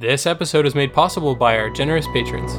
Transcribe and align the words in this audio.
This 0.00 0.26
episode 0.26 0.64
is 0.64 0.76
made 0.76 0.92
possible 0.92 1.34
by 1.34 1.58
our 1.58 1.70
generous 1.70 2.06
patrons. 2.12 2.52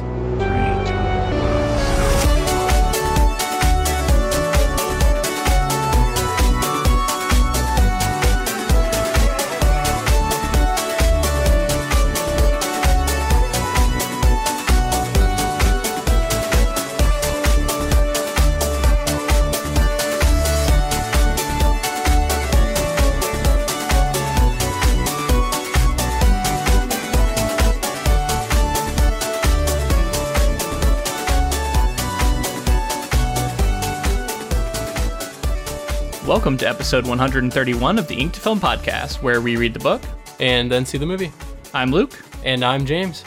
Welcome 36.50 36.66
to 36.66 36.68
episode 36.68 37.06
131 37.06 37.96
of 37.96 38.08
the 38.08 38.16
Ink 38.16 38.32
to 38.32 38.40
Film 38.40 38.58
podcast, 38.58 39.22
where 39.22 39.40
we 39.40 39.54
read 39.56 39.72
the 39.72 39.78
book. 39.78 40.02
And 40.40 40.68
then 40.68 40.84
see 40.84 40.98
the 40.98 41.06
movie. 41.06 41.30
I'm 41.72 41.92
Luke, 41.92 42.20
And 42.44 42.64
I'm 42.64 42.84
James. 42.84 43.22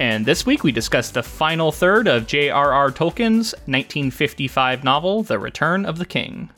and 0.00 0.26
this 0.26 0.44
week 0.44 0.64
we 0.64 0.72
discuss 0.72 1.10
the 1.12 1.22
final 1.22 1.70
third 1.70 2.08
of 2.08 2.26
J.R.R. 2.26 2.90
Tolkien's 2.90 3.52
1955 3.66 4.82
novel, 4.82 5.22
The 5.22 5.38
Return 5.38 5.86
of 5.86 5.98
the 5.98 6.04
King. 6.06 6.50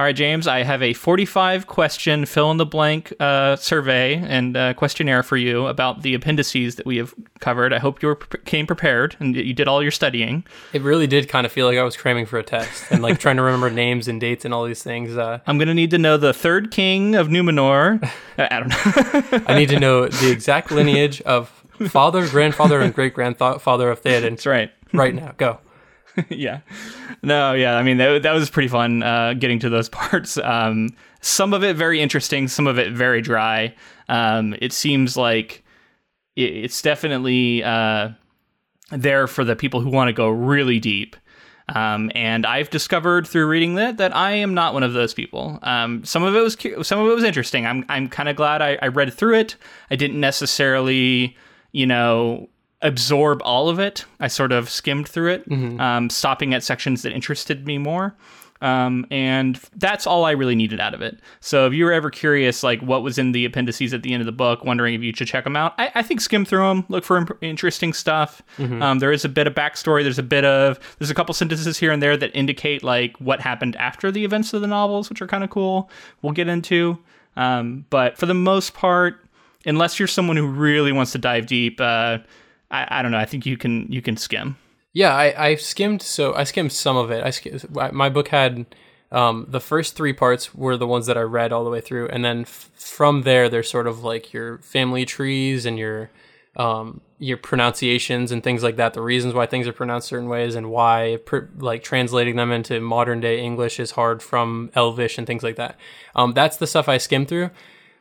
All 0.00 0.04
right, 0.04 0.16
James, 0.16 0.48
I 0.48 0.62
have 0.62 0.82
a 0.82 0.94
45 0.94 1.66
question 1.66 2.24
fill 2.24 2.50
in 2.50 2.56
the 2.56 2.64
blank 2.64 3.12
uh, 3.20 3.56
survey 3.56 4.14
and 4.14 4.56
uh, 4.56 4.72
questionnaire 4.72 5.22
for 5.22 5.36
you 5.36 5.66
about 5.66 6.00
the 6.00 6.14
appendices 6.14 6.76
that 6.76 6.86
we 6.86 6.96
have 6.96 7.14
covered. 7.40 7.74
I 7.74 7.80
hope 7.80 8.00
you 8.00 8.08
were, 8.08 8.14
came 8.16 8.66
prepared 8.66 9.14
and 9.20 9.36
you 9.36 9.52
did 9.52 9.68
all 9.68 9.82
your 9.82 9.90
studying. 9.90 10.46
It 10.72 10.80
really 10.80 11.06
did 11.06 11.28
kind 11.28 11.44
of 11.44 11.52
feel 11.52 11.66
like 11.66 11.76
I 11.76 11.82
was 11.82 11.98
cramming 11.98 12.24
for 12.24 12.38
a 12.38 12.42
test 12.42 12.90
and 12.90 13.02
like 13.02 13.18
trying 13.18 13.36
to 13.36 13.42
remember 13.42 13.68
names 13.84 14.08
and 14.08 14.18
dates 14.18 14.46
and 14.46 14.54
all 14.54 14.64
these 14.64 14.82
things. 14.82 15.18
Uh, 15.18 15.40
I'm 15.46 15.58
going 15.58 15.68
to 15.68 15.74
need 15.74 15.90
to 15.90 15.98
know 15.98 16.16
the 16.16 16.32
third 16.32 16.70
king 16.70 17.14
of 17.14 17.28
Numenor. 17.28 18.00
Uh, 18.38 18.48
I 18.50 18.60
don't 18.60 18.68
know. 18.68 19.44
I 19.48 19.58
need 19.58 19.68
to 19.70 19.78
know 19.78 20.06
the 20.06 20.30
exact 20.32 20.70
lineage 20.70 21.20
of 21.22 21.48
father, 21.88 22.26
grandfather, 22.28 22.80
and 22.80 22.94
great 22.94 23.12
grandfather 23.12 23.90
of 23.90 24.02
Theoden 24.02 24.30
That's 24.30 24.46
right. 24.46 24.72
right 24.94 25.14
now. 25.14 25.34
Go. 25.36 25.58
yeah. 26.28 26.60
No, 27.22 27.52
yeah. 27.52 27.76
I 27.76 27.82
mean, 27.82 27.98
that, 27.98 28.22
that 28.22 28.32
was 28.32 28.50
pretty 28.50 28.68
fun 28.68 29.02
uh, 29.02 29.34
getting 29.34 29.58
to 29.60 29.68
those 29.68 29.88
parts. 29.90 30.38
Um, 30.38 30.90
some 31.20 31.52
of 31.52 31.62
it 31.64 31.76
very 31.76 32.00
interesting, 32.00 32.48
some 32.48 32.66
of 32.66 32.78
it 32.78 32.92
very 32.92 33.20
dry. 33.20 33.74
Um, 34.08 34.54
it 34.60 34.72
seems 34.72 35.16
like 35.16 35.64
it, 36.36 36.54
it's 36.64 36.82
definitely 36.82 37.62
uh, 37.62 38.10
there 38.90 39.26
for 39.26 39.44
the 39.44 39.56
people 39.56 39.80
who 39.80 39.90
want 39.90 40.08
to 40.08 40.12
go 40.12 40.28
really 40.28 40.80
deep. 40.80 41.16
Um, 41.74 42.10
and 42.16 42.44
I've 42.46 42.68
discovered 42.70 43.28
through 43.28 43.46
reading 43.46 43.76
that 43.76 43.98
that 43.98 44.14
I 44.16 44.32
am 44.32 44.54
not 44.54 44.74
one 44.74 44.82
of 44.82 44.92
those 44.92 45.14
people. 45.14 45.60
Um, 45.62 46.04
some 46.04 46.24
of 46.24 46.34
it 46.34 46.40
was 46.40 46.56
cu- 46.56 46.82
some 46.82 46.98
of 46.98 47.06
it 47.06 47.14
was 47.14 47.22
interesting. 47.22 47.64
I'm 47.64 47.84
I'm 47.88 48.08
kind 48.08 48.28
of 48.28 48.34
glad 48.34 48.60
I, 48.60 48.76
I 48.82 48.88
read 48.88 49.14
through 49.14 49.36
it. 49.36 49.56
I 49.88 49.94
didn't 49.94 50.18
necessarily, 50.18 51.36
you 51.70 51.86
know, 51.86 52.48
absorb 52.82 53.40
all 53.44 53.68
of 53.68 53.78
it. 53.78 54.04
I 54.20 54.28
sort 54.28 54.52
of 54.52 54.68
skimmed 54.70 55.08
through 55.08 55.30
it, 55.32 55.80
um, 55.80 56.08
stopping 56.10 56.54
at 56.54 56.62
sections 56.62 57.02
that 57.02 57.12
interested 57.12 57.66
me 57.66 57.78
more. 57.78 58.14
Um, 58.62 59.06
and 59.10 59.58
that's 59.76 60.06
all 60.06 60.26
I 60.26 60.32
really 60.32 60.54
needed 60.54 60.80
out 60.80 60.92
of 60.92 61.00
it. 61.00 61.18
So 61.40 61.66
if 61.66 61.72
you 61.72 61.82
were 61.86 61.92
ever 61.94 62.10
curious, 62.10 62.62
like 62.62 62.82
what 62.82 63.02
was 63.02 63.16
in 63.16 63.32
the 63.32 63.46
appendices 63.46 63.94
at 63.94 64.02
the 64.02 64.12
end 64.12 64.20
of 64.20 64.26
the 64.26 64.32
book, 64.32 64.66
wondering 64.66 64.92
if 64.94 65.00
you 65.02 65.14
should 65.16 65.28
check 65.28 65.44
them 65.44 65.56
out, 65.56 65.72
I, 65.78 65.90
I 65.94 66.02
think 66.02 66.20
skim 66.20 66.44
through 66.44 66.68
them, 66.68 66.84
look 66.90 67.02
for 67.04 67.16
imp- 67.16 67.38
interesting 67.42 67.94
stuff. 67.94 68.42
Um, 68.82 68.98
there 68.98 69.12
is 69.12 69.24
a 69.24 69.30
bit 69.30 69.46
of 69.46 69.54
backstory. 69.54 70.02
There's 70.02 70.18
a 70.18 70.22
bit 70.22 70.44
of 70.44 70.78
there's 70.98 71.10
a 71.10 71.14
couple 71.14 71.32
sentences 71.32 71.78
here 71.78 71.90
and 71.90 72.02
there 72.02 72.18
that 72.18 72.36
indicate 72.36 72.82
like 72.82 73.16
what 73.16 73.40
happened 73.40 73.76
after 73.76 74.10
the 74.10 74.26
events 74.26 74.52
of 74.52 74.60
the 74.60 74.66
novels, 74.66 75.08
which 75.08 75.22
are 75.22 75.26
kind 75.26 75.42
of 75.42 75.48
cool. 75.48 75.90
We'll 76.20 76.34
get 76.34 76.46
into. 76.48 76.98
Um, 77.36 77.86
but 77.88 78.18
for 78.18 78.26
the 78.26 78.34
most 78.34 78.74
part, 78.74 79.24
unless 79.64 79.98
you're 79.98 80.06
someone 80.08 80.36
who 80.36 80.46
really 80.46 80.92
wants 80.92 81.12
to 81.12 81.18
dive 81.18 81.46
deep, 81.46 81.80
uh, 81.80 82.18
I, 82.70 82.98
I 82.98 83.02
don't 83.02 83.12
know. 83.12 83.18
I 83.18 83.26
think 83.26 83.46
you 83.46 83.56
can 83.56 83.90
you 83.90 84.02
can 84.02 84.16
skim. 84.16 84.56
Yeah, 84.92 85.14
I, 85.14 85.48
I 85.50 85.54
skimmed. 85.54 86.02
So 86.02 86.34
I 86.34 86.44
skimmed 86.44 86.72
some 86.72 86.96
of 86.96 87.10
it. 87.10 87.24
I 87.24 87.30
skimmed, 87.30 87.64
my 87.92 88.08
book 88.08 88.28
had 88.28 88.66
um, 89.12 89.46
the 89.48 89.60
first 89.60 89.96
three 89.96 90.12
parts 90.12 90.54
were 90.54 90.76
the 90.76 90.86
ones 90.86 91.06
that 91.06 91.18
I 91.18 91.22
read 91.22 91.52
all 91.52 91.64
the 91.64 91.70
way 91.70 91.80
through, 91.80 92.08
and 92.08 92.24
then 92.24 92.42
f- 92.42 92.70
from 92.74 93.22
there, 93.22 93.48
there's 93.48 93.70
sort 93.70 93.86
of 93.86 94.04
like 94.04 94.32
your 94.32 94.58
family 94.58 95.04
trees 95.04 95.66
and 95.66 95.78
your 95.78 96.10
um, 96.56 97.00
your 97.18 97.36
pronunciations 97.36 98.32
and 98.32 98.42
things 98.42 98.62
like 98.62 98.76
that. 98.76 98.94
The 98.94 99.02
reasons 99.02 99.34
why 99.34 99.46
things 99.46 99.68
are 99.68 99.72
pronounced 99.72 100.08
certain 100.08 100.28
ways 100.28 100.54
and 100.54 100.70
why 100.70 101.18
pr- 101.24 101.46
like 101.58 101.82
translating 101.82 102.36
them 102.36 102.50
into 102.50 102.80
modern 102.80 103.20
day 103.20 103.40
English 103.40 103.78
is 103.78 103.92
hard 103.92 104.22
from 104.22 104.70
Elvish 104.74 105.18
and 105.18 105.26
things 105.26 105.42
like 105.42 105.56
that. 105.56 105.78
Um, 106.14 106.32
that's 106.32 106.56
the 106.56 106.66
stuff 106.66 106.88
I 106.88 106.98
skimmed 106.98 107.28
through. 107.28 107.50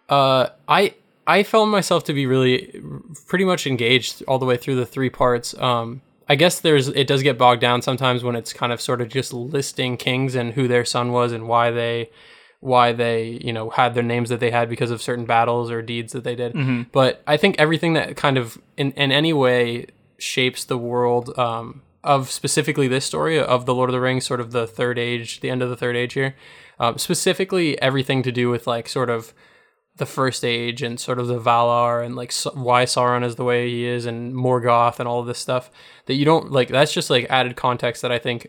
Uh, 0.07 0.49
I 0.67 0.95
I 1.29 1.43
found 1.43 1.69
myself 1.69 2.05
to 2.05 2.13
be 2.13 2.25
really 2.25 2.81
pretty 3.27 3.45
much 3.45 3.67
engaged 3.67 4.23
all 4.27 4.39
the 4.39 4.47
way 4.47 4.57
through 4.57 4.77
the 4.77 4.85
three 4.85 5.11
parts. 5.11 5.53
Um, 5.59 6.01
I 6.27 6.33
guess 6.33 6.59
there's 6.59 6.87
it 6.87 7.05
does 7.05 7.21
get 7.21 7.37
bogged 7.37 7.61
down 7.61 7.83
sometimes 7.83 8.23
when 8.23 8.35
it's 8.35 8.51
kind 8.51 8.73
of 8.73 8.81
sort 8.81 8.99
of 8.99 9.09
just 9.09 9.31
listing 9.31 9.95
kings 9.95 10.33
and 10.33 10.53
who 10.53 10.67
their 10.67 10.83
son 10.83 11.11
was 11.11 11.31
and 11.31 11.47
why 11.47 11.69
they 11.69 12.09
why 12.61 12.93
they 12.93 13.39
you 13.43 13.53
know 13.53 13.69
had 13.69 13.93
their 13.93 14.01
names 14.03 14.29
that 14.29 14.39
they 14.39 14.49
had 14.49 14.69
because 14.69 14.89
of 14.89 15.03
certain 15.03 15.25
battles 15.25 15.69
or 15.69 15.83
deeds 15.83 16.13
that 16.13 16.23
they 16.23 16.35
did. 16.35 16.55
But 16.91 17.21
I 17.27 17.37
think 17.37 17.57
everything 17.59 17.93
that 17.93 18.17
kind 18.17 18.39
of 18.39 18.57
in, 18.75 18.91
in 18.93 19.11
any 19.11 19.31
way 19.31 19.85
shapes 20.17 20.63
the 20.63 20.79
world 20.79 21.37
um, 21.37 21.83
of 22.03 22.31
specifically 22.31 22.87
this 22.87 23.05
story 23.05 23.39
of 23.39 23.67
the 23.67 23.75
Lord 23.75 23.91
of 23.91 23.93
the 23.93 24.01
Rings, 24.01 24.25
sort 24.25 24.39
of 24.39 24.51
the 24.51 24.65
third 24.65 24.97
age, 24.97 25.41
the 25.41 25.51
end 25.51 25.61
of 25.61 25.69
the 25.69 25.77
third 25.77 25.95
age 25.95 26.13
here, 26.13 26.35
um, 26.79 26.97
specifically 26.97 27.79
everything 27.81 28.23
to 28.23 28.31
do 28.31 28.49
with 28.49 28.65
like 28.65 28.89
sort 28.89 29.11
of 29.11 29.31
the 29.99 30.05
first 30.05 30.43
age 30.43 30.81
and 30.81 30.99
sort 30.99 31.19
of 31.19 31.27
the 31.27 31.39
Valar 31.39 32.03
and 32.03 32.15
like 32.15 32.33
why 32.53 32.85
Sauron 32.85 33.23
is 33.23 33.35
the 33.35 33.43
way 33.43 33.69
he 33.69 33.85
is 33.85 34.05
and 34.05 34.33
Morgoth 34.33 34.99
and 34.99 35.07
all 35.07 35.23
this 35.23 35.39
stuff 35.39 35.69
that 36.07 36.15
you 36.15 36.25
don't 36.25 36.51
like 36.51 36.69
that's 36.69 36.93
just 36.93 37.09
like 37.09 37.27
added 37.29 37.55
context 37.55 38.01
that 38.01 38.11
I 38.11 38.17
think 38.17 38.47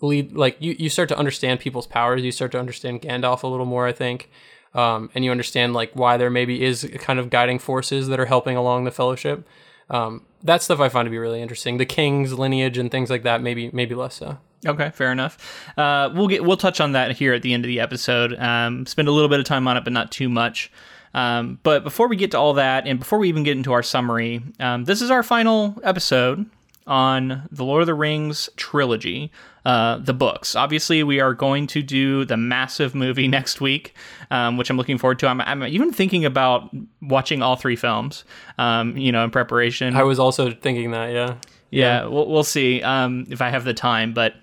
lead 0.00 0.32
like 0.32 0.56
you, 0.60 0.74
you 0.78 0.88
start 0.88 1.08
to 1.10 1.18
understand 1.18 1.60
people's 1.60 1.86
powers. 1.86 2.22
You 2.22 2.32
start 2.32 2.52
to 2.52 2.58
understand 2.58 3.02
Gandalf 3.02 3.42
a 3.42 3.46
little 3.46 3.66
more 3.66 3.86
I 3.86 3.92
think. 3.92 4.30
Um, 4.74 5.10
and 5.14 5.24
you 5.24 5.30
understand 5.30 5.72
like 5.72 5.92
why 5.94 6.16
there 6.16 6.30
maybe 6.30 6.62
is 6.62 6.90
kind 6.98 7.18
of 7.18 7.30
guiding 7.30 7.58
forces 7.58 8.08
that 8.08 8.20
are 8.20 8.26
helping 8.26 8.58
along 8.58 8.84
the 8.84 8.90
fellowship. 8.90 9.48
Um, 9.88 10.26
that 10.42 10.62
stuff 10.62 10.80
I 10.80 10.90
find 10.90 11.06
to 11.06 11.10
be 11.10 11.18
really 11.18 11.40
interesting. 11.40 11.78
The 11.78 11.86
king's 11.86 12.34
lineage 12.34 12.76
and 12.76 12.90
things 12.90 13.08
like 13.08 13.22
that 13.22 13.42
maybe 13.42 13.70
maybe 13.72 13.94
less 13.94 14.16
so 14.16 14.38
Okay, 14.66 14.90
fair 14.90 15.12
enough. 15.12 15.38
Uh, 15.76 16.10
we'll 16.14 16.28
get 16.28 16.44
we'll 16.44 16.56
touch 16.56 16.80
on 16.80 16.92
that 16.92 17.12
here 17.12 17.32
at 17.32 17.42
the 17.42 17.54
end 17.54 17.64
of 17.64 17.68
the 17.68 17.80
episode. 17.80 18.38
Um, 18.38 18.86
spend 18.86 19.08
a 19.08 19.12
little 19.12 19.28
bit 19.28 19.38
of 19.38 19.46
time 19.46 19.66
on 19.68 19.76
it, 19.76 19.84
but 19.84 19.92
not 19.92 20.10
too 20.10 20.28
much. 20.28 20.70
Um, 21.14 21.58
but 21.62 21.82
before 21.82 22.08
we 22.08 22.16
get 22.16 22.32
to 22.32 22.38
all 22.38 22.54
that, 22.54 22.86
and 22.86 22.98
before 22.98 23.18
we 23.18 23.28
even 23.28 23.42
get 23.42 23.56
into 23.56 23.72
our 23.72 23.82
summary, 23.82 24.42
um, 24.60 24.84
this 24.84 25.00
is 25.00 25.10
our 25.10 25.22
final 25.22 25.78
episode 25.82 26.44
on 26.86 27.48
the 27.50 27.64
Lord 27.64 27.82
of 27.82 27.86
the 27.86 27.94
Rings 27.94 28.48
trilogy, 28.56 29.32
uh, 29.64 29.98
the 29.98 30.14
books. 30.14 30.54
Obviously, 30.54 31.02
we 31.02 31.18
are 31.18 31.34
going 31.34 31.66
to 31.68 31.82
do 31.82 32.24
the 32.24 32.36
massive 32.36 32.94
movie 32.94 33.28
next 33.38 33.60
week, 33.60 33.94
um, 34.30 34.56
which 34.56 34.70
I'm 34.70 34.76
looking 34.76 34.98
forward 34.98 35.18
to. 35.20 35.26
I'm, 35.26 35.40
I'm 35.40 35.64
even 35.64 35.92
thinking 35.92 36.24
about 36.24 36.70
watching 37.02 37.42
all 37.42 37.56
three 37.56 37.76
films, 37.76 38.24
um, 38.58 38.96
you 38.96 39.10
know, 39.10 39.24
in 39.24 39.30
preparation. 39.30 39.96
I 39.96 40.04
was 40.04 40.18
also 40.18 40.52
thinking 40.52 40.92
that 40.92 41.12
yeah 41.12 41.36
Yeah, 41.70 42.06
We'll, 42.06 42.28
we'll 42.28 42.44
see 42.44 42.82
um, 42.82 43.26
if 43.30 43.40
I 43.42 43.50
have 43.50 43.64
the 43.64 43.74
time, 43.74 44.12
but 44.12 44.34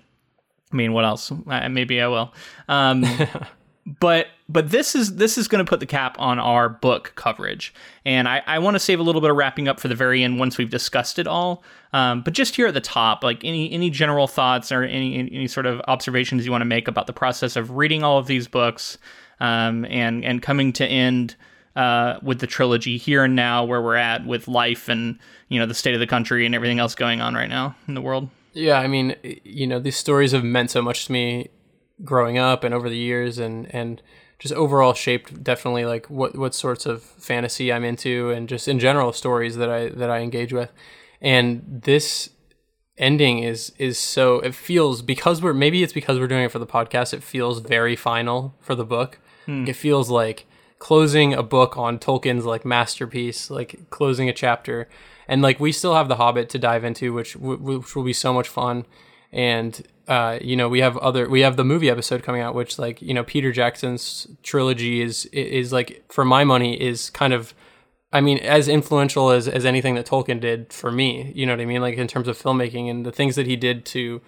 I 0.74 0.76
mean, 0.76 0.92
what 0.92 1.04
else? 1.04 1.30
Uh, 1.30 1.68
maybe 1.68 2.02
I 2.02 2.08
will. 2.08 2.34
Um, 2.68 3.06
but 4.00 4.26
but 4.48 4.70
this 4.70 4.96
is 4.96 5.16
this 5.16 5.38
is 5.38 5.46
going 5.46 5.64
to 5.64 5.68
put 5.68 5.78
the 5.78 5.86
cap 5.86 6.16
on 6.18 6.40
our 6.40 6.68
book 6.68 7.12
coverage, 7.14 7.72
and 8.04 8.28
I, 8.28 8.42
I 8.44 8.58
want 8.58 8.74
to 8.74 8.80
save 8.80 8.98
a 8.98 9.04
little 9.04 9.20
bit 9.20 9.30
of 9.30 9.36
wrapping 9.36 9.68
up 9.68 9.78
for 9.78 9.86
the 9.86 9.94
very 9.94 10.24
end 10.24 10.40
once 10.40 10.58
we've 10.58 10.68
discussed 10.68 11.20
it 11.20 11.28
all. 11.28 11.62
Um, 11.92 12.22
but 12.22 12.34
just 12.34 12.56
here 12.56 12.66
at 12.66 12.74
the 12.74 12.80
top, 12.80 13.22
like 13.22 13.44
any 13.44 13.70
any 13.70 13.88
general 13.88 14.26
thoughts 14.26 14.72
or 14.72 14.82
any 14.82 15.16
any 15.16 15.46
sort 15.46 15.66
of 15.66 15.80
observations 15.86 16.44
you 16.44 16.50
want 16.50 16.62
to 16.62 16.66
make 16.66 16.88
about 16.88 17.06
the 17.06 17.12
process 17.12 17.54
of 17.54 17.70
reading 17.70 18.02
all 18.02 18.18
of 18.18 18.26
these 18.26 18.48
books, 18.48 18.98
um, 19.38 19.84
and 19.84 20.24
and 20.24 20.42
coming 20.42 20.72
to 20.72 20.84
end 20.84 21.36
uh, 21.76 22.18
with 22.20 22.40
the 22.40 22.48
trilogy 22.48 22.96
here 22.96 23.22
and 23.22 23.36
now, 23.36 23.64
where 23.64 23.80
we're 23.80 23.94
at 23.94 24.26
with 24.26 24.48
life 24.48 24.88
and 24.88 25.20
you 25.48 25.60
know 25.60 25.66
the 25.66 25.74
state 25.74 25.94
of 25.94 26.00
the 26.00 26.06
country 26.06 26.44
and 26.44 26.54
everything 26.54 26.80
else 26.80 26.96
going 26.96 27.20
on 27.20 27.34
right 27.34 27.48
now 27.48 27.76
in 27.86 27.94
the 27.94 28.02
world. 28.02 28.28
Yeah, 28.54 28.78
I 28.78 28.86
mean, 28.86 29.16
you 29.44 29.66
know, 29.66 29.78
these 29.78 29.96
stories 29.96 30.32
have 30.32 30.44
meant 30.44 30.70
so 30.70 30.80
much 30.80 31.06
to 31.06 31.12
me 31.12 31.50
growing 32.02 32.38
up 32.38 32.64
and 32.64 32.74
over 32.74 32.88
the 32.88 32.96
years 32.96 33.38
and 33.38 33.72
and 33.74 34.02
just 34.38 34.54
overall 34.54 34.94
shaped 34.94 35.42
definitely 35.44 35.84
like 35.84 36.06
what 36.10 36.36
what 36.36 36.54
sorts 36.54 36.86
of 36.86 37.02
fantasy 37.02 37.72
I'm 37.72 37.84
into 37.84 38.30
and 38.30 38.48
just 38.48 38.66
in 38.66 38.78
general 38.78 39.12
stories 39.12 39.56
that 39.56 39.70
I 39.70 39.88
that 39.90 40.10
I 40.10 40.20
engage 40.20 40.52
with. 40.52 40.72
And 41.20 41.82
this 41.84 42.30
ending 42.96 43.40
is 43.40 43.72
is 43.78 43.98
so 43.98 44.40
it 44.40 44.54
feels 44.54 45.02
because 45.02 45.42
we're 45.42 45.54
maybe 45.54 45.82
it's 45.82 45.92
because 45.92 46.18
we're 46.18 46.28
doing 46.28 46.44
it 46.44 46.52
for 46.52 46.58
the 46.58 46.66
podcast, 46.66 47.12
it 47.12 47.22
feels 47.22 47.60
very 47.60 47.96
final 47.96 48.54
for 48.60 48.74
the 48.74 48.84
book. 48.84 49.18
Hmm. 49.46 49.66
It 49.66 49.76
feels 49.76 50.10
like 50.10 50.46
closing 50.78 51.32
a 51.32 51.42
book 51.42 51.76
on 51.78 51.98
Tolkien's 51.98 52.44
like 52.44 52.64
masterpiece, 52.64 53.50
like 53.50 53.88
closing 53.90 54.28
a 54.28 54.32
chapter, 54.32 54.88
and 55.28 55.42
like 55.42 55.60
we 55.60 55.72
still 55.72 55.94
have 55.94 56.08
The 56.08 56.16
Hobbit 56.16 56.48
to 56.50 56.58
dive 56.58 56.84
into, 56.84 57.12
which 57.12 57.36
which 57.36 57.94
will 57.94 58.02
be 58.02 58.12
so 58.12 58.32
much 58.32 58.48
fun, 58.48 58.86
and 59.32 59.82
uh, 60.08 60.38
you 60.40 60.56
know 60.56 60.68
we 60.68 60.80
have 60.80 60.96
other 60.98 61.28
we 61.28 61.40
have 61.40 61.56
the 61.56 61.64
movie 61.64 61.90
episode 61.90 62.22
coming 62.22 62.40
out, 62.40 62.54
which 62.54 62.78
like 62.78 63.00
you 63.02 63.14
know 63.14 63.24
Peter 63.24 63.52
Jackson's 63.52 64.26
trilogy 64.42 65.00
is 65.00 65.26
is 65.26 65.72
like 65.72 66.04
for 66.08 66.24
my 66.24 66.44
money 66.44 66.80
is 66.80 67.10
kind 67.10 67.32
of. 67.32 67.54
I 68.12 68.20
mean, 68.20 68.38
as 68.38 68.68
influential 68.68 69.30
as, 69.30 69.48
as 69.48 69.64
anything 69.64 69.96
that 69.96 70.06
Tolkien 70.06 70.38
did 70.38 70.72
for 70.72 70.92
me, 70.92 71.32
you 71.34 71.46
know 71.46 71.52
what 71.52 71.60
I 71.60 71.64
mean? 71.64 71.80
Like 71.80 71.96
in 71.96 72.06
terms 72.06 72.28
of 72.28 72.40
filmmaking 72.40 72.88
and 72.88 73.04
the 73.04 73.10
things 73.10 73.34
that 73.34 73.44
he 73.44 73.56
did 73.56 73.84
to 73.86 74.20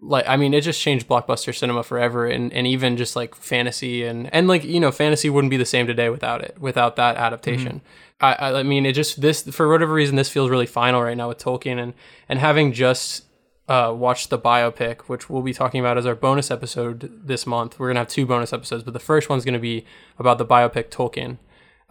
like 0.00 0.24
I 0.28 0.36
mean 0.36 0.54
it 0.54 0.62
just 0.62 0.80
changed 0.80 1.08
blockbuster 1.08 1.54
cinema 1.54 1.82
forever 1.82 2.26
and, 2.26 2.52
and 2.52 2.66
even 2.66 2.96
just 2.96 3.16
like 3.16 3.34
fantasy 3.34 4.04
and 4.04 4.32
and 4.34 4.48
like 4.48 4.64
you 4.64 4.80
know 4.80 4.92
fantasy 4.92 5.30
wouldn't 5.30 5.50
be 5.50 5.56
the 5.56 5.64
same 5.64 5.86
today 5.86 6.10
without 6.10 6.42
it 6.42 6.56
without 6.60 6.96
that 6.96 7.16
adaptation. 7.16 7.82
Mm-hmm. 8.20 8.44
I, 8.44 8.60
I 8.60 8.62
mean 8.62 8.86
it 8.86 8.92
just 8.92 9.20
this 9.20 9.42
for 9.42 9.68
whatever 9.68 9.92
reason 9.92 10.16
this 10.16 10.28
feels 10.28 10.50
really 10.50 10.66
final 10.66 11.02
right 11.02 11.16
now 11.16 11.28
with 11.28 11.38
Tolkien 11.38 11.78
and 11.78 11.94
and 12.28 12.38
having 12.38 12.72
just 12.72 13.24
uh, 13.66 13.94
watched 13.96 14.28
the 14.28 14.38
biopic 14.38 15.02
which 15.02 15.30
we'll 15.30 15.42
be 15.42 15.54
talking 15.54 15.80
about 15.80 15.96
as 15.96 16.06
our 16.06 16.14
bonus 16.14 16.50
episode 16.50 17.10
this 17.24 17.46
month. 17.46 17.78
We're 17.78 17.88
gonna 17.88 18.00
have 18.00 18.08
two 18.08 18.26
bonus 18.26 18.52
episodes, 18.52 18.82
but 18.82 18.92
the 18.92 19.00
first 19.00 19.28
one's 19.28 19.44
gonna 19.44 19.58
be 19.58 19.86
about 20.18 20.38
the 20.38 20.46
biopic 20.46 20.90
Tolkien 20.90 21.38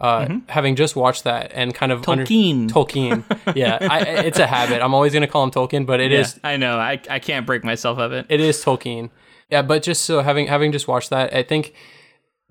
uh, 0.04 0.26
mm-hmm. 0.26 0.38
having 0.50 0.76
just 0.76 0.96
watched 0.96 1.24
that 1.24 1.50
and 1.54 1.74
kind 1.74 1.90
of 1.90 2.02
Tolkien. 2.02 2.52
Under- 2.52 2.74
Tolkien. 2.74 3.56
yeah, 3.56 3.78
I, 3.80 4.00
it's 4.00 4.38
a 4.38 4.46
habit. 4.46 4.82
I'm 4.82 4.92
always 4.92 5.14
going 5.14 5.22
to 5.22 5.26
call 5.26 5.42
him 5.42 5.50
Tolkien, 5.50 5.86
but 5.86 5.98
it 5.98 6.12
yeah, 6.12 6.18
is. 6.18 6.38
I 6.44 6.58
know. 6.58 6.76
I, 6.76 7.00
I 7.08 7.18
can't 7.18 7.46
break 7.46 7.64
myself 7.64 7.98
of 7.98 8.12
it. 8.12 8.26
It 8.28 8.38
is 8.38 8.62
Tolkien. 8.62 9.08
Yeah, 9.48 9.62
but 9.62 9.82
just 9.82 10.04
so 10.04 10.20
having 10.20 10.46
having 10.46 10.72
just 10.72 10.86
watched 10.86 11.08
that, 11.08 11.32
I 11.32 11.42
think 11.42 11.72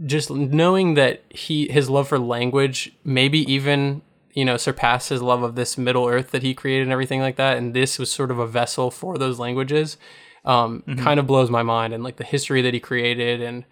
just 0.04 0.32
knowing 0.32 0.96
that 0.96 1.22
he 1.30 1.68
his 1.68 1.92
love 1.92 2.08
for 2.08 2.18
language 2.18 2.92
maybe 3.04 3.40
even 3.52 4.02
you 4.34 4.44
know 4.44 4.58
surpassed 4.58 5.10
his 5.10 5.22
love 5.22 5.44
of 5.44 5.54
this 5.54 5.78
Middle 5.78 6.08
Earth 6.08 6.32
that 6.32 6.42
he 6.42 6.56
created 6.56 6.84
and 6.84 6.92
everything 6.92 7.20
like 7.20 7.36
that, 7.36 7.58
and 7.58 7.76
this 7.76 8.00
was 8.00 8.12
sort 8.12 8.32
of 8.32 8.40
a 8.40 8.48
vessel 8.48 8.90
for 8.90 9.20
those 9.20 9.38
languages. 9.38 9.98
Um, 10.44 10.84
mm-hmm. 10.88 11.04
kind 11.04 11.22
of 11.22 11.28
blows 11.28 11.50
my 11.52 11.64
mind 11.64 11.94
and 11.94 12.04
like 12.04 12.18
the 12.18 12.26
history 12.26 12.62
that 12.64 12.74
he 12.74 12.80
created 12.82 13.42
and 13.42 13.64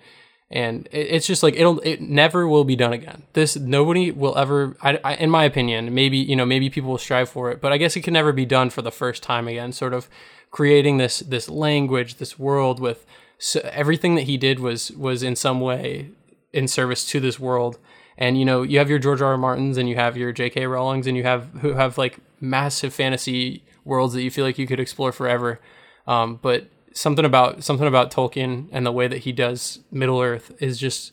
and 0.52 0.90
it's 0.92 1.26
just 1.26 1.44
like 1.44 1.56
it'll 1.56 1.80
it 1.80 2.02
never 2.02 2.46
will 2.48 2.66
be 2.66 2.76
done 2.76 2.92
again 2.92 3.24
this 3.34 3.56
nobody 3.56 4.12
will 4.12 4.38
ever 4.38 4.76
I, 4.82 5.00
I, 5.04 5.14
in 5.16 5.30
my 5.30 5.46
opinion 5.46 5.94
maybe 5.94 6.18
you 6.18 6.36
know 6.36 6.46
maybe 6.46 6.70
people 6.70 6.92
will 6.92 6.98
strive 6.98 7.30
for 7.30 7.52
it 7.52 7.62
but 7.62 7.72
i 7.72 7.78
guess 7.78 7.96
it 7.96 8.02
can 8.02 8.14
never 8.14 8.34
be 8.34 8.46
done 8.46 8.70
for 8.70 8.82
the 8.82 8.92
first 8.92 9.24
time 9.24 9.48
again 9.48 9.72
sort 9.72 9.94
of 9.94 10.10
creating 10.52 10.98
this 10.98 11.20
this 11.20 11.48
language 11.48 12.16
this 12.16 12.38
world 12.38 12.80
with 12.80 13.06
so 13.38 13.62
everything 13.72 14.16
that 14.16 14.24
he 14.24 14.38
did 14.38 14.60
was 14.60 14.92
was 14.92 15.24
in 15.24 15.36
some 15.36 15.62
way 15.62 16.10
in 16.52 16.68
service 16.68 17.06
to 17.08 17.22
this 17.22 17.40
world 17.40 17.80
and 18.18 18.38
you 18.38 18.44
know 18.44 18.62
you 18.62 18.78
have 18.78 18.90
your 18.90 19.00
george 19.00 19.22
r. 19.22 19.32
r 19.32 19.38
martins 19.38 19.78
and 19.78 19.88
you 19.88 19.96
have 19.96 20.18
your 20.18 20.34
j.k 20.34 20.68
rowlings 20.68 21.08
and 21.08 21.16
you 21.16 21.24
have 21.24 21.48
who 21.62 21.74
have 21.74 21.98
like 21.98 22.20
massive 22.42 22.94
fantasy 22.94 23.64
worlds 23.86 24.14
that 24.14 24.22
you 24.22 24.30
feel 24.30 24.44
like 24.44 24.58
you 24.58 24.68
could 24.68 24.80
explore 24.80 25.14
forever 25.14 25.62
um, 26.08 26.40
but 26.42 26.68
something 26.94 27.26
about 27.26 27.64
something 27.64 27.88
about 27.88 28.12
Tolkien 28.12 28.68
and 28.72 28.86
the 28.86 28.92
way 28.92 29.08
that 29.08 29.20
he 29.20 29.32
does 29.32 29.80
Middle 29.92 30.22
Earth 30.22 30.52
is 30.60 30.78
just 30.78 31.12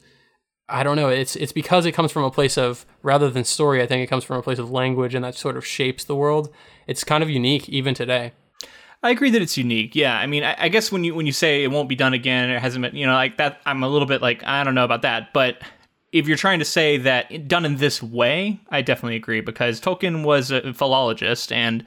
I 0.68 0.82
don't 0.82 0.96
know. 0.96 1.08
It's 1.08 1.34
it's 1.36 1.52
because 1.52 1.86
it 1.86 1.92
comes 1.92 2.12
from 2.12 2.24
a 2.24 2.30
place 2.30 2.58
of 2.58 2.84
rather 3.02 3.30
than 3.30 3.44
story. 3.44 3.82
I 3.82 3.86
think 3.86 4.02
it 4.02 4.08
comes 4.08 4.24
from 4.24 4.36
a 4.36 4.42
place 4.42 4.58
of 4.58 4.70
language, 4.70 5.14
and 5.14 5.24
that 5.24 5.34
sort 5.34 5.56
of 5.56 5.66
shapes 5.66 6.04
the 6.04 6.16
world. 6.16 6.52
It's 6.86 7.04
kind 7.04 7.22
of 7.22 7.30
unique 7.30 7.68
even 7.68 7.94
today. 7.94 8.32
I 9.02 9.10
agree 9.10 9.30
that 9.30 9.40
it's 9.40 9.56
unique. 9.56 9.94
Yeah, 9.94 10.18
I 10.18 10.26
mean, 10.26 10.42
I, 10.42 10.56
I 10.58 10.68
guess 10.68 10.92
when 10.92 11.04
you 11.04 11.14
when 11.14 11.24
you 11.24 11.32
say 11.32 11.64
it 11.64 11.70
won't 11.70 11.88
be 11.88 11.94
done 11.94 12.12
again, 12.12 12.50
it 12.50 12.60
hasn't 12.60 12.82
been, 12.82 12.94
you 12.94 13.06
know, 13.06 13.14
like 13.14 13.38
that. 13.38 13.60
I'm 13.64 13.82
a 13.82 13.88
little 13.88 14.08
bit 14.08 14.20
like 14.20 14.44
I 14.44 14.62
don't 14.62 14.74
know 14.74 14.84
about 14.84 15.02
that, 15.02 15.32
but 15.32 15.62
if 16.12 16.26
you're 16.26 16.36
trying 16.36 16.58
to 16.58 16.64
say 16.64 16.96
that 16.98 17.48
done 17.48 17.64
in 17.64 17.76
this 17.76 18.02
way, 18.02 18.60
I 18.70 18.82
definitely 18.82 19.16
agree 19.16 19.40
because 19.40 19.80
Tolkien 19.80 20.24
was 20.24 20.50
a 20.50 20.72
philologist 20.74 21.52
and 21.52 21.86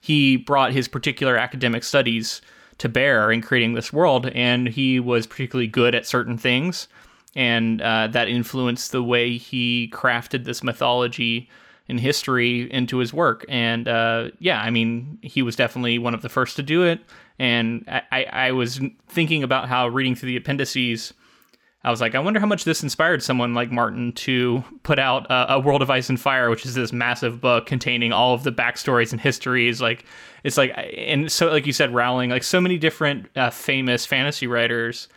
he 0.00 0.36
brought 0.36 0.72
his 0.72 0.88
particular 0.88 1.36
academic 1.36 1.84
studies 1.84 2.42
to 2.78 2.88
bear 2.88 3.30
in 3.30 3.42
creating 3.42 3.74
this 3.74 3.92
world, 3.92 4.26
and 4.34 4.68
he 4.68 5.00
was 5.00 5.26
particularly 5.26 5.66
good 5.66 5.94
at 5.94 6.06
certain 6.06 6.38
things, 6.38 6.88
and 7.34 7.80
uh, 7.80 8.08
that 8.08 8.28
influenced 8.28 8.92
the 8.92 9.02
way 9.02 9.36
he 9.36 9.90
crafted 9.92 10.44
this 10.44 10.62
mythology 10.62 11.48
and 11.88 12.00
history 12.00 12.70
into 12.72 12.98
his 12.98 13.12
work. 13.12 13.44
And 13.48 13.88
uh, 13.88 14.30
yeah, 14.38 14.60
I 14.60 14.70
mean, 14.70 15.18
he 15.22 15.42
was 15.42 15.56
definitely 15.56 15.98
one 15.98 16.14
of 16.14 16.22
the 16.22 16.28
first 16.28 16.56
to 16.56 16.62
do 16.62 16.84
it. 16.84 17.00
And 17.38 17.84
I, 17.88 18.24
I 18.24 18.52
was 18.52 18.80
thinking 19.08 19.42
about 19.42 19.68
how 19.68 19.88
reading 19.88 20.14
through 20.14 20.28
the 20.28 20.36
appendices 20.36 21.12
I 21.84 21.90
was 21.90 22.00
like, 22.00 22.14
I 22.14 22.20
wonder 22.20 22.38
how 22.38 22.46
much 22.46 22.64
this 22.64 22.82
inspired 22.82 23.22
someone 23.22 23.54
like 23.54 23.72
Martin 23.72 24.12
to 24.12 24.62
put 24.84 25.00
out 25.00 25.28
uh, 25.30 25.46
A 25.48 25.58
World 25.58 25.82
of 25.82 25.90
Ice 25.90 26.08
and 26.08 26.20
Fire, 26.20 26.48
which 26.48 26.64
is 26.64 26.74
this 26.74 26.92
massive 26.92 27.40
book 27.40 27.66
containing 27.66 28.12
all 28.12 28.34
of 28.34 28.44
the 28.44 28.52
backstories 28.52 29.10
and 29.10 29.20
histories. 29.20 29.80
Like, 29.80 30.04
it's 30.44 30.56
like, 30.56 30.72
and 30.76 31.30
so, 31.30 31.48
like 31.48 31.66
you 31.66 31.72
said, 31.72 31.92
Rowling, 31.92 32.30
like 32.30 32.44
so 32.44 32.60
many 32.60 32.78
different 32.78 33.26
uh, 33.36 33.50
famous 33.50 34.06
fantasy 34.06 34.46
writers 34.46 35.08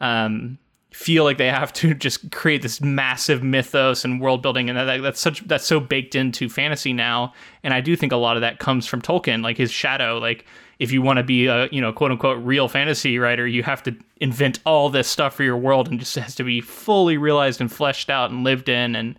um, 0.00 0.58
feel 0.96 1.24
like 1.24 1.36
they 1.36 1.50
have 1.50 1.74
to 1.74 1.92
just 2.06 2.32
create 2.32 2.62
this 2.62 2.80
massive 2.80 3.42
mythos 3.42 4.04
and 4.04 4.20
world 4.20 4.40
building, 4.40 4.70
and 4.70 4.78
that, 4.78 5.02
that's 5.02 5.20
such 5.20 5.46
that's 5.46 5.66
so 5.66 5.78
baked 5.78 6.14
into 6.14 6.48
fantasy 6.48 6.92
now. 6.92 7.34
And 7.62 7.74
I 7.74 7.82
do 7.82 7.94
think 7.96 8.12
a 8.12 8.16
lot 8.16 8.36
of 8.36 8.40
that 8.40 8.58
comes 8.58 8.86
from 8.86 9.02
Tolkien, 9.02 9.42
like 9.42 9.58
his 9.58 9.70
shadow, 9.70 10.18
like 10.18 10.46
if 10.78 10.92
you 10.92 11.02
want 11.02 11.18
to 11.18 11.22
be 11.22 11.46
a 11.46 11.68
you 11.70 11.82
know 11.82 11.92
quote 11.92 12.12
unquote 12.12 12.42
real 12.42 12.66
fantasy 12.66 13.18
writer, 13.18 13.46
you 13.46 13.62
have 13.62 13.82
to 13.82 13.94
invent 14.20 14.58
all 14.64 14.88
this 14.88 15.06
stuff 15.06 15.34
for 15.34 15.42
your 15.42 15.58
world, 15.58 15.88
and 15.88 16.00
just 16.00 16.14
has 16.14 16.34
to 16.36 16.44
be 16.44 16.62
fully 16.62 17.18
realized 17.18 17.60
and 17.60 17.70
fleshed 17.70 18.08
out 18.08 18.30
and 18.30 18.42
lived 18.42 18.70
in, 18.70 18.96
and 18.96 19.18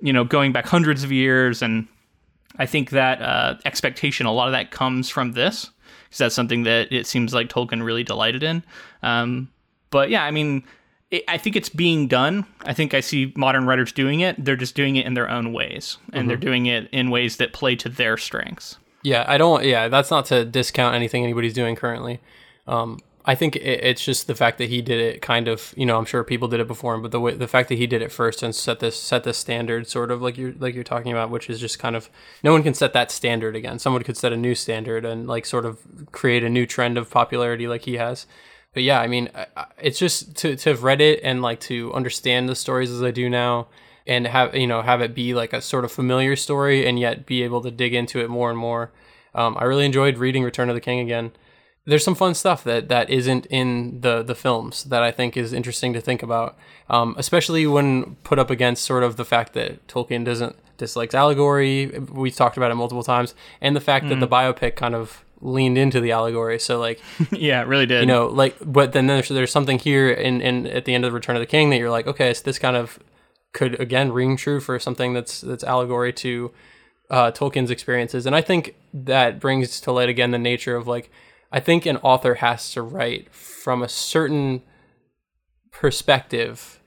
you 0.00 0.12
know 0.12 0.24
going 0.24 0.52
back 0.52 0.66
hundreds 0.66 1.04
of 1.04 1.12
years. 1.12 1.62
And 1.62 1.86
I 2.58 2.66
think 2.66 2.90
that 2.90 3.22
uh, 3.22 3.54
expectation, 3.64 4.26
a 4.26 4.32
lot 4.32 4.48
of 4.48 4.52
that 4.52 4.72
comes 4.72 5.08
from 5.08 5.32
this, 5.32 5.70
because 6.06 6.18
that's 6.18 6.34
something 6.34 6.64
that 6.64 6.92
it 6.92 7.06
seems 7.06 7.32
like 7.32 7.48
Tolkien 7.48 7.84
really 7.84 8.02
delighted 8.02 8.42
in. 8.42 8.64
Um, 9.04 9.50
but 9.90 10.10
yeah, 10.10 10.24
I 10.24 10.32
mean. 10.32 10.64
I 11.28 11.36
think 11.36 11.56
it's 11.56 11.68
being 11.68 12.08
done. 12.08 12.46
I 12.62 12.72
think 12.72 12.94
I 12.94 13.00
see 13.00 13.32
modern 13.36 13.66
writers 13.66 13.92
doing 13.92 14.20
it. 14.20 14.42
They're 14.42 14.56
just 14.56 14.74
doing 14.74 14.96
it 14.96 15.04
in 15.04 15.14
their 15.14 15.28
own 15.28 15.52
ways, 15.52 15.98
and 16.06 16.14
mm-hmm. 16.14 16.28
they're 16.28 16.36
doing 16.36 16.66
it 16.66 16.88
in 16.90 17.10
ways 17.10 17.36
that 17.36 17.52
play 17.52 17.76
to 17.76 17.88
their 17.88 18.16
strengths. 18.16 18.78
Yeah, 19.02 19.24
I 19.26 19.36
don't. 19.36 19.64
Yeah, 19.64 19.88
that's 19.88 20.10
not 20.10 20.26
to 20.26 20.44
discount 20.44 20.94
anything 20.94 21.22
anybody's 21.22 21.54
doing 21.54 21.76
currently. 21.76 22.20
Um, 22.66 23.00
I 23.24 23.34
think 23.34 23.56
it, 23.56 23.84
it's 23.84 24.04
just 24.04 24.26
the 24.26 24.34
fact 24.34 24.58
that 24.58 24.68
he 24.68 24.80
did 24.80 25.00
it. 25.00 25.22
Kind 25.22 25.48
of, 25.48 25.74
you 25.76 25.84
know, 25.84 25.98
I'm 25.98 26.04
sure 26.04 26.24
people 26.24 26.48
did 26.48 26.60
it 26.60 26.66
before 26.66 26.94
him, 26.94 27.02
but 27.02 27.10
the 27.10 27.20
way, 27.20 27.34
the 27.34 27.48
fact 27.48 27.68
that 27.68 27.76
he 27.76 27.86
did 27.86 28.00
it 28.00 28.10
first 28.10 28.42
and 28.42 28.54
set 28.54 28.80
this 28.80 28.98
set 28.98 29.24
this 29.24 29.38
standard, 29.38 29.88
sort 29.88 30.10
of 30.10 30.22
like 30.22 30.38
you're 30.38 30.54
like 30.58 30.74
you're 30.74 30.84
talking 30.84 31.12
about, 31.12 31.30
which 31.30 31.50
is 31.50 31.60
just 31.60 31.78
kind 31.78 31.94
of 31.94 32.08
no 32.42 32.52
one 32.52 32.62
can 32.62 32.74
set 32.74 32.92
that 32.94 33.10
standard 33.10 33.54
again. 33.54 33.78
Someone 33.78 34.02
could 34.02 34.16
set 34.16 34.32
a 34.32 34.36
new 34.36 34.54
standard 34.54 35.04
and 35.04 35.26
like 35.26 35.46
sort 35.46 35.66
of 35.66 35.78
create 36.12 36.42
a 36.44 36.48
new 36.48 36.66
trend 36.66 36.96
of 36.96 37.10
popularity, 37.10 37.68
like 37.68 37.82
he 37.82 37.96
has. 37.96 38.26
But 38.74 38.82
yeah, 38.82 39.00
I 39.00 39.06
mean, 39.06 39.30
it's 39.78 39.98
just 39.98 40.36
to 40.38 40.56
to 40.56 40.70
have 40.70 40.82
read 40.82 41.00
it 41.00 41.20
and 41.22 41.42
like 41.42 41.60
to 41.60 41.92
understand 41.92 42.48
the 42.48 42.54
stories 42.54 42.90
as 42.90 43.02
I 43.02 43.10
do 43.10 43.28
now 43.28 43.68
and 44.06 44.26
have 44.26 44.54
you 44.54 44.66
know 44.66 44.82
have 44.82 45.00
it 45.00 45.14
be 45.14 45.34
like 45.34 45.52
a 45.52 45.60
sort 45.60 45.84
of 45.84 45.92
familiar 45.92 46.36
story 46.36 46.86
and 46.86 46.98
yet 46.98 47.26
be 47.26 47.42
able 47.42 47.60
to 47.62 47.70
dig 47.70 47.94
into 47.94 48.20
it 48.20 48.28
more 48.28 48.50
and 48.50 48.58
more. 48.58 48.90
Um, 49.34 49.56
I 49.58 49.64
really 49.64 49.86
enjoyed 49.86 50.18
reading 50.18 50.42
Return 50.42 50.68
of 50.68 50.74
the 50.74 50.80
King 50.80 51.00
again. 51.00 51.32
There's 51.84 52.04
some 52.04 52.14
fun 52.14 52.34
stuff 52.34 52.62
that, 52.64 52.88
that 52.90 53.10
isn't 53.10 53.46
in 53.46 54.00
the 54.02 54.22
the 54.22 54.34
films 54.34 54.84
that 54.84 55.02
I 55.02 55.10
think 55.10 55.36
is 55.36 55.52
interesting 55.52 55.92
to 55.94 56.00
think 56.00 56.22
about, 56.22 56.56
um, 56.88 57.14
especially 57.18 57.66
when 57.66 58.16
put 58.24 58.38
up 58.38 58.50
against 58.50 58.84
sort 58.84 59.02
of 59.02 59.16
the 59.16 59.24
fact 59.24 59.52
that 59.54 59.86
Tolkien 59.86 60.24
doesn't 60.24 60.56
dislikes 60.78 61.14
allegory. 61.14 61.86
We've 61.86 62.34
talked 62.34 62.56
about 62.56 62.70
it 62.70 62.76
multiple 62.76 63.02
times, 63.02 63.34
and 63.60 63.74
the 63.74 63.80
fact 63.80 64.06
mm. 64.06 64.10
that 64.10 64.20
the 64.20 64.28
mm. 64.28 64.54
biopic 64.54 64.76
kind 64.76 64.94
of 64.94 65.24
leaned 65.42 65.76
into 65.76 66.00
the 66.00 66.12
allegory. 66.12 66.58
So 66.58 66.78
like, 66.78 67.00
yeah, 67.30 67.60
it 67.60 67.66
really 67.66 67.86
did. 67.86 68.00
You 68.00 68.06
know, 68.06 68.28
like, 68.28 68.56
but 68.64 68.92
then 68.92 69.06
there's 69.06 69.28
there's 69.28 69.52
something 69.52 69.78
here 69.78 70.10
in 70.10 70.40
in 70.40 70.66
at 70.66 70.84
the 70.84 70.94
end 70.94 71.04
of 71.04 71.10
the 71.10 71.14
Return 71.14 71.36
of 71.36 71.40
the 71.40 71.46
King 71.46 71.70
that 71.70 71.78
you're 71.78 71.90
like, 71.90 72.06
okay, 72.06 72.32
so 72.32 72.42
this 72.44 72.58
kind 72.58 72.76
of 72.76 72.98
could 73.52 73.78
again 73.80 74.12
ring 74.12 74.36
true 74.36 74.60
for 74.60 74.78
something 74.78 75.12
that's 75.12 75.40
that's 75.40 75.64
allegory 75.64 76.12
to 76.14 76.50
uh, 77.10 77.30
Tolkien's 77.30 77.70
experiences, 77.70 78.24
and 78.24 78.34
I 78.34 78.40
think 78.40 78.76
that 78.94 79.40
brings 79.40 79.80
to 79.80 79.92
light 79.92 80.08
again 80.08 80.30
the 80.30 80.38
nature 80.38 80.76
of 80.76 80.86
like 80.86 81.10
I 81.50 81.60
think 81.60 81.84
an 81.84 81.98
author 81.98 82.36
has 82.36 82.72
to 82.72 82.82
write 82.82 83.32
from 83.34 83.82
a 83.82 83.88
certain 83.88 84.62
perspective. 85.70 86.80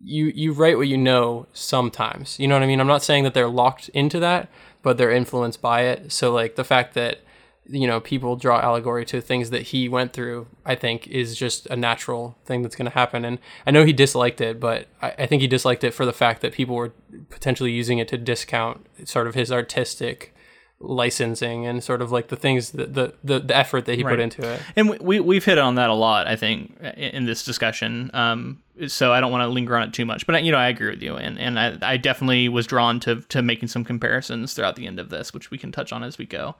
You 0.00 0.26
you 0.34 0.52
write 0.52 0.78
what 0.78 0.88
you 0.88 0.96
know 0.96 1.46
sometimes. 1.52 2.38
You 2.38 2.48
know 2.48 2.54
what 2.54 2.62
I 2.62 2.66
mean? 2.66 2.80
I'm 2.80 2.86
not 2.86 3.02
saying 3.02 3.24
that 3.24 3.34
they're 3.34 3.48
locked 3.48 3.88
into 3.90 4.20
that, 4.20 4.48
but 4.82 4.96
they're 4.96 5.10
influenced 5.10 5.60
by 5.60 5.82
it. 5.82 6.12
So 6.12 6.32
like 6.32 6.56
the 6.56 6.64
fact 6.64 6.94
that 6.94 7.20
you 7.68 7.86
know 7.86 8.00
people 8.00 8.36
draw 8.36 8.60
allegory 8.60 9.04
to 9.04 9.20
things 9.20 9.50
that 9.50 9.62
he 9.62 9.88
went 9.88 10.12
through 10.12 10.46
i 10.64 10.74
think 10.74 11.06
is 11.08 11.36
just 11.36 11.66
a 11.66 11.76
natural 11.76 12.36
thing 12.44 12.62
that's 12.62 12.76
going 12.76 12.90
to 12.90 12.94
happen 12.94 13.24
and 13.24 13.38
i 13.66 13.70
know 13.70 13.84
he 13.84 13.92
disliked 13.92 14.40
it 14.40 14.60
but 14.60 14.86
I, 15.02 15.14
I, 15.18 15.26
think 15.26 15.42
he 15.42 15.48
disliked 15.48 15.82
it 15.82 15.92
for 15.92 16.06
the 16.06 16.12
fact 16.12 16.42
that 16.42 16.52
people 16.52 16.76
were 16.76 16.92
potentially 17.30 17.72
using 17.72 17.98
it 17.98 18.08
to 18.08 18.18
discount 18.18 18.86
sort 19.04 19.26
of 19.26 19.34
his 19.34 19.50
artistic 19.50 20.34
licensing 20.78 21.66
and 21.66 21.82
sort 21.82 22.02
of 22.02 22.12
like 22.12 22.28
the 22.28 22.36
things 22.36 22.72
that 22.72 22.94
the 22.94 23.14
the, 23.24 23.40
the 23.40 23.56
effort 23.56 23.86
that 23.86 23.96
he 23.96 24.04
Right. 24.04 24.12
put 24.12 24.20
into 24.20 24.46
it. 24.46 24.60
And 24.76 24.90
we, 24.90 24.98
we 24.98 25.20
we've 25.20 25.44
hit 25.44 25.58
on 25.58 25.76
that 25.76 25.88
a 25.88 25.94
lot, 25.94 26.26
I 26.26 26.36
think, 26.36 26.76
in, 26.80 26.90
in 26.92 27.24
this 27.24 27.44
discussion. 27.44 28.10
Um, 28.12 28.62
so 28.86 29.12
I 29.12 29.20
don't 29.20 29.32
want 29.32 29.42
to 29.42 29.48
linger 29.48 29.74
on 29.74 29.88
it 29.88 29.94
too 29.94 30.04
much, 30.04 30.26
but 30.26 30.44
you 30.44 30.52
know, 30.52 30.58
I 30.58 30.68
agree 30.68 30.90
with 30.90 31.02
you, 31.02 31.16
and 31.16 31.38
and 31.38 31.58
I, 31.58 31.78
I 31.80 31.96
definitely 31.96 32.48
was 32.48 32.66
drawn 32.66 33.00
to 33.00 33.22
to 33.22 33.42
making 33.42 33.68
some 33.68 33.84
comparisons 33.84 34.52
throughout 34.52 34.76
the 34.76 34.86
end 34.86 35.00
of 35.00 35.08
this, 35.08 35.32
which 35.32 35.50
we 35.50 35.56
can 35.56 35.72
touch 35.72 35.92
on 35.92 36.02
as 36.02 36.18
we 36.18 36.26
go. 36.26 36.56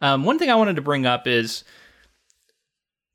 Um, 0.00 0.24
one 0.24 0.38
thing 0.38 0.50
I 0.50 0.54
wanted 0.54 0.76
to 0.76 0.82
bring 0.82 1.06
up 1.06 1.26
is 1.26 1.64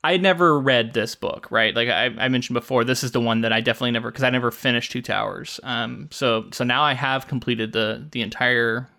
I 0.04 0.18
never 0.18 0.60
read 0.60 0.94
this 0.94 1.14
book, 1.16 1.48
right? 1.52 1.76
Like 1.76 1.90
I, 1.90 2.06
I 2.06 2.28
mentioned 2.28 2.56
before, 2.56 2.84
this 2.84 3.04
is 3.04 3.12
the 3.12 3.22
one 3.22 3.42
that 3.42 3.54
I 3.54 3.62
definitely 3.62 3.92
never 3.92 4.10
because 4.10 4.24
I 4.24 4.32
never 4.32 4.50
finished 4.50 4.92
Two 4.92 5.02
Towers. 5.02 5.60
Um, 5.64 6.10
so 6.12 6.46
so 6.52 6.64
now 6.64 6.82
I 6.82 6.94
have 6.94 7.28
completed 7.28 7.72
the 7.72 8.08
the 8.12 8.22
entire 8.22 8.90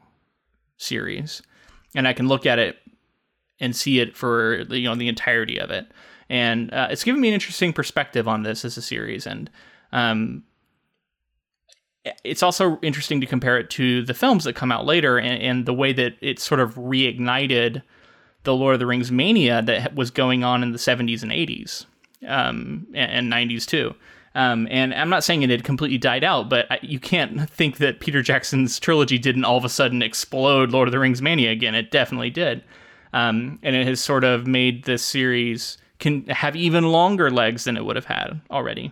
series, 0.77 1.43
and 1.95 2.07
I 2.07 2.13
can 2.13 2.29
look 2.29 2.47
at 2.47 2.59
it 2.59 2.77
and 3.59 3.75
see 3.75 3.99
it 3.99 4.17
for 4.17 4.61
you 4.71 4.89
know 4.89 4.95
the 4.95 5.09
entirety 5.09 5.59
of 5.59 5.71
it, 5.71 5.91
and 6.29 6.73
uh, 6.73 6.89
it's 6.91 7.05
given 7.05 7.21
me 7.21 7.29
an 7.29 7.35
interesting 7.35 7.73
perspective 7.73 8.29
on 8.29 8.45
this 8.45 8.65
as 8.65 8.77
a 8.77 8.83
series, 8.83 9.27
and 9.27 9.51
um, 9.91 10.45
it's 12.25 12.43
also 12.43 12.79
interesting 12.83 13.21
to 13.21 13.27
compare 13.27 13.59
it 13.59 13.71
to 13.71 14.05
the 14.05 14.15
films 14.15 14.45
that 14.45 14.55
come 14.55 14.73
out 14.73 14.87
later, 14.87 15.19
and, 15.19 15.43
and 15.43 15.67
the 15.67 15.75
way 15.75 15.93
that 15.93 16.15
it 16.21 16.39
sort 16.39 16.61
of 16.61 16.75
reignited 16.75 17.83
the 18.45 18.55
Lord 18.55 18.75
of 18.75 18.81
the 18.81 18.87
Rings 18.87 19.13
mania 19.13 19.63
that 19.63 19.95
was 19.95 20.11
going 20.11 20.43
on 20.43 20.63
in 20.63 20.73
the 20.73 20.79
70s 20.79 21.23
and 21.23 21.31
80s 21.31 21.87
um, 22.27 22.87
and, 22.95 23.33
and 23.33 23.51
90s 23.51 23.67
too. 23.67 23.95
Um, 24.35 24.67
and 24.71 24.95
I'm 24.95 25.11
not 25.11 25.25
saying 25.25 25.43
it 25.43 25.51
had 25.51 25.63
completely 25.63 25.99
died 25.99 26.25
out, 26.25 26.49
but 26.49 26.67
I, 26.71 26.79
you 26.83 26.99
can't 26.99 27.49
think 27.51 27.79
that 27.79 28.01
Peter 28.01 28.23
Jackson's 28.23 28.79
trilogy 28.81 29.19
didn't 29.19 29.45
all 29.45 29.59
of 29.59 29.65
a 29.65 29.69
sudden 29.69 30.03
explode 30.03 30.71
Lord 30.71 30.89
of 30.89 30.93
the 30.93 30.99
Rings 30.99 31.23
mania 31.23 31.51
again. 31.51 31.75
It 31.75 31.91
definitely 31.91 32.31
did. 32.31 32.65
Um, 33.13 33.59
and 33.63 33.77
it 33.77 33.87
has 33.87 34.01
sort 34.01 34.25
of 34.25 34.47
made 34.47 34.85
this 34.85 35.05
series 35.05 35.77
can 35.99 36.27
have 36.29 36.57
even 36.57 36.91
longer 36.91 37.31
legs 37.31 37.65
than 37.65 37.77
it 37.77 37.85
would 37.85 37.97
have 37.97 38.07
had 38.07 38.41
already. 38.51 38.91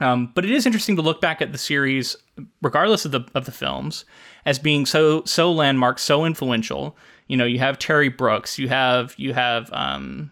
Um, 0.00 0.32
but 0.34 0.44
it 0.44 0.50
is 0.50 0.66
interesting 0.66 0.96
to 0.96 1.02
look 1.02 1.20
back 1.20 1.40
at 1.40 1.52
the 1.52 1.58
series, 1.58 2.16
regardless 2.60 3.04
of 3.04 3.12
the 3.12 3.20
of 3.34 3.44
the 3.44 3.52
films, 3.52 4.04
as 4.44 4.58
being 4.58 4.84
so 4.86 5.24
so 5.24 5.52
landmark, 5.52 5.98
so 5.98 6.24
influential. 6.24 6.96
You 7.28 7.36
know, 7.36 7.44
you 7.44 7.60
have 7.60 7.78
Terry 7.78 8.08
Brooks, 8.08 8.58
you 8.58 8.68
have 8.68 9.14
you 9.16 9.32
have 9.32 9.70
um, 9.72 10.30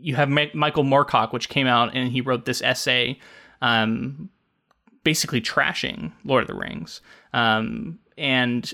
you 0.00 0.14
have 0.16 0.28
Ma- 0.28 0.46
Michael 0.54 0.84
Moorcock, 0.84 1.32
which 1.32 1.48
came 1.48 1.66
out 1.66 1.94
and 1.94 2.12
he 2.12 2.20
wrote 2.20 2.44
this 2.44 2.62
essay, 2.62 3.18
um, 3.62 4.28
basically 5.02 5.40
trashing 5.40 6.12
Lord 6.24 6.42
of 6.42 6.48
the 6.48 6.54
Rings. 6.54 7.00
Um, 7.32 7.98
and 8.16 8.72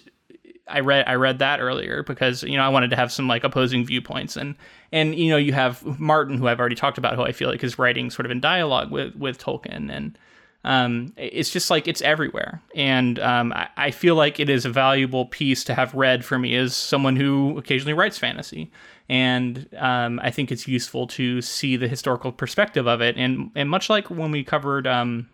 I 0.66 0.80
read 0.80 1.04
I 1.06 1.14
read 1.14 1.38
that 1.40 1.60
earlier 1.60 2.02
because 2.02 2.42
you 2.42 2.56
know 2.56 2.62
I 2.62 2.68
wanted 2.68 2.90
to 2.90 2.96
have 2.96 3.12
some 3.12 3.28
like 3.28 3.44
opposing 3.44 3.84
viewpoints 3.84 4.36
and 4.36 4.54
and 4.94 5.16
you 5.16 5.28
know 5.28 5.36
you 5.36 5.52
have 5.52 5.84
Martin 5.98 6.38
who 6.38 6.46
I've 6.46 6.60
already 6.60 6.76
talked 6.76 6.98
about 6.98 7.16
who 7.16 7.22
I 7.22 7.32
feel 7.32 7.50
like 7.50 7.64
is 7.64 7.78
writing 7.80 8.10
sort 8.10 8.26
of 8.26 8.30
in 8.30 8.40
dialogue 8.40 8.92
with 8.92 9.14
with 9.16 9.38
Tolkien. 9.38 9.90
And 9.92 10.16
um, 10.62 11.12
it's 11.16 11.50
just 11.50 11.68
like 11.68 11.88
it's 11.88 12.00
everywhere. 12.00 12.62
And 12.76 13.18
um, 13.18 13.52
I, 13.52 13.68
I 13.76 13.90
feel 13.90 14.14
like 14.14 14.38
it 14.38 14.48
is 14.48 14.64
a 14.64 14.70
valuable 14.70 15.26
piece 15.26 15.64
to 15.64 15.74
have 15.74 15.92
read 15.94 16.24
for 16.24 16.38
me 16.38 16.54
as 16.54 16.76
someone 16.76 17.16
who 17.16 17.58
occasionally 17.58 17.92
writes 17.92 18.18
fantasy. 18.18 18.70
And 19.08 19.68
um, 19.76 20.20
I 20.22 20.30
think 20.30 20.52
it's 20.52 20.68
useful 20.68 21.08
to 21.08 21.42
see 21.42 21.76
the 21.76 21.88
historical 21.88 22.30
perspective 22.30 22.86
of 22.86 23.02
it. 23.02 23.16
And 23.16 23.50
and 23.56 23.68
much 23.68 23.90
like 23.90 24.08
when 24.10 24.30
we 24.30 24.44
covered 24.44 24.86
um, 24.86 25.28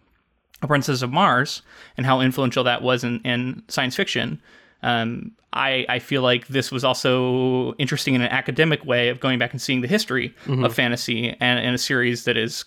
Princess 0.66 1.02
of 1.02 1.12
Mars 1.12 1.60
and 1.98 2.06
how 2.06 2.20
influential 2.20 2.64
that 2.64 2.80
was 2.80 3.04
in, 3.04 3.20
in 3.24 3.62
science 3.68 3.94
fiction. 3.94 4.40
Um, 4.82 5.32
I, 5.52 5.84
I 5.88 5.98
feel 5.98 6.22
like 6.22 6.46
this 6.46 6.70
was 6.70 6.84
also 6.84 7.72
interesting 7.74 8.14
in 8.14 8.20
an 8.20 8.30
academic 8.30 8.84
way 8.84 9.08
of 9.08 9.18
going 9.18 9.38
back 9.38 9.52
and 9.52 9.60
seeing 9.60 9.80
the 9.80 9.88
history 9.88 10.34
of 10.46 10.74
fantasy 10.74 11.30
and, 11.40 11.58
and 11.58 11.74
a 11.74 11.78
series 11.78 12.24
that 12.24 12.36
is 12.36 12.64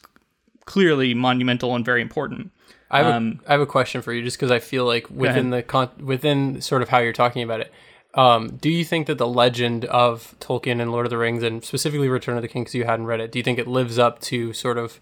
clearly 0.66 1.14
monumental 1.14 1.76
and 1.76 1.86
very 1.86 2.02
important. 2.02 2.52
I 2.92 2.98
have, 3.00 3.16
Um, 3.16 3.40
a, 3.46 3.50
I 3.50 3.52
have 3.54 3.62
a 3.62 3.66
question 3.66 4.02
for 4.02 4.14
you, 4.14 4.22
just 4.22 4.38
because 4.38 4.52
I 4.52 4.60
feel 4.60 4.86
like 4.86 5.10
within 5.10 5.50
the 5.50 5.64
con- 5.64 5.90
within 6.00 6.62
sort 6.62 6.82
of 6.82 6.90
how 6.90 7.00
you're 7.00 7.14
talking 7.14 7.42
about 7.42 7.62
it, 7.62 7.72
um, 8.14 8.58
do 8.58 8.70
you 8.70 8.86
think 8.86 9.08
that 9.08 9.18
the 9.18 9.28
legend 9.28 9.86
of 9.86 10.36
Tolkien 10.40 10.80
and 10.80 10.92
Lord 10.92 11.06
of 11.06 11.10
the 11.10 11.18
Rings, 11.18 11.42
and 11.42 11.64
specifically 11.64 12.08
Return 12.10 12.36
of 12.36 12.42
the 12.44 12.48
King, 12.48 12.64
because 12.64 12.76
you 12.76 12.84
hadn't 12.84 13.08
read 13.08 13.20
it, 13.20 13.32
do 13.32 13.40
you 13.40 13.44
think 13.44 13.58
it 13.58 13.68
lives 13.68 13.98
up 13.98 14.20
to 14.22 14.54
sort 14.54 14.78
of 14.78 15.00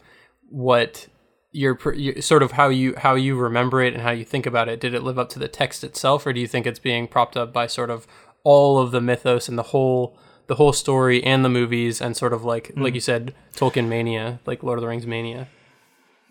what 0.50 1.08
your, 1.51 1.77
your 1.93 2.22
sort 2.22 2.43
of 2.43 2.53
how 2.53 2.70
you 2.70 2.96
how 2.98 3.15
you 3.15 3.38
remember 3.38 3.81
it 3.81 3.93
and 3.93 4.03
how 4.03 4.12
you 4.12 4.25
think 4.25 4.46
about 4.46 4.70
it? 4.70 4.79
Did 4.79 4.93
it 4.93 5.03
live 5.03 5.20
up 5.20 5.29
to 5.29 5.39
the 5.39 5.48
text 5.48 5.84
itself, 5.84 6.25
or 6.25 6.34
do 6.34 6.39
you 6.39 6.48
think 6.48 6.65
it's 6.65 6.79
being 6.79 7.08
propped 7.08 7.38
up 7.38 7.51
by 7.51 7.67
sort 7.67 7.89
of 7.89 8.08
all 8.43 8.79
of 8.79 8.91
the 8.91 9.01
mythos 9.01 9.48
and 9.48 9.58
the 9.58 9.63
whole 9.63 10.17
the 10.48 10.55
whole 10.55 10.74
story 10.74 11.24
and 11.24 11.46
the 11.46 11.50
movies 11.50 12.01
and 12.01 12.15
sort 12.17 12.34
of 12.34 12.43
like 12.43 12.72
like 12.75 12.93
you 12.93 13.00
said 13.00 13.34
Tolkien 13.55 13.88
mania, 13.88 14.39
like 14.46 14.63
Lord 14.63 14.77
of 14.77 14.81
the 14.81 14.88
Rings 14.88 15.05
mania? 15.05 15.48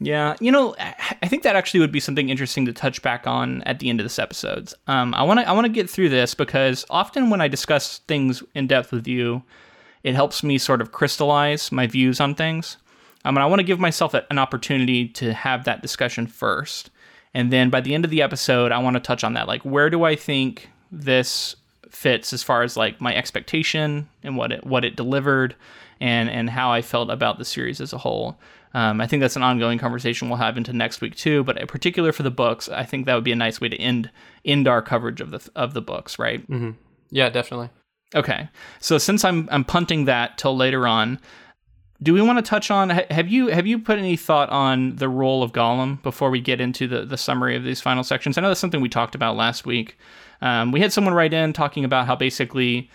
Yeah, 0.02 0.34
you 0.40 0.50
know, 0.50 0.74
I 0.78 1.16
I 1.22 1.28
think 1.28 1.42
that 1.42 1.56
actually 1.56 1.80
would 1.80 1.92
be 1.92 2.00
something 2.00 2.30
interesting 2.30 2.64
to 2.66 2.72
touch 2.72 3.02
back 3.02 3.26
on 3.26 3.62
at 3.64 3.78
the 3.78 3.90
end 3.90 4.00
of 4.00 4.04
this 4.04 4.18
episode. 4.18 4.72
Um, 4.86 5.14
I 5.14 5.22
want 5.22 5.40
to 5.40 5.48
I 5.48 5.52
want 5.52 5.66
to 5.66 5.72
get 5.72 5.90
through 5.90 6.08
this 6.08 6.34
because 6.34 6.86
often 6.88 7.28
when 7.28 7.42
I 7.42 7.48
discuss 7.48 7.98
things 8.08 8.42
in 8.54 8.66
depth 8.66 8.92
with 8.92 9.06
you, 9.06 9.42
it 10.02 10.14
helps 10.14 10.42
me 10.42 10.56
sort 10.56 10.80
of 10.80 10.92
crystallize 10.92 11.70
my 11.70 11.86
views 11.86 12.20
on 12.20 12.34
things. 12.34 12.78
Um, 13.24 13.36
and 13.36 13.42
I 13.42 13.46
want 13.46 13.60
to 13.60 13.64
give 13.64 13.78
myself 13.78 14.14
a- 14.14 14.26
an 14.30 14.38
opportunity 14.38 15.06
to 15.08 15.32
have 15.32 15.64
that 15.64 15.82
discussion 15.82 16.26
first, 16.26 16.90
and 17.34 17.52
then 17.52 17.70
by 17.70 17.80
the 17.80 17.94
end 17.94 18.04
of 18.04 18.10
the 18.10 18.22
episode, 18.22 18.72
I 18.72 18.78
want 18.78 18.94
to 18.96 19.00
touch 19.00 19.22
on 19.24 19.34
that. 19.34 19.46
Like, 19.46 19.62
where 19.62 19.90
do 19.90 20.04
I 20.04 20.16
think 20.16 20.70
this 20.90 21.56
fits 21.88 22.32
as 22.32 22.42
far 22.42 22.62
as 22.62 22.76
like 22.76 23.00
my 23.00 23.14
expectation 23.14 24.08
and 24.22 24.36
what 24.36 24.52
it 24.52 24.64
what 24.66 24.84
it 24.84 24.96
delivered, 24.96 25.54
and 26.00 26.30
and 26.30 26.48
how 26.50 26.72
I 26.72 26.82
felt 26.82 27.10
about 27.10 27.38
the 27.38 27.44
series 27.44 27.80
as 27.80 27.92
a 27.92 27.98
whole. 27.98 28.38
Um, 28.72 29.00
I 29.00 29.06
think 29.08 29.20
that's 29.20 29.34
an 29.34 29.42
ongoing 29.42 29.78
conversation 29.78 30.28
we'll 30.28 30.38
have 30.38 30.56
into 30.56 30.72
next 30.72 31.00
week 31.00 31.16
too. 31.16 31.42
But 31.42 31.58
in 31.58 31.66
particular 31.66 32.12
for 32.12 32.22
the 32.22 32.30
books, 32.30 32.68
I 32.68 32.84
think 32.84 33.06
that 33.06 33.14
would 33.16 33.24
be 33.24 33.32
a 33.32 33.36
nice 33.36 33.60
way 33.60 33.68
to 33.68 33.76
end 33.76 34.10
end 34.44 34.68
our 34.68 34.80
coverage 34.80 35.20
of 35.20 35.30
the 35.32 35.46
of 35.56 35.74
the 35.74 35.82
books, 35.82 36.18
right? 36.18 36.48
Mm-hmm. 36.48 36.70
Yeah, 37.10 37.28
definitely. 37.30 37.70
Okay. 38.14 38.48
So 38.78 38.96
since 38.98 39.24
I'm 39.24 39.48
I'm 39.50 39.64
punting 39.64 40.04
that 40.04 40.38
till 40.38 40.56
later 40.56 40.86
on, 40.86 41.18
do 42.02 42.14
we 42.14 42.22
want 42.22 42.38
to 42.38 42.42
touch 42.42 42.70
on 42.70 42.90
have 42.90 43.28
you 43.28 43.48
have 43.48 43.66
you 43.66 43.78
put 43.78 43.98
any 43.98 44.16
thought 44.16 44.48
on 44.50 44.96
the 44.96 45.08
role 45.08 45.42
of 45.42 45.52
Gollum 45.52 46.02
before 46.02 46.30
we 46.30 46.40
get 46.40 46.60
into 46.60 46.86
the 46.86 47.04
the 47.04 47.16
summary 47.16 47.56
of 47.56 47.64
these 47.64 47.80
final 47.80 48.02
sections? 48.02 48.38
I 48.38 48.40
know 48.40 48.48
that's 48.48 48.60
something 48.60 48.80
we 48.80 48.88
talked 48.88 49.14
about 49.14 49.36
last 49.36 49.66
week. 49.66 49.98
Um, 50.40 50.72
we 50.72 50.80
had 50.80 50.92
someone 50.92 51.14
write 51.14 51.34
in 51.34 51.52
talking 51.52 51.84
about 51.84 52.06
how 52.06 52.16
basically 52.16 52.90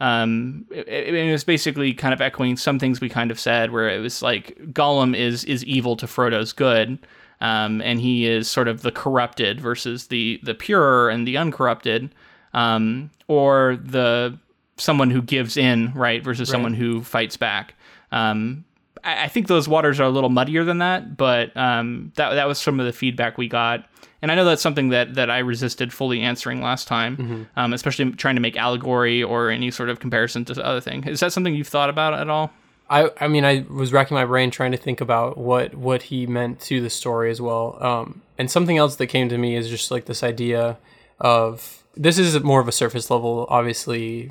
um, 0.00 0.66
it, 0.70 0.88
it 0.88 1.30
was 1.30 1.44
basically 1.44 1.92
kind 1.92 2.14
of 2.14 2.20
echoing 2.20 2.56
some 2.56 2.78
things 2.78 3.00
we 3.00 3.08
kind 3.08 3.30
of 3.30 3.38
said, 3.38 3.70
where 3.70 3.88
it 3.88 4.00
was 4.00 4.22
like 4.22 4.56
Gollum 4.72 5.16
is 5.16 5.44
is 5.44 5.64
evil 5.64 5.96
to 5.96 6.06
Frodo's 6.06 6.52
good, 6.52 6.98
um, 7.40 7.80
and 7.82 8.00
he 8.00 8.26
is 8.26 8.48
sort 8.48 8.68
of 8.68 8.82
the 8.82 8.92
corrupted 8.92 9.60
versus 9.60 10.08
the 10.08 10.40
the 10.42 10.54
pure 10.54 11.08
and 11.10 11.26
the 11.26 11.36
uncorrupted, 11.36 12.10
um, 12.54 13.10
or 13.28 13.78
the 13.82 14.36
someone 14.76 15.10
who 15.10 15.20
gives 15.20 15.56
in, 15.56 15.92
right, 15.94 16.22
versus 16.22 16.48
someone 16.48 16.74
who 16.74 17.02
fights 17.02 17.36
back. 17.36 17.74
Um, 18.12 18.64
I, 19.04 19.24
I 19.24 19.28
think 19.28 19.46
those 19.46 19.68
waters 19.68 20.00
are 20.00 20.04
a 20.04 20.10
little 20.10 20.30
muddier 20.30 20.64
than 20.64 20.78
that, 20.78 21.16
but 21.16 21.56
um, 21.56 22.12
that 22.16 22.34
that 22.34 22.48
was 22.48 22.58
some 22.58 22.80
of 22.80 22.86
the 22.86 22.92
feedback 22.92 23.38
we 23.38 23.48
got, 23.48 23.88
and 24.22 24.32
I 24.32 24.34
know 24.34 24.44
that's 24.44 24.62
something 24.62 24.90
that 24.90 25.14
that 25.14 25.30
I 25.30 25.38
resisted 25.38 25.92
fully 25.92 26.20
answering 26.20 26.60
last 26.60 26.88
time, 26.88 27.48
um, 27.56 27.72
especially 27.72 28.10
trying 28.12 28.34
to 28.36 28.40
make 28.40 28.56
allegory 28.56 29.22
or 29.22 29.50
any 29.50 29.70
sort 29.70 29.88
of 29.88 30.00
comparison 30.00 30.44
to 30.46 30.64
other 30.64 30.80
thing. 30.80 31.04
Is 31.04 31.20
that 31.20 31.32
something 31.32 31.54
you've 31.54 31.68
thought 31.68 31.90
about 31.90 32.14
at 32.14 32.28
all? 32.28 32.52
I, 32.90 33.10
I 33.20 33.28
mean, 33.28 33.44
I 33.44 33.66
was 33.68 33.92
racking 33.92 34.14
my 34.14 34.24
brain 34.24 34.50
trying 34.50 34.72
to 34.72 34.78
think 34.78 35.00
about 35.00 35.36
what 35.36 35.74
what 35.74 36.02
he 36.02 36.26
meant 36.26 36.60
to 36.62 36.80
the 36.80 36.90
story 36.90 37.30
as 37.30 37.40
well. 37.40 37.76
Um, 37.82 38.22
and 38.38 38.50
something 38.50 38.78
else 38.78 38.96
that 38.96 39.08
came 39.08 39.28
to 39.28 39.38
me 39.38 39.56
is 39.56 39.68
just 39.68 39.90
like 39.90 40.06
this 40.06 40.22
idea 40.22 40.78
of 41.20 41.84
this 41.94 42.18
is 42.18 42.40
more 42.42 42.60
of 42.60 42.68
a 42.68 42.72
surface 42.72 43.10
level, 43.10 43.46
obviously, 43.50 44.30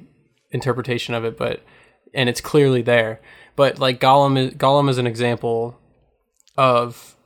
interpretation 0.52 1.14
of 1.14 1.24
it, 1.24 1.38
but 1.38 1.62
and 2.14 2.30
it's 2.30 2.42
clearly 2.42 2.82
there. 2.82 3.20
But 3.58 3.80
like 3.80 4.00
Gollum, 4.00 4.38
is, 4.38 4.54
Gollum 4.54 4.88
is 4.88 5.00
an 5.00 5.08
example 5.08 5.78
of 6.56 7.18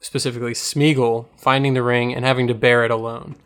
specifically 0.00 0.52
Smeagol 0.52 1.26
finding 1.38 1.72
the 1.72 1.82
ring 1.82 2.14
and 2.14 2.24
having 2.24 2.48
to 2.48 2.54
bear 2.54 2.84
it 2.84 2.90
alone. 2.90 3.36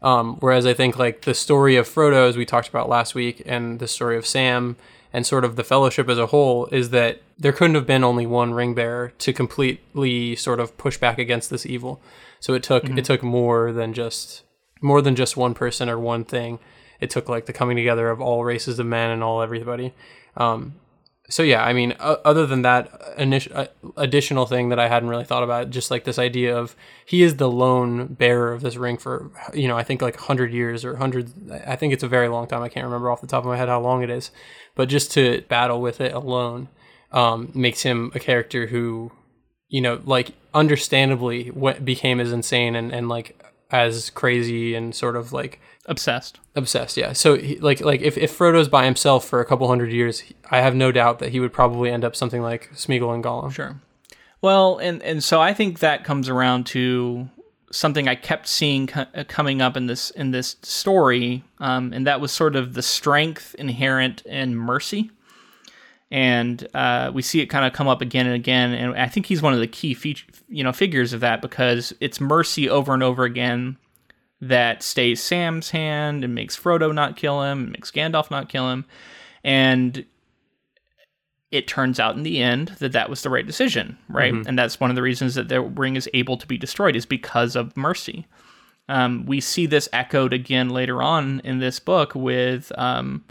Um, 0.00 0.38
whereas 0.40 0.66
I 0.66 0.74
think 0.74 0.98
like 0.98 1.22
the 1.22 1.34
story 1.34 1.76
of 1.76 1.88
Frodo, 1.88 2.28
as 2.28 2.36
we 2.36 2.44
talked 2.44 2.68
about 2.68 2.88
last 2.88 3.14
week, 3.14 3.42
and 3.46 3.78
the 3.78 3.86
story 3.86 4.16
of 4.16 4.26
Sam 4.26 4.76
and 5.12 5.26
sort 5.26 5.44
of 5.44 5.54
the 5.54 5.62
Fellowship 5.62 6.08
as 6.08 6.18
a 6.18 6.28
whole, 6.28 6.66
is 6.72 6.90
that 6.90 7.22
there 7.38 7.52
couldn't 7.52 7.76
have 7.76 7.86
been 7.86 8.02
only 8.02 8.26
one 8.26 8.54
ring 8.54 8.74
bearer 8.74 9.12
to 9.18 9.32
completely 9.32 10.34
sort 10.34 10.60
of 10.60 10.76
push 10.78 10.96
back 10.96 11.18
against 11.18 11.50
this 11.50 11.66
evil. 11.66 12.00
So 12.40 12.54
it 12.54 12.62
took 12.62 12.88
it 12.88 13.04
took 13.04 13.22
more 13.22 13.70
than 13.70 13.92
just 13.92 14.42
more 14.80 15.02
than 15.02 15.14
just 15.14 15.36
one 15.36 15.54
person 15.54 15.88
or 15.88 15.98
one 15.98 16.24
thing. 16.24 16.58
It 17.00 17.10
took 17.10 17.28
like 17.28 17.46
the 17.46 17.52
coming 17.52 17.76
together 17.76 18.08
of 18.08 18.20
all 18.20 18.44
races 18.44 18.78
of 18.78 18.86
men 18.86 19.10
and 19.10 19.22
all 19.22 19.42
everybody. 19.42 19.92
Um, 20.36 20.74
so 21.32 21.42
yeah, 21.42 21.64
I 21.64 21.72
mean, 21.72 21.94
uh, 21.98 22.16
other 22.26 22.46
than 22.46 22.60
that 22.60 23.14
initial 23.16 23.56
uh, 23.56 23.66
additional 23.96 24.44
thing 24.44 24.68
that 24.68 24.78
I 24.78 24.88
hadn't 24.88 25.08
really 25.08 25.24
thought 25.24 25.42
about, 25.42 25.70
just 25.70 25.90
like 25.90 26.04
this 26.04 26.18
idea 26.18 26.54
of 26.54 26.76
he 27.06 27.22
is 27.22 27.36
the 27.36 27.50
lone 27.50 28.08
bearer 28.08 28.52
of 28.52 28.60
this 28.60 28.76
ring 28.76 28.98
for 28.98 29.30
you 29.54 29.66
know 29.66 29.78
I 29.78 29.82
think 29.82 30.02
like 30.02 30.16
hundred 30.16 30.52
years 30.52 30.84
or 30.84 30.96
hundreds. 30.96 31.32
I 31.66 31.76
think 31.76 31.94
it's 31.94 32.02
a 32.02 32.08
very 32.08 32.28
long 32.28 32.46
time. 32.48 32.62
I 32.62 32.68
can't 32.68 32.84
remember 32.84 33.10
off 33.10 33.22
the 33.22 33.26
top 33.26 33.44
of 33.44 33.48
my 33.48 33.56
head 33.56 33.70
how 33.70 33.80
long 33.80 34.02
it 34.02 34.10
is, 34.10 34.30
but 34.74 34.90
just 34.90 35.10
to 35.12 35.40
battle 35.48 35.80
with 35.80 36.02
it 36.02 36.12
alone 36.12 36.68
um, 37.12 37.50
makes 37.54 37.80
him 37.80 38.12
a 38.14 38.20
character 38.20 38.66
who 38.66 39.10
you 39.68 39.80
know 39.80 40.02
like 40.04 40.32
understandably 40.52 41.48
what 41.48 41.82
became 41.82 42.20
as 42.20 42.30
insane 42.30 42.76
and 42.76 42.92
and 42.92 43.08
like 43.08 43.42
as 43.70 44.10
crazy 44.10 44.74
and 44.74 44.94
sort 44.94 45.16
of 45.16 45.32
like 45.32 45.60
obsessed. 45.86 46.38
Obsessed 46.54 46.96
yeah. 46.96 47.12
So 47.12 47.36
he, 47.36 47.58
like 47.58 47.80
like 47.80 48.00
if, 48.00 48.16
if 48.16 48.32
frodo's 48.32 48.68
by 48.68 48.84
himself 48.84 49.26
for 49.26 49.40
a 49.40 49.44
couple 49.44 49.66
hundred 49.68 49.92
years 49.92 50.22
i 50.50 50.60
have 50.60 50.74
no 50.74 50.92
doubt 50.92 51.18
that 51.18 51.30
he 51.30 51.40
would 51.40 51.52
probably 51.52 51.90
end 51.90 52.04
up 52.04 52.14
something 52.14 52.42
like 52.42 52.70
smeagol 52.74 53.14
and 53.14 53.24
gollum. 53.24 53.52
Sure. 53.52 53.80
Well 54.40 54.78
and 54.78 55.02
and 55.02 55.22
so 55.22 55.40
i 55.40 55.52
think 55.52 55.80
that 55.80 56.04
comes 56.04 56.28
around 56.28 56.66
to 56.66 57.28
something 57.70 58.06
i 58.06 58.14
kept 58.14 58.46
seeing 58.46 58.86
co- 58.86 59.06
uh, 59.14 59.24
coming 59.26 59.60
up 59.62 59.76
in 59.76 59.86
this 59.86 60.10
in 60.10 60.30
this 60.30 60.56
story 60.62 61.42
um, 61.58 61.92
and 61.92 62.06
that 62.06 62.20
was 62.20 62.30
sort 62.30 62.54
of 62.54 62.74
the 62.74 62.82
strength 62.82 63.54
inherent 63.58 64.22
in 64.22 64.54
mercy. 64.56 65.10
And 66.10 66.68
uh, 66.74 67.10
we 67.14 67.22
see 67.22 67.40
it 67.40 67.46
kind 67.46 67.64
of 67.64 67.72
come 67.72 67.88
up 67.88 68.02
again 68.02 68.26
and 68.26 68.34
again 68.34 68.72
and 68.72 68.94
i 68.96 69.08
think 69.08 69.26
he's 69.26 69.40
one 69.42 69.54
of 69.54 69.60
the 69.60 69.66
key 69.66 69.94
feature, 69.94 70.26
you 70.48 70.62
know 70.62 70.72
figures 70.72 71.12
of 71.12 71.20
that 71.20 71.40
because 71.42 71.94
it's 72.00 72.20
mercy 72.20 72.68
over 72.68 72.92
and 72.92 73.02
over 73.02 73.24
again 73.24 73.78
that 74.42 74.82
stays 74.82 75.22
Sam's 75.22 75.70
hand 75.70 76.24
and 76.24 76.34
makes 76.34 76.58
Frodo 76.58 76.92
not 76.92 77.16
kill 77.16 77.42
him, 77.42 77.70
makes 77.70 77.92
Gandalf 77.92 78.30
not 78.30 78.48
kill 78.48 78.70
him. 78.70 78.84
And 79.44 80.04
it 81.52 81.68
turns 81.68 82.00
out 82.00 82.16
in 82.16 82.24
the 82.24 82.42
end 82.42 82.74
that 82.80 82.92
that 82.92 83.08
was 83.08 83.22
the 83.22 83.30
right 83.30 83.46
decision, 83.46 83.96
right? 84.08 84.32
Mm-hmm. 84.32 84.48
And 84.48 84.58
that's 84.58 84.80
one 84.80 84.90
of 84.90 84.96
the 84.96 85.02
reasons 85.02 85.36
that 85.36 85.48
the 85.48 85.60
ring 85.60 85.94
is 85.94 86.08
able 86.12 86.36
to 86.38 86.46
be 86.46 86.58
destroyed 86.58 86.96
is 86.96 87.06
because 87.06 87.54
of 87.54 87.76
mercy. 87.76 88.26
Um, 88.88 89.26
we 89.26 89.40
see 89.40 89.66
this 89.66 89.88
echoed 89.92 90.32
again 90.32 90.70
later 90.70 91.00
on 91.02 91.40
in 91.44 91.60
this 91.60 91.78
book 91.78 92.14
with 92.16 92.72
um, 92.76 93.24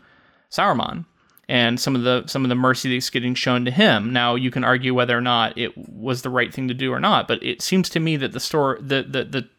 Sauron 0.50 1.06
and 1.50 1.78
some 1.78 1.96
of 1.96 2.04
the 2.04 2.24
some 2.28 2.46
of 2.46 2.50
the 2.50 2.56
mercy 2.56 2.94
that's 2.94 3.10
getting 3.10 3.36
shown 3.36 3.66
to 3.66 3.72
him. 3.72 4.14
Now 4.14 4.36
you 4.36 4.50
can 4.50 4.64
argue 4.64 4.94
whether 4.94 5.18
or 5.18 5.22
not 5.22 5.58
it 5.58 5.78
was 5.78 6.22
the 6.22 6.30
right 6.30 6.54
thing 6.54 6.70
to 6.70 6.74
do 6.74 6.94
or 6.94 7.02
not, 7.02 7.28
but 7.28 7.44
it 7.44 7.62
seems 7.62 7.90
to 7.90 8.00
me 8.00 8.16
that 8.16 8.32
the 8.32 8.40
story 8.40 8.80
the 8.82 9.04
the, 9.04 9.24
the 9.26 9.50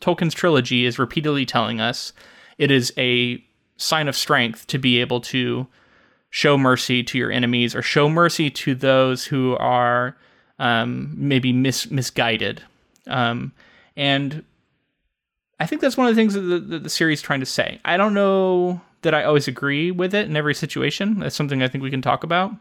Tolkien's 0.00 0.34
trilogy 0.34 0.84
is 0.84 0.98
repeatedly 0.98 1.46
telling 1.46 1.80
us 1.80 2.12
it 2.58 2.70
is 2.70 2.92
a 2.96 3.42
sign 3.76 4.08
of 4.08 4.16
strength 4.16 4.66
to 4.68 4.78
be 4.78 5.00
able 5.00 5.20
to 5.20 5.66
show 6.30 6.58
mercy 6.58 7.02
to 7.02 7.18
your 7.18 7.30
enemies 7.30 7.74
or 7.74 7.82
show 7.82 8.08
mercy 8.08 8.50
to 8.50 8.74
those 8.74 9.24
who 9.24 9.56
are 9.56 10.16
um, 10.58 11.14
maybe 11.16 11.52
mis- 11.52 11.90
misguided. 11.90 12.62
Um, 13.06 13.52
and 13.96 14.44
I 15.58 15.66
think 15.66 15.80
that's 15.80 15.96
one 15.96 16.06
of 16.06 16.14
the 16.14 16.20
things 16.20 16.34
that 16.34 16.40
the, 16.40 16.58
that 16.58 16.82
the 16.82 16.90
series 16.90 17.20
is 17.20 17.22
trying 17.22 17.40
to 17.40 17.46
say. 17.46 17.80
I 17.84 17.96
don't 17.96 18.14
know 18.14 18.80
that 19.02 19.14
I 19.14 19.24
always 19.24 19.48
agree 19.48 19.90
with 19.90 20.14
it 20.14 20.26
in 20.26 20.36
every 20.36 20.54
situation. 20.54 21.20
That's 21.20 21.36
something 21.36 21.62
I 21.62 21.68
think 21.68 21.82
we 21.82 21.90
can 21.90 22.02
talk 22.02 22.24
about. 22.24 22.52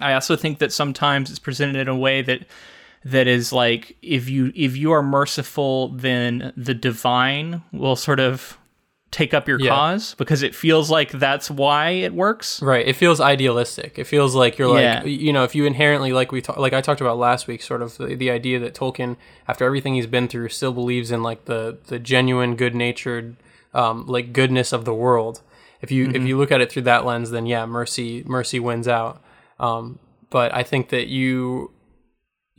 I 0.00 0.14
also 0.14 0.36
think 0.36 0.58
that 0.58 0.72
sometimes 0.72 1.30
it's 1.30 1.38
presented 1.38 1.76
in 1.76 1.88
a 1.88 1.96
way 1.96 2.22
that 2.22 2.46
that 3.04 3.26
is 3.26 3.52
like 3.52 3.96
if 4.02 4.28
you 4.28 4.52
if 4.54 4.76
you 4.76 4.92
are 4.92 5.02
merciful 5.02 5.88
then 5.88 6.52
the 6.56 6.74
divine 6.74 7.62
will 7.72 7.96
sort 7.96 8.20
of 8.20 8.58
take 9.10 9.34
up 9.34 9.48
your 9.48 9.58
yeah. 9.58 9.70
cause 9.70 10.14
because 10.14 10.42
it 10.42 10.54
feels 10.54 10.88
like 10.88 11.10
that's 11.10 11.50
why 11.50 11.90
it 11.90 12.14
works 12.14 12.62
right 12.62 12.86
it 12.86 12.94
feels 12.94 13.20
idealistic 13.20 13.98
it 13.98 14.04
feels 14.04 14.36
like 14.36 14.56
you're 14.56 14.68
like 14.68 14.82
yeah. 14.82 15.04
you 15.04 15.32
know 15.32 15.42
if 15.42 15.54
you 15.54 15.64
inherently 15.64 16.12
like 16.12 16.30
we 16.30 16.40
talk, 16.40 16.56
like 16.58 16.72
i 16.72 16.80
talked 16.80 17.00
about 17.00 17.18
last 17.18 17.48
week 17.48 17.60
sort 17.60 17.82
of 17.82 17.96
the, 17.96 18.14
the 18.14 18.30
idea 18.30 18.58
that 18.60 18.72
tolkien 18.72 19.16
after 19.48 19.64
everything 19.64 19.94
he's 19.94 20.06
been 20.06 20.28
through 20.28 20.48
still 20.48 20.72
believes 20.72 21.10
in 21.10 21.22
like 21.24 21.46
the 21.46 21.76
the 21.86 21.98
genuine 21.98 22.54
good 22.54 22.74
natured 22.74 23.36
um, 23.72 24.04
like 24.06 24.32
goodness 24.32 24.72
of 24.72 24.84
the 24.84 24.94
world 24.94 25.42
if 25.80 25.90
you 25.90 26.06
mm-hmm. 26.06 26.16
if 26.16 26.22
you 26.22 26.36
look 26.36 26.52
at 26.52 26.60
it 26.60 26.70
through 26.70 26.82
that 26.82 27.04
lens 27.04 27.30
then 27.30 27.46
yeah 27.46 27.66
mercy 27.66 28.22
mercy 28.26 28.60
wins 28.60 28.86
out 28.86 29.22
um, 29.58 29.98
but 30.28 30.54
i 30.54 30.62
think 30.62 30.90
that 30.90 31.08
you 31.08 31.72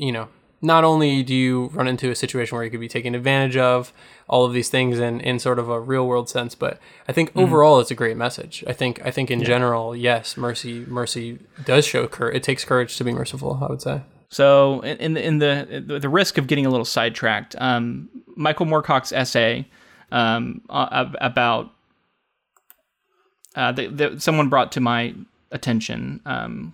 you 0.01 0.12
know, 0.12 0.27
not 0.62 0.84
only 0.84 1.24
do 1.24 1.34
you 1.34 1.67
run 1.74 1.88
into 1.88 2.10
a 2.10 2.15
situation 2.15 2.55
where 2.55 2.65
you 2.65 2.72
could 2.72 2.79
be 2.79 2.88
taken 2.88 3.15
advantage 3.15 3.55
of 3.55 3.93
all 4.27 4.46
of 4.46 4.53
these 4.53 4.70
things 4.70 5.00
in, 5.00 5.20
in 5.22 5.39
sort 5.39 5.60
of 5.60 5.70
a 5.70 5.79
real 5.79 6.08
world 6.08 6.29
sense, 6.29 6.55
but 6.55 6.79
I 7.08 7.13
think 7.13 7.29
mm-hmm. 7.29 7.39
overall 7.39 7.79
it's 7.79 7.91
a 7.91 7.96
great 7.96 8.17
message. 8.17 8.63
I 8.67 8.74
think 8.74 9.03
I 9.05 9.12
think 9.12 9.31
in 9.31 9.39
yeah. 9.39 9.46
general, 9.46 9.96
yes, 9.96 10.38
mercy 10.38 10.86
mercy 10.88 11.39
does 11.66 11.85
show 11.85 12.07
courage. 12.07 12.35
It 12.35 12.44
takes 12.44 12.66
courage 12.66 12.98
to 12.98 13.03
be 13.03 13.14
merciful. 13.14 13.59
I 13.61 13.68
would 13.68 13.81
say. 13.81 14.01
So 14.29 14.81
in 14.81 15.18
in 15.18 15.40
the 15.40 15.83
the, 15.85 16.00
the 16.00 16.09
risk 16.09 16.37
of 16.37 16.48
getting 16.48 16.66
a 16.66 16.70
little 16.70 16.85
sidetracked, 16.85 17.55
um, 17.59 18.09
Michael 18.35 18.66
Moorcock's 18.66 19.11
essay 19.11 19.68
um, 20.11 20.61
about 20.70 21.72
uh, 23.55 23.72
the, 23.72 23.87
the, 23.87 24.20
someone 24.20 24.50
brought 24.50 24.72
to 24.74 24.79
my 24.79 25.14
attention 25.51 26.22
um, 26.25 26.74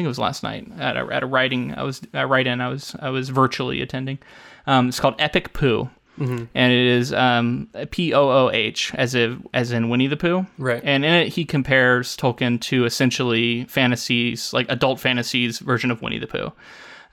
think 0.00 0.06
it 0.06 0.08
was 0.08 0.18
last 0.18 0.42
night 0.42 0.66
at 0.78 0.96
a, 0.96 1.06
at 1.12 1.22
a 1.22 1.26
writing 1.26 1.74
I 1.74 1.82
was 1.82 2.00
a 2.12 2.26
write-in 2.26 2.60
I 2.60 2.68
was 2.68 2.96
I 3.00 3.10
was 3.10 3.28
virtually 3.28 3.82
attending. 3.82 4.18
Um, 4.66 4.88
it's 4.88 4.98
called 4.98 5.14
Epic 5.18 5.52
Pooh. 5.52 5.90
Mm-hmm. 6.18 6.44
And 6.54 6.72
it 6.72 6.86
is 6.86 7.14
um, 7.14 7.68
P 7.90 8.12
O 8.12 8.28
O 8.28 8.50
H, 8.50 8.92
as 8.94 9.14
if 9.14 9.38
as 9.54 9.72
in 9.72 9.88
Winnie 9.88 10.06
the 10.06 10.18
Pooh. 10.18 10.44
Right. 10.58 10.82
And 10.84 11.02
in 11.02 11.14
it, 11.14 11.28
he 11.28 11.46
compares 11.46 12.14
Tolkien 12.14 12.60
to 12.62 12.84
essentially 12.84 13.64
fantasies, 13.64 14.52
like 14.52 14.66
adult 14.68 15.00
fantasies 15.00 15.60
version 15.60 15.90
of 15.90 16.02
Winnie 16.02 16.18
the 16.18 16.26
Pooh. 16.26 16.52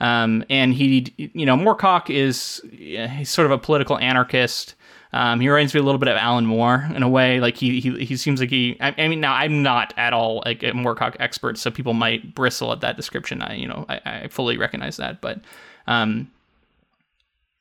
Um, 0.01 0.43
and 0.49 0.73
he, 0.73 1.13
you 1.15 1.45
know, 1.45 1.55
Moorcock 1.55 2.09
is 2.09 2.61
he's 2.69 3.29
sort 3.29 3.45
of 3.45 3.51
a 3.51 3.57
political 3.57 3.97
anarchist. 3.97 4.75
Um, 5.13 5.39
he 5.39 5.49
reminds 5.49 5.73
me 5.73 5.79
a 5.79 5.83
little 5.83 5.99
bit 5.99 6.09
of 6.09 6.17
Alan 6.17 6.45
Moore 6.45 6.87
in 6.93 7.01
a 7.01 7.09
way. 7.09 7.39
Like 7.39 7.55
he 7.57 7.79
he, 7.79 8.03
he 8.03 8.17
seems 8.17 8.39
like 8.39 8.49
he. 8.49 8.77
I, 8.81 8.93
I 8.97 9.07
mean, 9.07 9.21
now 9.21 9.33
I'm 9.33 9.63
not 9.63 9.93
at 9.97 10.13
all 10.13 10.43
like 10.45 10.63
a 10.63 10.71
Moorcock 10.71 11.15
expert, 11.19 11.57
so 11.57 11.71
people 11.71 11.93
might 11.93 12.35
bristle 12.35 12.71
at 12.71 12.81
that 12.81 12.97
description. 12.97 13.41
I 13.41 13.55
you 13.55 13.67
know 13.67 13.85
I, 13.87 14.01
I 14.05 14.27
fully 14.27 14.57
recognize 14.57 14.97
that, 14.97 15.21
but 15.21 15.39
um, 15.87 16.29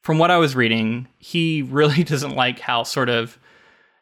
from 0.03 0.19
what 0.19 0.31
I 0.31 0.39
was 0.39 0.57
reading, 0.57 1.09
he 1.19 1.63
really 1.63 2.03
doesn't 2.05 2.35
like 2.35 2.59
how 2.59 2.83
sort 2.83 3.09
of 3.09 3.39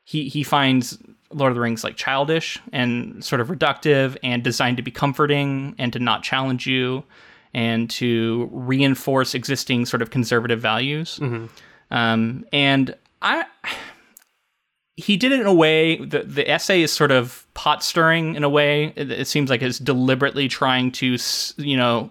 he 0.05 0.29
he 0.29 0.43
finds 0.43 0.99
Lord 1.31 1.51
of 1.51 1.55
the 1.55 1.61
Rings 1.61 1.85
like 1.85 1.97
childish 1.97 2.59
and 2.73 3.25
sort 3.25 3.41
of 3.41 3.49
reductive 3.49 4.17
and 4.23 4.43
designed 4.43 4.77
to 4.79 4.83
be 4.83 4.91
comforting 4.91 5.75
and 5.79 5.93
to 5.93 5.99
not 5.99 6.23
challenge 6.23 6.67
you 6.67 7.05
and 7.53 7.89
to 7.89 8.49
reinforce 8.53 9.35
existing 9.35 9.87
sort 9.87 10.03
of 10.03 10.11
conservative 10.11 10.61
values. 10.61 11.19
Mm-hmm. 11.21 11.47
Um, 11.91 12.45
and 12.53 12.97
I 13.25 13.47
he 14.97 15.17
did 15.17 15.33
it 15.33 15.41
in 15.41 15.47
a 15.47 15.55
way 15.55 15.97
the 15.97 16.23
the 16.23 16.49
essay 16.49 16.83
is 16.83 16.93
sort 16.93 17.11
of 17.11 17.47
pot 17.55 17.83
stirring 17.83 18.37
in 18.37 18.45
a 18.45 18.49
way. 18.49 18.93
It, 18.95 19.11
it, 19.11 19.27
seems 19.27 19.51
like 19.51 19.61
it's 19.61 19.79
deliberately 19.79 20.47
trying 20.47 20.93
to 20.93 21.17
you 21.57 21.77
know 21.77 22.11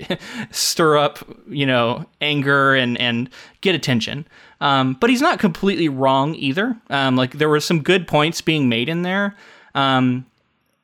stir 0.50 0.96
up 0.96 1.18
you 1.48 1.66
know 1.66 2.06
anger 2.20 2.74
and 2.74 2.96
and 2.98 3.30
get 3.62 3.74
attention. 3.74 4.26
Um, 4.60 4.96
but 5.00 5.10
he's 5.10 5.22
not 5.22 5.40
completely 5.40 5.88
wrong 5.88 6.34
either. 6.36 6.76
Um, 6.90 7.16
like 7.16 7.32
there 7.32 7.48
were 7.48 7.60
some 7.60 7.82
good 7.82 8.06
points 8.06 8.40
being 8.40 8.68
made 8.68 8.88
in 8.88 9.02
there. 9.02 9.34
Um, 9.74 10.26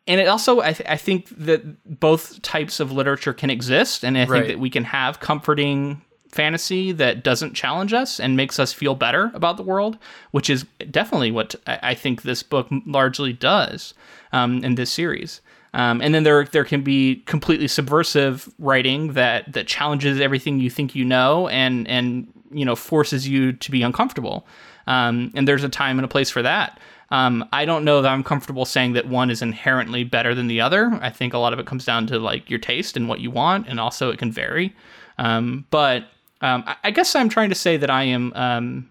and 0.08 0.20
it 0.20 0.28
also 0.28 0.60
I, 0.60 0.72
th- 0.72 0.88
I 0.88 0.96
think 0.96 1.28
that 1.36 2.00
both 2.00 2.40
types 2.42 2.80
of 2.80 2.92
literature 2.92 3.32
can 3.32 3.50
exist 3.50 4.04
and 4.04 4.16
i 4.16 4.20
think 4.20 4.30
right. 4.30 4.46
that 4.46 4.60
we 4.60 4.70
can 4.70 4.84
have 4.84 5.18
comforting 5.18 6.00
fantasy 6.30 6.92
that 6.92 7.22
doesn't 7.22 7.54
challenge 7.54 7.92
us 7.92 8.20
and 8.20 8.36
makes 8.36 8.58
us 8.58 8.72
feel 8.72 8.94
better 8.94 9.30
about 9.34 9.56
the 9.56 9.62
world, 9.62 9.98
which 10.30 10.50
is 10.50 10.64
definitely 10.90 11.30
what 11.30 11.54
I 11.66 11.94
think 11.94 12.22
this 12.22 12.42
book 12.42 12.68
largely 12.86 13.32
does 13.32 13.94
um, 14.32 14.62
in 14.64 14.74
this 14.74 14.90
series. 14.90 15.40
Um, 15.74 16.00
and 16.00 16.14
then 16.14 16.22
there 16.22 16.44
there 16.44 16.64
can 16.64 16.82
be 16.82 17.16
completely 17.26 17.68
subversive 17.68 18.52
writing 18.58 19.12
that 19.12 19.52
that 19.52 19.66
challenges 19.66 20.20
everything 20.20 20.58
you 20.58 20.70
think 20.70 20.94
you 20.94 21.04
know 21.04 21.48
and 21.48 21.86
and 21.86 22.32
you 22.50 22.64
know 22.64 22.74
forces 22.74 23.28
you 23.28 23.52
to 23.52 23.70
be 23.70 23.82
uncomfortable. 23.82 24.46
Um, 24.86 25.32
and 25.34 25.46
there's 25.46 25.64
a 25.64 25.68
time 25.68 25.98
and 25.98 26.04
a 26.04 26.08
place 26.08 26.30
for 26.30 26.42
that. 26.42 26.80
Um, 27.10 27.48
I 27.52 27.64
don't 27.64 27.84
know 27.84 28.02
that 28.02 28.08
I'm 28.08 28.24
comfortable 28.24 28.64
saying 28.64 28.94
that 28.94 29.06
one 29.06 29.30
is 29.30 29.42
inherently 29.42 30.02
better 30.02 30.34
than 30.34 30.46
the 30.48 30.60
other. 30.60 30.98
I 31.00 31.10
think 31.10 31.34
a 31.34 31.38
lot 31.38 31.52
of 31.52 31.58
it 31.58 31.66
comes 31.66 31.84
down 31.84 32.06
to 32.08 32.18
like 32.18 32.48
your 32.50 32.58
taste 32.58 32.96
and 32.96 33.08
what 33.08 33.20
you 33.20 33.30
want, 33.30 33.68
and 33.68 33.78
also 33.78 34.10
it 34.10 34.18
can 34.18 34.32
vary. 34.32 34.74
Um, 35.18 35.66
but 35.70 36.04
um, 36.40 36.64
I, 36.82 36.90
guess 36.90 37.14
I'm 37.14 37.28
trying 37.28 37.48
to 37.48 37.54
say 37.54 37.76
that 37.76 37.90
I 37.90 38.04
am. 38.04 38.32
Um, 38.34 38.90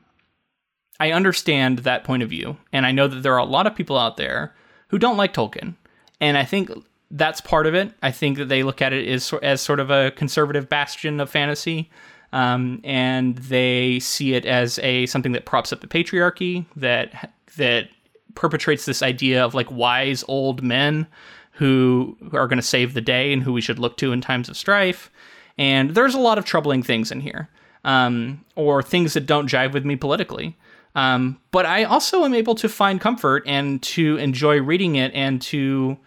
I 1.00 1.12
understand 1.12 1.80
that 1.80 2.04
point 2.04 2.24
of 2.24 2.30
view, 2.30 2.58
and 2.72 2.86
I 2.86 2.92
know 2.92 3.08
that 3.08 3.22
there 3.22 3.34
are 3.34 3.40
a 3.40 3.46
lot 3.46 3.68
of 3.68 3.76
people 3.76 3.98
out 3.98 4.18
there 4.18 4.56
who 4.88 4.98
don't 4.98 5.18
like 5.18 5.34
Tolkien, 5.34 5.76
and 6.20 6.38
I 6.38 6.46
think 6.46 6.72
that's 7.12 7.42
part 7.42 7.68
of 7.68 7.76
it. 7.76 7.92
I 8.02 8.12
think 8.12 8.38
that 8.38 8.50
they 8.50 8.64
look 8.64 8.82
at 8.82 8.94
it 8.94 9.08
as 9.08 9.32
as 9.44 9.62
sort 9.62 9.80
of 9.80 9.92
a 9.92 10.12
conservative 10.12 10.70
bastion 10.70 11.20
of 11.20 11.30
fantasy, 11.30 11.90
um, 12.34 12.82
and 12.84 13.38
they 13.38 14.00
see 14.00 14.34
it 14.34 14.46
as 14.46 14.80
a 14.80 15.06
something 15.06 15.34
that 15.34 15.46
props 15.46 15.72
up 15.72 15.82
the 15.82 15.88
patriarchy 15.88 16.66
that 16.76 17.34
that 17.58 17.90
perpetrates 18.34 18.86
this 18.86 19.02
idea 19.02 19.44
of 19.44 19.54
like 19.54 19.70
wise 19.72 20.24
old 20.28 20.62
men 20.62 21.08
who 21.52 22.18
are 22.34 22.48
going 22.48 22.58
to 22.58 22.62
save 22.62 22.94
the 22.94 23.02
day 23.02 23.32
and 23.32 23.44
who 23.44 23.54
we 23.54 23.62
should 23.62 23.80
look 23.80 23.98
to 23.98 24.12
in 24.12 24.20
times 24.20 24.50
of 24.50 24.58
strife. 24.58 25.10
And 25.58 25.92
there's 25.92 26.14
a 26.14 26.20
lot 26.20 26.38
of 26.38 26.46
troubling 26.46 26.84
things 26.84 27.12
in 27.12 27.22
here, 27.22 27.50
um, 27.84 28.44
or 28.56 28.84
things 28.84 29.14
that 29.14 29.26
don't 29.26 29.50
jive 29.50 29.74
with 29.74 29.86
me 29.86 29.96
politically. 29.96 30.58
Um, 30.96 31.40
but 31.52 31.66
I 31.66 31.84
also 31.84 32.24
am 32.24 32.34
able 32.34 32.56
to 32.56 32.70
find 32.70 33.02
comfort 33.02 33.44
and 33.46 33.82
to 33.84 34.18
enjoy 34.18 34.62
reading 34.62 34.96
it 34.96 35.14
and 35.14 35.42
to 35.44 35.98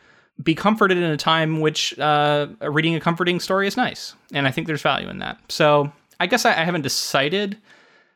be 0.42 0.54
comforted 0.54 0.96
in 0.96 1.04
a 1.04 1.16
time 1.16 1.60
which 1.60 1.98
uh, 1.98 2.46
reading 2.62 2.94
a 2.94 3.00
comforting 3.00 3.40
story 3.40 3.66
is 3.66 3.76
nice. 3.76 4.14
And 4.32 4.46
I 4.46 4.50
think 4.50 4.66
there's 4.66 4.82
value 4.82 5.08
in 5.08 5.18
that. 5.18 5.40
So 5.50 5.92
I 6.20 6.26
guess 6.26 6.44
I, 6.44 6.52
I 6.52 6.64
haven't 6.64 6.82
decided 6.82 7.58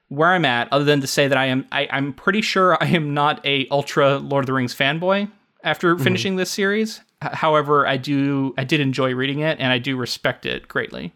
where 0.08 0.28
I'm 0.28 0.44
at, 0.44 0.70
other 0.72 0.84
than 0.84 1.00
to 1.00 1.06
say 1.06 1.26
that 1.26 1.38
I 1.38 1.46
am 1.46 1.66
I, 1.72 1.88
am 1.90 2.12
pretty 2.12 2.42
sure 2.42 2.76
I 2.82 2.88
am 2.88 3.14
not 3.14 3.44
a 3.46 3.66
ultra 3.70 4.18
Lord 4.18 4.44
of 4.44 4.46
the 4.46 4.52
Rings 4.52 4.74
fanboy 4.74 5.30
after 5.64 5.94
mm-hmm. 5.94 6.04
finishing 6.04 6.36
this 6.36 6.50
series. 6.50 7.00
H- 7.24 7.32
however, 7.32 7.86
I 7.86 7.96
do 7.96 8.54
I 8.58 8.64
did 8.64 8.80
enjoy 8.80 9.14
reading 9.14 9.40
it 9.40 9.58
and 9.58 9.72
I 9.72 9.78
do 9.78 9.96
respect 9.96 10.44
it 10.44 10.68
greatly. 10.68 11.14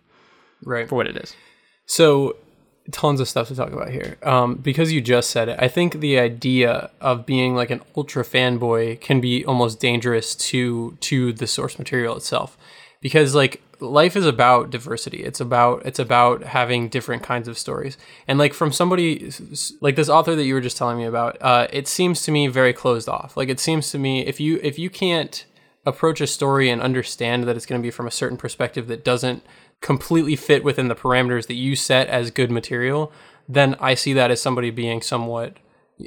Right. 0.67 0.87
For 0.89 0.97
what 0.97 1.07
it 1.07 1.17
is. 1.17 1.35
So 1.87 2.37
tons 2.93 3.21
of 3.21 3.29
stuff 3.29 3.49
to 3.49 3.55
talk 3.55 3.73
about 3.73 3.91
here. 3.91 4.17
Um, 4.23 4.57
because 4.57 4.93
you 4.93 5.01
just 5.01 5.31
said 5.31 5.49
it, 5.49 5.59
I 5.59 5.69
think 5.69 6.01
the 6.01 6.19
idea 6.19 6.91
of 7.01 7.25
being 7.25 7.55
like 7.55 7.71
an 7.71 7.83
ultra 7.97 8.25
fanboy 8.25 9.01
can 9.01 9.21
be 9.21 9.45
almost 9.45 9.81
dangerous 9.81 10.35
to 10.35 10.97
to 11.01 11.33
the 11.33 11.47
source 11.47 11.79
material 11.79 12.17
itself. 12.17 12.59
Because 13.01 13.35
like 13.35 13.63
life 13.81 14.17
is 14.17 14.27
about 14.27 14.71
diversity. 14.71 15.23
It's 15.23 15.41
about 15.41 15.85
it's 15.87 15.99
about 15.99 16.43
having 16.43 16.89
different 16.89 17.23
kinds 17.23 17.49
of 17.49 17.59
stories. 17.59 17.97
And 18.27 18.39
like 18.39 18.53
from 18.53 18.73
somebody 18.73 19.31
like 19.81 19.97
this 19.97 20.09
author 20.09 20.35
that 20.35 20.45
you 20.45 20.55
were 20.55 20.61
just 20.61 20.77
telling 20.77 20.99
me 20.99 21.05
about, 21.05 21.39
uh, 21.41 21.69
it 21.73 21.89
seems 21.89 22.23
to 22.23 22.33
me 22.33 22.49
very 22.49 22.73
closed 22.73 23.09
off. 23.09 23.37
Like 23.37 23.49
it 23.49 23.61
seems 23.61 23.91
to 23.93 23.99
me 23.99 24.27
if 24.27 24.41
you 24.41 24.61
if 24.63 24.79
you 24.79 24.91
can't 24.91 25.45
approach 25.85 26.21
a 26.21 26.27
story 26.27 26.69
and 26.69 26.83
understand 26.83 27.45
that 27.45 27.57
it's 27.57 27.65
going 27.65 27.81
to 27.81 27.87
be 27.87 27.93
from 27.93 28.09
a 28.09 28.11
certain 28.11 28.37
perspective 28.37 28.89
that 28.89 29.05
doesn't 29.05 29.45
completely 29.81 30.37
fit 30.37 30.65
within 30.65 30.89
the 30.89 30.95
parameters 30.95 31.47
that 31.47 31.55
you 31.55 31.77
set 31.77 32.09
as 32.09 32.31
good 32.31 32.51
material, 32.51 33.13
then 33.49 33.77
I 33.81 33.95
see 33.95 34.13
that 34.15 34.31
as 34.31 34.41
somebody 34.41 34.71
being 34.71 35.03
somewhat 35.03 35.59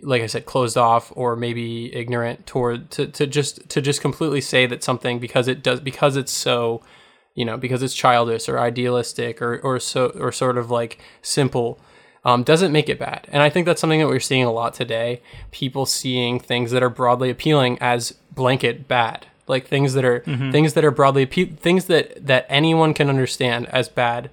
like 0.04 0.22
I 0.22 0.28
said, 0.28 0.46
closed 0.46 0.78
off 0.78 1.12
or 1.16 1.36
maybe 1.36 1.94
ignorant 1.96 2.46
toward 2.46 2.92
to, 2.92 3.08
to 3.08 3.26
just 3.26 3.68
to 3.70 3.82
just 3.82 4.02
completely 4.02 4.42
say 4.42 4.66
that 4.68 4.84
something 4.84 5.20
because 5.20 5.48
it 5.48 5.64
does 5.64 5.80
because 5.80 6.16
it's 6.16 6.32
so 6.32 6.84
you 7.36 7.46
know, 7.46 7.58
because 7.58 7.82
it's 7.82 7.94
childish 7.94 8.50
or 8.50 8.60
idealistic 8.60 9.42
or 9.42 9.60
or 9.60 9.80
so 9.80 10.10
or 10.10 10.32
sort 10.32 10.58
of 10.58 10.70
like 10.70 11.00
simple. 11.22 11.80
Um, 12.26 12.44
doesn't 12.44 12.74
make 12.74 12.90
it 12.90 13.00
bad. 13.00 13.28
And 13.32 13.42
I 13.42 13.50
think 13.50 13.66
that's 13.66 13.80
something 13.80 14.02
that 14.02 14.08
we're 14.08 14.20
seeing 14.20 14.44
a 14.44 14.52
lot 14.52 14.74
today. 14.74 15.22
People 15.52 15.86
seeing 15.86 16.38
things 16.38 16.72
that 16.72 16.84
are 16.84 16.90
broadly 16.90 17.30
appealing 17.30 17.78
as 17.80 18.12
blanket 18.34 18.90
bad, 18.90 19.28
like 19.50 19.68
things 19.68 19.94
that 19.94 20.06
are 20.06 20.22
mm-hmm. 20.22 20.52
things 20.52 20.74
that 20.74 20.86
are 20.86 20.92
broadly 20.92 21.26
appe- 21.26 21.58
things 21.58 21.86
that 21.86 22.26
that 22.26 22.46
anyone 22.48 22.94
can 22.94 23.10
understand 23.10 23.68
as 23.68 23.90
bad. 23.90 24.30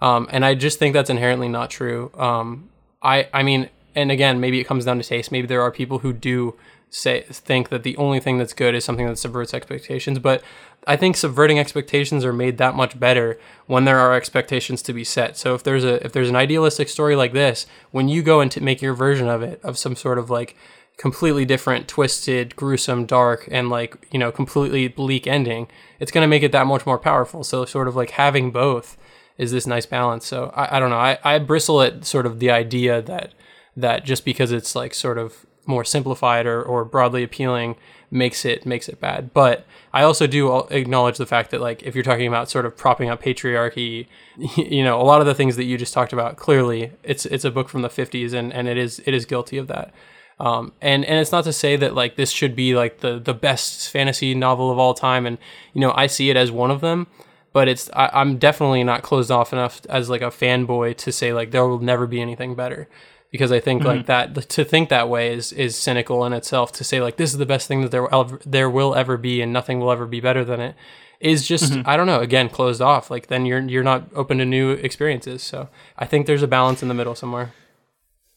Um, 0.00 0.28
and 0.30 0.44
I 0.44 0.54
just 0.54 0.78
think 0.78 0.94
that's 0.94 1.10
inherently 1.10 1.48
not 1.48 1.70
true. 1.70 2.12
Um, 2.16 2.68
I 3.02 3.28
I 3.32 3.42
mean, 3.42 3.68
and 3.94 4.12
again, 4.12 4.38
maybe 4.38 4.60
it 4.60 4.64
comes 4.64 4.84
down 4.84 4.98
to 4.98 5.04
taste. 5.04 5.32
Maybe 5.32 5.46
there 5.46 5.62
are 5.62 5.72
people 5.72 6.00
who 6.00 6.12
do 6.12 6.54
say 6.90 7.22
think 7.22 7.68
that 7.68 7.82
the 7.82 7.96
only 7.96 8.20
thing 8.20 8.38
that's 8.38 8.54
good 8.54 8.74
is 8.74 8.84
something 8.84 9.06
that 9.06 9.18
subverts 9.18 9.52
expectations, 9.52 10.18
but 10.18 10.42
I 10.86 10.96
think 10.96 11.16
subverting 11.16 11.58
expectations 11.58 12.24
are 12.24 12.32
made 12.32 12.56
that 12.58 12.74
much 12.74 12.98
better 12.98 13.38
when 13.66 13.84
there 13.84 13.98
are 13.98 14.14
expectations 14.14 14.80
to 14.82 14.92
be 14.92 15.04
set. 15.04 15.36
So 15.36 15.54
if 15.54 15.62
there's 15.62 15.84
a 15.84 16.04
if 16.04 16.12
there's 16.12 16.30
an 16.30 16.36
idealistic 16.36 16.88
story 16.88 17.16
like 17.16 17.32
this, 17.32 17.66
when 17.90 18.08
you 18.08 18.22
go 18.22 18.40
and 18.40 18.50
to 18.52 18.62
make 18.62 18.80
your 18.80 18.94
version 18.94 19.28
of 19.28 19.42
it 19.42 19.60
of 19.62 19.76
some 19.76 19.96
sort 19.96 20.18
of 20.18 20.30
like 20.30 20.56
completely 20.98 21.46
different, 21.46 21.88
twisted, 21.88 22.54
gruesome, 22.56 23.06
dark, 23.06 23.48
and 23.50 23.70
like 23.70 24.06
you 24.10 24.18
know 24.18 24.30
completely 24.30 24.88
bleak 24.88 25.26
ending, 25.26 25.68
it's 25.98 26.12
going 26.12 26.22
to 26.22 26.28
make 26.28 26.42
it 26.42 26.52
that 26.52 26.66
much 26.66 26.84
more 26.84 26.98
powerful. 26.98 27.42
So 27.42 27.64
sort 27.64 27.88
of 27.88 27.96
like 27.96 28.10
having 28.10 28.50
both 28.50 28.98
is 29.38 29.52
this 29.52 29.66
nice 29.66 29.86
balance. 29.86 30.26
So 30.26 30.52
I, 30.54 30.76
I 30.76 30.80
don't 30.80 30.90
know. 30.90 30.98
I, 30.98 31.18
I 31.24 31.38
bristle 31.38 31.80
at 31.80 32.04
sort 32.04 32.26
of 32.26 32.40
the 32.40 32.50
idea 32.50 33.00
that 33.00 33.32
that 33.76 34.04
just 34.04 34.24
because 34.24 34.52
it's 34.52 34.74
like 34.74 34.92
sort 34.92 35.16
of 35.16 35.46
more 35.64 35.84
simplified 35.84 36.46
or, 36.46 36.62
or 36.62 36.84
broadly 36.84 37.22
appealing 37.22 37.76
makes 38.10 38.44
it 38.44 38.66
makes 38.66 38.88
it 38.88 39.00
bad. 39.00 39.32
But 39.32 39.66
I 39.92 40.02
also 40.02 40.26
do 40.26 40.66
acknowledge 40.70 41.18
the 41.18 41.26
fact 41.26 41.52
that 41.52 41.60
like 41.60 41.82
if 41.84 41.94
you're 41.94 42.02
talking 42.02 42.26
about 42.26 42.50
sort 42.50 42.66
of 42.66 42.76
propping 42.76 43.08
up 43.08 43.22
patriarchy, 43.22 44.06
you 44.56 44.82
know, 44.82 45.00
a 45.00 45.04
lot 45.04 45.20
of 45.20 45.26
the 45.26 45.34
things 45.34 45.56
that 45.56 45.64
you 45.64 45.78
just 45.78 45.94
talked 45.94 46.12
about 46.12 46.36
clearly 46.36 46.92
it's 47.04 47.24
it's 47.26 47.44
a 47.44 47.50
book 47.52 47.68
from 47.68 47.82
the 47.82 47.88
50s 47.88 48.32
and 48.32 48.52
and 48.52 48.66
it 48.66 48.76
is 48.76 49.00
it 49.06 49.14
is 49.14 49.24
guilty 49.24 49.58
of 49.58 49.68
that. 49.68 49.94
Um, 50.40 50.72
and 50.80 51.04
and 51.04 51.18
it's 51.18 51.32
not 51.32 51.44
to 51.44 51.52
say 51.52 51.76
that 51.76 51.94
like 51.94 52.16
this 52.16 52.30
should 52.30 52.54
be 52.54 52.76
like 52.76 53.00
the 53.00 53.18
the 53.18 53.34
best 53.34 53.90
fantasy 53.90 54.34
novel 54.34 54.70
of 54.70 54.78
all 54.78 54.94
time 54.94 55.26
and 55.26 55.36
you 55.74 55.80
know 55.80 55.92
I 55.96 56.06
see 56.06 56.30
it 56.30 56.36
as 56.36 56.52
one 56.52 56.70
of 56.70 56.80
them 56.80 57.08
but 57.52 57.66
it's 57.66 57.90
I, 57.92 58.20
am 58.20 58.38
definitely 58.38 58.84
not 58.84 59.02
closed 59.02 59.32
off 59.32 59.52
enough 59.52 59.80
as 59.88 60.08
like 60.08 60.22
a 60.22 60.26
fanboy 60.26 60.96
to 60.98 61.10
say 61.10 61.32
like 61.32 61.50
there 61.50 61.66
will 61.66 61.80
never 61.80 62.06
be 62.06 62.20
anything 62.20 62.54
better 62.54 62.88
because 63.30 63.52
I 63.52 63.60
think 63.60 63.82
mm-hmm. 63.82 63.88
like 63.88 64.06
that 64.06 64.48
to 64.50 64.64
think 64.64 64.88
that 64.88 65.08
way 65.08 65.34
is 65.34 65.52
is 65.52 65.76
cynical 65.76 66.24
in 66.24 66.32
itself. 66.32 66.72
To 66.72 66.84
say 66.84 67.00
like 67.00 67.16
this 67.16 67.32
is 67.32 67.38
the 67.38 67.46
best 67.46 67.68
thing 67.68 67.82
that 67.82 67.90
there 67.90 68.02
will 68.02 68.20
ever, 68.20 68.40
there 68.46 68.70
will 68.70 68.94
ever 68.94 69.16
be 69.16 69.40
and 69.40 69.52
nothing 69.52 69.80
will 69.80 69.90
ever 69.90 70.06
be 70.06 70.20
better 70.20 70.44
than 70.44 70.60
it 70.60 70.76
is 71.20 71.46
just 71.46 71.72
mm-hmm. 71.72 71.88
I 71.88 71.96
don't 71.96 72.06
know 72.06 72.20
again 72.20 72.48
closed 72.48 72.80
off. 72.80 73.10
Like 73.10 73.26
then 73.26 73.44
you're 73.44 73.60
you're 73.60 73.82
not 73.82 74.04
open 74.14 74.38
to 74.38 74.44
new 74.44 74.70
experiences. 74.70 75.42
So 75.42 75.68
I 75.96 76.06
think 76.06 76.26
there's 76.26 76.42
a 76.42 76.48
balance 76.48 76.82
in 76.82 76.88
the 76.88 76.94
middle 76.94 77.14
somewhere. 77.14 77.52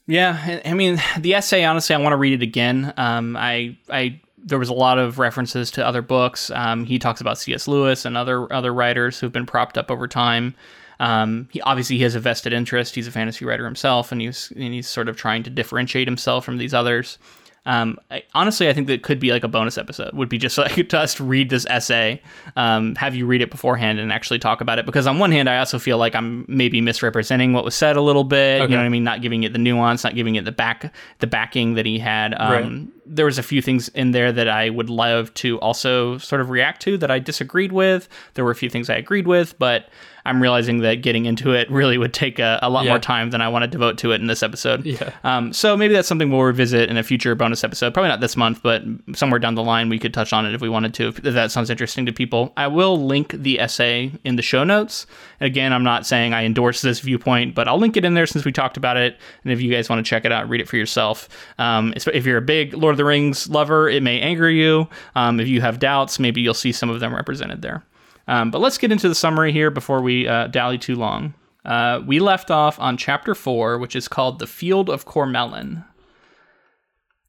Yeah, 0.06 0.60
I 0.64 0.74
mean 0.74 1.00
the 1.18 1.34
essay. 1.34 1.64
Honestly, 1.64 1.94
I 1.94 1.98
want 1.98 2.12
to 2.12 2.16
read 2.16 2.34
it 2.34 2.42
again. 2.42 2.92
Um, 2.96 3.36
I 3.36 3.76
I 3.88 4.20
there 4.44 4.58
was 4.58 4.68
a 4.68 4.74
lot 4.74 4.98
of 4.98 5.18
references 5.18 5.70
to 5.72 5.86
other 5.86 6.02
books. 6.02 6.50
Um, 6.50 6.84
he 6.84 6.98
talks 6.98 7.20
about 7.20 7.38
C.S. 7.38 7.68
Lewis 7.68 8.04
and 8.04 8.16
other 8.16 8.52
other 8.52 8.74
writers 8.74 9.20
who've 9.20 9.32
been 9.32 9.46
propped 9.46 9.78
up 9.78 9.90
over 9.90 10.08
time. 10.08 10.54
Um, 10.98 11.48
he 11.50 11.60
obviously 11.60 11.96
he 11.96 12.02
has 12.02 12.14
a 12.14 12.20
vested 12.20 12.52
interest. 12.52 12.94
He's 12.94 13.06
a 13.06 13.12
fantasy 13.12 13.44
writer 13.44 13.64
himself, 13.64 14.12
and 14.12 14.20
he's 14.20 14.52
and 14.54 14.74
he's 14.74 14.88
sort 14.88 15.08
of 15.08 15.16
trying 15.16 15.42
to 15.44 15.50
differentiate 15.50 16.08
himself 16.08 16.44
from 16.44 16.58
these 16.58 16.74
others. 16.74 17.18
Um, 17.64 17.98
I, 18.10 18.24
honestly, 18.34 18.68
I 18.68 18.72
think 18.72 18.88
that 18.88 19.02
could 19.02 19.20
be 19.20 19.30
like 19.30 19.44
a 19.44 19.48
bonus 19.48 19.78
episode. 19.78 20.12
Would 20.14 20.28
be 20.28 20.38
just 20.38 20.58
like 20.58 20.88
to 20.88 20.98
us 20.98 21.20
read 21.20 21.50
this 21.50 21.64
essay, 21.66 22.20
um, 22.56 22.94
have 22.96 23.14
you 23.14 23.26
read 23.26 23.40
it 23.40 23.50
beforehand, 23.50 24.00
and 24.00 24.12
actually 24.12 24.38
talk 24.38 24.60
about 24.60 24.78
it. 24.78 24.86
Because 24.86 25.06
on 25.06 25.18
one 25.18 25.30
hand, 25.30 25.48
I 25.48 25.58
also 25.58 25.78
feel 25.78 25.98
like 25.98 26.14
I'm 26.14 26.44
maybe 26.48 26.80
misrepresenting 26.80 27.52
what 27.52 27.64
was 27.64 27.74
said 27.74 27.96
a 27.96 28.00
little 28.00 28.24
bit. 28.24 28.62
Okay. 28.62 28.64
You 28.64 28.76
know 28.76 28.82
what 28.82 28.86
I 28.86 28.90
mean? 28.90 29.04
Not 29.04 29.22
giving 29.22 29.44
it 29.44 29.52
the 29.52 29.58
nuance, 29.58 30.02
not 30.02 30.14
giving 30.14 30.34
it 30.34 30.44
the 30.44 30.52
back 30.52 30.92
the 31.20 31.26
backing 31.26 31.74
that 31.74 31.86
he 31.86 31.98
had. 31.98 32.34
Um, 32.34 32.50
right. 32.50 32.88
There 33.04 33.26
was 33.26 33.38
a 33.38 33.42
few 33.42 33.60
things 33.60 33.88
in 33.90 34.12
there 34.12 34.32
that 34.32 34.48
I 34.48 34.70
would 34.70 34.90
love 34.90 35.32
to 35.34 35.58
also 35.60 36.18
sort 36.18 36.40
of 36.40 36.50
react 36.50 36.82
to 36.82 36.96
that 36.98 37.10
I 37.10 37.18
disagreed 37.18 37.72
with. 37.72 38.08
There 38.34 38.44
were 38.44 38.50
a 38.50 38.56
few 38.56 38.70
things 38.70 38.88
I 38.88 38.96
agreed 38.96 39.26
with, 39.26 39.58
but 39.58 39.88
I'm 40.24 40.40
realizing 40.40 40.78
that 40.78 41.02
getting 41.02 41.24
into 41.26 41.52
it 41.52 41.70
really 41.70 41.98
would 41.98 42.14
take 42.14 42.38
a, 42.38 42.58
a 42.62 42.70
lot 42.70 42.84
yeah. 42.84 42.92
more 42.92 42.98
time 42.98 43.30
than 43.30 43.40
I 43.40 43.48
want 43.48 43.64
to 43.64 43.68
devote 43.68 43.98
to 43.98 44.12
it 44.12 44.20
in 44.20 44.26
this 44.26 44.42
episode. 44.42 44.84
Yeah. 44.86 45.12
Um, 45.24 45.52
so 45.52 45.76
maybe 45.76 45.94
that's 45.94 46.08
something 46.08 46.30
we'll 46.30 46.42
revisit 46.42 46.88
in 46.90 46.96
a 46.96 47.02
future 47.02 47.34
bonus 47.34 47.64
episode. 47.64 47.92
Probably 47.94 48.08
not 48.08 48.20
this 48.20 48.36
month, 48.36 48.62
but 48.62 48.82
somewhere 49.14 49.38
down 49.38 49.54
the 49.54 49.62
line 49.62 49.88
we 49.88 49.98
could 49.98 50.14
touch 50.14 50.32
on 50.32 50.46
it 50.46 50.54
if 50.54 50.60
we 50.60 50.68
wanted 50.68 50.94
to. 50.94 51.08
If 51.08 51.16
that 51.22 51.50
sounds 51.50 51.70
interesting 51.70 52.06
to 52.06 52.12
people, 52.12 52.52
I 52.56 52.68
will 52.68 53.04
link 53.04 53.32
the 53.32 53.60
essay 53.60 54.12
in 54.24 54.36
the 54.36 54.42
show 54.42 54.64
notes. 54.64 55.06
Again, 55.42 55.72
I'm 55.72 55.82
not 55.82 56.06
saying 56.06 56.32
I 56.32 56.44
endorse 56.44 56.82
this 56.82 57.00
viewpoint, 57.00 57.56
but 57.56 57.66
I'll 57.66 57.78
link 57.78 57.96
it 57.96 58.04
in 58.04 58.14
there 58.14 58.26
since 58.26 58.44
we 58.44 58.52
talked 58.52 58.76
about 58.76 58.96
it. 58.96 59.18
And 59.42 59.52
if 59.52 59.60
you 59.60 59.72
guys 59.72 59.88
want 59.88 59.98
to 60.04 60.08
check 60.08 60.24
it 60.24 60.30
out, 60.30 60.48
read 60.48 60.60
it 60.60 60.68
for 60.68 60.76
yourself. 60.76 61.28
Um, 61.58 61.92
if 61.96 62.24
you're 62.24 62.38
a 62.38 62.42
big 62.42 62.74
Lord 62.74 62.92
of 62.92 62.96
the 62.96 63.04
Rings 63.04 63.48
lover, 63.48 63.88
it 63.88 64.04
may 64.04 64.20
anger 64.20 64.48
you. 64.48 64.88
Um, 65.16 65.40
if 65.40 65.48
you 65.48 65.60
have 65.60 65.80
doubts, 65.80 66.20
maybe 66.20 66.40
you'll 66.40 66.54
see 66.54 66.70
some 66.70 66.88
of 66.88 67.00
them 67.00 67.12
represented 67.12 67.60
there. 67.60 67.84
Um, 68.28 68.52
but 68.52 68.60
let's 68.60 68.78
get 68.78 68.92
into 68.92 69.08
the 69.08 69.16
summary 69.16 69.52
here 69.52 69.70
before 69.70 70.00
we 70.00 70.28
uh, 70.28 70.46
dally 70.46 70.78
too 70.78 70.94
long. 70.94 71.34
Uh, 71.64 72.00
we 72.06 72.20
left 72.20 72.50
off 72.52 72.78
on 72.78 72.96
chapter 72.96 73.34
4, 73.34 73.78
which 73.78 73.96
is 73.96 74.06
called 74.06 74.38
The 74.38 74.46
Field 74.46 74.88
of 74.88 75.06
Cormallen. 75.06 75.84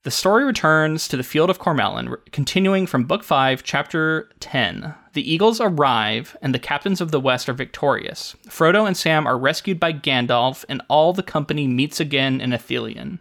The 0.04 0.12
story 0.12 0.44
returns 0.44 1.08
to 1.08 1.18
the 1.18 1.24
Field 1.24 1.50
of 1.50 1.60
Cormallen, 1.60 2.16
continuing 2.32 2.86
from 2.86 3.06
Book 3.06 3.24
5, 3.24 3.64
Chapter 3.64 4.30
10. 4.40 4.94
The 5.14 5.32
Eagles 5.32 5.62
arrive, 5.62 6.36
and 6.42 6.54
the 6.54 6.60
captains 6.60 7.00
of 7.00 7.12
the 7.12 7.20
West 7.20 7.48
are 7.48 7.54
victorious. 7.54 8.36
Frodo 8.48 8.86
and 8.86 8.98
Sam 8.98 9.28
are 9.28 9.38
rescued 9.38 9.80
by 9.80 9.94
Gandalf, 9.94 10.66
and 10.68 10.82
all 10.90 11.14
the 11.14 11.24
company 11.24 11.68
meets 11.68 12.00
again 12.00 12.42
in 12.42 12.52
Ithilien. 12.52 13.20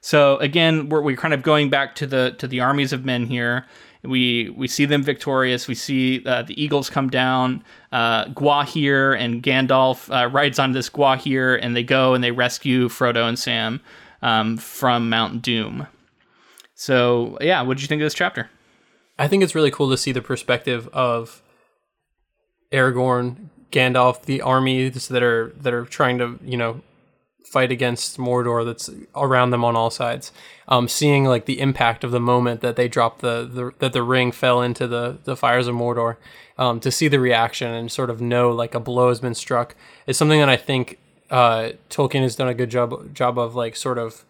So 0.00 0.38
again, 0.38 0.88
we're, 0.88 1.02
we're 1.02 1.16
kind 1.16 1.34
of 1.34 1.42
going 1.42 1.70
back 1.70 1.94
to 1.96 2.06
the 2.06 2.34
to 2.38 2.48
the 2.48 2.60
armies 2.60 2.92
of 2.92 3.04
men 3.04 3.26
here, 3.26 3.66
we 4.04 4.50
we 4.50 4.66
see 4.66 4.84
them 4.84 5.02
victorious. 5.02 5.68
We 5.68 5.74
see 5.74 6.24
uh, 6.26 6.42
the 6.42 6.60
Eagles 6.60 6.90
come 6.90 7.08
down. 7.08 7.62
Uh, 7.92 8.26
Gwaihir 8.26 9.16
and 9.18 9.42
Gandalf 9.42 10.10
uh, 10.10 10.28
rides 10.28 10.58
on 10.58 10.72
this 10.72 10.90
Gwaihir, 10.90 11.58
and 11.62 11.76
they 11.76 11.84
go 11.84 12.14
and 12.14 12.22
they 12.22 12.32
rescue 12.32 12.88
Frodo 12.88 13.28
and 13.28 13.38
Sam 13.38 13.80
um, 14.22 14.56
from 14.56 15.08
Mount 15.08 15.42
Doom. 15.42 15.86
So 16.74 17.38
yeah, 17.40 17.62
what 17.62 17.76
did 17.76 17.82
you 17.82 17.88
think 17.88 18.02
of 18.02 18.06
this 18.06 18.14
chapter? 18.14 18.50
I 19.18 19.28
think 19.28 19.42
it's 19.42 19.54
really 19.54 19.70
cool 19.70 19.90
to 19.90 19.96
see 19.96 20.12
the 20.12 20.22
perspective 20.22 20.88
of 20.92 21.42
Aragorn, 22.72 23.48
Gandalf, 23.70 24.22
the 24.22 24.40
armies 24.40 25.08
that 25.08 25.22
are 25.22 25.52
that 25.60 25.72
are 25.72 25.84
trying 25.84 26.18
to 26.18 26.38
you 26.44 26.56
know 26.56 26.80
fight 27.44 27.70
against 27.70 28.16
Mordor 28.16 28.64
that's 28.64 28.88
around 29.14 29.50
them 29.50 29.64
on 29.64 29.76
all 29.76 29.90
sides. 29.90 30.32
Um, 30.68 30.88
seeing 30.88 31.24
like 31.24 31.44
the 31.44 31.60
impact 31.60 32.02
of 32.02 32.10
the 32.10 32.20
moment 32.20 32.62
that 32.62 32.76
they 32.76 32.88
dropped 32.88 33.20
the, 33.20 33.44
the 33.44 33.72
that 33.78 33.92
the 33.92 34.02
ring 34.02 34.32
fell 34.32 34.62
into 34.62 34.86
the 34.86 35.18
the 35.24 35.36
fires 35.36 35.66
of 35.66 35.74
Mordor, 35.74 36.16
um, 36.56 36.80
to 36.80 36.90
see 36.90 37.08
the 37.08 37.20
reaction 37.20 37.70
and 37.70 37.92
sort 37.92 38.10
of 38.10 38.20
know 38.20 38.50
like 38.50 38.74
a 38.74 38.80
blow 38.80 39.10
has 39.10 39.20
been 39.20 39.34
struck 39.34 39.74
is 40.06 40.16
something 40.16 40.40
that 40.40 40.48
I 40.48 40.56
think 40.56 40.98
uh, 41.30 41.70
Tolkien 41.90 42.22
has 42.22 42.36
done 42.36 42.48
a 42.48 42.54
good 42.54 42.70
job 42.70 43.14
job 43.14 43.38
of 43.38 43.54
like 43.54 43.76
sort 43.76 43.98
of 43.98 44.24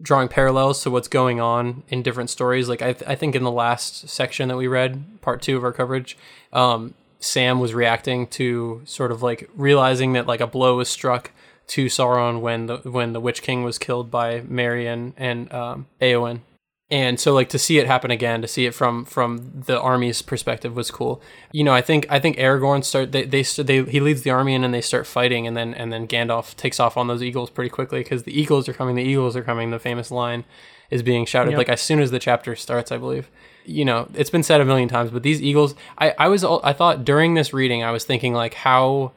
drawing 0.00 0.28
parallels 0.28 0.82
to 0.82 0.90
what's 0.90 1.08
going 1.08 1.40
on 1.40 1.82
in 1.88 2.02
different 2.02 2.30
stories. 2.30 2.68
Like 2.68 2.82
I, 2.82 2.92
th- 2.92 3.08
I 3.08 3.14
think 3.14 3.34
in 3.34 3.42
the 3.42 3.50
last 3.50 4.08
section 4.08 4.48
that 4.48 4.56
we 4.56 4.66
read, 4.66 5.20
part 5.20 5.42
two 5.42 5.56
of 5.56 5.64
our 5.64 5.72
coverage, 5.72 6.16
um, 6.52 6.94
Sam 7.20 7.58
was 7.58 7.74
reacting 7.74 8.26
to 8.28 8.82
sort 8.84 9.10
of 9.10 9.22
like 9.22 9.48
realizing 9.56 10.12
that 10.12 10.26
like 10.26 10.40
a 10.40 10.46
blow 10.46 10.76
was 10.76 10.88
struck 10.88 11.32
to 11.68 11.86
Sauron 11.86 12.40
when 12.40 12.66
the 12.66 12.78
when 12.78 13.12
the 13.12 13.20
Witch 13.20 13.42
King 13.42 13.62
was 13.62 13.78
killed 13.78 14.10
by 14.10 14.42
and 14.86 15.12
and 15.16 15.52
um, 15.52 15.86
Eowyn. 16.00 16.40
And 16.90 17.20
so 17.20 17.34
like 17.34 17.50
to 17.50 17.58
see 17.58 17.78
it 17.78 17.86
happen 17.86 18.10
again, 18.10 18.40
to 18.40 18.48
see 18.48 18.64
it 18.64 18.74
from 18.74 19.04
from 19.04 19.62
the 19.66 19.78
army's 19.78 20.22
perspective 20.22 20.74
was 20.74 20.90
cool. 20.90 21.20
You 21.52 21.62
know, 21.62 21.74
I 21.74 21.82
think 21.82 22.06
I 22.08 22.18
think 22.18 22.38
Aragorn 22.38 22.82
start 22.82 23.12
they 23.12 23.24
they, 23.24 23.42
they 23.42 23.82
he 23.84 24.00
leads 24.00 24.22
the 24.22 24.30
army 24.30 24.54
in 24.54 24.64
and 24.64 24.64
then 24.64 24.78
they 24.78 24.80
start 24.80 25.06
fighting 25.06 25.46
and 25.46 25.54
then 25.54 25.74
and 25.74 25.92
then 25.92 26.08
Gandalf 26.08 26.56
takes 26.56 26.80
off 26.80 26.96
on 26.96 27.06
those 27.06 27.22
eagles 27.22 27.50
pretty 27.50 27.68
quickly 27.68 28.00
because 28.00 28.22
the 28.22 28.38
eagles 28.38 28.70
are 28.70 28.72
coming, 28.72 28.96
the 28.96 29.02
eagles 29.02 29.36
are 29.36 29.42
coming. 29.42 29.70
The 29.70 29.78
famous 29.78 30.10
line 30.10 30.44
is 30.90 31.02
being 31.02 31.26
shouted 31.26 31.50
yep. 31.50 31.58
like 31.58 31.68
as 31.68 31.82
soon 31.82 32.00
as 32.00 32.10
the 32.10 32.18
chapter 32.18 32.56
starts, 32.56 32.90
I 32.90 32.96
believe. 32.96 33.28
You 33.66 33.84
know, 33.84 34.08
it's 34.14 34.30
been 34.30 34.42
said 34.42 34.62
a 34.62 34.64
million 34.64 34.88
times, 34.88 35.10
but 35.10 35.22
these 35.22 35.42
eagles, 35.42 35.74
I 35.98 36.14
I 36.18 36.28
was 36.28 36.42
I 36.42 36.72
thought 36.72 37.04
during 37.04 37.34
this 37.34 37.52
reading 37.52 37.84
I 37.84 37.90
was 37.90 38.04
thinking 38.04 38.32
like 38.32 38.54
how 38.54 39.12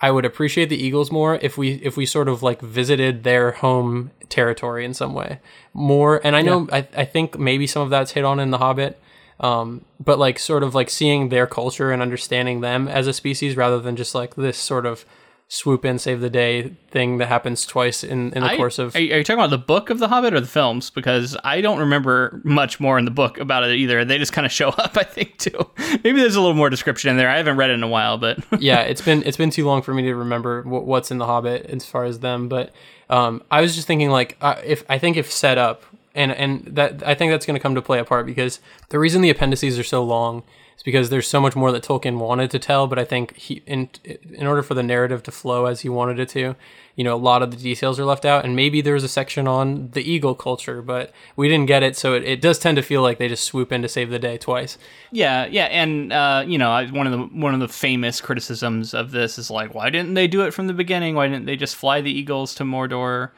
I 0.00 0.10
would 0.10 0.24
appreciate 0.24 0.68
the 0.68 0.76
Eagles 0.76 1.10
more 1.10 1.36
if 1.36 1.56
we 1.56 1.74
if 1.82 1.96
we 1.96 2.04
sort 2.06 2.28
of 2.28 2.42
like 2.42 2.60
visited 2.60 3.24
their 3.24 3.52
home 3.52 4.10
territory 4.28 4.84
in 4.84 4.92
some 4.94 5.14
way 5.14 5.40
more. 5.72 6.20
And 6.24 6.36
I 6.36 6.42
know 6.42 6.66
yeah. 6.68 6.76
I 6.76 6.88
I 7.02 7.04
think 7.04 7.38
maybe 7.38 7.66
some 7.66 7.82
of 7.82 7.90
that's 7.90 8.12
hit 8.12 8.24
on 8.24 8.38
in 8.38 8.50
The 8.50 8.58
Hobbit, 8.58 9.00
um, 9.40 9.84
but 9.98 10.18
like 10.18 10.38
sort 10.38 10.62
of 10.62 10.74
like 10.74 10.90
seeing 10.90 11.30
their 11.30 11.46
culture 11.46 11.92
and 11.92 12.02
understanding 12.02 12.60
them 12.60 12.88
as 12.88 13.06
a 13.06 13.12
species 13.12 13.56
rather 13.56 13.80
than 13.80 13.96
just 13.96 14.14
like 14.14 14.34
this 14.34 14.58
sort 14.58 14.84
of 14.84 15.06
swoop 15.48 15.84
in 15.84 15.96
save 15.96 16.20
the 16.20 16.30
day 16.30 16.74
thing 16.90 17.18
that 17.18 17.26
happens 17.26 17.64
twice 17.64 18.02
in, 18.02 18.32
in 18.32 18.42
the 18.42 18.50
I, 18.50 18.56
course 18.56 18.80
of 18.80 18.96
are 18.96 18.98
you, 18.98 19.14
are 19.14 19.18
you, 19.18 19.24
talking 19.24 19.38
about 19.38 19.50
the 19.50 19.58
book 19.58 19.90
of 19.90 20.00
the 20.00 20.08
hobbit 20.08 20.34
or 20.34 20.40
the 20.40 20.46
films? 20.46 20.90
Because 20.90 21.36
i 21.44 21.60
don't 21.60 21.78
remember 21.78 22.40
much 22.42 22.80
more 22.80 22.98
in 22.98 23.04
the 23.04 23.12
book 23.12 23.38
about 23.38 23.62
it 23.62 23.76
either. 23.76 24.04
They 24.04 24.18
just 24.18 24.32
kind 24.32 24.44
of 24.44 24.50
show 24.50 24.68
up 24.78 24.96
i 24.96 25.04
think 25.04 25.38
too. 25.38 25.70
Maybe 26.02 26.20
there's 26.20 26.34
a 26.34 26.40
little 26.40 26.56
more 26.56 26.70
description 26.70 27.10
in 27.10 27.16
there. 27.16 27.30
I 27.30 27.36
haven't 27.36 27.56
read 27.56 27.70
it 27.70 27.74
in 27.74 27.82
a 27.82 27.88
while 27.88 28.18
but 28.18 28.38
yeah 28.60 28.80
it's 28.80 29.02
been 29.02 29.22
it's 29.24 29.36
been 29.36 29.50
too 29.50 29.64
long 29.64 29.82
for 29.82 29.94
me 29.94 30.02
to 30.02 30.14
remember 30.14 30.62
what's 30.62 31.10
in 31.10 31.18
the 31.18 31.26
hobbit 31.26 31.66
as 31.66 31.86
far 31.86 32.04
as 32.04 32.20
them 32.20 32.48
but 32.48 32.72
um, 33.08 33.42
i 33.50 33.60
was 33.60 33.74
just 33.74 33.86
thinking 33.86 34.10
like 34.10 34.36
uh, 34.40 34.60
if 34.64 34.84
i 34.88 34.98
think 34.98 35.16
if 35.16 35.30
set 35.30 35.58
up 35.58 35.84
and 36.14 36.32
and 36.32 36.64
that 36.74 37.06
i 37.06 37.14
think 37.14 37.30
that's 37.30 37.46
going 37.46 37.54
to 37.54 37.62
come 37.62 37.74
to 37.76 37.82
play 37.82 38.00
a 38.00 38.04
part 38.04 38.26
because 38.26 38.58
the 38.88 38.98
reason 38.98 39.22
the 39.22 39.30
appendices 39.30 39.78
are 39.78 39.84
so 39.84 40.02
long 40.02 40.42
because 40.86 41.10
there's 41.10 41.26
so 41.26 41.40
much 41.40 41.56
more 41.56 41.72
that 41.72 41.82
Tolkien 41.82 42.16
wanted 42.16 42.48
to 42.52 42.60
tell, 42.60 42.86
but 42.86 42.96
I 42.96 43.04
think 43.04 43.36
he 43.36 43.60
in 43.66 43.90
in 44.04 44.46
order 44.46 44.62
for 44.62 44.74
the 44.74 44.84
narrative 44.84 45.20
to 45.24 45.32
flow 45.32 45.66
as 45.66 45.80
he 45.80 45.88
wanted 45.88 46.20
it 46.20 46.28
to, 46.28 46.54
you 46.94 47.02
know, 47.02 47.16
a 47.16 47.18
lot 47.18 47.42
of 47.42 47.50
the 47.50 47.56
details 47.56 47.98
are 47.98 48.04
left 48.04 48.24
out, 48.24 48.44
and 48.44 48.54
maybe 48.54 48.80
there's 48.80 49.02
a 49.02 49.08
section 49.08 49.48
on 49.48 49.90
the 49.90 50.00
eagle 50.08 50.36
culture, 50.36 50.80
but 50.80 51.12
we 51.34 51.48
didn't 51.48 51.66
get 51.66 51.82
it, 51.82 51.96
so 51.96 52.14
it, 52.14 52.22
it 52.22 52.40
does 52.40 52.60
tend 52.60 52.76
to 52.76 52.82
feel 52.82 53.02
like 53.02 53.18
they 53.18 53.26
just 53.26 53.42
swoop 53.42 53.72
in 53.72 53.82
to 53.82 53.88
save 53.88 54.10
the 54.10 54.20
day 54.20 54.38
twice. 54.38 54.78
Yeah, 55.10 55.46
yeah, 55.46 55.64
and 55.64 56.12
uh, 56.12 56.44
you 56.46 56.56
know, 56.56 56.70
one 56.92 57.08
of 57.08 57.12
the 57.12 57.36
one 57.36 57.52
of 57.52 57.58
the 57.58 57.68
famous 57.68 58.20
criticisms 58.20 58.94
of 58.94 59.10
this 59.10 59.40
is 59.40 59.50
like, 59.50 59.74
why 59.74 59.90
didn't 59.90 60.14
they 60.14 60.28
do 60.28 60.42
it 60.42 60.54
from 60.54 60.68
the 60.68 60.72
beginning? 60.72 61.16
Why 61.16 61.26
didn't 61.26 61.46
they 61.46 61.56
just 61.56 61.74
fly 61.74 62.00
the 62.00 62.16
eagles 62.16 62.54
to 62.54 62.62
Mordor? 62.62 63.30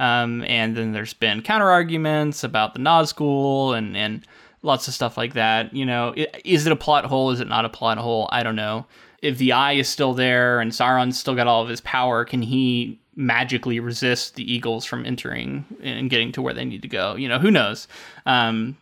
Um, 0.00 0.42
and 0.42 0.76
then 0.76 0.92
there's 0.92 1.14
been 1.14 1.40
counter 1.40 1.70
arguments 1.70 2.42
about 2.42 2.74
the 2.74 2.80
Nazgul 2.80 3.78
and 3.78 3.96
and 3.96 4.26
lots 4.66 4.88
of 4.88 4.94
stuff 4.94 5.16
like 5.16 5.34
that. 5.34 5.74
You 5.74 5.86
know, 5.86 6.14
is 6.44 6.66
it 6.66 6.72
a 6.72 6.76
plot 6.76 7.06
hole? 7.06 7.30
Is 7.30 7.40
it 7.40 7.48
not 7.48 7.64
a 7.64 7.70
plot 7.70 7.98
hole? 7.98 8.28
I 8.30 8.42
don't 8.42 8.56
know. 8.56 8.86
If 9.22 9.38
the 9.38 9.52
eye 9.52 9.72
is 9.72 9.88
still 9.88 10.12
there 10.12 10.60
and 10.60 10.72
Sauron's 10.72 11.18
still 11.18 11.34
got 11.34 11.46
all 11.46 11.62
of 11.62 11.68
his 11.68 11.80
power, 11.80 12.24
can 12.24 12.42
he 12.42 13.00
magically 13.14 13.80
resist 13.80 14.34
the 14.34 14.52
eagles 14.52 14.84
from 14.84 15.06
entering 15.06 15.64
and 15.82 16.10
getting 16.10 16.32
to 16.32 16.42
where 16.42 16.52
they 16.52 16.66
need 16.66 16.82
to 16.82 16.88
go? 16.88 17.14
You 17.14 17.28
know, 17.28 17.38
who 17.38 17.50
knows? 17.50 17.88
Um, 18.26 18.76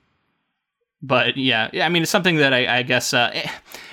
but 1.01 1.37
yeah, 1.37 1.68
I 1.75 1.88
mean, 1.88 2.03
it's 2.03 2.11
something 2.11 2.37
that 2.37 2.53
I, 2.53 2.79
I 2.79 2.83
guess 2.83 3.12
uh, 3.12 3.31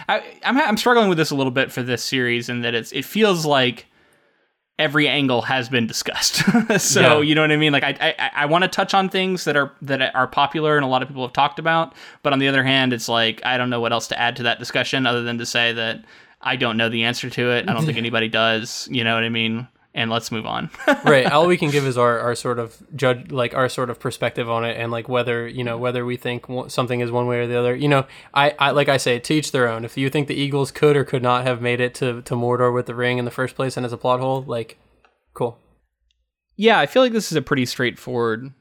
I, 0.10 0.24
I'm, 0.44 0.58
I'm 0.58 0.78
struggling 0.78 1.10
with 1.10 1.18
this 1.18 1.30
a 1.30 1.36
little 1.36 1.52
bit 1.52 1.72
for 1.72 1.84
this 1.84 2.04
series, 2.04 2.50
and 2.50 2.64
that 2.64 2.74
it's 2.74 2.92
it 2.94 3.06
feels 3.06 3.46
like 3.46 3.86
every 4.82 5.08
angle 5.08 5.44
has 5.44 5.70
been 5.70 5.86
discussed. 5.86 6.44
so 6.82 7.02
yeah. 7.02 7.22
you 7.22 7.36
know 7.36 7.42
what 7.42 7.52
I 7.52 7.58
mean? 7.58 7.72
Like 7.72 7.84
I 7.84 8.16
I, 8.18 8.32
I 8.36 8.46
want 8.48 8.64
to 8.64 8.68
touch 8.68 8.94
on 8.94 9.10
things 9.10 9.46
that 9.46 9.56
are 9.56 9.72
that 9.84 10.14
are 10.16 10.28
popular 10.28 10.76
and 10.76 10.84
a 10.84 10.88
lot 10.88 11.02
of 11.02 11.08
people 11.08 11.24
have 11.24 11.34
talked 11.34 11.60
about, 11.60 11.94
but 12.24 12.34
on 12.34 12.40
the 12.40 12.48
other 12.48 12.64
hand, 12.64 12.92
it's 12.92 13.08
like 13.08 13.42
I 13.46 13.58
don't 13.58 13.70
know 13.70 13.80
what 13.80 13.94
else 13.94 14.08
to 14.08 14.20
add 14.20 14.36
to 14.38 14.44
that 14.44 14.60
discussion 14.60 15.06
other 15.06 15.24
than 15.24 15.38
to 15.38 15.46
say 15.46 15.72
that 15.74 16.04
I 16.42 16.56
don't 16.56 16.78
know 16.78 16.90
the 16.90 17.04
answer 17.04 17.30
to 17.30 17.52
it. 17.52 17.70
I 17.70 17.74
don't 17.74 17.86
think 17.86 17.98
anybody 18.06 18.28
does. 18.28 18.88
You 18.92 19.04
know 19.04 19.14
what 19.14 19.24
I 19.24 19.30
mean? 19.30 19.68
And 19.94 20.10
let's 20.10 20.32
move 20.32 20.46
on. 20.46 20.70
right. 21.06 21.26
All 21.26 21.48
we 21.48 21.58
can 21.58 21.70
give 21.70 21.86
is 21.86 21.98
our, 21.98 22.20
our 22.20 22.36
sort 22.36 22.60
of 22.60 22.82
judge, 22.96 23.32
like 23.32 23.54
our 23.54 23.68
sort 23.68 23.90
of 23.90 24.00
perspective 24.00 24.50
on 24.50 24.64
it, 24.64 24.78
and 24.78 24.92
like 24.92 25.10
whether 25.10 25.48
you 25.48 25.64
know 25.64 25.78
whether 25.78 26.06
we 26.06 26.18
think 26.18 26.46
something 26.68 27.02
is 27.02 27.12
one 27.12 27.28
way 27.28 27.40
or 27.40 27.48
the 27.48 27.58
other. 27.58 27.76
You 27.76 27.90
know, 27.90 28.06
I, 28.34 28.56
I 28.58 28.72
like 28.72 28.90
I 28.90 28.98
say, 28.98 29.20
teach 29.20 29.52
their 29.52 29.68
own. 29.68 29.84
If 29.84 29.98
you 29.98 30.10
think 30.10 30.28
the 30.28 30.36
Eagles 30.36 30.72
could 30.72 30.96
or 30.96 31.04
could 31.04 31.24
not 31.24 31.46
have 31.46 31.62
made 31.62 31.80
it 31.80 31.94
to 31.96 32.22
to 32.22 32.36
Mordor 32.36 32.74
with 32.74 32.86
the 32.86 32.96
ring 32.96 33.18
in 33.18 33.26
the 33.26 33.32
first 33.32 33.56
place 33.56 33.78
and 33.78 33.86
as 33.86 33.94
a 33.94 33.98
plot 33.98 34.20
hole, 34.20 34.44
like, 34.44 34.78
cool. 35.34 35.58
Yeah, 36.56 36.80
I 36.80 36.86
feel 36.86 37.02
like 37.02 37.14
this 37.14 37.32
is 37.32 37.36
a 37.36 37.42
pretty 37.42 37.66
straightforward 37.66 38.54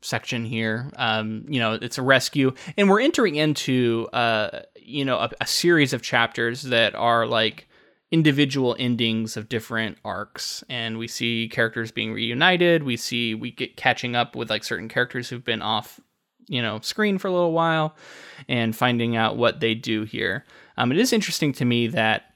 section 0.00 0.44
here. 0.44 0.92
Um, 0.96 1.44
you 1.48 1.58
know, 1.58 1.72
it's 1.74 1.98
a 1.98 2.02
rescue, 2.02 2.54
and 2.76 2.88
we're 2.88 3.00
entering 3.00 3.34
into 3.34 4.06
uh, 4.12 4.60
you 4.88 5.04
know, 5.04 5.18
a, 5.18 5.30
a 5.40 5.46
series 5.46 5.92
of 5.92 6.02
chapters 6.02 6.62
that 6.62 6.94
are 6.94 7.26
like 7.26 7.67
individual 8.10 8.74
endings 8.78 9.36
of 9.36 9.48
different 9.48 9.98
arcs 10.04 10.64
and 10.68 10.98
we 10.98 11.06
see 11.06 11.48
characters 11.48 11.90
being 11.90 12.12
reunited. 12.12 12.82
We 12.82 12.96
see 12.96 13.34
we 13.34 13.50
get 13.50 13.76
catching 13.76 14.16
up 14.16 14.34
with 14.34 14.48
like 14.48 14.64
certain 14.64 14.88
characters 14.88 15.28
who've 15.28 15.44
been 15.44 15.62
off 15.62 16.00
you 16.48 16.62
know 16.62 16.80
screen 16.80 17.18
for 17.18 17.28
a 17.28 17.32
little 17.32 17.52
while 17.52 17.94
and 18.48 18.74
finding 18.74 19.16
out 19.16 19.36
what 19.36 19.60
they 19.60 19.74
do 19.74 20.04
here. 20.04 20.44
Um, 20.76 20.90
it 20.90 20.98
is 20.98 21.12
interesting 21.12 21.52
to 21.54 21.64
me 21.64 21.86
that 21.88 22.34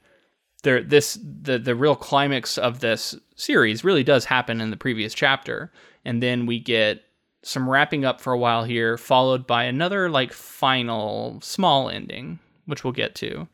there 0.63 0.81
this 0.81 1.19
the 1.23 1.59
the 1.59 1.75
real 1.75 1.95
climax 1.95 2.57
of 2.57 2.79
this 2.79 3.15
series 3.35 3.83
really 3.83 4.03
does 4.03 4.25
happen 4.25 4.61
in 4.61 4.71
the 4.71 4.77
previous 4.77 5.13
chapter 5.13 5.71
and 6.05 6.23
then 6.23 6.45
we 6.45 6.59
get 6.59 7.03
some 7.43 7.69
wrapping 7.69 8.05
up 8.05 8.21
for 8.21 8.31
a 8.31 8.37
while 8.37 8.63
here 8.63 8.97
followed 8.97 9.45
by 9.45 9.63
another 9.63 10.09
like 10.09 10.31
final 10.31 11.39
small 11.41 11.89
ending 11.89 12.39
which 12.65 12.83
we'll 12.83 12.93
get 12.93 13.13
to 13.15 13.47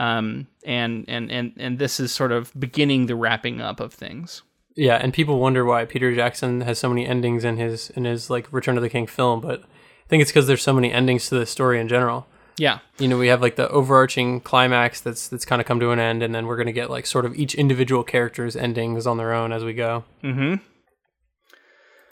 um, 0.00 0.46
and 0.64 1.04
and 1.08 1.30
and 1.30 1.52
and 1.58 1.78
this 1.78 2.00
is 2.00 2.10
sort 2.10 2.32
of 2.32 2.58
beginning 2.58 3.04
the 3.04 3.14
wrapping 3.14 3.60
up 3.60 3.80
of 3.80 3.92
things. 3.92 4.42
Yeah, 4.74 4.96
and 4.96 5.12
people 5.12 5.38
wonder 5.38 5.62
why 5.64 5.84
Peter 5.84 6.14
Jackson 6.14 6.62
has 6.62 6.78
so 6.78 6.88
many 6.88 7.06
endings 7.06 7.44
in 7.44 7.58
his 7.58 7.90
in 7.90 8.04
his 8.06 8.30
like 8.30 8.50
Return 8.50 8.78
of 8.78 8.82
the 8.82 8.88
King 8.88 9.06
film, 9.06 9.42
but 9.42 9.60
I 9.60 10.08
think 10.08 10.22
it's 10.22 10.30
because 10.30 10.46
there's 10.46 10.62
so 10.62 10.72
many 10.72 10.90
endings 10.90 11.28
to 11.28 11.38
the 11.38 11.44
story 11.44 11.78
in 11.78 11.86
general. 11.86 12.26
Yeah, 12.56 12.78
you 12.98 13.08
know, 13.08 13.18
we 13.18 13.28
have 13.28 13.42
like 13.42 13.56
the 13.56 13.68
overarching 13.68 14.40
climax 14.40 15.02
that's 15.02 15.28
that's 15.28 15.44
kind 15.44 15.60
of 15.60 15.66
come 15.66 15.80
to 15.80 15.90
an 15.90 15.98
end, 15.98 16.22
and 16.22 16.34
then 16.34 16.46
we're 16.46 16.56
gonna 16.56 16.72
get 16.72 16.88
like 16.88 17.04
sort 17.04 17.26
of 17.26 17.34
each 17.34 17.54
individual 17.54 18.02
character's 18.02 18.56
endings 18.56 19.06
on 19.06 19.18
their 19.18 19.34
own 19.34 19.52
as 19.52 19.64
we 19.64 19.74
go. 19.74 20.04
Mm-hmm. 20.24 20.54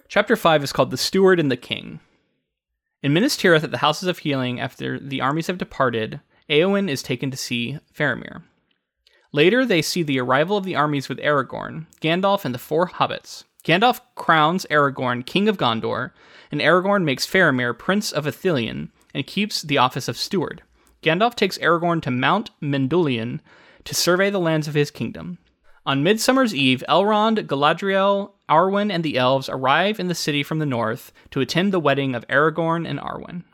Chapter 0.09 0.37
five 0.37 0.62
is 0.62 0.72
called 0.72 0.90
"The 0.90 0.98
Steward 0.98 1.40
and 1.40 1.51
the 1.51 1.57
King." 1.57 2.01
In 3.03 3.14
Minas 3.14 3.37
Tirith, 3.37 3.64
at 3.64 3.70
the 3.70 3.79
Houses 3.79 4.09
of 4.09 4.18
Healing, 4.18 4.61
after 4.61 4.98
the 4.98 5.22
armies 5.22 5.46
have 5.46 5.57
departed, 5.57 6.20
Eowyn 6.49 6.89
is 6.89 7.03
taken 7.03 7.31
to 7.31 7.37
see 7.37 7.79
Faramir. 7.95 8.43
Later, 9.33 9.67
they 9.67 9.83
see 9.83 10.03
the 10.03 10.19
arrival 10.19 10.57
of 10.57 10.65
the 10.65 10.77
armies 10.77 11.09
with 11.09 11.19
Aragorn, 11.19 11.87
Gandalf, 12.01 12.45
and 12.45 12.55
the 12.55 12.59
four 12.59 12.89
hobbits. 12.89 13.45
Gandalf 13.65 14.01
crowns 14.15 14.65
Aragorn 14.71 15.27
king 15.27 15.49
of 15.49 15.59
Gondor, 15.59 16.13
and 16.51 16.61
Aragorn 16.61 17.05
makes 17.05 17.27
Faramir 17.27 17.77
prince 17.77 18.11
of 18.11 18.25
Ithilien 18.25 18.89
and 19.13 19.27
keeps 19.27 19.61
the 19.61 19.77
office 19.77 20.09
of 20.09 20.17
steward. 20.17 20.63
Gandalf 21.03 21.35
takes 21.35 21.59
Aragorn 21.59 22.01
to 22.03 22.11
Mount 22.11 22.51
Mindolluin 22.63 23.41
to 23.85 23.95
survey 23.95 24.31
the 24.31 24.41
lands 24.41 24.67
of 24.67 24.75
his 24.75 24.91
kingdom. 24.91 25.39
On 25.85 26.03
Midsummer's 26.03 26.55
Eve, 26.55 26.83
Elrond, 26.89 27.47
Galadriel, 27.47 28.33
Arwen, 28.49 28.91
and 28.91 29.05
the 29.05 29.19
elves 29.19 29.49
arrive 29.49 30.01
in 30.01 30.09
the 30.09 30.15
city 30.15 30.43
from 30.43 30.59
the 30.59 30.67
north 30.67 31.13
to 31.31 31.41
attend 31.41 31.73
the 31.73 31.81
wedding 31.81 32.15
of 32.15 32.27
Aragorn 32.29 32.89
and 32.89 32.99
Arwen. 32.99 33.45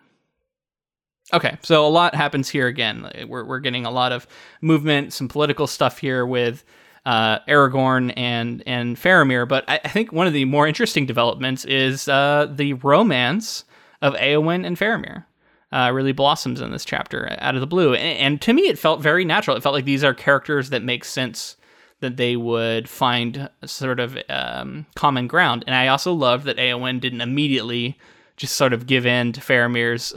Okay, 1.33 1.57
so 1.63 1.87
a 1.87 1.89
lot 1.89 2.15
happens 2.15 2.49
here 2.49 2.67
again. 2.67 3.11
We're, 3.29 3.45
we're 3.45 3.61
getting 3.61 3.87
a 3.87 3.91
lot 3.91 4.13
of 4.13 4.27
movement, 4.61 5.13
some 5.13 5.29
political 5.29 5.67
stuff 5.67 5.99
here 5.99 6.27
with 6.27 6.65
uh, 7.07 7.41
Aragorn 7.41 8.13
and 8.17 8.63
and 8.67 8.97
Faramir. 8.97 9.47
But 9.47 9.65
I, 9.69 9.81
I, 9.85 9.89
think 9.89 10.13
one 10.13 10.27
of 10.27 10.33
the 10.33 10.45
more 10.45 10.67
interesting 10.67 11.07
developments 11.07 11.65
is 11.65 12.09
uh, 12.09 12.51
the 12.51 12.75
romance 12.75 13.65
of 14.01 14.15
Eowyn 14.15 14.67
and 14.67 14.77
Faramir. 14.77 15.25
Uh, 15.73 15.91
really 15.91 16.13
blossoms 16.13 16.61
in 16.61 16.71
this 16.71 16.85
chapter 16.85 17.37
out 17.41 17.57
of 17.57 17.61
the 17.61 17.67
blue, 17.67 17.95
and, 17.95 18.19
and, 18.19 18.41
to 18.41 18.53
me, 18.53 18.63
it 18.69 18.79
felt 18.79 19.03
very 19.03 19.25
natural. 19.25 19.57
It 19.57 19.63
felt 19.63 19.75
like 19.75 19.85
these 19.85 20.05
are 20.05 20.15
characters 20.15 20.71
that 20.71 20.85
make 20.85 21.05
sense 21.05 21.57
that 21.99 22.17
they 22.17 22.37
would 22.37 22.89
find 22.89 23.51
sort 23.65 23.99
of 23.99 24.17
um, 24.29 24.87
common 24.95 25.27
ground. 25.27 25.65
And 25.67 25.75
I 25.75 25.89
also 25.89 26.13
love 26.13 26.45
that 26.45 26.59
Eowyn 26.59 27.01
didn't 27.01 27.23
immediately 27.23 27.99
just 28.37 28.55
sort 28.55 28.73
of 28.73 28.87
give 28.87 29.05
in 29.05 29.33
to 29.33 29.41
Faramir's, 29.41 30.15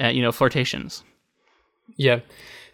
uh, 0.00 0.08
you 0.08 0.22
know, 0.22 0.32
flirtations. 0.32 1.02
Yeah, 1.96 2.20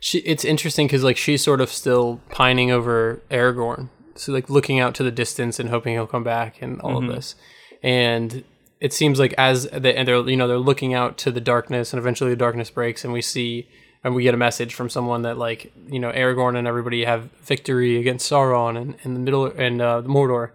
she. 0.01 0.19
It's 0.19 0.45
interesting 0.45 0.87
because 0.87 1.05
like 1.05 1.17
she's 1.17 1.43
sort 1.43 1.61
of 1.61 1.71
still 1.71 2.21
pining 2.31 2.71
over 2.71 3.23
Aragorn, 3.31 3.89
so 4.17 4.33
like 4.33 4.51
looking 4.51 4.81
out 4.81 4.95
to 4.97 5.03
the 5.03 5.11
distance 5.13 5.59
and 5.61 5.71
hoping 5.71 5.95
he'll 5.95 6.07
come 6.07 6.25
back 6.25 6.61
and 6.61 6.81
all 6.81 7.01
Mm-hmm. 7.01 7.11
of 7.11 7.15
this, 7.17 7.35
and 7.83 8.45
it 8.81 8.93
seems 8.93 9.19
like 9.19 9.33
as 9.39 9.65
they 9.71 9.95
and 9.95 10.07
they're 10.09 10.29
you 10.29 10.37
know 10.37 10.49
they're 10.49 10.59
looking 10.59 10.95
out 10.95 11.17
to 11.19 11.31
the 11.31 11.41
darkness 11.41 11.93
and 11.93 11.99
eventually 12.01 12.31
the 12.31 12.37
darkness 12.37 12.71
breaks 12.71 13.05
and 13.05 13.13
we 13.13 13.23
see 13.23 13.67
and 14.03 14.15
we 14.15 14.23
get 14.25 14.35
a 14.35 14.37
message 14.37 14.75
from 14.75 14.91
someone 14.91 15.23
that 15.23 15.39
like 15.39 15.73
you 15.87 15.99
know 16.01 16.11
Aragorn 16.13 16.59
and 16.59 16.67
everybody 16.67 17.05
have 17.05 17.31
victory 17.43 17.97
against 17.99 18.31
Sauron 18.31 18.77
and 18.77 18.97
in 19.05 19.15
the 19.15 19.21
middle 19.21 19.47
and 19.47 19.81
uh, 19.81 20.03
Mordor, 20.05 20.51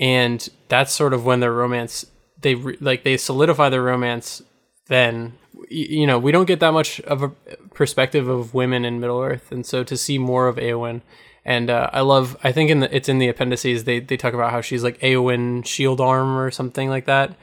and 0.00 0.48
that's 0.68 0.92
sort 0.92 1.12
of 1.12 1.26
when 1.26 1.40
their 1.40 1.52
romance 1.52 2.06
they 2.40 2.54
re- 2.54 2.78
like 2.80 3.02
they 3.02 3.16
solidify 3.16 3.68
their 3.68 3.82
romance. 3.82 4.40
Then 4.86 5.34
you 5.68 6.06
know 6.06 6.18
we 6.18 6.32
don't 6.32 6.46
get 6.46 6.60
that 6.60 6.72
much 6.72 7.00
of 7.00 7.22
a 7.22 7.28
perspective 7.74 8.28
of 8.28 8.54
women 8.54 8.84
in 8.84 9.00
Middle 9.00 9.20
Earth, 9.20 9.50
and 9.52 9.64
so 9.66 9.84
to 9.84 9.96
see 9.96 10.18
more 10.18 10.48
of 10.48 10.56
Eowyn. 10.56 11.00
And 11.44 11.70
uh, 11.70 11.88
I 11.92 12.00
love. 12.02 12.36
I 12.44 12.52
think 12.52 12.68
in 12.70 12.80
the 12.80 12.94
it's 12.94 13.08
in 13.08 13.18
the 13.18 13.28
appendices. 13.28 13.84
They 13.84 14.00
they 14.00 14.16
talk 14.18 14.34
about 14.34 14.50
how 14.50 14.60
she's 14.60 14.84
like 14.84 14.98
Eowyn 15.00 15.64
Shield 15.64 16.00
Arm 16.00 16.36
or 16.36 16.50
something 16.50 16.90
like 16.90 17.06
that. 17.06 17.34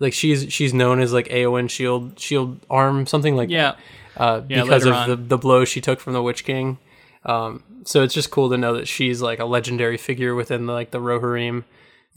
Like 0.00 0.12
she's 0.14 0.52
she's 0.52 0.74
known 0.74 1.00
as 1.00 1.12
like 1.12 1.28
Eowyn 1.28 1.70
Shield 1.70 2.18
Shield 2.18 2.58
Arm 2.68 3.06
something 3.06 3.36
like 3.36 3.50
Yeah. 3.50 3.76
uh, 4.16 4.42
Yeah, 4.48 4.62
because 4.64 4.84
of 4.84 4.94
on. 4.94 5.08
the, 5.08 5.16
the 5.16 5.38
blow 5.38 5.64
she 5.64 5.80
took 5.80 6.00
from 6.00 6.12
the 6.12 6.22
Witch 6.22 6.44
King. 6.44 6.78
Um, 7.24 7.62
so 7.84 8.02
it's 8.02 8.14
just 8.14 8.32
cool 8.32 8.50
to 8.50 8.56
know 8.56 8.74
that 8.74 8.88
she's 8.88 9.22
like 9.22 9.38
a 9.38 9.44
legendary 9.44 9.96
figure 9.96 10.34
within 10.34 10.66
the, 10.66 10.72
like 10.72 10.90
the 10.90 10.98
Rohirrim. 10.98 11.62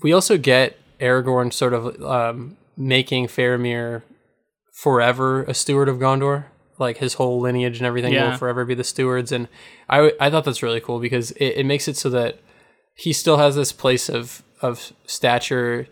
We 0.01 0.13
also 0.13 0.37
get 0.39 0.79
Aragorn 0.99 1.53
sort 1.53 1.73
of 1.73 2.01
um, 2.01 2.57
making 2.75 3.27
Faramir 3.27 4.01
forever 4.75 5.43
a 5.43 5.53
steward 5.53 5.89
of 5.89 5.97
Gondor. 5.97 6.45
Like 6.77 6.97
his 6.97 7.13
whole 7.13 7.39
lineage 7.39 7.77
and 7.77 7.87
everything 7.87 8.11
Yeah. 8.11 8.31
will 8.31 8.37
forever 8.37 8.65
be 8.65 8.75
the 8.75 8.83
stewards, 8.83 9.31
and 9.31 9.47
I 9.89 10.11
I 10.19 10.29
thought 10.29 10.43
that's 10.43 10.61
really 10.61 10.81
cool 10.81 10.99
because 10.99 11.31
it, 11.31 11.59
it 11.59 11.65
makes 11.65 11.87
it 11.87 11.95
so 11.95 12.09
that 12.09 12.39
he 12.95 13.13
still 13.13 13.37
has 13.37 13.55
this 13.55 13.71
place 13.71 14.09
of 14.09 14.43
of 14.61 14.91
stature 15.05 15.87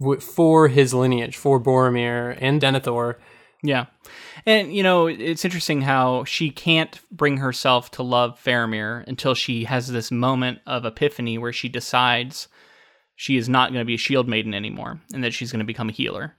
w- 0.00 0.18
for 0.20 0.68
his 0.68 0.94
lineage, 0.94 1.36
for 1.36 1.60
Boromir 1.60 2.36
and 2.40 2.62
Denethor. 2.62 3.16
Yeah. 3.62 3.86
And, 4.46 4.74
you 4.74 4.82
know, 4.82 5.06
it's 5.06 5.44
interesting 5.44 5.82
how 5.82 6.24
she 6.24 6.50
can't 6.50 6.98
bring 7.10 7.38
herself 7.38 7.90
to 7.92 8.02
love 8.02 8.38
Faramir 8.42 9.04
until 9.08 9.34
she 9.34 9.64
has 9.64 9.88
this 9.88 10.10
moment 10.10 10.60
of 10.66 10.84
epiphany 10.84 11.36
where 11.36 11.52
she 11.52 11.68
decides 11.68 12.48
she 13.16 13.36
is 13.36 13.48
not 13.48 13.70
going 13.72 13.80
to 13.80 13.86
be 13.86 13.94
a 13.94 13.98
shield 13.98 14.28
maiden 14.28 14.54
anymore 14.54 15.00
and 15.12 15.24
that 15.24 15.34
she's 15.34 15.50
going 15.50 15.58
to 15.60 15.64
become 15.66 15.88
a 15.88 15.92
healer. 15.92 16.36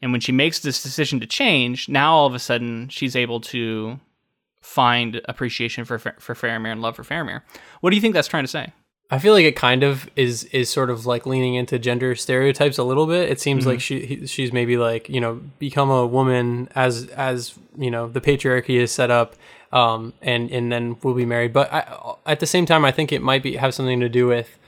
And 0.00 0.12
when 0.12 0.20
she 0.20 0.32
makes 0.32 0.60
this 0.60 0.82
decision 0.82 1.20
to 1.20 1.26
change, 1.26 1.88
now 1.88 2.14
all 2.14 2.26
of 2.26 2.34
a 2.34 2.38
sudden 2.38 2.88
she's 2.88 3.16
able 3.16 3.40
to 3.42 3.98
find 4.60 5.20
appreciation 5.26 5.84
for 5.84 5.98
for 5.98 6.34
Faramir 6.34 6.72
and 6.72 6.82
love 6.82 6.96
for 6.96 7.04
Faramir. 7.04 7.42
What 7.80 7.90
do 7.90 7.96
you 7.96 8.02
think 8.02 8.14
that's 8.14 8.28
trying 8.28 8.44
to 8.44 8.48
say? 8.48 8.72
I 9.10 9.18
feel 9.18 9.32
like 9.32 9.46
it 9.46 9.56
kind 9.56 9.82
of 9.82 10.10
is 10.16 10.44
is 10.44 10.68
sort 10.68 10.90
of 10.90 11.06
like 11.06 11.24
leaning 11.24 11.54
into 11.54 11.78
gender 11.78 12.14
stereotypes 12.14 12.76
a 12.76 12.84
little 12.84 13.06
bit. 13.06 13.30
It 13.30 13.40
seems 13.40 13.64
like 13.66 13.80
she 13.80 14.26
she's 14.26 14.52
maybe 14.52 14.76
like 14.76 15.08
you 15.08 15.20
know 15.20 15.40
become 15.58 15.90
a 15.90 16.06
woman 16.06 16.68
as 16.74 17.06
as 17.08 17.54
you 17.76 17.90
know 17.90 18.08
the 18.08 18.20
patriarchy 18.20 18.78
is 18.78 18.92
set 18.92 19.10
up, 19.10 19.34
um, 19.72 20.12
and 20.20 20.50
and 20.50 20.70
then 20.70 20.96
we'll 21.02 21.14
be 21.14 21.24
married. 21.24 21.54
But 21.54 21.72
I, 21.72 22.14
at 22.26 22.40
the 22.40 22.46
same 22.46 22.66
time, 22.66 22.84
I 22.84 22.92
think 22.92 23.10
it 23.10 23.22
might 23.22 23.42
be 23.42 23.56
have 23.56 23.74
something 23.74 24.00
to 24.00 24.10
do 24.10 24.26
with, 24.26 24.58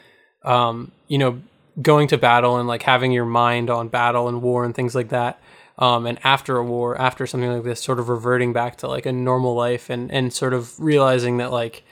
um, 0.43 0.93
you 1.07 1.19
know, 1.19 1.43
going 1.81 2.09
to 2.09 2.19
battle 2.19 2.57
and 2.59 2.67
like 2.69 2.83
having 2.83 3.13
your 3.13 3.25
mind 3.27 3.71
on 3.71 3.89
battle 3.89 4.29
and 4.29 4.43
war 4.43 4.65
and 4.65 4.75
things 4.75 4.95
like 4.95 5.09
that. 5.11 5.41
Um, 5.79 6.05
and 6.07 6.19
after 6.25 6.57
a 6.59 6.65
war, 6.65 7.01
after 7.01 7.27
something 7.27 7.51
like 7.51 7.65
this, 7.65 7.81
sort 7.83 7.99
of 7.99 8.09
reverting 8.09 8.53
back 8.53 8.77
to 8.79 8.89
like 8.89 9.07
a 9.07 9.13
normal 9.13 9.55
life 9.55 9.89
and 9.91 10.11
and 10.13 10.33
sort 10.33 10.53
of 10.53 10.79
realizing 10.79 11.39
that 11.39 11.51
like 11.53 11.83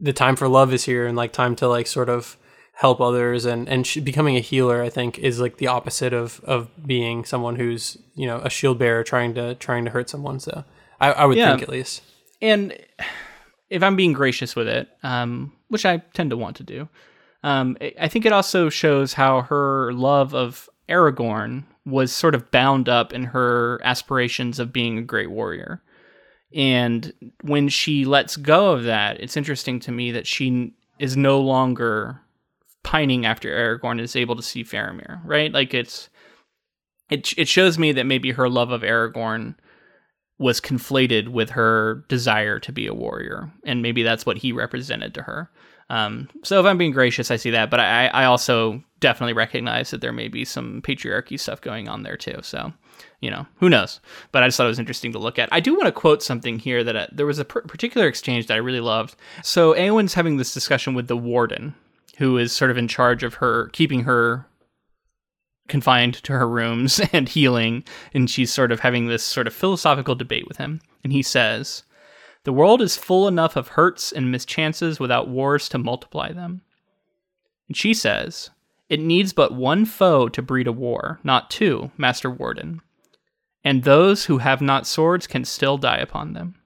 the 0.00 0.12
time 0.12 0.36
for 0.36 0.48
love 0.48 0.72
is 0.72 0.84
here 0.84 1.06
and 1.06 1.16
like 1.16 1.32
time 1.32 1.56
to 1.56 1.68
like 1.68 1.86
sort 1.86 2.08
of 2.08 2.36
help 2.74 3.00
others 3.00 3.44
and 3.44 3.68
and 3.68 3.86
sh- 3.86 3.98
becoming 3.98 4.36
a 4.36 4.40
healer 4.40 4.82
i 4.82 4.90
think 4.90 5.16
is 5.20 5.38
like 5.38 5.58
the 5.58 5.68
opposite 5.68 6.12
of 6.12 6.40
of 6.42 6.68
being 6.84 7.24
someone 7.24 7.54
who's 7.54 7.96
you 8.16 8.26
know 8.26 8.38
a 8.38 8.50
shield 8.50 8.80
bearer 8.80 9.04
trying 9.04 9.32
to 9.32 9.54
trying 9.54 9.84
to 9.84 9.92
hurt 9.92 10.10
someone 10.10 10.40
so 10.40 10.64
i, 11.00 11.12
I 11.12 11.24
would 11.24 11.38
Yeah. 11.38 11.50
think 11.50 11.62
at 11.62 11.68
least 11.68 12.02
and 12.42 12.76
if 13.70 13.82
I'm 13.82 13.94
being 13.96 14.12
gracious 14.12 14.54
with 14.54 14.68
it, 14.68 14.88
um, 15.02 15.52
which 15.68 15.86
I 15.86 15.98
tend 16.12 16.30
to 16.30 16.36
want 16.36 16.56
to 16.56 16.62
do, 16.62 16.88
um, 17.44 17.76
I- 18.00 18.08
think 18.08 18.26
it 18.26 18.32
also 18.32 18.68
shows 18.68 19.12
how 19.12 19.42
her 19.42 19.92
love 19.92 20.34
of 20.34 20.68
Aragorn 20.88 21.64
was 21.86 22.12
sort 22.12 22.34
of 22.34 22.50
bound 22.50 22.88
up 22.88 23.12
in 23.12 23.24
her 23.24 23.80
aspirations 23.84 24.58
of 24.58 24.72
being 24.72 24.98
a 24.98 25.02
great 25.02 25.30
warrior. 25.30 25.82
And 26.54 27.12
when 27.42 27.68
she 27.68 28.04
lets 28.04 28.36
go 28.36 28.72
of 28.72 28.84
that, 28.84 29.20
it's 29.20 29.36
interesting 29.36 29.78
to 29.80 29.92
me 29.92 30.10
that 30.12 30.26
she 30.26 30.74
is 30.98 31.16
no 31.16 31.40
longer 31.40 32.20
pining 32.82 33.26
after 33.26 33.48
Aragorn 33.50 34.00
is 34.00 34.14
able 34.16 34.36
to 34.36 34.42
see 34.42 34.62
Faramir, 34.64 35.20
right? 35.24 35.52
Like 35.52 35.74
it's 35.74 36.08
it 37.10 37.32
it 37.36 37.48
shows 37.48 37.78
me 37.78 37.92
that 37.92 38.06
maybe 38.06 38.30
her 38.32 38.48
love 38.48 38.70
of 38.70 38.82
Aragorn 38.82 39.56
was 40.38 40.60
conflated 40.60 41.28
with 41.28 41.50
her 41.50 42.04
desire 42.08 42.58
to 42.60 42.72
be 42.72 42.86
a 42.86 42.94
warrior, 42.94 43.52
and 43.64 43.82
maybe 43.82 44.02
that's 44.02 44.26
what 44.26 44.38
he 44.38 44.52
represented 44.52 45.14
to 45.14 45.22
her. 45.22 45.50
Um, 45.94 46.28
so 46.42 46.58
if 46.58 46.66
I'm 46.66 46.76
being 46.76 46.90
gracious, 46.90 47.30
I 47.30 47.36
see 47.36 47.50
that, 47.50 47.70
but 47.70 47.78
I, 47.78 48.08
I 48.08 48.24
also 48.24 48.82
definitely 48.98 49.32
recognize 49.32 49.92
that 49.92 50.00
there 50.00 50.12
may 50.12 50.26
be 50.26 50.44
some 50.44 50.82
patriarchy 50.82 51.38
stuff 51.38 51.60
going 51.60 51.88
on 51.88 52.02
there 52.02 52.16
too. 52.16 52.40
So, 52.42 52.72
you 53.20 53.30
know, 53.30 53.46
who 53.60 53.70
knows? 53.70 54.00
But 54.32 54.42
I 54.42 54.48
just 54.48 54.56
thought 54.56 54.66
it 54.66 54.70
was 54.70 54.80
interesting 54.80 55.12
to 55.12 55.20
look 55.20 55.38
at. 55.38 55.48
I 55.52 55.60
do 55.60 55.72
want 55.74 55.86
to 55.86 55.92
quote 55.92 56.20
something 56.20 56.58
here 56.58 56.82
that 56.82 56.96
uh, 56.96 57.06
there 57.12 57.26
was 57.26 57.38
a 57.38 57.44
particular 57.44 58.08
exchange 58.08 58.48
that 58.48 58.54
I 58.54 58.56
really 58.56 58.80
loved. 58.80 59.14
So 59.44 59.72
Eowyn's 59.74 60.14
having 60.14 60.36
this 60.36 60.52
discussion 60.52 60.94
with 60.94 61.06
the 61.06 61.16
warden, 61.16 61.76
who 62.18 62.38
is 62.38 62.50
sort 62.50 62.72
of 62.72 62.76
in 62.76 62.88
charge 62.88 63.22
of 63.22 63.34
her 63.34 63.68
keeping 63.68 64.02
her 64.02 64.46
confined 65.68 66.14
to 66.24 66.32
her 66.32 66.48
rooms 66.48 67.00
and 67.12 67.28
healing, 67.28 67.84
and 68.12 68.28
she's 68.28 68.52
sort 68.52 68.72
of 68.72 68.80
having 68.80 69.06
this 69.06 69.22
sort 69.22 69.46
of 69.46 69.54
philosophical 69.54 70.16
debate 70.16 70.48
with 70.48 70.56
him. 70.56 70.80
And 71.04 71.12
he 71.12 71.22
says, 71.22 71.84
The 72.44 72.52
world 72.52 72.82
is 72.82 72.96
full 72.96 73.26
enough 73.26 73.56
of 73.56 73.68
hurts 73.68 74.12
and 74.12 74.30
mischances 74.30 75.00
without 75.00 75.28
wars 75.28 75.68
to 75.70 75.78
multiply 75.78 76.32
them. 76.32 76.60
And 77.68 77.76
she 77.76 77.94
says, 77.94 78.50
It 78.88 79.00
needs 79.00 79.32
but 79.32 79.54
one 79.54 79.86
foe 79.86 80.28
to 80.28 80.42
breed 80.42 80.66
a 80.66 80.72
war, 80.72 81.20
not 81.24 81.50
two, 81.50 81.90
Master 81.96 82.30
Warden. 82.30 82.80
And 83.64 83.82
those 83.82 84.26
who 84.26 84.38
have 84.38 84.60
not 84.60 84.86
swords 84.86 85.26
can 85.26 85.44
still 85.44 85.78
die 85.78 85.96
upon 85.96 86.34
them. 86.34 86.56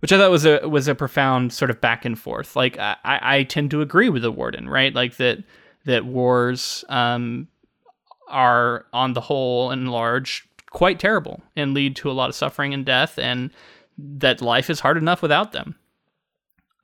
Which 0.00 0.12
I 0.12 0.18
thought 0.18 0.30
was 0.30 0.44
a 0.44 0.68
was 0.68 0.88
a 0.88 0.94
profound 0.94 1.52
sort 1.52 1.70
of 1.70 1.80
back 1.80 2.04
and 2.04 2.18
forth. 2.18 2.56
Like 2.56 2.76
I, 2.78 2.96
I 3.04 3.42
tend 3.44 3.70
to 3.70 3.80
agree 3.80 4.08
with 4.08 4.22
the 4.22 4.32
warden, 4.32 4.68
right? 4.68 4.92
Like 4.92 5.16
that 5.16 5.44
that 5.86 6.04
wars 6.04 6.84
um, 6.88 7.48
are 8.28 8.84
on 8.92 9.12
the 9.14 9.20
whole 9.20 9.70
and 9.70 9.90
large 9.90 10.46
quite 10.70 10.98
terrible 10.98 11.42
and 11.54 11.72
lead 11.72 11.94
to 11.96 12.10
a 12.10 12.12
lot 12.12 12.28
of 12.28 12.34
suffering 12.34 12.74
and 12.74 12.84
death 12.84 13.18
and 13.18 13.50
that 14.18 14.40
life 14.42 14.70
is 14.70 14.80
hard 14.80 14.96
enough 14.96 15.22
without 15.22 15.52
them 15.52 15.76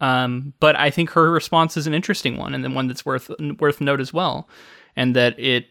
um, 0.01 0.53
but 0.61 0.77
i 0.77 0.91
think 0.91 1.11
her 1.11 1.31
response 1.31 1.77
is 1.77 1.87
an 1.87 1.95
interesting 1.95 2.37
one 2.37 2.55
and 2.55 2.63
then 2.63 2.75
one 2.75 2.87
that's 2.87 3.05
worth 3.05 3.31
worth 3.59 3.81
note 3.81 4.01
as 4.01 4.13
well 4.13 4.49
and 4.97 5.15
that 5.17 5.39
it 5.39 5.67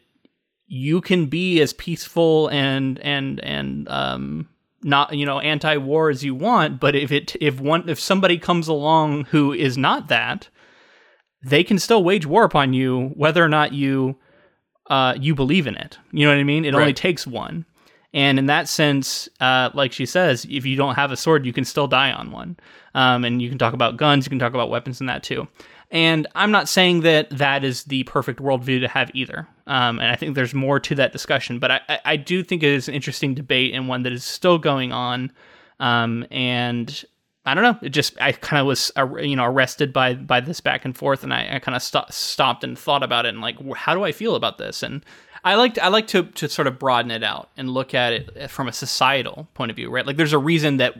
you 0.67 0.99
can 0.99 1.27
be 1.27 1.61
as 1.61 1.73
peaceful 1.73 2.49
and 2.49 2.99
and 2.99 3.39
and 3.43 3.87
um 3.89 4.47
not 4.83 5.13
you 5.13 5.25
know 5.25 5.39
anti-war 5.39 6.09
as 6.09 6.23
you 6.23 6.35
want 6.35 6.79
but 6.79 6.95
if 6.95 7.11
it 7.11 7.35
if 7.41 7.59
one 7.59 7.87
if 7.89 7.99
somebody 7.99 8.37
comes 8.37 8.67
along 8.67 9.25
who 9.25 9.53
is 9.53 9.77
not 9.77 10.07
that 10.07 10.49
they 11.43 11.63
can 11.63 11.79
still 11.79 12.03
wage 12.03 12.25
war 12.25 12.43
upon 12.43 12.73
you 12.73 13.11
whether 13.15 13.43
or 13.43 13.49
not 13.49 13.73
you 13.73 14.17
uh, 14.89 15.15
you 15.19 15.35
believe 15.35 15.67
in 15.67 15.75
it. 15.75 15.97
You 16.11 16.25
know 16.25 16.33
what 16.33 16.39
I 16.39 16.43
mean? 16.43 16.65
It 16.65 16.73
only 16.73 16.93
takes 16.93 17.27
one. 17.27 17.65
And 18.13 18.39
in 18.39 18.45
that 18.47 18.69
sense, 18.69 19.27
uh, 19.39 19.69
like 19.73 19.91
she 19.91 20.05
says, 20.05 20.45
if 20.49 20.65
you 20.65 20.75
don't 20.75 20.95
have 20.95 21.11
a 21.11 21.17
sword, 21.17 21.45
you 21.45 21.53
can 21.53 21.65
still 21.65 21.87
die 21.87 22.11
on 22.11 22.31
one. 22.31 22.57
Um, 22.95 23.25
and 23.25 23.41
you 23.41 23.49
can 23.49 23.57
talk 23.57 23.73
about 23.73 23.97
guns, 23.97 24.25
you 24.25 24.29
can 24.29 24.39
talk 24.39 24.53
about 24.53 24.69
weapons 24.69 24.99
and 24.99 25.09
that 25.09 25.23
too. 25.23 25.47
And 25.91 26.27
I'm 26.35 26.51
not 26.51 26.67
saying 26.67 27.01
that 27.01 27.29
that 27.29 27.63
is 27.63 27.83
the 27.85 28.03
perfect 28.03 28.39
worldview 28.41 28.81
to 28.81 28.87
have 28.87 29.09
either. 29.13 29.47
Um, 29.67 29.99
and 29.99 30.09
I 30.11 30.15
think 30.15 30.35
there's 30.35 30.53
more 30.53 30.79
to 30.81 30.95
that 30.95 31.11
discussion. 31.13 31.59
But 31.59 31.71
I, 31.71 31.99
I- 32.03 32.15
do 32.17 32.43
think 32.43 32.63
it 32.63 32.69
is 32.71 32.87
an 32.89 32.93
interesting 32.95 33.33
debate 33.33 33.73
and 33.73 33.87
one 33.87 34.03
that 34.03 34.11
is 34.11 34.23
still 34.25 34.57
going 34.57 34.91
on. 34.91 35.31
Um, 35.79 36.25
and 36.31 37.05
I 37.45 37.53
don't 37.53 37.63
know. 37.63 37.79
It 37.81 37.89
just 37.89 38.19
I 38.19 38.33
kind 38.33 38.59
of 38.59 38.67
was 38.67 38.91
uh, 38.97 39.07
you 39.19 39.37
know 39.37 39.45
arrested 39.45 39.93
by 39.93 40.15
by 40.15 40.41
this 40.41 40.59
back 40.59 40.83
and 40.83 40.97
forth, 40.97 41.23
and 41.23 41.33
I, 41.33 41.55
I 41.55 41.59
kind 41.59 41.77
of 41.77 41.81
sto- 41.81 42.03
stopped 42.09 42.65
and 42.65 42.77
thought 42.77 43.03
about 43.03 43.25
it 43.25 43.29
and 43.29 43.39
like, 43.39 43.55
how 43.75 43.95
do 43.95 44.03
I 44.03 44.11
feel 44.11 44.35
about 44.35 44.57
this? 44.57 44.83
And 44.83 45.05
I 45.47 45.55
like 45.55 45.77
I 45.77 45.87
like 45.87 46.07
to 46.07 46.23
to 46.23 46.49
sort 46.49 46.67
of 46.67 46.77
broaden 46.79 47.11
it 47.11 47.23
out 47.23 47.49
and 47.57 47.69
look 47.69 47.93
at 47.93 48.13
it 48.13 48.49
from 48.49 48.67
a 48.67 48.73
societal 48.73 49.47
point 49.53 49.71
of 49.71 49.75
view, 49.75 49.89
right? 49.89 50.05
Like, 50.05 50.17
there's 50.17 50.33
a 50.33 50.37
reason 50.37 50.77
that 50.77 50.93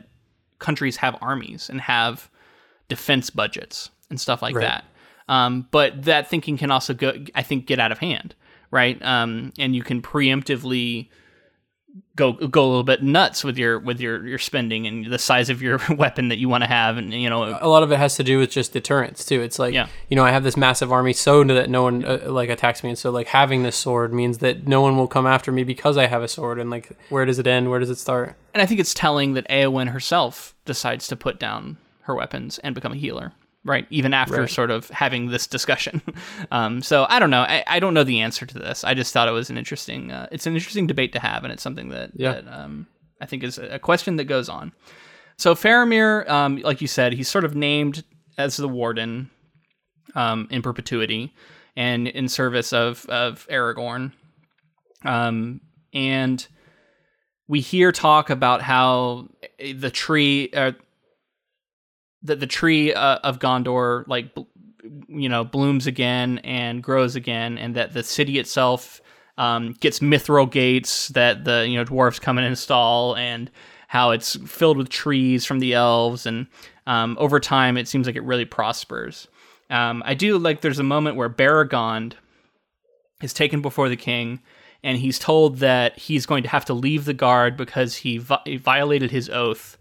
countries 0.58 0.96
have 0.96 1.16
armies 1.20 1.68
and 1.70 1.80
have 1.82 2.28
defense 2.88 3.30
budgets, 3.30 3.90
and 4.10 4.20
stuff 4.20 4.40
like 4.42 4.54
Right. 4.56 4.62
that. 4.62 4.84
Um, 5.28 5.68
but 5.70 6.04
that 6.04 6.28
thinking 6.28 6.56
can 6.56 6.70
also 6.70 6.94
go, 6.94 7.12
I 7.34 7.42
think, 7.42 7.66
get 7.66 7.78
out 7.78 7.92
of 7.92 7.98
hand, 7.98 8.34
right? 8.70 9.00
Um, 9.02 9.52
and 9.58 9.76
you 9.76 9.82
can 9.82 10.00
preemptively 10.00 11.08
go 12.16 12.32
go 12.32 12.64
a 12.64 12.68
little 12.68 12.82
bit 12.82 13.02
nuts 13.02 13.44
with 13.44 13.56
your 13.58 13.78
with 13.78 14.00
your 14.00 14.26
your 14.26 14.38
spending 14.38 14.86
and 14.86 15.06
the 15.06 15.18
size 15.18 15.50
of 15.50 15.62
your 15.62 15.80
weapon 15.96 16.28
that 16.28 16.38
you 16.38 16.48
want 16.48 16.62
to 16.64 16.68
have, 16.68 16.96
and 16.96 17.12
you 17.14 17.30
know, 17.30 17.58
a 17.60 17.68
lot 17.68 17.82
of 17.82 17.92
it 17.92 17.96
has 17.98 18.16
to 18.16 18.24
do 18.24 18.38
with 18.38 18.50
just 18.50 18.72
deterrence 18.72 19.24
too. 19.24 19.40
It's 19.40 19.58
like 19.58 19.72
Yeah. 19.74 19.86
you 20.08 20.16
know 20.16 20.24
I 20.24 20.30
have 20.30 20.42
this 20.42 20.56
massive 20.56 20.90
army 20.92 21.12
so 21.12 21.44
that 21.44 21.70
no 21.70 21.82
one 21.84 22.04
uh, 22.04 22.20
like 22.26 22.50
attacks 22.50 22.82
me, 22.82 22.90
and 22.90 22.98
so 22.98 23.10
like 23.10 23.28
having 23.28 23.62
this 23.62 23.76
sword 23.76 24.12
means 24.12 24.38
that 24.38 24.66
no 24.66 24.80
one 24.80 24.96
will 24.96 25.08
come 25.08 25.26
after 25.26 25.52
me 25.52 25.64
because 25.64 25.96
I 25.96 26.06
have 26.06 26.22
a 26.22 26.28
sword. 26.28 26.58
And 26.58 26.70
like 26.70 26.90
where 27.08 27.24
does 27.24 27.38
it 27.38 27.46
end? 27.46 27.70
Where 27.70 27.78
does 27.80 27.90
it 27.90 27.98
start? 27.98 28.34
and 28.54 28.62
I 28.62 28.66
think 28.66 28.80
it's 28.80 28.94
telling 28.94 29.34
that 29.34 29.48
Eowyn 29.48 29.90
herself 29.90 30.54
decides 30.64 31.06
to 31.08 31.16
put 31.16 31.38
down 31.38 31.76
her 32.02 32.14
weapons 32.14 32.58
and 32.60 32.74
become 32.74 32.92
a 32.92 32.96
healer, 32.96 33.32
right? 33.64 33.86
Even 33.90 34.14
after 34.14 34.40
Right. 34.42 34.50
sort 34.50 34.70
of 34.70 34.88
having 34.90 35.28
this 35.28 35.46
discussion. 35.46 36.00
um, 36.50 36.80
so 36.82 37.06
I 37.08 37.18
don't 37.18 37.30
know. 37.30 37.42
I, 37.42 37.64
I 37.66 37.80
don't 37.80 37.94
know 37.94 38.04
the 38.04 38.20
answer 38.20 38.46
to 38.46 38.58
this. 38.58 38.84
I 38.84 38.94
just 38.94 39.12
thought 39.12 39.28
it 39.28 39.32
was 39.32 39.50
an 39.50 39.58
interesting. 39.58 40.10
Uh, 40.12 40.26
it's 40.32 40.46
an 40.46 40.54
interesting 40.54 40.86
debate 40.86 41.12
to 41.14 41.20
have, 41.20 41.44
and 41.44 41.52
it's 41.52 41.62
something 41.62 41.88
that, 41.90 42.10
Yeah. 42.14 42.32
that 42.40 42.48
um, 42.48 42.86
I 43.20 43.26
think 43.26 43.42
is 43.42 43.58
a 43.58 43.78
question 43.78 44.16
that 44.16 44.24
goes 44.24 44.48
on. 44.48 44.72
So 45.36 45.54
Faramir, 45.54 46.28
um, 46.28 46.56
like 46.58 46.80
you 46.80 46.88
said, 46.88 47.12
he's 47.12 47.28
sort 47.28 47.44
of 47.44 47.54
named 47.54 48.04
as 48.38 48.56
the 48.56 48.68
warden 48.68 49.30
um, 50.14 50.48
in 50.50 50.62
perpetuity 50.62 51.34
and 51.76 52.08
in 52.08 52.28
service 52.28 52.72
of 52.72 53.04
of 53.06 53.46
Aragorn. 53.50 54.12
Um, 55.04 55.60
and 55.92 56.46
we 57.46 57.60
hear 57.60 57.92
talk 57.92 58.30
about 58.30 58.62
how 58.62 59.28
the 59.58 59.90
tree, 59.90 60.50
uh, 60.54 60.72
that 62.22 62.40
the 62.40 62.46
tree 62.46 62.92
uh, 62.92 63.16
of 63.16 63.38
Gondor, 63.38 64.06
like 64.06 64.34
you 65.08 65.28
know, 65.28 65.44
blooms 65.44 65.86
again 65.86 66.38
and 66.38 66.82
grows 66.82 67.16
again, 67.16 67.58
and 67.58 67.74
that 67.76 67.92
the 67.92 68.02
city 68.02 68.38
itself 68.38 69.00
um, 69.36 69.74
gets 69.80 70.00
mithril 70.00 70.50
gates 70.50 71.08
that 71.08 71.44
the 71.44 71.66
you 71.68 71.76
know 71.76 71.84
dwarves 71.84 72.20
come 72.20 72.38
and 72.38 72.46
install, 72.46 73.16
and 73.16 73.50
how 73.88 74.10
it's 74.10 74.36
filled 74.46 74.76
with 74.76 74.88
trees 74.88 75.44
from 75.44 75.58
the 75.60 75.74
elves, 75.74 76.26
and 76.26 76.46
um, 76.86 77.16
over 77.18 77.40
time 77.40 77.76
it 77.76 77.88
seems 77.88 78.06
like 78.06 78.16
it 78.16 78.24
really 78.24 78.44
prospers. 78.44 79.28
Um, 79.70 80.02
I 80.06 80.14
do 80.14 80.38
like 80.38 80.60
there's 80.60 80.78
a 80.78 80.84
moment 80.84 81.16
where 81.16 81.30
Beregond 81.30 82.14
is 83.22 83.32
taken 83.32 83.60
before 83.60 83.88
the 83.88 83.96
king, 83.96 84.40
and 84.82 84.98
he's 84.98 85.18
told 85.18 85.58
that 85.58 85.98
he's 85.98 86.26
going 86.26 86.42
to 86.42 86.48
have 86.48 86.64
to 86.66 86.74
leave 86.74 87.04
the 87.04 87.14
guard 87.14 87.56
because 87.56 87.96
he, 87.96 88.18
vi- 88.18 88.40
he 88.44 88.56
violated 88.56 89.10
his 89.10 89.28
oath 89.28 89.77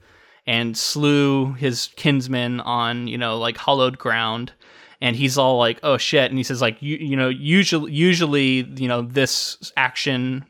and 0.48 0.78
slew 0.78 1.54
his 1.54 1.90
kinsmen 1.98 2.62
on 2.62 3.08
you 3.08 3.18
know 3.18 3.38
like 3.38 3.58
hollowed 3.58 4.00
ground. 4.00 4.54
And 5.00 5.16
he's 5.16 5.38
all 5.38 5.60
like 5.60 5.80
oh 5.84 5.98
shit. 5.98 6.32
And 6.32 6.40
he 6.40 6.44
says 6.44 6.62
like 6.62 6.82
you 6.82 6.98
you 6.98 7.16
know 7.16 7.30
usually 7.30 7.92
usually 7.92 8.64
you 8.78 8.88
know 8.88 9.02
this 9.02 9.72
action 9.78 10.46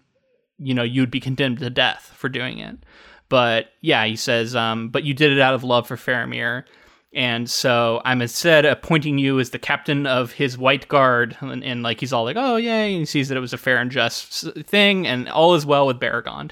you 0.59 0.73
know 0.73 0.83
you'd 0.83 1.11
be 1.11 1.19
condemned 1.19 1.59
to 1.59 1.69
death 1.69 2.13
for 2.15 2.29
doing 2.29 2.59
it. 2.59 2.77
But 3.27 3.71
yeah 3.81 4.05
he 4.05 4.15
says 4.15 4.55
um 4.55 4.89
but 4.89 5.03
you 5.03 5.13
did 5.13 5.31
it 5.31 5.41
out 5.41 5.55
of 5.55 5.65
love 5.65 5.87
for 5.87 5.97
Faramir. 5.97 6.63
And 7.13 7.49
so 7.49 8.01
I'm 8.05 8.21
instead 8.21 8.65
appointing 8.65 9.17
you 9.17 9.39
as 9.39 9.49
the 9.49 9.59
captain 9.59 10.05
of 10.05 10.33
his 10.33 10.57
white 10.57 10.87
guard. 10.87 11.35
And, 11.41 11.63
and 11.63 11.81
like 11.81 11.99
he's 11.99 12.13
all 12.13 12.23
like 12.23 12.37
oh 12.37 12.55
yay. 12.55 12.91
And 12.91 12.99
he 12.99 13.05
sees 13.05 13.27
that 13.27 13.37
it 13.37 13.41
was 13.41 13.53
a 13.53 13.57
fair 13.57 13.79
and 13.79 13.91
just 13.91 14.53
thing 14.65 15.07
and 15.07 15.27
all 15.27 15.55
is 15.55 15.65
well 15.65 15.87
with 15.87 15.99
Beregond 15.99 16.51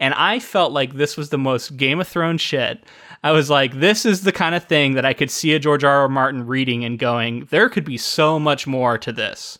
and 0.00 0.14
I 0.14 0.38
felt 0.38 0.72
like 0.72 0.94
this 0.94 1.16
was 1.16 1.30
the 1.30 1.38
most 1.38 1.76
Game 1.76 2.00
of 2.00 2.08
Thrones 2.08 2.40
shit. 2.40 2.84
I 3.22 3.32
was 3.32 3.48
like, 3.48 3.80
this 3.80 4.04
is 4.04 4.22
the 4.22 4.32
kind 4.32 4.54
of 4.54 4.64
thing 4.64 4.94
that 4.94 5.06
I 5.06 5.14
could 5.14 5.30
see 5.30 5.54
a 5.54 5.58
George 5.58 5.84
R. 5.84 6.00
R. 6.02 6.08
Martin 6.08 6.46
reading 6.46 6.84
and 6.84 6.98
going, 6.98 7.46
there 7.50 7.68
could 7.68 7.84
be 7.84 7.96
so 7.96 8.38
much 8.38 8.66
more 8.66 8.98
to 8.98 9.12
this. 9.12 9.58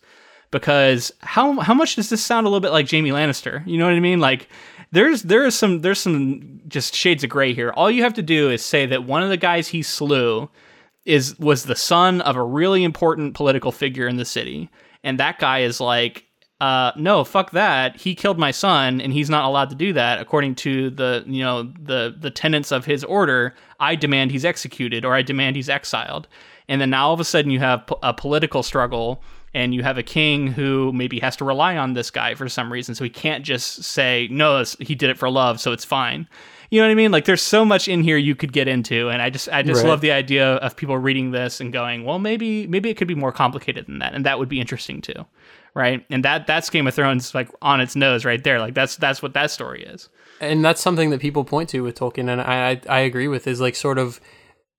Because 0.50 1.12
how 1.20 1.58
how 1.60 1.74
much 1.74 1.96
does 1.96 2.10
this 2.10 2.24
sound 2.24 2.46
a 2.46 2.48
little 2.48 2.60
bit 2.60 2.70
like 2.70 2.88
Jaime 2.88 3.10
Lannister? 3.10 3.66
You 3.66 3.76
know 3.76 3.86
what 3.86 3.94
I 3.94 4.00
mean? 4.00 4.20
Like 4.20 4.48
there's 4.92 5.22
there 5.22 5.44
is 5.44 5.56
some 5.56 5.80
there's 5.80 5.98
some 5.98 6.60
just 6.68 6.94
shades 6.94 7.24
of 7.24 7.30
gray 7.30 7.52
here. 7.52 7.70
All 7.70 7.90
you 7.90 8.04
have 8.04 8.14
to 8.14 8.22
do 8.22 8.50
is 8.50 8.64
say 8.64 8.86
that 8.86 9.04
one 9.04 9.22
of 9.22 9.30
the 9.30 9.36
guys 9.36 9.66
he 9.66 9.82
slew 9.82 10.48
is 11.04 11.36
was 11.38 11.64
the 11.64 11.74
son 11.74 12.20
of 12.20 12.36
a 12.36 12.42
really 12.42 12.84
important 12.84 13.34
political 13.34 13.72
figure 13.72 14.06
in 14.06 14.16
the 14.16 14.24
city, 14.24 14.70
and 15.02 15.18
that 15.18 15.40
guy 15.40 15.60
is 15.60 15.80
like, 15.80 16.26
uh, 16.64 16.92
no, 16.96 17.24
fuck 17.24 17.50
that. 17.50 17.96
He 17.96 18.14
killed 18.14 18.38
my 18.38 18.50
son, 18.52 19.00
and 19.00 19.12
he's 19.12 19.28
not 19.30 19.44
allowed 19.44 19.70
to 19.70 19.76
do 19.76 19.92
that 19.92 20.20
according 20.20 20.54
to 20.56 20.90
the 20.90 21.22
you 21.26 21.42
know 21.42 21.64
the 21.82 22.14
the 22.18 22.30
tenets 22.30 22.72
of 22.72 22.84
his 22.86 23.04
order. 23.04 23.54
I 23.80 23.96
demand 23.96 24.30
he's 24.30 24.44
executed, 24.44 25.04
or 25.04 25.14
I 25.14 25.22
demand 25.22 25.56
he's 25.56 25.68
exiled. 25.68 26.26
And 26.68 26.80
then 26.80 26.90
now 26.90 27.08
all 27.08 27.14
of 27.14 27.20
a 27.20 27.24
sudden 27.24 27.50
you 27.50 27.58
have 27.60 27.86
po- 27.86 27.98
a 28.02 28.14
political 28.14 28.62
struggle, 28.62 29.22
and 29.52 29.74
you 29.74 29.82
have 29.82 29.98
a 29.98 30.02
king 30.02 30.46
who 30.46 30.92
maybe 30.92 31.18
has 31.20 31.36
to 31.36 31.44
rely 31.44 31.76
on 31.76 31.92
this 31.92 32.10
guy 32.10 32.34
for 32.34 32.48
some 32.48 32.72
reason, 32.72 32.94
so 32.94 33.04
he 33.04 33.10
can't 33.10 33.44
just 33.44 33.82
say 33.84 34.28
no, 34.30 34.64
he 34.80 34.94
did 34.94 35.10
it 35.10 35.18
for 35.18 35.28
love, 35.28 35.60
so 35.60 35.72
it's 35.72 35.84
fine. 35.84 36.26
You 36.70 36.80
know 36.80 36.86
what 36.88 36.92
I 36.92 36.94
mean? 36.94 37.12
Like 37.12 37.26
there's 37.26 37.42
so 37.42 37.64
much 37.64 37.86
in 37.88 38.02
here 38.02 38.16
you 38.16 38.34
could 38.34 38.52
get 38.52 38.66
into, 38.68 39.10
and 39.10 39.20
I 39.20 39.28
just 39.30 39.48
I 39.52 39.62
just 39.62 39.82
Right. 39.82 39.90
love 39.90 40.00
the 40.00 40.12
idea 40.12 40.54
of 40.66 40.74
people 40.76 40.96
reading 40.98 41.30
this 41.32 41.60
and 41.60 41.72
going, 41.72 42.04
well, 42.04 42.18
maybe 42.18 42.66
maybe 42.66 42.88
it 42.90 42.96
could 42.96 43.08
be 43.08 43.14
more 43.14 43.32
complicated 43.32 43.86
than 43.86 43.98
that, 43.98 44.14
and 44.14 44.24
that 44.24 44.38
would 44.38 44.48
be 44.48 44.60
interesting 44.60 45.02
too, 45.02 45.26
right? 45.74 46.04
And 46.10 46.24
that 46.24 46.46
that's 46.46 46.70
Game 46.70 46.86
of 46.86 46.94
Thrones 46.94 47.34
like 47.34 47.48
on 47.62 47.80
its 47.80 47.96
nose 47.96 48.24
right 48.24 48.42
there. 48.42 48.58
Like 48.60 48.74
that's 48.74 48.96
that's 48.96 49.22
what 49.22 49.34
that 49.34 49.50
story 49.50 49.82
is. 49.84 50.08
and 50.40 50.64
that's 50.64 50.80
something 50.80 51.10
that 51.10 51.20
people 51.20 51.44
point 51.44 51.68
to 51.70 51.80
with 51.82 51.98
Tolkien, 51.98 52.28
and 52.30 52.40
I 52.40 52.70
I, 52.70 52.80
I 52.88 52.98
agree 53.00 53.28
with 53.28 53.46
is 53.46 53.60
like 53.60 53.76
sort 53.76 53.98
of 53.98 54.20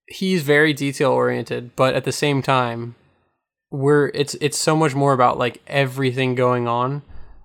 he's 0.07 0.43
very 0.43 0.73
detail 0.73 1.11
oriented, 1.11 1.75
but 1.75 1.95
at 1.95 2.03
the 2.03 2.11
same 2.11 2.41
time, 2.41 2.95
we're 3.71 4.07
it's 4.13 4.35
it's 4.35 4.57
so 4.57 4.75
much 4.75 4.93
more 4.95 5.13
about 5.13 5.37
like 5.37 5.61
everything 5.67 6.35
going 6.35 6.67
on 6.67 7.01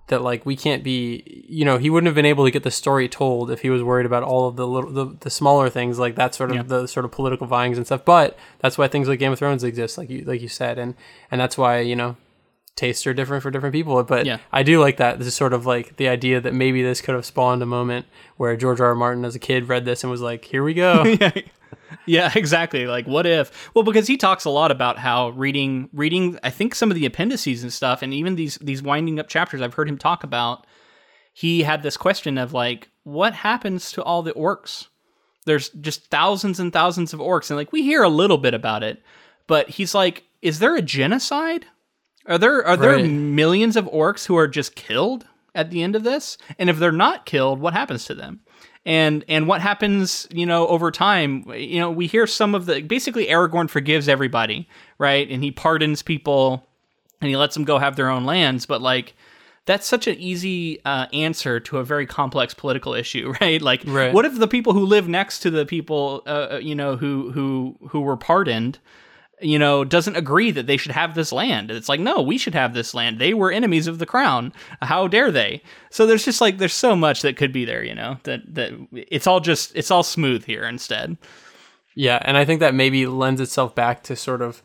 that 0.07 0.21
like 0.21 0.45
we 0.45 0.55
can't 0.55 0.83
be 0.83 1.45
you 1.49 1.63
know 1.65 1.77
he 1.77 1.89
wouldn't 1.89 2.07
have 2.07 2.15
been 2.15 2.25
able 2.25 2.43
to 2.45 2.51
get 2.51 2.63
the 2.63 2.71
story 2.71 3.07
told 3.07 3.49
if 3.49 3.61
he 3.61 3.69
was 3.69 3.81
worried 3.81 4.05
about 4.05 4.23
all 4.23 4.47
of 4.47 4.55
the 4.57 4.67
little 4.67 4.91
the, 4.91 5.17
the 5.21 5.29
smaller 5.29 5.69
things 5.69 5.97
like 5.99 6.15
that 6.15 6.35
sort 6.35 6.49
of 6.51 6.55
Yeah. 6.57 6.63
the 6.63 6.87
sort 6.87 7.05
of 7.05 7.11
political 7.11 7.47
vyings 7.47 7.77
and 7.77 7.85
stuff 7.85 8.03
but 8.03 8.37
that's 8.59 8.77
why 8.77 8.87
things 8.89 9.07
like 9.07 9.19
game 9.19 9.31
of 9.31 9.39
thrones 9.39 9.63
exist 9.63 9.97
like 9.97 10.09
you 10.09 10.23
like 10.25 10.41
you 10.41 10.49
said 10.49 10.77
and 10.77 10.95
and 11.31 11.39
that's 11.39 11.57
why 11.57 11.79
you 11.79 11.95
know 11.95 12.17
tastes 12.81 13.05
are 13.07 13.13
different 13.13 13.41
for 13.43 13.51
different 13.51 13.73
people 13.73 14.03
but 14.03 14.25
Yeah. 14.25 14.37
i 14.51 14.63
do 14.63 14.79
like 14.79 14.97
that 14.97 15.17
this 15.19 15.27
is 15.27 15.35
sort 15.35 15.53
of 15.53 15.65
like 15.65 15.95
the 15.97 16.07
idea 16.09 16.41
that 16.41 16.53
maybe 16.53 16.81
this 16.83 16.99
could 17.01 17.15
have 17.15 17.25
spawned 17.25 17.61
a 17.61 17.65
moment 17.65 18.05
where 18.37 18.55
george 18.57 18.79
r. 18.81 18.87
r 18.89 18.95
martin 18.95 19.23
as 19.25 19.35
a 19.35 19.39
kid 19.39 19.69
read 19.69 19.85
this 19.85 20.03
and 20.03 20.11
was 20.11 20.21
like 20.21 20.45
here 20.45 20.63
we 20.63 20.73
go 20.73 20.93
Yeah, 22.05 22.31
exactly. 22.35 22.87
Like 22.87 23.05
what 23.05 23.25
if? 23.25 23.69
Well, 23.75 23.83
because 23.83 24.07
he 24.07 24.15
talks 24.17 24.45
a 24.45 24.49
lot 24.49 24.71
about 24.71 24.97
how 24.97 25.29
reading 25.29 25.89
reading 25.93 26.39
I 26.41 26.49
think 26.49 26.73
some 26.73 26.89
of 26.89 26.95
the 26.95 27.05
appendices 27.05 27.63
and 27.63 27.71
stuff 27.71 28.01
and 28.01 28.13
even 28.13 28.35
these 28.35 28.55
these 28.61 28.81
winding 28.81 29.19
up 29.19 29.27
chapters 29.27 29.61
I've 29.61 29.73
heard 29.73 29.89
him 29.89 29.97
talk 29.97 30.23
about 30.23 30.65
he 31.33 31.63
had 31.63 31.83
this 31.83 31.97
question 31.97 32.37
of 32.37 32.53
like 32.53 32.89
what 33.03 33.33
happens 33.33 33.91
to 33.93 34.03
all 34.03 34.21
the 34.23 34.31
orcs? 34.33 34.87
There's 35.45 35.69
just 35.69 36.07
thousands 36.09 36.59
and 36.59 36.71
thousands 36.71 37.13
of 37.13 37.19
orcs 37.19 37.49
and 37.49 37.57
like 37.57 37.71
we 37.73 37.83
hear 37.83 38.03
a 38.03 38.09
little 38.09 38.37
bit 38.37 38.53
about 38.53 38.83
it, 38.83 39.01
but 39.47 39.69
he's 39.69 39.93
like 39.93 40.23
is 40.41 40.59
there 40.59 40.75
a 40.75 40.81
genocide? 40.81 41.65
Are 42.27 42.37
there 42.37 42.65
are 42.65 42.77
there 42.77 42.91
Right. 42.95 43.05
millions 43.09 43.75
of 43.75 43.85
orcs 43.85 44.25
who 44.27 44.37
are 44.37 44.47
just 44.47 44.75
killed 44.75 45.25
at 45.55 45.69
the 45.71 45.81
end 45.83 45.95
of 45.95 46.03
this? 46.03 46.37
And 46.59 46.69
if 46.69 46.77
they're 46.79 46.91
not 46.91 47.25
killed, 47.25 47.59
what 47.59 47.73
happens 47.73 48.05
to 48.05 48.13
them? 48.15 48.41
And 48.85 49.23
and 49.27 49.47
what 49.47 49.61
happens, 49.61 50.27
you 50.31 50.45
know, 50.45 50.67
over 50.67 50.89
time? 50.91 51.45
You 51.53 51.79
know, 51.79 51.91
we 51.91 52.07
hear 52.07 52.25
some 52.27 52.55
of 52.55 52.65
the 52.65 52.81
basically 52.81 53.27
Aragorn 53.27 53.69
forgives 53.69 54.07
everybody, 54.09 54.67
right? 54.97 55.29
And 55.29 55.43
he 55.43 55.51
pardons 55.51 56.01
people 56.01 56.67
and 57.21 57.29
he 57.29 57.37
lets 57.37 57.53
them 57.53 57.63
go 57.63 57.77
have 57.77 57.95
their 57.95 58.09
own 58.09 58.25
lands, 58.25 58.65
but 58.65 58.81
like 58.81 59.13
that's 59.67 59.85
such 59.85 60.07
an 60.07 60.15
easy 60.15 60.83
uh, 60.85 61.05
answer 61.13 61.59
to 61.59 61.77
a 61.77 61.83
very 61.83 62.07
complex 62.07 62.55
political 62.55 62.95
issue, 62.95 63.31
right? 63.41 63.61
Like, 63.61 63.83
Right. 63.85 64.11
what 64.11 64.25
if 64.25 64.39
the 64.39 64.47
people 64.47 64.73
who 64.73 64.83
live 64.85 65.07
next 65.07 65.39
to 65.41 65.51
the 65.51 65.67
people, 65.67 66.23
uh, 66.25 66.57
you 66.59 66.73
know, 66.73 66.95
who 66.95 67.31
who 67.31 67.77
who 67.89 68.01
were 68.01 68.17
pardoned, 68.17 68.79
you 69.41 69.59
know, 69.59 69.83
doesn't 69.83 70.15
agree 70.15 70.51
that 70.51 70.67
they 70.67 70.77
should 70.77 70.91
have 70.91 71.15
this 71.15 71.31
land? 71.31 71.71
It's 71.71 71.89
like, 71.89 71.99
no, 71.99 72.21
we 72.21 72.37
should 72.37 72.53
have 72.53 72.73
this 72.73 72.93
land. 72.93 73.19
They 73.19 73.33
were 73.33 73.51
enemies 73.51 73.87
of 73.87 73.99
the 73.99 74.05
crown. 74.05 74.53
How 74.81 75.07
dare 75.07 75.31
they? 75.31 75.61
So 75.89 76.05
there's 76.05 76.25
just 76.25 76.41
like 76.41 76.57
there's 76.57 76.73
so 76.73 76.95
much 76.95 77.21
that 77.21 77.37
could 77.37 77.51
be 77.51 77.65
there, 77.65 77.83
you 77.83 77.95
know, 77.95 78.17
that 78.23 78.41
that 78.53 78.73
it's 78.93 79.27
all 79.27 79.39
just 79.39 79.75
it's 79.75 79.91
all 79.91 80.03
smooth 80.03 80.45
here 80.45 80.63
instead. 80.63 81.17
Yeah, 81.95 82.19
and 82.21 82.37
I 82.37 82.45
think 82.45 82.59
that 82.61 82.73
maybe 82.73 83.05
lends 83.05 83.41
itself 83.41 83.75
back 83.75 84.03
to 84.03 84.15
sort 84.15 84.41
of 84.41 84.63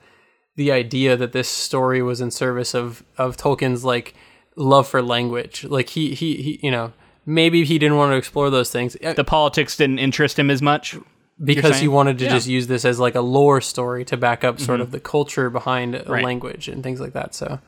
the 0.55 0.72
idea 0.72 1.16
that 1.16 1.33
this 1.33 1.49
story 1.49 2.03
was 2.03 2.20
in 2.20 2.31
service 2.31 2.74
of 2.74 3.05
of 3.18 3.37
Tolkien's 3.37 3.85
like 3.85 4.14
love 4.57 4.89
for 4.89 5.03
language. 5.03 5.64
Like 5.64 5.91
he 5.91 6.14
he, 6.14 6.37
he 6.37 6.61
you 6.62 6.70
know, 6.70 6.93
maybe 7.24 7.64
he 7.64 7.79
didn't 7.79 7.97
want 7.97 8.12
to 8.12 8.16
explore 8.16 8.51
those 8.51 8.70
things 8.70 8.97
uh, 9.05 9.12
The 9.12 9.24
politics 9.24 9.77
didn't 9.77 9.99
interest 9.99 10.39
him 10.39 10.51
as 10.51 10.62
much. 10.62 10.97
Because 11.43 11.78
he 11.80 11.89
wanted 11.89 12.18
to 12.18 12.24
Yeah. 12.24 12.30
Mm-hmm. 12.30 12.37
just 12.37 12.49
use 12.49 12.66
this 12.66 12.84
as 12.84 12.99
like 12.99 13.14
a 13.14 13.20
lore 13.20 13.61
story 13.61 14.05
to 14.07 14.16
back 14.16 14.43
up 14.45 14.59
sort 14.61 14.80
of 14.80 14.91
the 14.91 15.01
culture 15.01 15.51
behind 15.51 15.95
a 15.95 16.05
Right. 16.07 16.24
language 16.24 16.68
and 16.68 16.82
things 16.82 17.01
like 17.01 17.12
that. 17.12 17.34
So, 17.34 17.61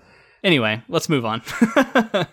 Anyway, 0.44 0.82
let's 0.88 1.08
move 1.08 1.24
on. 1.26 1.42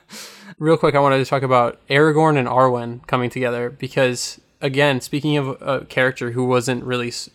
real 0.59 0.77
quick, 0.77 0.95
I 0.95 0.99
wanted 0.99 1.17
to 1.17 1.25
talk 1.25 1.41
about 1.43 1.79
Aragorn 1.89 2.38
and 2.38 2.47
Arwen 2.47 3.05
coming 3.07 3.29
together 3.29 3.69
because, 3.69 4.39
again, 4.61 5.01
speaking 5.01 5.38
of 5.38 5.59
a 5.61 5.86
character 5.86 6.31
who 6.31 6.45
wasn't 6.45 6.83
really 6.83 7.07
s- 7.09 7.29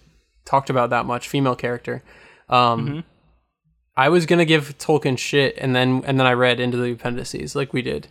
talked 0.44 0.70
about 0.70 0.90
that 0.90 1.07
much, 1.07 1.28
female 1.28 1.57
character, 1.57 2.03
Um, 2.48 2.86
Mm-hmm. 2.86 3.01
I 3.96 4.09
was 4.09 4.24
gonna 4.26 4.44
give 4.46 4.78
Tolkien 4.78 5.18
shit, 5.18 5.55
and 5.59 5.76
then 5.76 6.03
and 6.07 6.18
then 6.18 6.26
I 6.26 6.32
read 6.32 6.59
into 6.59 6.78
the 6.78 6.92
appendices 6.92 7.55
like 7.55 7.72
we 7.74 7.82
did, 7.82 8.09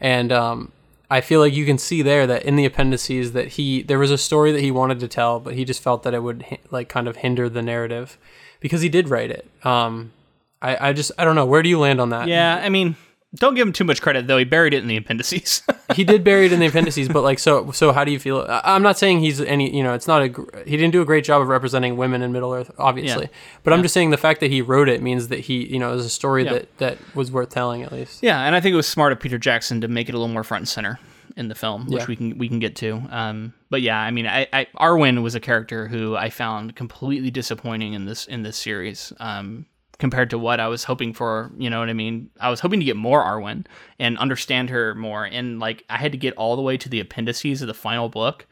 and 0.00 0.32
um, 0.32 0.72
I 1.10 1.20
feel 1.20 1.40
like 1.40 1.52
you 1.52 1.64
can 1.64 1.78
see 1.78 2.02
there 2.02 2.26
that 2.26 2.42
in 2.44 2.56
the 2.56 2.64
appendices 2.64 3.32
that 3.32 3.48
he 3.48 3.82
there 3.82 3.98
was 3.98 4.10
a 4.10 4.18
story 4.18 4.52
that 4.52 4.60
he 4.60 4.70
wanted 4.70 5.00
to 5.00 5.08
tell, 5.08 5.38
but 5.40 5.54
he 5.54 5.64
just 5.64 5.82
felt 5.82 6.02
that 6.02 6.14
it 6.14 6.22
would 6.22 6.44
like 6.70 6.88
kind 6.88 7.06
of 7.06 7.16
hinder 7.16 7.48
the 7.48 7.62
narrative 7.62 8.18
because 8.60 8.80
he 8.82 8.88
did 8.88 9.08
write 9.08 9.30
it. 9.30 9.48
Um, 9.64 10.12
I 10.60 10.88
I 10.88 10.92
just 10.92 11.12
I 11.18 11.24
don't 11.24 11.36
know 11.36 11.46
where 11.46 11.62
do 11.62 11.68
you 11.68 11.78
land 11.78 12.00
on 12.00 12.10
that? 12.10 12.28
Yeah, 12.28 12.56
I 12.56 12.68
mean, 12.68 12.96
don't 13.36 13.54
give 13.54 13.66
him 13.66 13.72
too 13.72 13.84
much 13.84 14.02
credit 14.02 14.26
though. 14.26 14.38
He 14.38 14.44
buried 14.44 14.74
it 14.74 14.82
in 14.82 14.88
the 14.88 14.96
appendices. 14.96 15.62
he 15.94 16.04
did 16.04 16.24
bury 16.24 16.46
it 16.46 16.52
in 16.52 16.60
the 16.60 16.66
appendices, 16.66 17.08
but 17.08 17.22
like, 17.22 17.38
so, 17.38 17.70
so 17.70 17.92
how 17.92 18.04
do 18.04 18.10
you 18.12 18.18
feel? 18.18 18.44
I'm 18.48 18.82
not 18.82 18.98
saying 18.98 19.20
he's 19.20 19.40
any, 19.40 19.74
you 19.76 19.82
know, 19.82 19.94
it's 19.94 20.06
not 20.08 20.22
a, 20.22 20.62
he 20.64 20.76
didn't 20.76 20.90
do 20.92 21.02
a 21.02 21.04
great 21.04 21.24
job 21.24 21.40
of 21.42 21.48
representing 21.48 21.96
women 21.96 22.22
in 22.22 22.32
Middle 22.32 22.52
Earth, 22.52 22.70
obviously, 22.78 23.24
Yeah. 23.24 23.30
but 23.62 23.72
I'm 23.72 23.82
just 23.82 23.94
saying 23.94 24.10
the 24.10 24.16
fact 24.16 24.40
that 24.40 24.50
he 24.50 24.62
wrote 24.62 24.88
it 24.88 25.02
means 25.02 25.28
that 25.28 25.40
he, 25.40 25.66
you 25.66 25.78
know, 25.78 25.92
is 25.94 26.04
a 26.04 26.10
story 26.10 26.44
Yeah. 26.44 26.52
that, 26.54 26.78
that 26.78 26.98
was 27.14 27.30
worth 27.30 27.50
telling 27.50 27.82
at 27.82 27.92
least. 27.92 28.22
yeah, 28.22 28.42
and 28.44 28.54
I 28.56 28.60
think 28.60 28.72
it 28.72 28.76
was 28.76 28.88
smart 28.88 29.12
of 29.12 29.20
Peter 29.20 29.38
Jackson 29.38 29.80
to 29.82 29.88
make 29.88 30.08
it 30.08 30.14
a 30.14 30.18
little 30.18 30.32
more 30.32 30.44
front 30.44 30.62
and 30.62 30.68
center 30.68 30.98
in 31.36 31.48
the 31.48 31.54
film, 31.54 31.86
which 31.86 32.00
Yeah. 32.02 32.06
we 32.08 32.16
can 32.16 32.38
we 32.38 32.48
can 32.48 32.58
get 32.60 32.76
to. 32.76 33.02
Um, 33.10 33.52
but 33.68 33.82
yeah, 33.82 33.98
I 34.00 34.10
mean, 34.10 34.26
I, 34.26 34.46
I 34.54 34.66
Arwen 34.78 35.22
was 35.22 35.34
a 35.34 35.40
character 35.40 35.86
who 35.86 36.16
I 36.16 36.30
found 36.30 36.74
completely 36.76 37.30
disappointing 37.30 37.92
in 37.92 38.06
this 38.06 38.24
in 38.26 38.42
this 38.42 38.56
series. 38.56 39.12
Um, 39.20 39.66
compared 39.98 40.30
to 40.30 40.38
what 40.38 40.60
I 40.60 40.68
was 40.68 40.84
hoping 40.84 41.12
for, 41.12 41.50
you 41.56 41.70
know 41.70 41.80
what 41.80 41.88
I 41.88 41.94
mean? 41.94 42.30
I 42.40 42.50
was 42.50 42.60
hoping 42.60 42.80
to 42.80 42.86
get 42.86 42.96
more 42.96 43.24
Arwen 43.24 43.66
and 43.98 44.18
understand 44.18 44.70
her 44.70 44.94
more, 44.94 45.24
and 45.24 45.58
like 45.58 45.84
I 45.88 45.96
had 45.96 46.12
to 46.12 46.18
get 46.18 46.34
all 46.34 46.56
the 46.56 46.62
way 46.62 46.76
to 46.76 46.88
the 46.88 47.00
appendices 47.00 47.62
of 47.62 47.68
the 47.68 47.74
final 47.74 48.08
book 48.08 48.46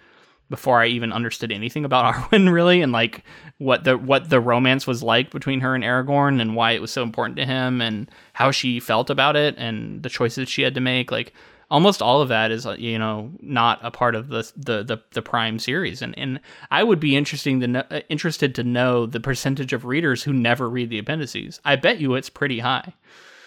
before 0.50 0.80
I 0.80 0.86
even 0.86 1.12
understood 1.12 1.52
anything 1.52 1.84
about 1.84 2.14
Arwen 2.14 2.52
really 2.52 2.80
and 2.80 2.92
like 2.92 3.24
what 3.58 3.84
the 3.84 3.96
what 3.96 4.30
the 4.30 4.40
romance 4.40 4.86
was 4.86 5.02
like 5.02 5.30
between 5.30 5.60
her 5.60 5.74
and 5.74 5.84
Aragorn 5.84 6.40
and 6.40 6.54
why 6.54 6.72
it 6.72 6.80
was 6.80 6.90
so 6.90 7.02
important 7.02 7.36
to 7.36 7.46
him 7.46 7.80
and 7.80 8.10
how 8.34 8.50
she 8.50 8.80
felt 8.80 9.10
about 9.10 9.36
it 9.36 9.54
and 9.58 10.02
the 10.02 10.08
choices 10.08 10.48
she 10.48 10.62
had 10.62 10.74
to 10.74 10.80
make 10.80 11.10
like 11.10 11.32
almost 11.70 12.02
all 12.02 12.20
of 12.20 12.28
that 12.28 12.50
is 12.50 12.66
uh, 12.66 12.76
you 12.78 12.98
know 12.98 13.30
not 13.40 13.78
a 13.82 13.90
part 13.90 14.14
of 14.14 14.28
the 14.28 14.50
the 14.56 14.82
the, 14.84 14.98
the 15.12 15.22
prime 15.22 15.58
series 15.58 16.02
and 16.02 16.16
and 16.18 16.40
I 16.70 16.82
would 16.82 17.00
be 17.00 17.16
interesting 17.16 17.60
to 17.60 17.66
know, 17.66 17.84
uh, 17.90 18.00
interested 18.08 18.54
to 18.56 18.64
know 18.64 19.06
the 19.06 19.20
percentage 19.20 19.72
of 19.72 19.84
readers 19.84 20.22
who 20.22 20.32
never 20.32 20.68
read 20.68 20.90
the 20.90 20.98
appendices. 20.98 21.60
I 21.64 21.76
bet 21.76 21.98
you 21.98 22.14
it's 22.14 22.30
pretty 22.30 22.58
high. 22.58 22.94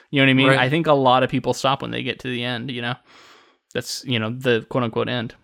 You 0.09 0.21
know 0.21 0.25
what 0.25 0.31
I 0.31 0.33
mean? 0.33 0.47
Right. 0.47 0.59
I 0.59 0.69
think 0.69 0.87
a 0.87 0.93
lot 0.93 1.23
of 1.23 1.29
people 1.29 1.53
stop 1.53 1.81
when 1.81 1.91
they 1.91 2.03
get 2.03 2.19
to 2.19 2.29
the 2.29 2.43
end, 2.43 2.71
you 2.71 2.81
know. 2.81 2.95
That's, 3.73 4.05
you 4.05 4.19
know, 4.19 4.29
the 4.29 4.65
quote 4.69 4.83
unquote 4.83 5.09
end. 5.09 5.35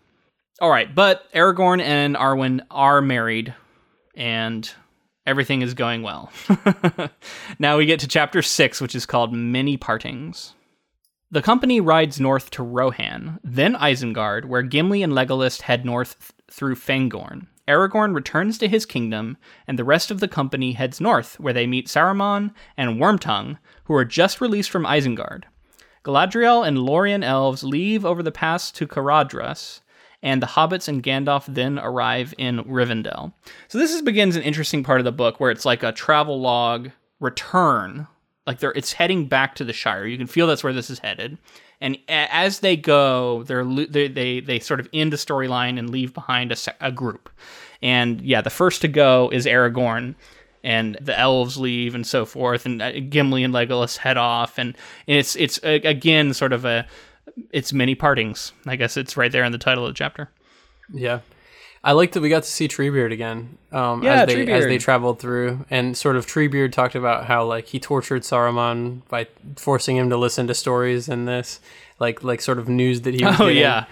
All 0.62 0.70
right, 0.70 0.94
but 0.94 1.32
Aragorn 1.34 1.82
and 1.82 2.16
Arwen 2.16 2.62
are 2.72 3.02
married 3.02 3.54
and 4.16 4.70
everything 5.26 5.62
is 5.62 5.74
going 5.74 6.04
well. 6.04 6.32
now 7.60 7.78
we 7.78 7.86
get 7.86 8.00
to 8.02 8.08
chapter 8.08 8.42
6, 8.42 8.80
which 8.80 8.96
is 8.96 9.06
called 9.06 9.34
Many 9.34 9.78
Partings. 9.78 10.54
The 11.34 11.42
company 11.42 11.82
rides 11.82 12.20
north 12.20 12.52
to 12.52 12.62
Rohan, 12.62 13.40
then 13.44 13.74
Isengard, 13.74 14.46
where 14.46 14.62
Gimli 14.62 15.02
and 15.02 15.14
Legolas 15.14 15.62
head 15.62 15.84
north 15.84 16.16
th- 16.20 16.32
through 16.52 16.76
Fangorn. 16.76 17.48
Aragorn 17.68 18.14
returns 18.14 18.60
to 18.60 18.68
his 18.68 18.86
kingdom, 18.86 19.38
and 19.66 19.80
the 19.80 19.84
rest 19.84 20.12
of 20.12 20.20
the 20.20 20.28
company 20.28 20.74
heads 20.74 21.02
north, 21.02 21.40
where 21.40 21.52
they 21.52 21.66
meet 21.66 21.88
Saruman 21.88 22.52
and 22.78 23.02
Wormtongue, 23.02 23.58
who 23.86 23.96
are 23.96 24.06
just 24.06 24.42
released 24.42 24.70
from 24.70 24.86
Isengard. 24.86 25.46
Galadriel 26.06 26.68
and 26.68 26.78
Lorien 26.78 27.24
elves 27.24 27.64
leave 27.64 28.06
over 28.06 28.22
the 28.22 28.32
pass 28.32 28.70
to 28.70 28.86
Caradhras, 28.86 29.82
and 30.22 30.40
the 30.40 30.46
hobbits 30.46 30.88
and 30.88 31.02
Gandalf 31.02 31.46
then 31.48 31.80
arrive 31.80 32.36
in 32.38 32.60
Rivendell. 32.60 33.34
So 33.70 33.80
this 33.80 33.92
is, 33.92 34.04
begins 34.04 34.36
an 34.36 34.44
interesting 34.44 34.84
part 34.84 35.02
of 35.02 35.06
the 35.06 35.12
book 35.12 35.40
where 35.40 35.50
it's 35.50 35.66
like 35.66 35.82
a 35.82 35.92
travel 35.92 36.40
log 36.40 36.92
return, 37.20 38.08
like 38.46 38.60
they're 38.60 38.72
it's 38.74 38.94
heading 38.94 39.28
back 39.28 39.56
to 39.56 39.64
the 39.64 39.74
Shire. 39.74 40.06
You 40.06 40.18
can 40.18 40.28
feel 40.28 40.48
that's 40.48 40.64
where 40.64 40.74
this 40.74 40.90
is 40.90 41.00
headed. 41.00 41.38
And 41.82 41.96
a- 42.08 42.34
as 42.34 42.60
they 42.60 42.76
go, 42.78 43.44
they're 43.44 43.64
lo- 43.66 43.86
they 43.90 44.08
they, 44.08 44.40
they 44.40 44.60
sort 44.60 44.80
of 44.80 44.88
end 44.94 45.12
the 45.14 45.18
storyline 45.18 45.78
and 45.80 45.90
leave 45.90 46.14
behind 46.14 46.52
a, 46.52 46.58
a 46.82 46.92
group. 46.92 47.30
And 47.82 48.22
yeah, 48.22 48.42
the 48.42 48.50
first 48.50 48.82
to 48.82 48.88
go 48.88 49.30
is 49.34 49.46
Aragorn, 49.46 50.16
and 50.64 50.98
the 51.02 51.18
elves 51.20 51.58
leave 51.58 51.96
and 51.96 52.08
so 52.08 52.26
forth, 52.26 52.66
and 52.66 52.82
uh, 52.82 52.92
Gimli 53.10 53.44
and 53.44 53.54
Legolas 53.54 53.98
head 53.98 54.18
off, 54.18 54.58
and, 54.58 54.76
and 55.08 55.18
it's 55.18 55.36
it's 55.36 55.60
uh, 55.64 55.80
again 55.84 56.34
sort 56.34 56.54
of 56.54 56.64
a 56.66 56.88
it's 57.52 57.74
many 57.74 57.96
partings. 57.96 58.54
I 58.66 58.76
guess 58.76 58.96
it's 58.98 59.18
right 59.18 59.32
there 59.32 59.44
in 59.44 59.52
the 59.52 59.58
title 59.58 59.86
of 59.86 59.94
the 59.94 59.98
chapter. 59.98 60.30
Yeah. 60.94 61.20
I 61.84 61.92
like 61.92 62.14
that 62.14 62.22
we 62.22 62.30
got 62.30 62.44
to 62.44 62.50
see 62.50 62.68
Treebeard 62.68 63.12
again. 63.12 63.58
Um, 63.72 64.04
Yeah, 64.04 64.24
as 64.24 64.28
they 64.28 64.52
as 64.52 64.66
they 64.66 64.78
traveled 64.78 65.20
through, 65.20 65.66
and 65.70 65.98
sort 65.98 66.16
of 66.16 66.26
Treebeard 66.26 66.72
talked 66.72 66.96
about 66.96 67.26
how 67.26 67.44
like 67.46 67.68
he 67.68 67.80
tortured 67.80 68.22
Saruman 68.22 69.02
by 69.10 69.28
forcing 69.58 69.98
him 69.98 70.10
to 70.10 70.18
listen 70.18 70.48
to 70.48 70.54
stories 70.54 71.10
and 71.10 71.28
this, 71.28 71.60
like 72.00 72.24
like 72.24 72.40
sort 72.42 72.58
of 72.58 72.70
news 72.70 73.02
that 73.02 73.14
he 73.14 73.26
was. 73.26 73.36
Oh 73.40 73.48
getting. 73.48 73.58
yeah, 73.58 73.86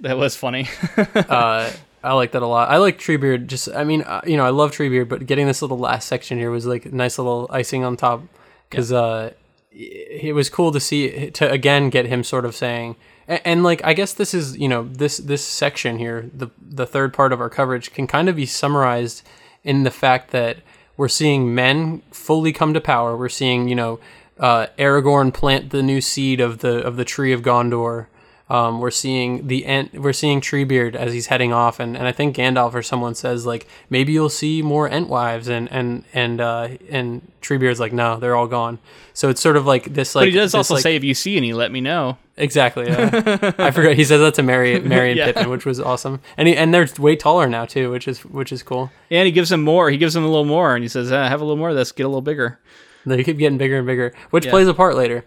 that 0.00 0.16
was 0.16 0.36
funny. 0.36 0.68
uh, 1.14 1.72
I 2.04 2.12
like 2.14 2.32
that 2.32 2.42
a 2.42 2.46
lot. 2.46 2.68
I 2.68 2.76
like 2.78 2.98
Treebeard. 2.98 3.46
Just, 3.46 3.68
I 3.68 3.84
mean, 3.84 4.02
uh, 4.02 4.20
you 4.26 4.36
know, 4.36 4.44
I 4.44 4.50
love 4.50 4.72
Treebeard, 4.72 5.08
but 5.08 5.26
getting 5.26 5.46
this 5.46 5.62
little 5.62 5.78
last 5.78 6.08
section 6.08 6.38
here 6.38 6.50
was 6.50 6.66
like 6.66 6.92
nice 6.92 7.18
little 7.18 7.48
icing 7.50 7.84
on 7.84 7.96
top 7.96 8.22
because 8.68 8.92
uh, 8.92 9.32
it 9.72 10.26
it 10.26 10.32
was 10.34 10.48
cool 10.50 10.70
to 10.72 10.80
see 10.80 11.30
to 11.30 11.50
again 11.50 11.90
get 11.90 12.06
him 12.06 12.22
sort 12.22 12.44
of 12.44 12.54
saying, 12.54 12.96
and, 13.28 13.40
and 13.44 13.62
like 13.62 13.84
I 13.84 13.94
guess 13.94 14.12
this 14.12 14.34
is 14.34 14.56
you 14.56 14.68
know 14.68 14.84
this 14.84 15.18
this 15.18 15.44
section 15.44 15.98
here, 15.98 16.30
the 16.34 16.48
the 16.60 16.86
third 16.86 17.12
part 17.12 17.32
of 17.32 17.40
our 17.40 17.50
coverage 17.50 17.92
can 17.92 18.06
kind 18.06 18.28
of 18.28 18.36
be 18.36 18.46
summarized 18.46 19.22
in 19.64 19.84
the 19.84 19.90
fact 19.90 20.30
that 20.30 20.58
we're 20.96 21.08
seeing 21.08 21.54
men 21.54 22.02
fully 22.10 22.52
come 22.52 22.74
to 22.74 22.80
power. 22.80 23.16
We're 23.16 23.28
seeing 23.28 23.68
you 23.68 23.74
know 23.74 24.00
uh, 24.38 24.66
Aragorn 24.78 25.32
plant 25.32 25.70
the 25.70 25.82
new 25.82 26.00
seed 26.00 26.40
of 26.40 26.58
the 26.58 26.82
of 26.82 26.96
the 26.96 27.04
tree 27.04 27.32
of 27.32 27.42
Gondor. 27.42 28.06
Um, 28.50 28.80
we're 28.80 28.90
seeing 28.90 29.46
the 29.46 29.64
Ent, 29.64 29.94
we're 29.94 30.12
seeing 30.12 30.40
Treebeard 30.42 30.94
as 30.94 31.12
he's 31.14 31.26
heading 31.28 31.52
off, 31.54 31.80
and, 31.80 31.96
and 31.96 32.06
I 32.06 32.12
think 32.12 32.36
Gandalf 32.36 32.74
or 32.74 32.82
someone 32.82 33.14
says 33.14 33.46
like 33.46 33.66
maybe 33.88 34.12
you'll 34.12 34.28
see 34.28 34.60
more 34.60 34.88
Entwives, 34.90 35.48
and 35.48 35.70
and 35.72 36.04
and 36.12 36.40
uh, 36.40 36.68
and 36.90 37.30
Treebeard's 37.40 37.80
like 37.80 37.92
no, 37.94 38.18
they're 38.18 38.36
all 38.36 38.46
gone. 38.48 38.78
So 39.14 39.28
it's 39.30 39.40
sort 39.40 39.56
of 39.56 39.64
like 39.64 39.94
this 39.94 40.14
like 40.14 40.22
but 40.22 40.28
he 40.28 40.34
does 40.34 40.50
this, 40.52 40.54
also 40.56 40.74
like- 40.74 40.82
say, 40.82 40.96
"If 40.96 41.04
you 41.04 41.14
see 41.14 41.36
any, 41.36 41.52
let 41.54 41.70
me 41.72 41.80
know." 41.80 42.18
exactly. 42.36 42.86
Yeah. 42.88 43.52
I 43.58 43.70
forgot 43.70 43.94
he 43.94 44.04
says 44.04 44.20
that 44.20 44.34
to 44.34 44.42
Merry 44.42 44.80
Merry 44.80 45.10
and 45.10 45.18
Yeah. 45.18 45.26
Pippin, 45.26 45.48
which 45.50 45.64
was 45.64 45.78
awesome, 45.80 46.20
and 46.36 46.48
he, 46.48 46.56
and 46.56 46.74
they're 46.74 46.88
way 46.98 47.14
taller 47.16 47.48
now 47.48 47.64
too, 47.64 47.90
which 47.90 48.06
is 48.08 48.22
which 48.24 48.52
is 48.52 48.62
cool. 48.62 48.90
And 49.10 49.24
he 49.24 49.32
gives 49.32 49.50
him 49.52 49.62
more. 49.62 49.88
He 49.90 49.96
gives 49.98 50.14
him 50.16 50.24
a 50.24 50.28
little 50.28 50.44
more, 50.44 50.74
and 50.74 50.82
he 50.84 50.88
says, 50.88 51.10
uh, 51.12 51.28
"Have 51.28 51.40
a 51.40 51.44
little 51.44 51.56
more 51.58 51.70
of 51.70 51.76
this. 51.76 51.92
Get 51.92 52.04
a 52.04 52.08
little 52.08 52.20
bigger." 52.22 52.58
They 53.06 53.24
keep 53.24 53.38
getting 53.38 53.58
bigger 53.58 53.78
and 53.78 53.86
bigger, 53.86 54.12
which 54.30 54.44
Yeah. 54.44 54.50
plays 54.52 54.68
a 54.68 54.74
part 54.74 54.94
later. 54.96 55.24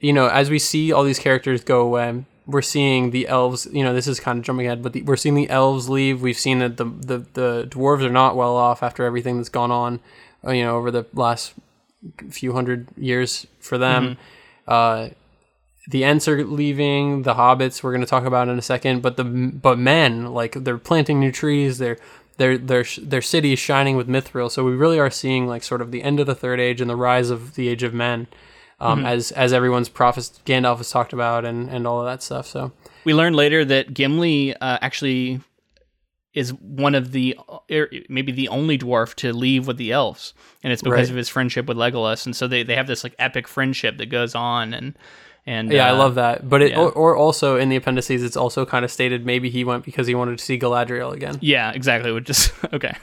You 0.00 0.12
know, 0.12 0.26
as 0.28 0.50
we 0.50 0.58
see 0.58 0.90
all 0.90 1.04
these 1.04 1.20
characters 1.20 1.62
go 1.62 1.80
away, 1.82 2.24
we're 2.46 2.62
seeing 2.62 3.10
the 3.10 3.28
elves. 3.28 3.66
You 3.72 3.84
know, 3.84 3.94
this 3.94 4.06
is 4.06 4.20
kind 4.20 4.38
of 4.38 4.44
jumping 4.44 4.66
ahead, 4.66 4.82
but 4.82 4.92
the, 4.92 5.02
we're 5.02 5.16
seeing 5.16 5.34
the 5.34 5.48
elves 5.50 5.88
leave. 5.88 6.20
We've 6.22 6.38
seen 6.38 6.58
that 6.60 6.76
the, 6.76 6.84
the 6.84 7.18
the 7.34 7.68
dwarves 7.70 8.02
are 8.02 8.10
not 8.10 8.36
well 8.36 8.56
off 8.56 8.82
after 8.82 9.04
everything 9.04 9.36
that's 9.36 9.48
gone 9.48 9.70
on. 9.70 10.00
uh, 10.46 10.52
You 10.52 10.64
know, 10.64 10.76
over 10.76 10.90
the 10.90 11.06
last 11.14 11.54
few 12.30 12.52
hundred 12.52 12.88
years 12.96 13.46
for 13.60 13.78
them. 13.78 14.16
Uh, 14.66 15.10
the 15.88 16.04
Ents 16.04 16.28
are 16.28 16.44
leaving. 16.44 17.22
The 17.22 17.34
hobbits 17.34 17.82
we're 17.82 17.92
going 17.92 18.04
to 18.04 18.10
talk 18.10 18.24
about 18.24 18.48
in 18.48 18.58
a 18.58 18.62
second, 18.62 19.02
but 19.02 19.16
the 19.16 19.24
but 19.24 19.78
men 19.78 20.32
like 20.32 20.52
they're 20.52 20.78
planting 20.78 21.18
new 21.18 21.32
trees. 21.32 21.78
They're 21.78 21.98
their 22.36 22.56
their 22.56 22.84
their 23.00 23.22
city 23.22 23.52
is 23.52 23.58
shining 23.58 23.96
with 23.96 24.08
mithril. 24.08 24.50
So 24.50 24.64
we 24.64 24.72
really 24.72 24.98
are 25.00 25.10
seeing 25.10 25.46
like 25.46 25.62
sort 25.64 25.82
of 25.82 25.90
the 25.90 26.02
end 26.02 26.20
of 26.20 26.26
the 26.26 26.34
third 26.36 26.60
age 26.60 26.80
and 26.80 26.88
the 26.88 26.96
rise 26.96 27.30
of 27.30 27.54
the 27.56 27.68
age 27.68 27.82
of 27.82 27.92
men, 27.92 28.26
um, 28.82 29.06
as 29.06 29.32
as 29.32 29.52
everyone's 29.52 29.88
prophets 29.88 30.40
Gandalf 30.44 30.78
has 30.78 30.90
talked 30.90 31.12
about 31.12 31.44
and 31.44 31.68
and 31.70 31.86
all 31.86 32.00
of 32.00 32.06
that 32.06 32.22
stuff. 32.22 32.46
So 32.46 32.72
We 33.04 33.14
learn 33.14 33.34
later 33.34 33.64
that 33.64 33.94
Gimli 33.94 34.54
uh, 34.56 34.78
actually 34.80 35.40
is 36.34 36.52
one 36.54 36.94
of 36.94 37.12
the 37.12 37.38
er, 37.70 37.90
maybe 38.08 38.32
the 38.32 38.48
only 38.48 38.78
dwarf 38.78 39.14
to 39.16 39.32
leave 39.34 39.66
with 39.66 39.76
the 39.76 39.92
elves, 39.92 40.32
and 40.62 40.72
it's 40.72 40.80
because 40.82 41.08
Right. 41.08 41.10
of 41.10 41.16
his 41.16 41.28
friendship 41.28 41.66
with 41.66 41.76
Legolas. 41.76 42.24
And 42.24 42.34
so 42.34 42.48
they, 42.48 42.62
they 42.62 42.74
have 42.74 42.86
this 42.86 43.04
like 43.04 43.14
epic 43.18 43.46
friendship 43.46 43.98
that 43.98 44.06
goes 44.06 44.34
on, 44.34 44.72
and 44.72 44.96
and 45.46 45.72
yeah, 45.72 45.86
I 45.86 45.90
uh, 45.90 45.96
love 45.96 46.14
that. 46.16 46.48
But 46.48 46.62
it 46.62 46.70
yeah. 46.70 46.78
or, 46.80 46.92
or 46.92 47.16
also 47.16 47.56
in 47.56 47.68
the 47.68 47.76
appendices, 47.76 48.22
it's 48.22 48.36
also 48.36 48.64
kind 48.64 48.84
of 48.84 48.90
stated 48.92 49.26
maybe 49.26 49.50
he 49.50 49.64
went 49.64 49.84
because 49.84 50.06
he 50.06 50.14
wanted 50.14 50.38
to 50.38 50.44
see 50.44 50.58
Galadriel 50.58 51.12
again. 51.12 51.38
Yeah, 51.40 51.72
exactly. 51.72 52.12
Would 52.12 52.26
just 52.32 52.52
okay. 52.72 52.94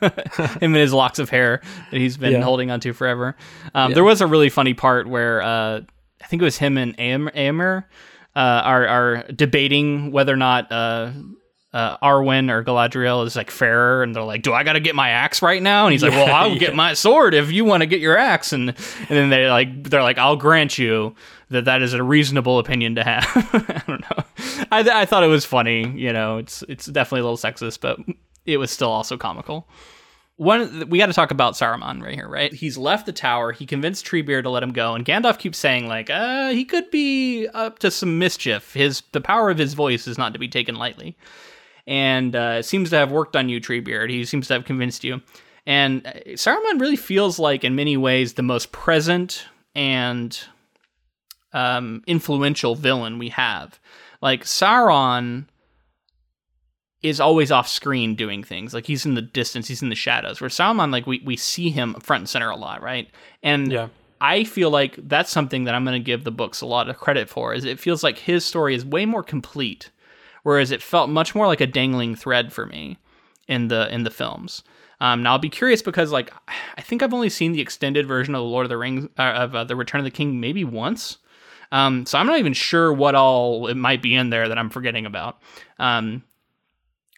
Him 0.00 0.72
and 0.72 0.76
his 0.76 0.92
locks 0.92 1.18
of 1.18 1.28
hair 1.30 1.60
that 1.90 1.98
he's 1.98 2.16
been 2.16 2.32
Yeah. 2.32 2.42
holding 2.42 2.70
onto 2.70 2.92
forever. 2.92 3.36
Um, 3.74 3.90
Yeah. 3.90 3.94
There 3.96 4.04
was 4.04 4.20
a 4.20 4.26
really 4.26 4.48
funny 4.48 4.74
part 4.74 5.06
where 5.08 5.42
uh, 5.42 5.80
I 6.22 6.26
think 6.26 6.40
it 6.42 6.44
was 6.44 6.56
him 6.58 6.78
and 6.78 6.98
Am- 6.98 7.30
Eomer 7.34 7.84
uh, 8.34 8.38
are 8.38 8.86
are 8.86 9.24
debating 9.34 10.12
whether 10.12 10.32
or 10.32 10.36
not 10.36 10.72
uh, 10.72 11.10
uh, 11.74 11.96
Arwen 11.98 12.50
or 12.50 12.62
Galadriel 12.64 13.26
is 13.26 13.34
like 13.36 13.50
fairer, 13.50 14.02
and 14.02 14.14
they're 14.14 14.22
like, 14.22 14.42
"Do 14.42 14.52
I 14.52 14.62
got 14.62 14.74
to 14.74 14.80
get 14.80 14.94
my 14.94 15.10
axe 15.10 15.42
right 15.42 15.62
now?" 15.62 15.86
And 15.86 15.92
he's 15.92 16.02
like, 16.02 16.12
Yeah, 16.16 16.24
"Well, 16.24 16.34
I'll 16.34 16.52
yeah. 16.52 16.58
get 16.58 16.74
my 16.74 16.94
sword 16.94 17.34
if 17.34 17.50
you 17.50 17.64
want 17.64 17.82
to 17.82 17.86
get 17.86 18.00
your 18.00 18.16
axe." 18.16 18.52
And 18.52 18.70
and 18.70 19.08
then 19.08 19.30
they 19.30 19.48
like 19.50 19.84
they're 19.90 20.02
like, 20.02 20.18
"I'll 20.18 20.36
grant 20.36 20.78
you." 20.78 21.14
That 21.52 21.66
that 21.66 21.82
is 21.82 21.94
a 21.94 22.02
reasonable 22.02 22.58
opinion 22.58 22.96
to 22.96 23.04
have. 23.04 23.24
I 23.52 23.82
don't 23.86 24.00
know. 24.00 24.24
I, 24.70 25.02
I 25.02 25.04
thought 25.06 25.22
it 25.22 25.28
was 25.28 25.44
funny. 25.44 25.88
You 25.90 26.12
know, 26.12 26.38
it's 26.38 26.62
it's 26.68 26.86
definitely 26.86 27.20
a 27.20 27.30
little 27.30 27.36
sexist, 27.36 27.80
but 27.80 27.98
it 28.46 28.56
was 28.56 28.70
still 28.70 28.90
also 28.90 29.16
comical. 29.16 29.68
one 30.36 30.88
we 30.88 30.98
got 30.98 31.06
to 31.06 31.12
talk 31.12 31.30
about 31.30 31.54
Saruman 31.54 32.02
right 32.02 32.14
here, 32.14 32.28
right? 32.28 32.52
He's 32.52 32.76
left 32.76 33.06
the 33.06 33.12
tower. 33.12 33.52
He 33.52 33.66
convinced 33.66 34.06
Treebeard 34.06 34.42
to 34.42 34.50
let 34.50 34.62
him 34.62 34.72
go, 34.72 34.94
and 34.94 35.04
Gandalf 35.04 35.38
keeps 35.38 35.58
saying 35.58 35.86
like, 35.86 36.10
uh, 36.10 36.50
he 36.50 36.64
could 36.64 36.90
be 36.90 37.46
up 37.48 37.78
to 37.80 37.90
some 37.90 38.18
mischief. 38.18 38.74
His 38.74 39.02
the 39.12 39.20
power 39.20 39.50
of 39.50 39.58
his 39.58 39.74
voice 39.74 40.06
is 40.06 40.18
not 40.18 40.32
to 40.32 40.38
be 40.38 40.48
taken 40.48 40.74
lightly, 40.74 41.16
and 41.86 42.34
uh, 42.34 42.62
seems 42.62 42.90
to 42.90 42.96
have 42.96 43.12
worked 43.12 43.36
on 43.36 43.48
you, 43.48 43.60
Treebeard. 43.60 44.10
He 44.10 44.24
seems 44.24 44.48
to 44.48 44.54
have 44.54 44.64
convinced 44.64 45.04
you, 45.04 45.20
and 45.66 46.06
uh, 46.06 46.12
Saruman 46.30 46.80
really 46.80 46.96
feels 46.96 47.38
like, 47.38 47.62
in 47.62 47.74
many 47.76 47.96
ways, 47.96 48.34
the 48.34 48.42
most 48.42 48.72
present 48.72 49.44
and 49.74 50.38
um, 51.52 52.02
influential 52.06 52.74
villain 52.74 53.18
we 53.18 53.28
have. 53.30 53.78
Like 54.20 54.44
Sauron 54.44 55.46
is 57.02 57.18
always 57.20 57.50
off 57.50 57.68
screen 57.68 58.14
doing 58.14 58.44
things. 58.44 58.72
Like 58.72 58.86
he's 58.86 59.04
in 59.04 59.14
the 59.14 59.22
distance, 59.22 59.66
he's 59.68 59.82
in 59.82 59.88
the 59.88 59.94
shadows. 59.96 60.40
Where 60.40 60.50
Saruman, 60.50 60.92
like 60.92 61.06
we 61.06 61.20
we 61.24 61.36
see 61.36 61.70
him 61.70 61.94
front 61.94 62.22
and 62.22 62.28
center 62.28 62.50
a 62.50 62.56
lot, 62.56 62.82
right? 62.82 63.08
And 63.42 63.72
Yeah. 63.72 63.88
I 64.20 64.44
feel 64.44 64.70
like 64.70 64.96
that's 65.08 65.30
something 65.32 65.64
that 65.64 65.74
I'm 65.74 65.84
going 65.84 66.00
to 66.00 66.04
give 66.04 66.22
the 66.22 66.30
books 66.30 66.60
a 66.60 66.66
lot 66.66 66.88
of 66.88 66.96
credit 66.96 67.28
for. 67.28 67.52
Is 67.54 67.64
it 67.64 67.80
feels 67.80 68.04
like 68.04 68.18
his 68.18 68.44
story 68.44 68.76
is 68.76 68.84
way 68.84 69.04
more 69.04 69.24
complete, 69.24 69.90
whereas 70.44 70.70
it 70.70 70.80
felt 70.80 71.10
much 71.10 71.34
more 71.34 71.48
like 71.48 71.60
a 71.60 71.66
dangling 71.66 72.14
thread 72.14 72.52
for 72.52 72.66
me 72.66 72.98
in 73.48 73.66
the 73.66 73.92
in 73.92 74.04
the 74.04 74.10
films. 74.10 74.62
Um, 75.00 75.24
now 75.24 75.32
I'll 75.32 75.38
be 75.40 75.48
curious 75.48 75.82
because 75.82 76.12
like 76.12 76.32
I 76.76 76.82
think 76.82 77.02
I've 77.02 77.12
only 77.12 77.30
seen 77.30 77.50
the 77.50 77.60
extended 77.60 78.06
version 78.06 78.36
of 78.36 78.42
the 78.42 78.44
Lord 78.48 78.64
of 78.64 78.70
the 78.70 78.78
Rings 78.78 79.08
uh, 79.18 79.22
of 79.22 79.56
uh, 79.56 79.64
the 79.64 79.74
Return 79.74 79.98
of 79.98 80.04
the 80.04 80.12
King 80.12 80.38
maybe 80.38 80.62
once. 80.62 81.18
Um, 81.72 82.06
so 82.06 82.18
I'm 82.18 82.26
not 82.26 82.38
even 82.38 82.52
sure 82.52 82.92
what 82.92 83.16
all 83.16 83.66
it 83.66 83.76
might 83.76 84.02
be 84.02 84.14
in 84.14 84.30
there 84.30 84.48
that 84.48 84.58
I'm 84.58 84.70
forgetting 84.70 85.06
about. 85.06 85.42
Um, 85.80 86.22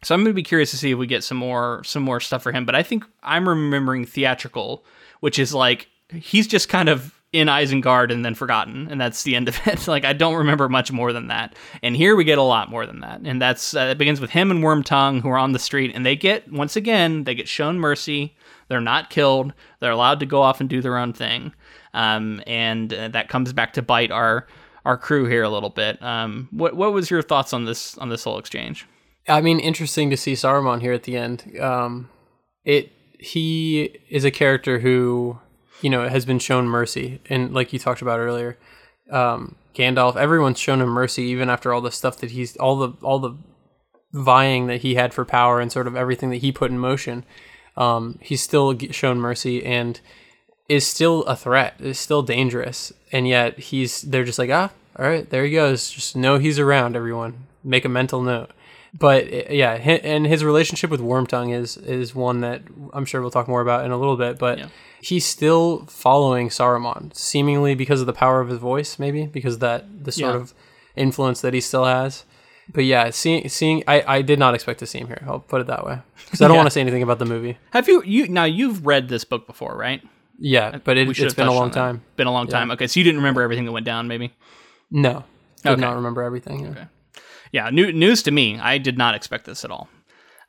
so 0.02 0.14
I'm 0.14 0.20
going 0.20 0.30
to 0.30 0.34
be 0.34 0.42
curious 0.42 0.70
to 0.70 0.76
see 0.76 0.92
if 0.92 0.98
we 0.98 1.06
get 1.06 1.24
some 1.24 1.36
more 1.36 1.82
some 1.84 2.02
more 2.02 2.20
stuff 2.20 2.42
for 2.42 2.52
him. 2.52 2.64
But 2.64 2.74
I 2.74 2.82
think 2.82 3.04
I'm 3.22 3.48
remembering 3.48 4.06
theatrical, 4.06 4.84
which 5.20 5.38
is 5.38 5.52
like 5.52 5.88
he's 6.12 6.46
just 6.46 6.68
kind 6.68 6.88
of 6.88 7.12
in 7.32 7.48
Isengard 7.48 8.12
and 8.12 8.24
then 8.24 8.36
forgotten, 8.36 8.86
and 8.88 9.00
that's 9.00 9.24
the 9.24 9.34
end 9.34 9.48
of 9.48 9.58
it. 9.66 9.88
like 9.88 10.04
I 10.04 10.12
don't 10.12 10.36
remember 10.36 10.68
much 10.68 10.92
more 10.92 11.12
than 11.12 11.26
that. 11.28 11.56
And 11.82 11.96
here 11.96 12.14
we 12.14 12.22
get 12.22 12.38
a 12.38 12.42
lot 12.42 12.70
more 12.70 12.86
than 12.86 13.00
that, 13.00 13.22
and 13.24 13.42
that's 13.42 13.74
uh, 13.74 13.88
it 13.90 13.98
begins 13.98 14.20
with 14.20 14.30
him 14.30 14.50
and 14.50 14.62
Wormtongue 14.62 15.20
who 15.20 15.28
are 15.30 15.38
on 15.38 15.52
the 15.52 15.58
street, 15.58 15.90
and 15.94 16.06
they 16.06 16.16
get 16.16 16.50
once 16.52 16.76
again 16.76 17.24
they 17.24 17.34
get 17.34 17.48
shown 17.48 17.78
mercy. 17.78 18.36
They're 18.68 18.80
not 18.80 19.10
killed. 19.10 19.52
They're 19.80 19.90
allowed 19.90 20.20
to 20.20 20.26
go 20.26 20.40
off 20.40 20.60
and 20.60 20.70
do 20.70 20.80
their 20.80 20.96
own 20.96 21.12
thing, 21.12 21.52
um, 21.94 22.42
and 22.46 22.92
uh, 22.92 23.08
that 23.08 23.28
comes 23.28 23.52
back 23.52 23.72
to 23.74 23.82
bite 23.82 24.10
our 24.10 24.46
our 24.84 24.98
crew 24.98 25.24
here 25.26 25.42
a 25.42 25.48
little 25.48 25.70
bit. 25.70 26.02
Um, 26.02 26.48
what 26.50 26.76
what 26.76 26.92
was 26.92 27.10
your 27.10 27.22
thoughts 27.22 27.52
on 27.52 27.64
this 27.64 27.96
on 27.98 28.10
this 28.10 28.24
whole 28.24 28.38
exchange? 28.38 28.86
I 29.28 29.40
mean, 29.40 29.58
interesting 29.58 30.10
to 30.10 30.16
see 30.16 30.34
Saruman 30.34 30.82
here 30.82 30.92
at 30.92 31.04
the 31.04 31.16
end. 31.16 31.58
Um, 31.58 32.10
it 32.64 32.92
he 33.18 33.98
is 34.10 34.24
a 34.24 34.30
character 34.30 34.80
who 34.80 35.38
you 35.80 35.88
know 35.88 36.08
has 36.08 36.26
been 36.26 36.38
shown 36.38 36.66
mercy, 36.66 37.20
and 37.30 37.54
like 37.54 37.72
you 37.72 37.78
talked 37.78 38.02
about 38.02 38.18
earlier, 38.18 38.58
um, 39.10 39.56
Gandalf. 39.74 40.16
Everyone's 40.16 40.58
shown 40.58 40.80
him 40.80 40.90
mercy, 40.90 41.22
even 41.22 41.48
after 41.48 41.72
all 41.72 41.80
the 41.80 41.90
stuff 41.90 42.18
that 42.18 42.32
he's 42.32 42.56
all 42.56 42.76
the 42.76 42.92
all 43.02 43.18
the 43.18 43.36
vying 44.12 44.66
that 44.66 44.82
he 44.82 44.94
had 44.94 45.14
for 45.14 45.24
power 45.24 45.60
and 45.60 45.72
sort 45.72 45.86
of 45.86 45.96
everything 45.96 46.30
that 46.30 46.36
he 46.36 46.52
put 46.52 46.70
in 46.70 46.78
motion. 46.78 47.24
Um, 47.76 48.18
he's 48.22 48.42
still 48.42 48.78
shown 48.90 49.18
mercy 49.18 49.64
and 49.64 50.00
is 50.68 50.86
still 50.86 51.22
a 51.24 51.36
threat. 51.36 51.74
Is 51.80 51.98
still 51.98 52.22
dangerous, 52.22 52.92
and 53.12 53.26
yet 53.28 53.58
he's 53.58 54.02
they're 54.02 54.24
just 54.24 54.38
like 54.38 54.50
ah, 54.50 54.70
all 54.98 55.06
right, 55.06 55.28
there 55.30 55.44
he 55.44 55.52
goes. 55.52 55.90
Just 55.90 56.16
know 56.16 56.38
he's 56.38 56.58
around. 56.58 56.96
Everyone, 56.96 57.46
make 57.62 57.84
a 57.84 57.88
mental 57.88 58.22
note 58.22 58.50
but 58.96 59.24
uh, 59.24 59.42
yeah, 59.50 59.72
and 59.72 60.24
his 60.24 60.44
relationship 60.44 60.88
with 60.88 61.00
Wormtongue 61.00 61.52
is 61.52 61.76
is 61.76 62.14
one 62.14 62.42
that 62.42 62.62
I'm 62.92 63.04
sure 63.04 63.20
we'll 63.20 63.32
talk 63.32 63.48
more 63.48 63.60
about 63.60 63.84
in 63.84 63.90
a 63.90 63.96
little 63.96 64.16
bit. 64.16 64.38
But 64.38 64.58
Yeah. 64.58 64.68
he's 65.02 65.26
still 65.26 65.84
following 65.86 66.48
Saruman, 66.48 67.12
seemingly 67.12 67.74
because 67.74 68.00
of 68.00 68.06
the 68.06 68.12
power 68.12 68.40
of 68.40 68.48
his 68.48 68.58
voice, 68.58 68.96
maybe 68.96 69.26
because 69.26 69.54
of 69.54 69.60
that 69.60 70.04
the 70.04 70.12
sort 70.12 70.34
Yeah. 70.36 70.40
of 70.42 70.54
influence 70.94 71.40
that 71.40 71.54
he 71.54 71.60
still 71.60 71.84
has. 71.86 72.22
But 72.72 72.84
yeah, 72.84 73.10
seeing 73.10 73.48
seeing 73.48 73.82
I, 73.88 74.04
I 74.18 74.22
did 74.22 74.38
not 74.38 74.54
expect 74.54 74.78
to 74.78 74.86
see 74.86 75.00
him 75.00 75.08
here. 75.08 75.24
I'll 75.26 75.40
put 75.40 75.60
it 75.60 75.66
that 75.66 75.84
way 75.84 75.98
because 76.26 76.40
I 76.40 76.46
don't 76.46 76.54
Yeah. 76.54 76.58
want 76.58 76.66
to 76.68 76.70
say 76.70 76.80
anything 76.80 77.02
about 77.02 77.18
the 77.18 77.24
movie. 77.26 77.58
Have 77.72 77.88
you 77.88 78.00
you 78.06 78.28
now 78.28 78.44
you've 78.44 78.86
read 78.86 79.08
this 79.08 79.24
book 79.24 79.44
before, 79.48 79.76
right? 79.76 80.02
Yeah, 80.38 80.78
but 80.82 80.96
it, 80.96 81.08
it's 81.18 81.34
been 81.34 81.46
a 81.46 81.52
long 81.52 81.64
on 81.64 81.68
that. 81.70 81.74
time. 81.74 82.02
Been 82.16 82.26
a 82.26 82.32
long 82.32 82.46
time. 82.48 82.70
Okay, 82.72 82.86
so 82.86 82.98
you 83.00 83.04
didn't 83.04 83.18
remember 83.18 83.42
everything 83.42 83.64
that 83.66 83.72
went 83.72 83.86
down, 83.86 84.08
maybe. 84.08 84.32
No, 84.90 85.24
did 85.62 85.72
Okay. 85.72 85.80
not 85.80 85.94
remember 85.96 86.22
everything. 86.22 86.74
yeah. 86.76 86.86
Yeah, 87.52 87.70
new, 87.70 87.92
news 87.92 88.22
to 88.24 88.30
me. 88.32 88.58
I 88.58 88.78
did 88.78 88.98
not 88.98 89.14
expect 89.14 89.44
this 89.46 89.64
at 89.64 89.70
all. 89.70 89.88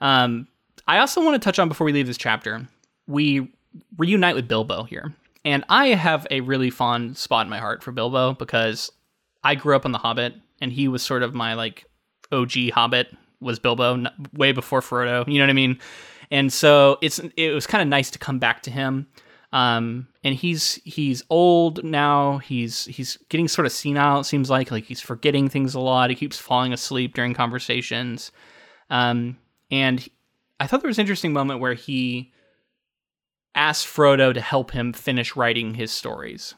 Um, 0.01 0.47
I 0.87 0.97
also 0.97 1.23
want 1.23 1.39
to 1.39 1.45
touch 1.45 1.59
on 1.59 1.67
before 1.67 1.85
we 1.85 1.93
leave 1.93 2.07
this 2.07 2.17
chapter. 2.17 2.67
We 3.05 3.51
reunite 3.97 4.33
with 4.35 4.47
Bilbo 4.47 4.83
here, 4.83 5.13
and 5.43 5.63
I 5.69 5.87
have 5.89 6.25
a 6.31 6.41
really 6.41 6.71
fond 6.71 7.15
spot 7.17 7.45
in 7.45 7.49
my 7.51 7.59
heart 7.59 7.83
for 7.83 7.91
Bilbo 7.91 8.33
because 8.33 8.91
I 9.43 9.53
grew 9.53 9.75
up 9.75 9.85
on 9.85 9.91
The 9.91 9.99
Hobbit, 9.99 10.33
and 10.61 10.71
he 10.71 10.87
was 10.87 11.03
sort 11.03 11.21
of 11.21 11.35
my 11.35 11.53
like 11.53 11.85
OG 12.31 12.71
Hobbit 12.73 13.15
was 13.39 13.59
Bilbo 13.59 14.03
way 14.33 14.51
before 14.51 14.81
Frodo. 14.81 15.27
You 15.27 15.37
know 15.37 15.43
what 15.43 15.49
I 15.51 15.53
mean? 15.53 15.77
And 16.31 16.51
so 16.51 16.97
it's 17.03 17.19
it 17.37 17.51
was 17.51 17.67
kind 17.67 17.83
of 17.83 17.87
nice 17.87 18.09
to 18.11 18.19
come 18.19 18.39
back 18.39 18.63
to 18.63 18.71
him. 18.71 19.05
Um, 19.55 20.09
and 20.21 20.35
he's 20.35 20.81
he's 20.83 21.23
old 21.29 21.81
now. 21.81 22.39
He's 22.39 22.83
he's 22.85 23.17
getting 23.29 23.47
sort 23.47 23.65
of 23.65 23.71
senile. 23.71 24.19
It 24.19 24.25
seems 24.25 24.49
like 24.49 24.69
like 24.69 24.83
he's 24.83 24.99
forgetting 24.99 25.47
things 25.47 25.73
a 25.73 25.79
lot. 25.79 26.09
He 26.09 26.15
keeps 26.17 26.37
falling 26.37 26.73
asleep 26.73 27.13
during 27.13 27.33
conversations. 27.33 28.33
Um, 28.89 29.37
and 29.71 30.05
I 30.59 30.67
thought 30.67 30.81
there 30.81 30.89
was 30.89 30.97
an 30.97 31.03
interesting 31.03 31.31
moment 31.31 31.61
where 31.61 31.73
he 31.73 32.33
asked 33.55 33.87
Frodo 33.87 34.33
to 34.33 34.41
help 34.41 34.71
him 34.71 34.91
finish 34.91 35.37
writing 35.37 35.73
his 35.73 35.89
stories. 35.89 36.53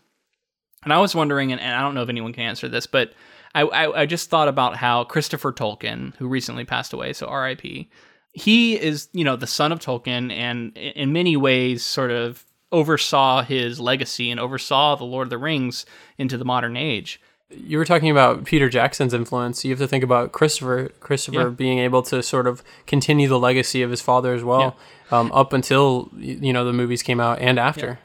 And 0.83 0.91
I 0.91 0.97
was 0.97 1.13
wondering, 1.13 1.51
and, 1.51 1.61
and 1.61 1.75
I 1.75 1.81
don't 1.81 1.93
know 1.93 2.01
if 2.01 2.09
anyone 2.09 2.33
can 2.33 2.45
answer 2.45 2.67
this, 2.67 2.87
but 2.87 3.13
I, 3.53 3.61
I, 3.61 4.01
I 4.01 4.05
just 4.07 4.31
thought 4.31 4.47
about 4.47 4.75
how 4.75 5.03
Christopher 5.03 5.53
Tolkien, 5.53 6.15
who 6.15 6.27
recently 6.27 6.65
passed 6.65 6.93
away, 6.93 7.13
so 7.13 7.27
R.I.P., 7.27 7.91
he 8.33 8.79
is, 8.79 9.09
you 9.13 9.23
know, 9.23 9.35
the 9.35 9.47
son 9.47 9.71
of 9.71 9.79
Tolkien, 9.79 10.31
and 10.31 10.75
in 10.77 11.13
many 11.13 11.37
ways, 11.37 11.83
sort 11.83 12.11
of 12.11 12.43
oversaw 12.71 13.43
his 13.43 13.79
legacy 13.79 14.29
and 14.29 14.39
oversaw 14.39 14.95
the 14.95 15.03
Lord 15.05 15.27
of 15.27 15.29
the 15.29 15.37
Rings 15.37 15.85
into 16.17 16.37
the 16.37 16.45
modern 16.45 16.75
age. 16.77 17.19
you 17.49 17.77
were 17.77 17.85
talking 17.85 18.09
about 18.11 18.43
Peter 18.43 18.67
Jackson's 18.67 19.13
influence. 19.13 19.63
You 19.63 19.71
have 19.71 19.79
to 19.79 19.87
think 19.87 20.03
about 20.03 20.33
Christopher 20.33 20.89
Christopher 20.99 21.39
Yeah. 21.43 21.47
being 21.49 21.79
able 21.79 22.01
to 22.03 22.21
sort 22.21 22.45
of 22.45 22.61
continue 22.87 23.29
the 23.29 23.39
legacy 23.39 23.81
of 23.81 23.89
his 23.89 24.01
father 24.01 24.33
as 24.33 24.43
well, 24.43 24.75
um, 25.11 25.31
up 25.31 25.53
until 25.53 26.09
you 26.17 26.51
know 26.51 26.65
the 26.65 26.73
movies 26.73 27.01
came 27.01 27.21
out 27.21 27.39
and 27.39 27.57
after. 27.57 27.99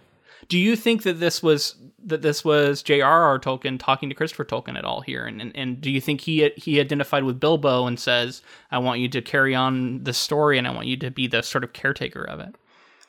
Do 0.48 0.56
you 0.58 0.76
think 0.76 1.02
that 1.02 1.18
this 1.18 1.42
was 1.42 1.74
that 2.04 2.22
this 2.22 2.44
was 2.44 2.82
J.R.R. 2.84 3.38
Tolkien 3.40 3.80
talking 3.80 4.08
to 4.10 4.14
Christopher 4.14 4.44
Tolkien 4.44 4.76
at 4.78 4.84
all 4.84 5.00
here, 5.00 5.24
and 5.26 5.40
and, 5.40 5.50
and 5.56 5.80
do 5.80 5.90
you 5.90 6.00
think 6.00 6.20
he 6.20 6.48
he 6.56 6.78
identified 6.78 7.24
with 7.24 7.40
Bilbo 7.40 7.86
and 7.88 7.98
says, 7.98 8.42
"I 8.70 8.78
want 8.78 9.00
you 9.00 9.08
to 9.08 9.20
carry 9.22 9.56
on 9.56 10.04
the 10.04 10.12
story, 10.12 10.56
and 10.56 10.68
I 10.68 10.70
want 10.70 10.86
you 10.86 10.96
to 10.98 11.10
be 11.10 11.26
the 11.26 11.42
sort 11.42 11.64
of 11.64 11.72
caretaker 11.72 12.22
of 12.22 12.38
it"? 12.38 12.54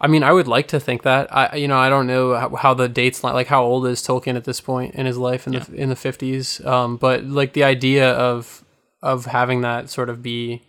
I 0.04 0.08
mean, 0.08 0.22
I 0.22 0.34
would 0.34 0.50
like 0.50 0.68
to 0.68 0.82
think 0.82 1.04
that. 1.04 1.34
I 1.34 1.56
you 1.56 1.68
know 1.70 1.78
I 1.78 1.88
don't 1.88 2.08
know 2.08 2.36
how, 2.36 2.54
how 2.56 2.74
the 2.74 2.90
dates 2.90 3.24
li- 3.24 3.32
like 3.32 3.48
how 3.48 3.64
old 3.64 3.88
is 3.88 4.02
Tolkien 4.02 4.36
at 4.36 4.44
this 4.44 4.60
point 4.60 4.96
in 4.96 5.06
his 5.06 5.18
life 5.18 5.48
in 5.48 5.54
the 5.54 5.74
in 5.74 5.88
the 5.88 5.96
fifties. 5.96 6.64
Um, 6.66 6.98
but 6.98 7.24
like 7.24 7.54
the 7.54 7.64
idea 7.64 8.12
of 8.12 8.66
of 9.02 9.26
having 9.26 9.62
that 9.62 9.90
sort 9.90 10.10
of 10.10 10.22
be 10.22 10.62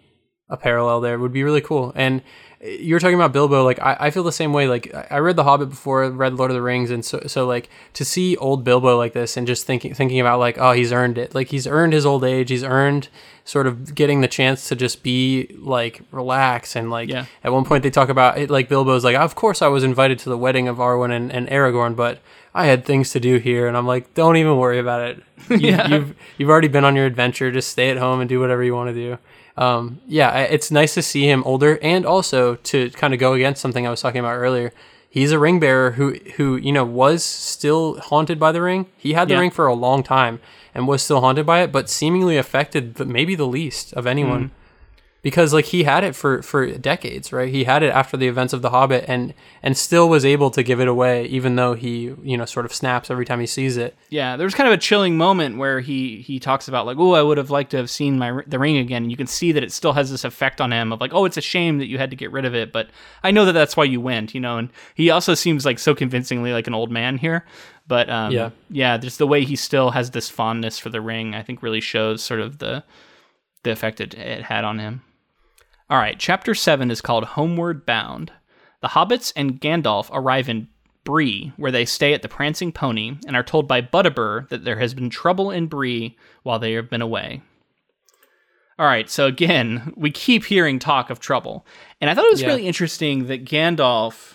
a 0.48 0.56
parallel 0.56 1.00
there 1.00 1.18
would 1.18 1.32
be 1.32 1.42
really 1.42 1.60
cool. 1.60 1.92
And 1.96 2.22
you 2.62 2.94
were 2.94 3.00
talking 3.00 3.14
about 3.16 3.32
Bilbo, 3.32 3.64
like 3.64 3.78
I, 3.80 3.96
I 4.00 4.10
feel 4.10 4.22
the 4.22 4.32
same 4.32 4.52
way. 4.52 4.66
Like 4.68 4.94
I 4.94 5.06
I 5.12 5.18
read 5.18 5.36
The 5.36 5.44
Hobbit 5.44 5.70
before, 5.70 6.08
read 6.10 6.34
Lord 6.34 6.50
of 6.50 6.54
the 6.54 6.62
Rings, 6.62 6.90
and 6.90 7.04
so 7.04 7.20
so 7.26 7.46
like 7.46 7.68
to 7.94 8.04
see 8.04 8.36
old 8.36 8.64
Bilbo 8.64 8.96
like 8.96 9.12
this 9.12 9.36
and 9.36 9.46
just 9.46 9.66
thinking 9.66 9.94
thinking 9.94 10.20
about 10.20 10.38
like 10.40 10.56
oh 10.58 10.72
he's 10.72 10.92
earned 10.92 11.18
it, 11.18 11.34
like 11.34 11.48
he's 11.48 11.66
earned 11.66 11.92
his 11.92 12.06
old 12.06 12.24
age, 12.24 12.50
he's 12.50 12.64
earned 12.64 13.08
sort 13.46 13.66
of 13.66 13.94
getting 13.94 14.22
the 14.22 14.28
chance 14.28 14.68
to 14.68 14.76
just 14.76 15.02
be 15.02 15.54
like 15.58 16.00
relax 16.10 16.74
and 16.76 16.90
like 16.90 17.10
Yeah. 17.10 17.26
at 17.42 17.52
one 17.52 17.64
point 17.66 17.82
they 17.82 17.90
talk 17.90 18.08
about 18.08 18.38
it 18.38 18.48
like 18.48 18.68
Bilbo's 18.70 19.04
like 19.04 19.16
of 19.16 19.34
course 19.34 19.60
I 19.60 19.68
was 19.68 19.84
invited 19.84 20.18
to 20.20 20.30
the 20.30 20.38
wedding 20.38 20.66
of 20.66 20.78
Arwen 20.78 21.12
and, 21.14 21.30
and 21.30 21.46
Aragorn, 21.48 21.94
but 21.94 22.20
I 22.54 22.66
had 22.66 22.84
things 22.86 23.10
to 23.10 23.20
do 23.20 23.36
here, 23.38 23.66
and 23.66 23.76
I'm 23.76 23.86
like 23.86 24.14
don't 24.14 24.36
even 24.36 24.56
worry 24.56 24.78
about 24.78 25.02
it. 25.02 25.22
You, 25.50 25.56
Yeah. 25.58 25.88
You've 25.88 26.14
you've 26.38 26.48
already 26.48 26.68
been 26.68 26.84
on 26.84 26.96
your 26.96 27.04
adventure. 27.04 27.50
Just 27.52 27.68
stay 27.68 27.90
at 27.90 27.98
home 27.98 28.20
and 28.20 28.28
do 28.28 28.40
whatever 28.40 28.64
you 28.64 28.74
want 28.74 28.88
to 28.88 28.94
do. 28.94 29.18
Um, 29.56 30.00
yeah, 30.08 30.40
it's 30.40 30.70
nice 30.70 30.94
to 30.94 31.02
see 31.02 31.28
him 31.28 31.42
older, 31.44 31.78
and 31.82 32.04
also 32.04 32.56
to 32.56 32.90
kind 32.90 33.14
of 33.14 33.20
go 33.20 33.34
against 33.34 33.60
something 33.62 33.86
I 33.86 33.90
was 33.90 34.00
talking 34.00 34.18
about 34.20 34.34
earlier. 34.34 34.72
He's 35.08 35.30
a 35.30 35.38
ring 35.38 35.60
bearer 35.60 35.92
who 35.92 36.14
who 36.36 36.56
you 36.56 36.72
know 36.72 36.84
was 36.84 37.22
still 37.24 38.00
haunted 38.00 38.40
by 38.40 38.50
the 38.50 38.60
ring. 38.60 38.86
He 38.96 39.12
had 39.12 39.28
the 39.28 39.34
Yeah. 39.34 39.40
ring 39.40 39.50
for 39.52 39.66
a 39.66 39.74
long 39.74 40.02
time 40.02 40.40
and 40.74 40.88
was 40.88 41.02
still 41.02 41.20
haunted 41.20 41.46
by 41.46 41.60
it, 41.62 41.70
but 41.70 41.88
seemingly 41.88 42.36
affected 42.36 42.96
the, 42.96 43.04
maybe 43.04 43.36
the 43.36 43.46
least 43.46 43.92
of 43.92 44.08
anyone. 44.08 44.50
Because 45.24 45.54
like 45.54 45.64
he 45.64 45.82
had 45.84 46.04
it 46.04 46.14
for 46.14 46.42
for 46.42 46.70
decades, 46.70 47.32
right? 47.32 47.48
He 47.48 47.64
had 47.64 47.82
it 47.82 47.88
after 47.88 48.16
the 48.16 48.28
events 48.28 48.52
of 48.52 48.60
The 48.60 48.68
Hobbit, 48.68 49.06
and 49.08 49.32
and 49.62 49.74
still 49.76 50.06
was 50.08 50.22
able 50.24 50.50
to 50.50 50.62
give 50.62 50.80
it 50.80 50.86
away, 50.86 51.24
even 51.24 51.56
though 51.56 51.72
he 51.72 52.14
you 52.22 52.36
know 52.36 52.44
sort 52.44 52.66
of 52.66 52.74
snaps 52.74 53.10
every 53.10 53.24
time 53.24 53.40
he 53.40 53.46
sees 53.46 53.78
it. 53.78 53.96
Yeah, 54.10 54.36
there's 54.36 54.54
kind 54.54 54.68
of 54.68 54.74
a 54.74 54.78
chilling 54.78 55.16
moment 55.16 55.56
where 55.56 55.80
he 55.80 56.20
he 56.20 56.38
talks 56.38 56.68
about 56.68 56.84
like, 56.84 56.98
oh, 56.98 57.14
I 57.14 57.22
would 57.22 57.38
have 57.38 57.50
liked 57.50 57.70
to 57.70 57.78
have 57.78 57.88
seen 57.88 58.18
my 58.18 58.42
the 58.46 58.58
ring 58.58 58.76
again. 58.76 59.04
And 59.04 59.10
you 59.10 59.16
can 59.16 59.26
see 59.26 59.50
that 59.52 59.64
it 59.64 59.72
still 59.72 59.94
has 59.94 60.10
this 60.10 60.24
effect 60.24 60.60
on 60.60 60.72
him 60.72 60.92
of 60.92 61.00
like, 61.00 61.14
oh, 61.14 61.24
it's 61.24 61.38
a 61.38 61.40
shame 61.40 61.78
that 61.78 61.86
you 61.86 61.96
had 61.96 62.10
to 62.10 62.16
get 62.16 62.30
rid 62.30 62.44
of 62.44 62.54
it, 62.54 62.70
but 62.70 62.90
I 63.24 63.30
know 63.30 63.46
that 63.46 63.52
that's 63.52 63.78
why 63.78 63.84
you 63.84 64.02
went, 64.02 64.34
you 64.34 64.40
know. 64.40 64.58
And 64.58 64.68
he 64.94 65.08
also 65.08 65.34
seems 65.34 65.64
like 65.64 65.78
so 65.78 65.94
convincingly 65.94 66.52
like 66.52 66.66
an 66.66 66.74
old 66.74 66.90
man 66.92 67.16
here. 67.16 67.46
But 67.88 68.10
um, 68.10 68.30
Yeah. 68.30 68.50
yeah, 68.68 68.98
just 68.98 69.16
the 69.16 69.26
way 69.26 69.42
he 69.44 69.56
still 69.56 69.90
has 69.92 70.10
this 70.10 70.28
fondness 70.28 70.78
for 70.78 70.90
the 70.90 71.00
ring, 71.00 71.34
I 71.34 71.42
think 71.42 71.62
really 71.62 71.80
shows 71.80 72.22
sort 72.22 72.40
of 72.40 72.58
the 72.58 72.84
the 73.62 73.70
effect 73.70 73.98
it, 74.02 74.12
it 74.12 74.42
had 74.42 74.62
on 74.64 74.78
him. 74.78 75.00
All 75.90 75.98
right, 75.98 76.18
chapter 76.18 76.54
seven 76.54 76.90
is 76.90 77.00
called 77.00 77.24
Homeward 77.24 77.84
Bound. 77.84 78.32
The 78.80 78.88
hobbits 78.88 79.32
and 79.36 79.60
Gandalf 79.60 80.08
arrive 80.12 80.48
in 80.48 80.68
Bree, 81.04 81.52
where 81.56 81.70
they 81.70 81.84
stay 81.84 82.14
at 82.14 82.22
the 82.22 82.28
Prancing 82.28 82.72
Pony, 82.72 83.16
and 83.26 83.36
are 83.36 83.42
told 83.42 83.68
by 83.68 83.82
Butterbur 83.82 84.48
that 84.48 84.64
there 84.64 84.78
has 84.78 84.94
been 84.94 85.10
trouble 85.10 85.50
in 85.50 85.66
Bree 85.66 86.16
while 86.42 86.58
they 86.58 86.72
have 86.72 86.88
been 86.88 87.02
away. 87.02 87.42
All 88.78 88.86
right, 88.86 89.08
so 89.10 89.26
again, 89.26 89.92
we 89.96 90.10
keep 90.10 90.44
hearing 90.44 90.78
talk 90.78 91.10
of 91.10 91.20
trouble. 91.20 91.66
And 92.00 92.08
I 92.10 92.14
thought 92.14 92.24
it 92.24 92.32
was 92.32 92.40
Yeah. 92.42 92.48
really 92.48 92.66
interesting 92.66 93.26
that 93.26 93.44
Gandalf 93.44 94.34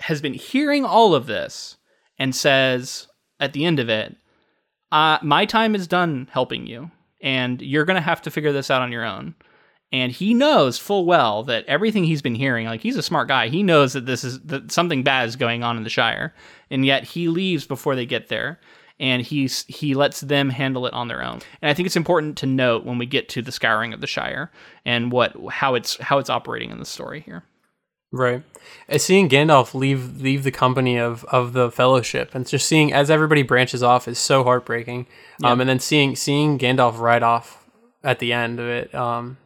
has 0.00 0.20
been 0.20 0.34
hearing 0.34 0.84
all 0.84 1.14
of 1.14 1.26
this 1.26 1.76
and 2.18 2.34
says 2.34 3.06
at 3.38 3.52
the 3.52 3.64
end 3.64 3.78
of 3.78 3.88
it, 3.88 4.16
uh, 4.90 5.18
My 5.22 5.46
time 5.46 5.74
is 5.76 5.86
done 5.86 6.28
helping 6.32 6.66
you, 6.66 6.90
and 7.22 7.62
you're 7.62 7.84
going 7.84 7.94
to 7.96 8.00
have 8.02 8.22
to 8.22 8.30
figure 8.30 8.52
this 8.52 8.70
out 8.70 8.82
on 8.82 8.90
your 8.92 9.04
own. 9.04 9.36
And 9.92 10.12
he 10.12 10.34
knows 10.34 10.78
full 10.78 11.04
well 11.04 11.42
that 11.44 11.66
everything 11.66 12.04
he's 12.04 12.22
been 12.22 12.36
hearing, 12.36 12.66
like 12.66 12.80
he's 12.80 12.96
a 12.96 13.02
smart 13.02 13.26
guy, 13.26 13.48
he 13.48 13.62
knows 13.62 13.92
that 13.94 14.06
this 14.06 14.22
is 14.22 14.40
that 14.42 14.70
something 14.70 15.02
bad 15.02 15.28
is 15.28 15.34
going 15.34 15.64
on 15.64 15.76
in 15.76 15.82
the 15.82 15.90
Shire, 15.90 16.32
and 16.70 16.86
yet 16.86 17.02
he 17.02 17.26
leaves 17.28 17.66
before 17.66 17.96
they 17.96 18.06
get 18.06 18.28
there, 18.28 18.60
and 19.00 19.22
he's 19.22 19.64
he 19.64 19.94
lets 19.94 20.20
them 20.20 20.50
handle 20.50 20.86
it 20.86 20.92
on 20.92 21.08
their 21.08 21.24
own. 21.24 21.40
And 21.60 21.70
I 21.70 21.74
think 21.74 21.86
it's 21.86 21.96
important 21.96 22.38
to 22.38 22.46
note 22.46 22.84
when 22.84 22.98
we 22.98 23.06
get 23.06 23.28
to 23.30 23.42
the 23.42 23.50
scouring 23.50 23.92
of 23.92 24.00
the 24.00 24.06
Shire 24.06 24.52
and 24.84 25.10
what 25.10 25.34
how 25.50 25.74
it's 25.74 25.96
how 25.96 26.18
it's 26.18 26.30
operating 26.30 26.70
in 26.70 26.78
the 26.78 26.84
story 26.84 27.20
here. 27.20 27.42
Right. 28.12 28.42
And 28.88 29.00
seeing 29.00 29.28
Gandalf 29.28 29.72
leave 29.72 30.20
leave 30.20 30.42
the 30.42 30.50
company 30.50 30.98
of, 30.98 31.24
of 31.26 31.52
the 31.52 31.70
Fellowship 31.70 32.34
and 32.34 32.46
just 32.46 32.66
seeing 32.66 32.92
as 32.92 33.10
everybody 33.10 33.42
branches 33.42 33.82
off 33.82 34.08
is 34.08 34.18
so 34.18 34.42
heartbreaking. 34.42 35.06
Um, 35.44 35.60
and 35.60 35.70
then 35.70 35.78
seeing 35.78 36.16
seeing 36.16 36.58
Gandalf 36.58 36.98
ride 36.98 37.22
off 37.22 37.64
at 38.02 38.18
the 38.18 38.32
end 38.32 38.58
of 38.58 38.66
it, 38.66 38.94
um, 38.94 39.36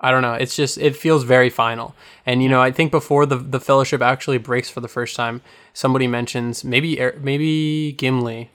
I 0.00 0.10
don't 0.10 0.22
know. 0.22 0.34
It's 0.34 0.56
just 0.56 0.78
it 0.78 0.96
feels 0.96 1.24
very 1.24 1.50
final. 1.50 1.94
And 2.24 2.42
you 2.42 2.48
know, 2.48 2.60
I 2.60 2.70
think 2.70 2.90
before 2.90 3.26
the 3.26 3.36
the 3.36 3.60
Fellowship 3.60 4.00
actually 4.00 4.38
breaks 4.38 4.70
for 4.70 4.80
the 4.80 4.88
first 4.88 5.14
time, 5.16 5.42
somebody 5.72 6.06
mentions 6.06 6.64
maybe 6.64 6.98
maybe 7.20 7.92
Gimli 7.92 8.50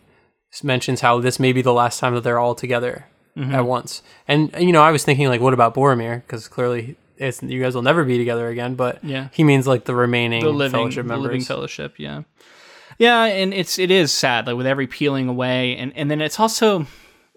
mentions 0.64 1.02
how 1.02 1.20
this 1.20 1.40
may 1.40 1.52
be 1.52 1.62
the 1.62 1.74
last 1.74 2.00
time 2.00 2.16
that 2.16 2.22
they're 2.22 2.40
all 2.40 2.56
together 2.56 3.06
mm-hmm. 3.38 3.54
at 3.54 3.66
once. 3.66 4.02
And 4.28 4.54
you 4.60 4.72
know, 4.72 4.82
I 4.82 4.92
was 4.92 5.04
thinking 5.04 5.28
like, 5.28 5.42
what 5.42 5.54
about 5.54 5.76
Boromir? 5.76 6.22
Because 6.22 6.48
clearly. 6.48 6.98
It's, 7.18 7.42
you 7.42 7.62
guys 7.64 7.74
will 7.74 7.82
never 7.82 8.04
be 8.04 8.18
together 8.18 8.50
again, 8.50 8.76
but 8.76 9.02
Yeah. 9.02 9.30
he 9.32 9.46
means 9.46 9.66
like 9.66 9.86
the 9.86 9.96
remaining 9.96 10.44
the 10.44 10.50
living, 10.50 10.74
fellowship 10.74 11.06
the 11.06 11.08
members. 11.08 11.24
living 11.24 11.42
fellowship. 11.44 11.94
Yeah, 11.98 12.24
yeah, 12.98 13.24
and 13.24 13.54
it's 13.54 13.80
it 13.80 13.90
is 13.90 14.12
sad, 14.12 14.48
like 14.48 14.58
with 14.58 14.68
every 14.68 14.86
peeling 14.86 15.30
away, 15.30 15.78
and 15.78 15.94
and 15.96 16.12
then 16.12 16.20
it's 16.20 16.42
also 16.42 16.88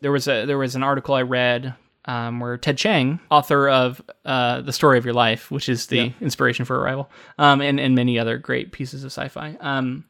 there 0.00 0.10
was 0.10 0.26
a 0.26 0.46
there 0.46 0.58
was 0.58 0.74
an 0.74 0.82
article 0.82 1.14
I 1.14 1.22
read 1.22 1.74
um, 2.08 2.40
where 2.40 2.56
Ted 2.56 2.78
Chiang, 2.78 3.20
author 3.30 3.68
of 3.68 4.00
uh, 4.24 4.62
the 4.62 4.72
Story 4.72 4.96
of 4.96 5.04
Your 5.04 5.14
Life, 5.14 5.50
which 5.50 5.68
is 5.68 5.86
the 5.86 6.12
inspiration 6.20 6.64
for 6.64 6.80
Arrival, 6.80 7.10
um, 7.36 7.60
and 7.60 7.78
and 7.78 7.94
many 7.94 8.18
other 8.18 8.38
great 8.38 8.72
pieces 8.72 9.04
of 9.04 9.12
sci-fi. 9.12 9.56
Um, 9.60 10.06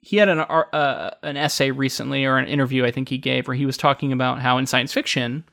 he 0.00 0.16
had 0.16 0.30
an 0.30 0.40
uh, 0.40 1.10
an 1.22 1.36
essay 1.36 1.70
recently 1.70 2.24
or 2.24 2.38
an 2.38 2.48
interview 2.48 2.86
I 2.86 2.90
think 2.90 3.10
he 3.10 3.18
gave 3.18 3.46
where 3.46 3.56
he 3.56 3.66
was 3.66 3.76
talking 3.76 4.10
about 4.10 4.40
how 4.40 4.56
in 4.56 4.66
science 4.66 4.92
fiction, 4.92 5.44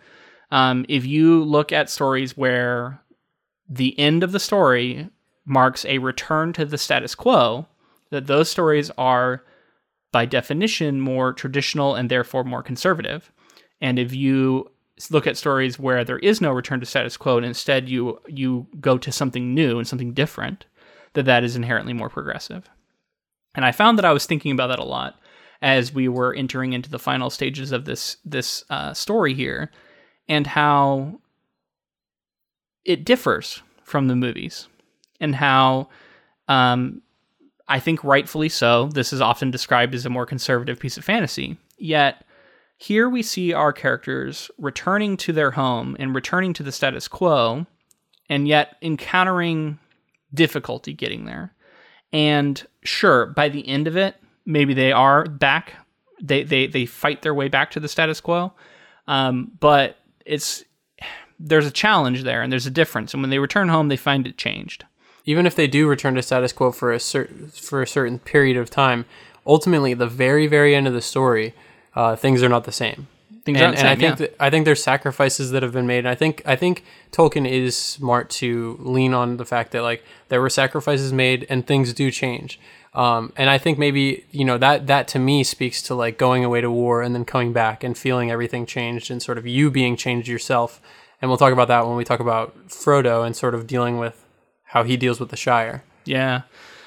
um, 0.49 0.85
if 0.87 1.05
you 1.05 1.43
look 1.43 1.73
at 1.73 1.89
stories 1.89 2.37
where 2.37 3.01
the 3.67 3.99
end 3.99 4.23
of 4.23 4.31
the 4.31 4.39
story 4.39 5.09
marks 5.43 5.83
a 5.85 5.97
return 5.97 6.53
to 6.53 6.63
the 6.65 6.77
status 6.77 7.15
quo, 7.15 7.67
that 8.11 8.27
those 8.27 8.49
stories 8.49 8.91
are, 8.97 9.43
by 10.13 10.25
definition, 10.25 11.01
more 11.01 11.33
traditional 11.33 11.95
and 11.95 12.09
therefore 12.09 12.45
more 12.45 12.63
conservative. 12.63 13.31
And 13.81 13.99
if 13.99 14.13
you 14.13 14.71
look 15.09 15.27
at 15.27 15.37
stories 15.37 15.77
where 15.77 16.03
there 16.03 16.19
is 16.19 16.41
no 16.41 16.51
return 16.51 16.79
to 16.79 16.85
status 16.85 17.17
quo 17.17 17.37
and 17.37 17.45
instead 17.45 17.89
you 17.89 18.19
you 18.27 18.67
go 18.79 18.97
to 18.97 19.11
something 19.11 19.53
new 19.53 19.77
and 19.77 19.87
something 19.87 20.13
different, 20.13 20.65
that 21.13 21.25
that 21.25 21.43
is 21.43 21.55
inherently 21.55 21.93
more 21.93 22.09
progressive. 22.09 22.69
And 23.55 23.65
I 23.65 23.71
found 23.71 23.97
that 23.97 24.05
I 24.05 24.13
was 24.13 24.25
thinking 24.25 24.51
about 24.51 24.67
that 24.67 24.79
a 24.79 24.83
lot 24.83 25.19
as 25.61 25.93
we 25.93 26.07
were 26.07 26.33
entering 26.33 26.73
into 26.73 26.89
the 26.89 26.99
final 26.99 27.29
stages 27.29 27.71
of 27.71 27.85
this 27.85 28.17
this 28.25 28.63
uh, 28.69 28.93
story 28.93 29.33
here, 29.33 29.71
and 30.27 30.47
how 30.47 31.19
it 32.83 33.05
differs 33.05 33.61
from 33.83 34.07
the 34.07 34.15
movies 34.15 34.67
and 35.19 35.35
how 35.35 35.89
um, 36.47 37.01
I 37.67 37.79
think 37.79 38.03
rightfully 38.03 38.49
so. 38.49 38.87
This 38.87 39.11
is 39.11 39.21
often 39.21 39.51
described 39.51 39.95
as 39.95 40.05
a 40.05 40.09
more 40.09 40.25
conservative 40.25 40.79
piece 40.79 40.97
of 40.97 41.05
fantasy. 41.05 41.57
Yet 41.77 42.24
here 42.77 43.09
we 43.09 43.21
see 43.21 43.53
our 43.53 43.71
characters 43.71 44.51
returning 44.57 45.17
to 45.17 45.33
their 45.33 45.51
home 45.51 45.95
and 45.99 46.13
returning 46.13 46.53
to 46.53 46.63
the 46.63 46.71
status 46.71 47.07
quo, 47.07 47.65
and 48.29 48.47
yet 48.47 48.75
encountering 48.81 49.79
difficulty 50.33 50.93
getting 50.93 51.25
there. 51.25 51.53
And 52.11 52.65
sure, 52.83 53.27
by 53.27 53.49
the 53.49 53.67
end 53.67 53.87
of 53.87 53.97
it, 53.97 54.15
maybe 54.45 54.73
they 54.73 54.91
are 54.91 55.25
back. 55.25 55.73
They 56.21 56.43
they 56.43 56.67
they 56.67 56.85
fight 56.85 57.21
their 57.21 57.33
way 57.33 57.47
back 57.47 57.71
to 57.71 57.79
the 57.79 57.87
status 57.87 58.21
quo. 58.21 58.53
Um, 59.07 59.51
but 59.59 59.97
it's 60.25 60.63
there's 61.39 61.65
a 61.65 61.71
challenge 61.71 62.23
there 62.23 62.41
and 62.41 62.51
there's 62.51 62.65
a 62.65 62.71
difference. 62.71 63.13
And 63.13 63.21
when 63.21 63.29
they 63.29 63.39
return 63.39 63.69
home, 63.69 63.89
they 63.89 63.97
find 63.97 64.25
it 64.25 64.37
changed. 64.37 64.85
Even 65.25 65.45
if 65.45 65.55
they 65.55 65.67
do 65.67 65.87
return 65.87 66.15
to 66.15 66.21
status 66.21 66.53
quo 66.53 66.71
for 66.71 66.91
a 66.91 66.99
certain 66.99 67.49
for 67.49 67.81
a 67.81 67.87
certain 67.87 68.19
period 68.19 68.57
of 68.57 68.69
time, 68.69 69.05
ultimately, 69.45 69.93
the 69.93 70.07
very 70.07 70.47
very 70.47 70.75
end 70.75 70.87
of 70.87 70.93
the 70.93 71.01
story, 71.01 71.53
uh, 71.95 72.15
things 72.15 72.43
are 72.43 72.49
not 72.49 72.65
the 72.65 72.71
same. 72.71 73.07
Things 73.43 73.57
and, 73.57 73.67
aren't 73.67 73.77
and 73.77 73.87
I 73.87 73.95
think 73.95 74.01
yeah. 74.01 74.15
that, 74.15 74.35
I 74.39 74.49
think 74.49 74.65
there's 74.65 74.81
sacrifices 74.81 75.51
that 75.51 75.61
have 75.61 75.71
been 75.71 75.85
made. 75.85 75.99
And 75.99 76.07
I 76.07 76.15
think 76.15 76.41
I 76.45 76.55
think 76.55 76.83
Tolkien 77.11 77.47
is 77.47 77.75
smart 77.75 78.29
to 78.31 78.77
lean 78.79 79.13
on 79.13 79.37
the 79.37 79.45
fact 79.45 79.71
that 79.71 79.83
like 79.83 80.03
there 80.29 80.41
were 80.41 80.49
sacrifices 80.49 81.13
made 81.13 81.45
and 81.47 81.65
things 81.65 81.93
do 81.93 82.09
change. 82.09 82.59
Um, 82.95 83.33
and 83.35 83.49
I 83.49 83.57
think 83.57 83.77
maybe 83.77 84.25
you 84.31 84.45
know 84.45 84.57
that 84.57 84.87
that 84.87 85.07
to 85.09 85.19
me 85.19 85.43
speaks 85.43 85.81
to 85.83 85.95
like 85.95 86.17
going 86.17 86.43
away 86.43 86.61
to 86.61 86.71
war 86.71 87.03
and 87.03 87.13
then 87.13 87.23
coming 87.23 87.53
back 87.53 87.83
and 87.83 87.95
feeling 87.95 88.31
everything 88.31 88.65
changed 88.65 89.11
and 89.11 89.21
sort 89.21 89.37
of 89.37 89.45
you 89.45 89.69
being 89.69 89.95
changed 89.95 90.27
yourself. 90.27 90.81
And 91.21 91.29
we'll 91.29 91.37
talk 91.37 91.53
about 91.53 91.67
that 91.67 91.85
when 91.85 91.97
we 91.97 92.03
talk 92.03 92.19
about 92.19 92.67
Frodo 92.67 93.25
and 93.25 93.35
sort 93.35 93.53
of 93.53 93.67
dealing 93.67 93.99
with 93.99 94.25
how 94.63 94.83
he 94.83 94.97
deals 94.97 95.19
with 95.19 95.29
the 95.29 95.37
Shire. 95.37 95.83
Yeah. 96.03 96.41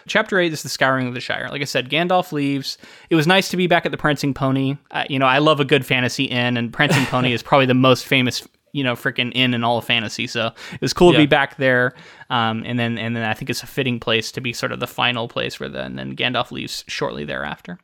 Chapter 0.08 0.38
8 0.38 0.52
is 0.52 0.62
the 0.62 0.68
Scouring 0.68 1.06
of 1.06 1.14
the 1.14 1.20
Shire. 1.20 1.48
Like 1.50 1.62
I 1.62 1.66
said, 1.66 1.90
Gandalf 1.90 2.32
leaves. 2.32 2.78
It 3.10 3.14
was 3.14 3.26
nice 3.26 3.48
to 3.50 3.56
be 3.56 3.66
back 3.66 3.86
at 3.86 3.92
the 3.92 3.98
Prancing 3.98 4.34
Pony. 4.34 4.76
Uh, 4.90 5.04
you 5.08 5.18
know, 5.18 5.26
I 5.26 5.38
love 5.38 5.60
a 5.60 5.64
good 5.64 5.86
fantasy 5.86 6.24
inn, 6.24 6.56
and 6.56 6.72
Prancing 6.72 7.04
Pony 7.06 7.32
is 7.32 7.42
probably 7.42 7.66
the 7.66 7.74
most 7.74 8.06
famous, 8.06 8.46
you 8.72 8.82
know, 8.82 8.94
freaking 8.94 9.32
inn 9.34 9.54
in 9.54 9.64
all 9.64 9.78
of 9.78 9.84
fantasy. 9.84 10.26
So 10.26 10.52
it 10.72 10.80
was 10.80 10.92
cool 10.92 11.12
to 11.12 11.18
be 11.18 11.26
back 11.26 11.56
there. 11.56 11.94
Um, 12.30 12.62
and 12.66 12.78
then 12.78 12.98
and 12.98 13.14
then 13.14 13.24
I 13.24 13.34
think 13.34 13.50
it's 13.50 13.62
a 13.62 13.66
fitting 13.66 14.00
place 14.00 14.32
to 14.32 14.40
be 14.40 14.52
sort 14.52 14.72
of 14.72 14.80
the 14.80 14.86
final 14.86 15.28
place 15.28 15.60
where 15.60 15.68
then 15.68 15.96
then 15.96 16.16
Gandalf 16.16 16.50
leaves 16.50 16.84
shortly 16.88 17.24
thereafter. 17.24 17.78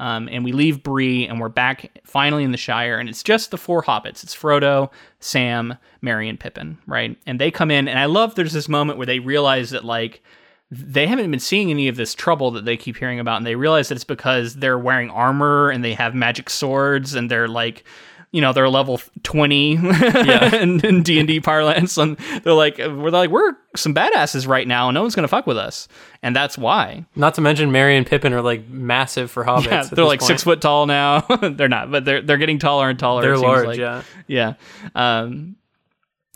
Um, 0.00 0.28
and 0.30 0.44
we 0.44 0.52
leave 0.52 0.82
Bree, 0.82 1.26
and 1.26 1.40
we're 1.40 1.48
back 1.48 2.00
finally 2.04 2.44
in 2.44 2.52
the 2.52 2.58
Shire, 2.58 2.98
and 2.98 3.08
it's 3.08 3.24
just 3.24 3.50
the 3.50 3.58
four 3.58 3.82
hobbits. 3.82 4.22
It's 4.22 4.34
Frodo, 4.34 4.90
Sam, 5.18 5.76
Merry, 6.00 6.28
and 6.28 6.38
Pippin, 6.38 6.78
right? 6.86 7.18
And 7.26 7.40
they 7.40 7.50
come 7.50 7.70
in, 7.70 7.88
and 7.88 7.98
I 7.98 8.04
love 8.04 8.34
there's 8.36 8.52
this 8.52 8.68
moment 8.68 8.98
where 8.98 9.06
they 9.06 9.18
realize 9.18 9.70
that 9.70 9.84
like 9.84 10.22
they 10.70 11.06
haven't 11.06 11.30
been 11.30 11.40
seeing 11.40 11.70
any 11.70 11.88
of 11.88 11.96
this 11.96 12.14
trouble 12.14 12.50
that 12.50 12.64
they 12.64 12.76
keep 12.76 12.96
hearing 12.96 13.18
about, 13.20 13.38
and 13.38 13.46
they 13.46 13.54
realize 13.54 13.88
that 13.88 13.94
it's 13.94 14.04
because 14.04 14.54
they're 14.56 14.78
wearing 14.78 15.10
armor 15.10 15.70
and 15.70 15.82
they 15.82 15.94
have 15.94 16.14
magic 16.14 16.50
swords, 16.50 17.14
and 17.14 17.30
they're 17.30 17.48
like. 17.48 17.84
You 18.30 18.42
know 18.42 18.52
they're 18.52 18.68
level 18.68 19.00
twenty 19.22 19.72
in 19.76 20.84
in 20.84 21.02
D 21.02 21.18
and 21.18 21.26
D 21.26 21.40
parlance, 21.40 21.96
and 21.96 22.18
they're 22.44 22.52
like 22.52 22.76
we're 22.76 23.08
like 23.08 23.30
we're 23.30 23.54
some 23.74 23.94
badasses 23.94 24.46
right 24.46 24.68
now, 24.68 24.88
and 24.88 24.94
no 24.94 25.00
one's 25.00 25.14
gonna 25.14 25.28
fuck 25.28 25.46
with 25.46 25.56
us, 25.56 25.88
and 26.22 26.36
that's 26.36 26.58
why. 26.58 27.06
Not 27.16 27.32
to 27.36 27.40
mention 27.40 27.72
Merry 27.72 27.96
and 27.96 28.06
Pippin 28.06 28.34
are 28.34 28.42
like 28.42 28.68
massive 28.68 29.30
for 29.30 29.46
hobbits. 29.46 29.64
Yeah, 29.64 29.82
they're 29.84 30.04
like 30.04 30.20
point. 30.20 30.28
six 30.28 30.42
foot 30.42 30.60
tall 30.60 30.84
now. 30.84 31.20
they're 31.40 31.70
not, 31.70 31.90
but 31.90 32.04
they're 32.04 32.20
they're 32.20 32.36
getting 32.36 32.58
taller 32.58 32.90
and 32.90 32.98
taller. 32.98 33.22
They're 33.22 33.36
seems 33.36 33.46
large, 33.46 33.66
like. 33.66 33.78
yeah. 33.78 34.02
yeah. 34.26 34.54
Um, 34.94 35.56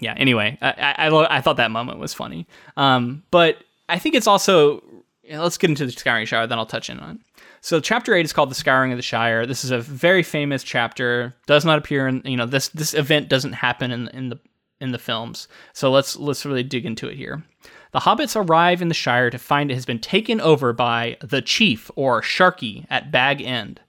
yeah. 0.01 0.14
Anyway, 0.16 0.57
I 0.62 0.70
I, 0.70 0.95
I 0.97 1.09
lo- 1.11 1.26
I 1.28 1.43
thought 1.43 1.59
that 1.59 1.70
moment 1.70 1.99
was 1.99 2.14
funny. 2.14 2.47
Um, 2.74 3.22
but 3.30 3.59
I 3.93 3.99
think 3.99 4.14
it's 4.14 4.26
also 4.26 4.82
yeah, 5.22 5.40
let's 5.40 5.59
get 5.59 5.70
into 5.70 5.86
the 5.86 5.93
Scouring 5.93 6.26
Shire, 6.26 6.47
then 6.47 6.59
I'll 6.59 6.66
touch 6.66 6.90
in 6.90 6.99
on. 6.99 7.16
it. 7.16 7.43
So 7.61 7.78
chapter 7.78 8.14
eight 8.14 8.24
is 8.24 8.32
called 8.32 8.51
the 8.51 8.57
Scouring 8.57 8.90
of 8.90 8.99
the 8.99 9.03
Shire. 9.03 9.47
This 9.47 9.64
is 9.64 9.70
a 9.70 9.78
very 9.78 10.22
famous 10.22 10.64
chapter. 10.64 11.34
Does 11.47 11.64
not 11.64 11.78
appear 11.78 12.09
in 12.09 12.22
you 12.24 12.36
know 12.36 12.47
this 12.47 12.68
this 12.70 12.95
event 12.95 13.28
doesn't 13.28 13.53
happen 13.53 13.90
in 13.90 14.09
in 14.09 14.30
the 14.30 14.40
in 14.80 14.93
the 14.93 14.99
films. 14.99 15.47
So 15.74 15.90
let's 15.90 16.16
let's 16.16 16.45
really 16.45 16.64
dig 16.64 16.86
into 16.86 17.09
it 17.09 17.16
here. 17.16 17.45
The 17.93 18.01
hobbits 18.01 18.34
arrive 18.34 18.80
in 18.80 18.88
the 18.88 18.95
Shire 18.95 19.30
to 19.30 19.38
find 19.38 19.70
it 19.70 19.74
has 19.74 19.86
been 19.86 20.01
taken 20.01 20.40
over 20.40 20.72
by 20.72 21.18
the 21.20 21.43
chief 21.43 21.90
or 21.95 22.22
Sharky 22.22 22.86
at 22.88 23.12
Bag 23.12 23.43
End. 23.43 23.80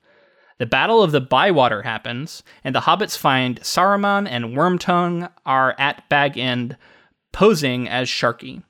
The 0.60 0.66
Battle 0.66 1.02
of 1.02 1.12
the 1.12 1.22
Bywater 1.22 1.82
happens, 1.82 2.44
and 2.64 2.76
the 2.76 2.82
hobbits 2.82 3.18
find 3.18 3.60
Saruman 3.62 4.28
and 4.30 4.56
Wormtongue 4.56 5.32
are 5.46 5.74
at 5.80 6.08
Bag 6.10 6.38
End 6.38 6.78
posing 7.32 7.90
as 7.90 8.08
Sharky. 8.08 8.62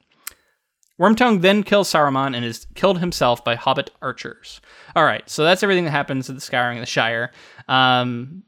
Wormtongue 1.04 1.42
then 1.42 1.64
kills 1.64 1.92
Saruman 1.92 2.36
and 2.36 2.46
is 2.46 2.66
killed 2.76 3.00
himself 3.00 3.44
by 3.44 3.56
hobbit 3.56 3.92
archers. 4.02 4.62
All 4.96 5.04
right, 5.04 5.28
so 5.30 5.44
that's 5.44 5.62
everything 5.62 5.84
that 5.86 5.92
happens 5.92 6.30
at 6.30 6.36
the 6.36 6.42
Scouring 6.42 6.78
of 6.78 6.82
the 6.82 6.88
Shire. 6.88 7.32
Um, 7.68 8.44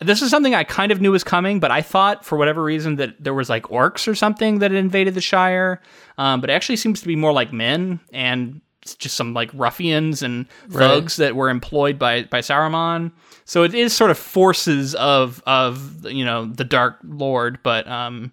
this 0.00 0.20
is 0.20 0.30
something 0.30 0.54
I 0.54 0.64
kind 0.64 0.92
of 0.92 1.00
knew 1.00 1.12
was 1.12 1.24
coming, 1.24 1.58
but 1.58 1.70
I 1.70 1.80
thought 1.80 2.24
for 2.24 2.36
whatever 2.36 2.62
reason 2.62 2.96
that 2.96 3.22
there 3.22 3.34
was 3.34 3.48
like 3.48 3.64
orcs 3.64 4.06
or 4.08 4.14
something 4.14 4.58
that 4.58 4.70
had 4.70 4.78
invaded 4.78 5.14
the 5.14 5.20
Shire. 5.22 5.80
Um, 6.18 6.40
but 6.40 6.50
it 6.50 6.52
actually 6.52 6.76
seems 6.76 7.00
to 7.00 7.06
be 7.06 7.16
more 7.16 7.32
like 7.32 7.52
men 7.52 8.00
and 8.12 8.60
just 8.82 9.14
some 9.14 9.34
like 9.34 9.50
ruffians 9.52 10.22
and 10.22 10.48
thugs 10.70 11.18
right. 11.18 11.26
that 11.26 11.36
were 11.36 11.50
employed 11.50 11.98
by 11.98 12.24
by 12.24 12.40
Saruman. 12.40 13.12
So 13.44 13.62
it 13.62 13.74
is 13.74 13.94
sort 13.94 14.10
of 14.10 14.18
forces 14.18 14.94
of 14.94 15.42
of 15.46 16.06
you 16.06 16.24
know 16.24 16.46
the 16.46 16.64
Dark 16.64 16.98
Lord, 17.04 17.58
but 17.62 17.86
um, 17.88 18.32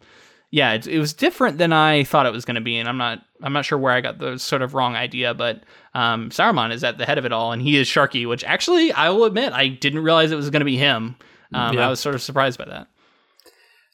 yeah, 0.50 0.74
it, 0.74 0.88
it 0.88 1.00
was 1.00 1.14
different 1.14 1.58
than 1.58 1.74
I 1.74 2.04
thought 2.04 2.26
it 2.26 2.32
was 2.32 2.46
going 2.46 2.56
to 2.56 2.62
be, 2.62 2.78
and 2.78 2.88
I'm 2.88 2.98
not 2.98 3.20
I'm 3.42 3.54
not 3.54 3.66
sure 3.66 3.78
where 3.78 3.94
I 3.94 4.02
got 4.02 4.20
the 4.20 4.38
sort 4.38 4.62
of 4.62 4.74
wrong 4.74 4.96
idea, 4.96 5.34
but 5.34 5.64
um, 5.94 6.30
Saruman 6.30 6.72
is 6.72 6.84
at 6.84 6.98
the 6.98 7.06
head 7.06 7.18
of 7.18 7.26
it 7.26 7.34
all, 7.34 7.52
and 7.52 7.62
he 7.62 7.78
is 7.78 7.88
Sharky, 7.88 8.28
which 8.28 8.44
actually 8.44 8.92
I 8.92 9.10
will 9.10 9.26
admit 9.26 9.54
I 9.54 9.68
didn't 9.68 10.04
realize 10.04 10.32
it 10.32 10.36
was 10.36 10.50
going 10.50 10.62
to 10.62 10.66
be 10.66 10.78
him. 10.78 11.16
Um, 11.54 11.76
yeah. 11.76 11.88
I 11.88 11.90
was 11.90 12.00
sort 12.00 12.16
of 12.16 12.22
surprised 12.22 12.58
by 12.58 12.66
that. 12.66 12.88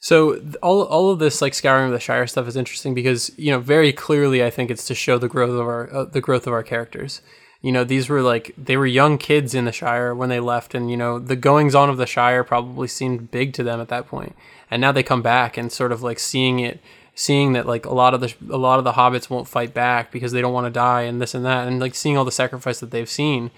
So 0.04 0.42
all 0.62 0.84
all 0.84 1.12
of 1.12 1.20
this 1.20 1.42
like 1.42 1.54
scouring 1.54 1.88
of 1.88 1.94
the 1.94 2.00
Shire 2.00 2.28
stuff 2.28 2.48
is 2.48 2.58
interesting 2.58 2.94
because 2.94 3.32
you 3.38 3.52
know 3.52 3.60
very 3.60 3.94
clearly 3.94 4.44
I 4.44 4.50
think 4.50 4.70
it's 4.70 4.86
to 4.88 4.96
show 4.96 5.18
the 5.18 5.30
growth 5.30 5.52
of 5.52 5.62
our 5.62 5.94
uh, 5.94 6.06
the 6.06 6.22
growth 6.22 6.46
of 6.46 6.54
our 6.54 6.64
characters. 6.64 7.22
You 7.62 7.72
know 7.72 7.86
these 7.86 8.10
were 8.10 8.22
like 8.22 8.54
they 8.58 8.76
were 8.76 8.86
young 8.86 9.18
kids 9.18 9.56
in 9.56 9.64
the 9.64 9.72
Shire 9.72 10.14
when 10.14 10.28
they 10.28 10.42
left, 10.42 10.76
and 10.76 10.92
you 10.92 10.98
know 10.98 11.20
the 11.20 11.38
goings 11.38 11.74
on 11.74 11.90
of 11.90 11.96
the 11.96 12.06
Shire 12.06 12.44
probably 12.44 12.90
seemed 12.90 13.32
big 13.32 13.54
to 13.54 13.64
them 13.64 13.80
at 13.80 13.88
that 13.88 14.06
point, 14.08 14.36
and 14.74 14.82
now 14.82 14.92
they 14.92 15.04
come 15.04 15.22
back 15.22 15.58
and 15.58 15.72
sort 15.72 15.92
of 15.92 16.04
like 16.04 16.20
seeing 16.20 16.60
it, 16.60 16.80
seeing 17.16 17.54
that 17.54 17.66
like 17.66 17.86
a 17.86 17.94
lot 17.94 18.14
of 18.14 18.22
the 18.22 18.34
a 18.50 18.58
lot 18.58 18.78
of 18.78 18.84
the 18.84 18.94
hobbits 18.94 19.30
won't 19.30 19.48
fight 19.48 19.74
back 19.74 20.12
because 20.12 20.32
they 20.32 20.42
don't 20.42 20.54
want 20.54 20.66
to 20.66 20.72
die 20.72 21.04
and 21.04 21.22
this 21.22 21.34
and 21.34 21.46
that, 21.46 21.68
and 21.68 21.80
like 21.80 21.96
seeing 21.96 22.18
all 22.18 22.26
the 22.26 22.32
sacrifice 22.32 22.80
that 22.80 22.92
they've 22.92 23.10
seen 23.10 23.52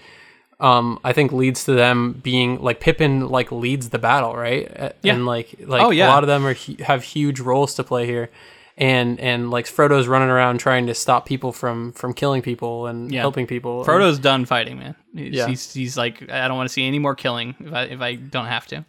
um, 0.58 0.98
I 1.04 1.12
think 1.12 1.32
leads 1.32 1.64
to 1.64 1.74
them 1.74 2.20
being 2.22 2.60
like 2.62 2.80
Pippin 2.80 3.28
like 3.28 3.52
leads 3.52 3.90
the 3.90 3.98
battle, 3.98 4.34
right? 4.34 4.94
Yeah. 5.02 5.14
And 5.14 5.26
like 5.26 5.54
like 5.60 5.82
oh, 5.82 5.90
yeah. 5.90 6.08
a 6.08 6.10
lot 6.10 6.22
of 6.22 6.28
them 6.28 6.46
are 6.46 6.54
have 6.84 7.02
huge 7.02 7.40
roles 7.40 7.74
to 7.74 7.84
play 7.84 8.06
here. 8.06 8.30
And 8.78 9.18
and 9.20 9.50
like 9.50 9.66
Frodo's 9.66 10.06
running 10.06 10.28
around 10.28 10.58
trying 10.58 10.86
to 10.86 10.94
stop 10.94 11.26
people 11.26 11.52
from 11.52 11.92
from 11.92 12.14
killing 12.14 12.42
people 12.42 12.86
and 12.86 13.12
yeah. 13.12 13.20
helping 13.20 13.46
people. 13.46 13.84
Frodo's 13.84 14.16
and, 14.16 14.22
done 14.22 14.44
fighting, 14.44 14.78
man. 14.78 14.94
He's, 15.14 15.34
yeah. 15.34 15.46
he's 15.46 15.72
he's 15.72 15.96
like 15.96 16.30
I 16.30 16.48
don't 16.48 16.56
want 16.56 16.68
to 16.68 16.72
see 16.72 16.86
any 16.86 16.98
more 16.98 17.14
killing 17.14 17.54
if 17.60 17.72
I 17.72 17.82
if 17.84 18.00
I 18.00 18.14
don't 18.14 18.46
have 18.46 18.66
to. 18.68 18.84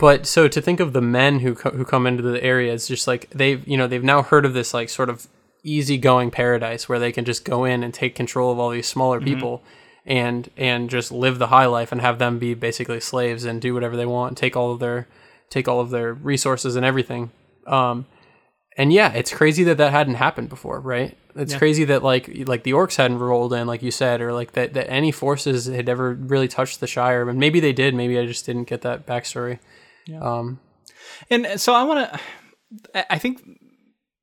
But 0.00 0.26
so 0.26 0.48
to 0.48 0.62
think 0.62 0.80
of 0.80 0.94
the 0.94 1.02
men 1.02 1.40
who 1.40 1.54
co- 1.54 1.72
who 1.72 1.84
come 1.84 2.06
into 2.06 2.22
the 2.22 2.42
area, 2.42 2.72
it's 2.72 2.88
just 2.88 3.06
like 3.06 3.28
they've 3.30 3.66
you 3.68 3.76
know 3.76 3.86
they've 3.86 4.02
now 4.02 4.22
heard 4.22 4.46
of 4.46 4.54
this 4.54 4.72
like 4.72 4.88
sort 4.88 5.10
of 5.10 5.28
easygoing 5.62 6.30
paradise 6.30 6.88
where 6.88 6.98
they 6.98 7.12
can 7.12 7.26
just 7.26 7.44
go 7.44 7.64
in 7.66 7.82
and 7.82 7.92
take 7.92 8.14
control 8.14 8.50
of 8.50 8.58
all 8.58 8.70
these 8.70 8.88
smaller 8.88 9.20
mm-hmm. 9.20 9.34
people 9.34 9.62
and 10.06 10.50
and 10.56 10.88
just 10.88 11.12
live 11.12 11.38
the 11.38 11.48
high 11.48 11.66
life 11.66 11.92
and 11.92 12.00
have 12.00 12.18
them 12.18 12.38
be 12.38 12.54
basically 12.54 12.98
slaves 12.98 13.44
and 13.44 13.60
do 13.60 13.74
whatever 13.74 13.94
they 13.94 14.06
want 14.06 14.30
and 14.30 14.36
take 14.38 14.56
all 14.56 14.72
of 14.72 14.80
their 14.80 15.06
take 15.50 15.68
all 15.68 15.80
of 15.80 15.90
their 15.90 16.14
resources 16.14 16.76
and 16.76 16.86
everything 16.86 17.30
um 17.66 18.06
and 18.78 18.94
yeah 18.94 19.12
it's 19.12 19.30
crazy 19.30 19.62
that 19.62 19.76
that 19.76 19.92
hadn't 19.92 20.14
happened 20.14 20.48
before 20.48 20.80
right 20.80 21.18
it's 21.36 21.52
yeah. 21.52 21.58
crazy 21.58 21.84
that 21.84 22.02
like 22.02 22.30
like 22.46 22.62
the 22.62 22.72
orcs 22.72 22.96
hadn't 22.96 23.18
rolled 23.18 23.52
in 23.52 23.66
like 23.66 23.82
you 23.82 23.90
said 23.90 24.22
or 24.22 24.32
like 24.32 24.52
that 24.52 24.72
that 24.72 24.90
any 24.90 25.12
forces 25.12 25.66
had 25.66 25.90
ever 25.90 26.14
really 26.14 26.48
touched 26.48 26.80
the 26.80 26.86
shire 26.86 27.28
and 27.28 27.38
maybe 27.38 27.60
they 27.60 27.74
did 27.74 27.94
maybe 27.94 28.18
i 28.18 28.24
just 28.24 28.46
didn't 28.46 28.64
get 28.64 28.80
that 28.80 29.06
backstory 29.06 29.58
yeah. 30.10 30.20
um 30.20 30.58
and 31.30 31.60
so 31.60 31.72
i 31.72 31.82
want 31.82 32.10
to 32.12 33.12
i 33.12 33.18
think 33.18 33.42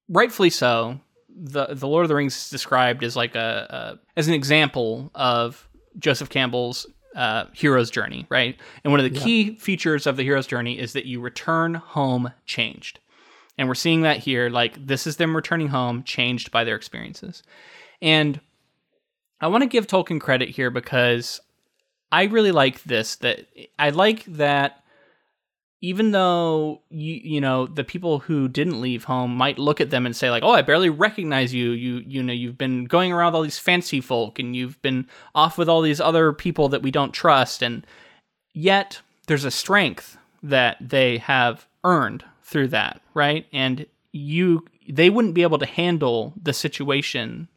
rightfully 0.10 0.50
so 0.50 1.00
the 1.30 1.68
the 1.68 1.88
lord 1.88 2.04
of 2.04 2.10
the 2.10 2.16
rings 2.16 2.36
is 2.36 2.50
described 2.50 3.04
as 3.04 3.16
like 3.16 3.36
a, 3.36 3.98
a 4.00 4.20
as 4.20 4.28
an 4.28 4.34
example 4.34 5.12
of 5.16 5.68
Joseph 6.00 6.30
Campbell's 6.30 6.86
uh, 7.16 7.46
hero's 7.54 7.90
journey, 7.90 8.26
right? 8.30 8.58
And 8.84 8.94
one 8.94 9.00
of 9.00 9.12
the 9.12 9.18
yeah. 9.18 9.24
key 9.24 9.56
features 9.56 10.06
of 10.06 10.18
the 10.18 10.24
hero's 10.24 10.48
journey 10.48 10.78
is 10.78 10.94
that 10.94 11.06
you 11.06 11.20
return 11.20 11.74
home 11.74 12.32
changed. 12.46 13.00
And 13.58 13.68
we're 13.68 13.76
seeing 13.76 14.02
that 14.02 14.20
here. 14.20 14.50
Like, 14.50 14.86
this 14.86 15.08
is 15.08 15.18
them 15.18 15.36
returning 15.36 15.70
home 15.70 16.04
changed 16.04 16.52
by 16.52 16.64
their 16.64 16.76
experiences. 16.76 17.42
And 18.02 18.40
I 19.42 19.48
want 19.48 19.64
to 19.64 19.70
give 19.70 19.88
Tolkien 19.88 20.22
credit 20.22 20.50
here 20.50 20.70
because 20.70 21.42
I 22.12 22.26
really 22.26 22.52
like 22.52 22.84
this. 22.84 23.16
That 23.18 23.48
I 23.80 23.90
like 23.90 24.24
that 24.26 24.84
even 25.82 26.12
though 26.12 26.82
you 26.90 27.16
you 27.24 27.42
know 27.42 27.68
the 27.68 27.84
people 27.84 28.20
who 28.20 28.48
didn't 28.48 28.82
leave 28.82 29.04
home 29.04 29.36
might 29.36 29.60
look 29.60 29.80
at 29.80 29.90
them 29.90 30.06
and 30.06 30.16
say 30.16 30.32
like 30.32 30.44
oh 30.44 30.52
i 30.52 30.62
barely 30.62 30.90
recognize 30.90 31.54
you. 31.54 31.72
You 31.72 32.04
you 32.08 32.24
know 32.24 32.34
you've 32.34 32.58
been 32.58 32.86
going 32.86 33.12
around 33.12 33.36
all 33.36 33.44
these 33.44 33.60
fancy 33.60 34.02
folk 34.02 34.40
and 34.40 34.56
you've 34.56 34.82
been 34.82 35.08
off 35.36 35.58
with 35.58 35.70
all 35.70 35.82
these 35.82 36.02
other 36.02 36.34
people 36.34 36.70
that 36.70 36.82
we 36.82 36.92
don't 36.92 37.14
trust. 37.14 37.62
And 37.62 37.86
yet 38.54 39.02
there's 39.28 39.46
a 39.46 39.52
strength 39.52 40.18
that 40.42 40.78
they 40.82 41.18
have 41.20 41.68
earned 41.84 42.24
through 42.44 42.70
that 42.70 43.02
right? 43.14 43.46
And 43.54 43.86
you 44.12 44.66
they 44.90 45.10
wouldn't 45.10 45.36
be 45.36 45.44
able 45.44 45.60
to 45.60 45.66
handle 45.66 46.34
the 46.42 46.54
situation 46.54 47.50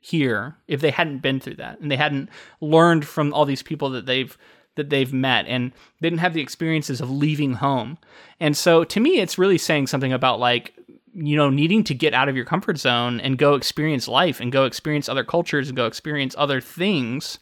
here 0.00 0.56
if 0.68 0.80
they 0.80 0.92
hadn't 0.92 1.18
been 1.18 1.40
through 1.40 1.56
that 1.56 1.80
and 1.80 1.90
they 1.90 1.96
hadn't 1.96 2.30
learned 2.60 3.04
from 3.06 3.34
all 3.34 3.44
these 3.44 3.62
people 3.62 3.90
that 3.90 4.06
they've 4.06 4.38
that 4.78 4.88
they've 4.88 5.12
met 5.12 5.44
and 5.46 5.72
didn't 6.00 6.20
have 6.20 6.32
the 6.32 6.40
experiences 6.40 7.02
of 7.02 7.10
leaving 7.10 7.54
home. 7.54 7.98
And 8.40 8.56
so 8.56 8.84
to 8.84 9.00
me, 9.00 9.18
it's 9.18 9.36
really 9.36 9.58
saying 9.58 9.88
something 9.88 10.12
about 10.12 10.40
like, 10.40 10.74
you 11.14 11.36
know, 11.36 11.50
needing 11.50 11.84
to 11.84 11.94
get 11.94 12.14
out 12.14 12.28
of 12.28 12.36
your 12.36 12.44
comfort 12.44 12.78
zone 12.78 13.20
and 13.20 13.36
go 13.36 13.54
experience 13.54 14.08
life 14.08 14.40
and 14.40 14.52
go 14.52 14.64
experience 14.64 15.08
other 15.08 15.24
cultures 15.24 15.68
and 15.68 15.76
go 15.76 15.86
experience 15.86 16.34
other 16.38 16.60
things 16.60 17.38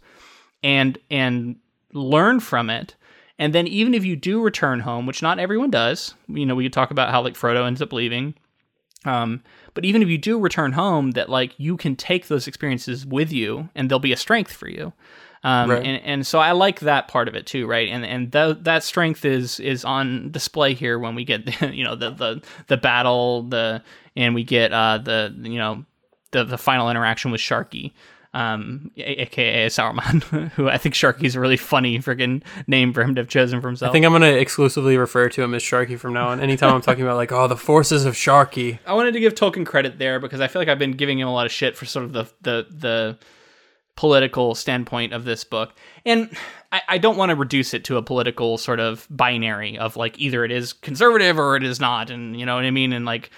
and, 0.62 0.98
and 1.10 1.56
learn 1.92 2.40
from 2.40 2.70
it. 2.70 2.96
And 3.38 3.54
then 3.54 3.66
even 3.66 3.92
if 3.92 4.04
you 4.04 4.16
do 4.16 4.42
return 4.42 4.80
home, 4.80 5.06
which 5.06 5.22
not 5.22 5.38
everyone 5.38 5.70
does, 5.70 6.14
you 6.26 6.46
know, 6.46 6.54
we 6.54 6.68
talk 6.70 6.90
about 6.90 7.10
how 7.10 7.22
like 7.22 7.34
Frodo 7.34 7.66
ends 7.66 7.82
up 7.82 7.92
leaving. 7.92 8.34
Um, 9.04 9.42
but 9.74 9.84
even 9.84 10.02
if 10.02 10.08
you 10.08 10.18
do 10.18 10.40
return 10.40 10.72
home, 10.72 11.12
that 11.12 11.28
like 11.28 11.52
you 11.58 11.76
can 11.76 11.96
take 11.96 12.28
those 12.28 12.48
experiences 12.48 13.04
with 13.04 13.30
you 13.30 13.68
and 13.74 13.90
they'll 13.90 13.98
be 13.98 14.12
a 14.12 14.16
strength 14.16 14.52
for 14.52 14.68
you. 14.68 14.94
Um, 15.46 15.70
right. 15.70 15.86
and, 15.86 16.02
and 16.02 16.26
so 16.26 16.40
I 16.40 16.50
like 16.50 16.80
that 16.80 17.06
part 17.06 17.28
of 17.28 17.36
it 17.36 17.46
too, 17.46 17.68
right? 17.68 17.88
And 17.88 18.04
and 18.04 18.32
th- 18.32 18.56
that 18.62 18.82
strength 18.82 19.24
is 19.24 19.60
is 19.60 19.84
on 19.84 20.32
display 20.32 20.74
here 20.74 20.98
when 20.98 21.14
we 21.14 21.24
get 21.24 21.46
the, 21.46 21.70
you 21.72 21.84
know 21.84 21.94
the 21.94 22.10
the 22.10 22.42
the 22.66 22.76
battle 22.76 23.44
the 23.44 23.80
and 24.16 24.34
we 24.34 24.42
get 24.42 24.72
uh, 24.72 24.98
the 24.98 25.32
you 25.42 25.58
know 25.58 25.84
the 26.32 26.42
the 26.42 26.58
final 26.58 26.90
interaction 26.90 27.30
with 27.30 27.40
Sharky. 27.40 27.92
Um, 28.34 28.90
aka 28.96 29.66
Saruman, 29.68 30.22
who 30.56 30.68
I 30.68 30.78
think 30.78 30.96
Sharky's 30.96 31.36
a 31.36 31.40
really 31.40 31.56
funny 31.56 32.00
freaking 32.00 32.42
name 32.66 32.92
for 32.92 33.02
him 33.02 33.14
to 33.14 33.20
have 33.20 33.28
chosen 33.28 33.60
for 33.60 33.68
himself. 33.68 33.90
I 33.90 33.92
think 33.92 34.04
I'm 34.04 34.12
gonna 34.12 34.26
exclusively 34.26 34.98
refer 34.98 35.28
to 35.28 35.42
him 35.44 35.54
as 35.54 35.62
Sharky 35.62 35.96
from 35.96 36.12
now 36.12 36.28
on. 36.28 36.40
Anytime 36.40 36.74
I'm 36.74 36.82
talking 36.82 37.04
about 37.04 37.16
like, 37.16 37.30
oh, 37.30 37.46
the 37.46 37.56
forces 37.56 38.04
of 38.04 38.14
Sharky. 38.14 38.80
I 38.84 38.94
wanted 38.94 39.12
to 39.12 39.20
give 39.20 39.36
Tolkien 39.36 39.64
credit 39.64 40.00
there 40.00 40.18
because 40.18 40.40
I 40.40 40.48
feel 40.48 40.60
like 40.60 40.68
I've 40.68 40.80
been 40.80 40.96
giving 40.96 41.20
him 41.20 41.28
a 41.28 41.32
lot 41.32 41.46
of 41.46 41.52
shit 41.52 41.76
for 41.76 41.86
sort 41.86 42.04
of 42.04 42.12
the 42.12 42.24
the 42.42 42.66
the 42.68 43.18
political 43.96 44.54
standpoint 44.54 45.12
of 45.12 45.24
this 45.24 45.42
book. 45.42 45.74
And 46.04 46.30
I, 46.70 46.82
I 46.88 46.98
don't 46.98 47.16
want 47.16 47.30
to 47.30 47.36
reduce 47.36 47.74
it 47.74 47.84
to 47.84 47.96
a 47.96 48.02
political 48.02 48.58
sort 48.58 48.78
of 48.78 49.06
binary 49.10 49.78
of 49.78 49.96
like 49.96 50.18
either 50.18 50.44
it 50.44 50.52
is 50.52 50.72
conservative 50.72 51.38
or 51.38 51.56
it 51.56 51.64
is 51.64 51.80
not. 51.80 52.10
And 52.10 52.38
you 52.38 52.46
know 52.46 52.54
what 52.54 52.64
I 52.64 52.70
mean? 52.70 52.92
And 52.92 53.04
like, 53.04 53.30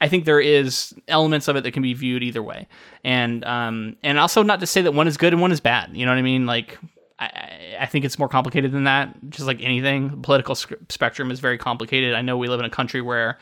I 0.00 0.08
think 0.08 0.24
there 0.24 0.40
is 0.40 0.94
elements 1.06 1.48
of 1.48 1.56
it 1.56 1.64
that 1.64 1.72
can 1.72 1.82
be 1.82 1.92
viewed 1.92 2.22
either 2.22 2.42
way. 2.42 2.68
And, 3.04 3.44
um, 3.44 3.96
and 4.02 4.18
also 4.18 4.42
not 4.42 4.60
to 4.60 4.66
say 4.66 4.82
that 4.82 4.94
one 4.94 5.08
is 5.08 5.16
good 5.16 5.32
and 5.32 5.42
one 5.42 5.52
is 5.52 5.60
bad. 5.60 5.96
You 5.96 6.06
know 6.06 6.12
what 6.12 6.18
I 6.18 6.22
mean? 6.22 6.46
Like, 6.46 6.78
I, 7.18 7.76
I 7.80 7.86
think 7.86 8.04
it's 8.04 8.18
more 8.18 8.28
complicated 8.28 8.72
than 8.72 8.84
that. 8.84 9.14
Just 9.28 9.46
like 9.46 9.60
anything, 9.60 10.10
the 10.10 10.16
political 10.16 10.54
spectrum 10.54 11.30
is 11.30 11.40
very 11.40 11.58
complicated. 11.58 12.14
I 12.14 12.22
know 12.22 12.38
we 12.38 12.48
live 12.48 12.60
in 12.60 12.66
a 12.66 12.70
country 12.70 13.02
where 13.02 13.38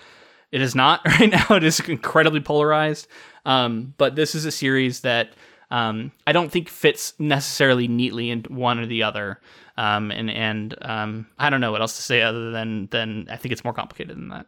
it 0.50 0.62
is 0.62 0.74
not 0.74 1.02
right 1.06 1.30
now. 1.30 1.46
It 1.50 1.64
is 1.64 1.78
incredibly 1.80 2.40
polarized. 2.40 3.06
Um, 3.44 3.94
but 3.98 4.16
this 4.16 4.34
is 4.34 4.44
a 4.44 4.50
series 4.50 5.00
that 5.00 5.30
um, 5.70 6.12
I 6.26 6.32
don't 6.32 6.50
think 6.50 6.68
fits 6.68 7.14
necessarily 7.18 7.88
neatly 7.88 8.30
into 8.30 8.52
one 8.52 8.78
or 8.78 8.86
the 8.86 9.02
other. 9.02 9.40
Um, 9.76 10.10
and 10.10 10.30
and 10.30 10.74
um, 10.82 11.26
I 11.38 11.50
don't 11.50 11.60
know 11.60 11.72
what 11.72 11.80
else 11.80 11.96
to 11.96 12.02
say 12.02 12.22
other 12.22 12.50
than 12.50 12.86
than 12.90 13.28
I 13.30 13.36
think 13.36 13.52
it's 13.52 13.64
more 13.64 13.74
complicated 13.74 14.16
than 14.16 14.28
that. 14.28 14.46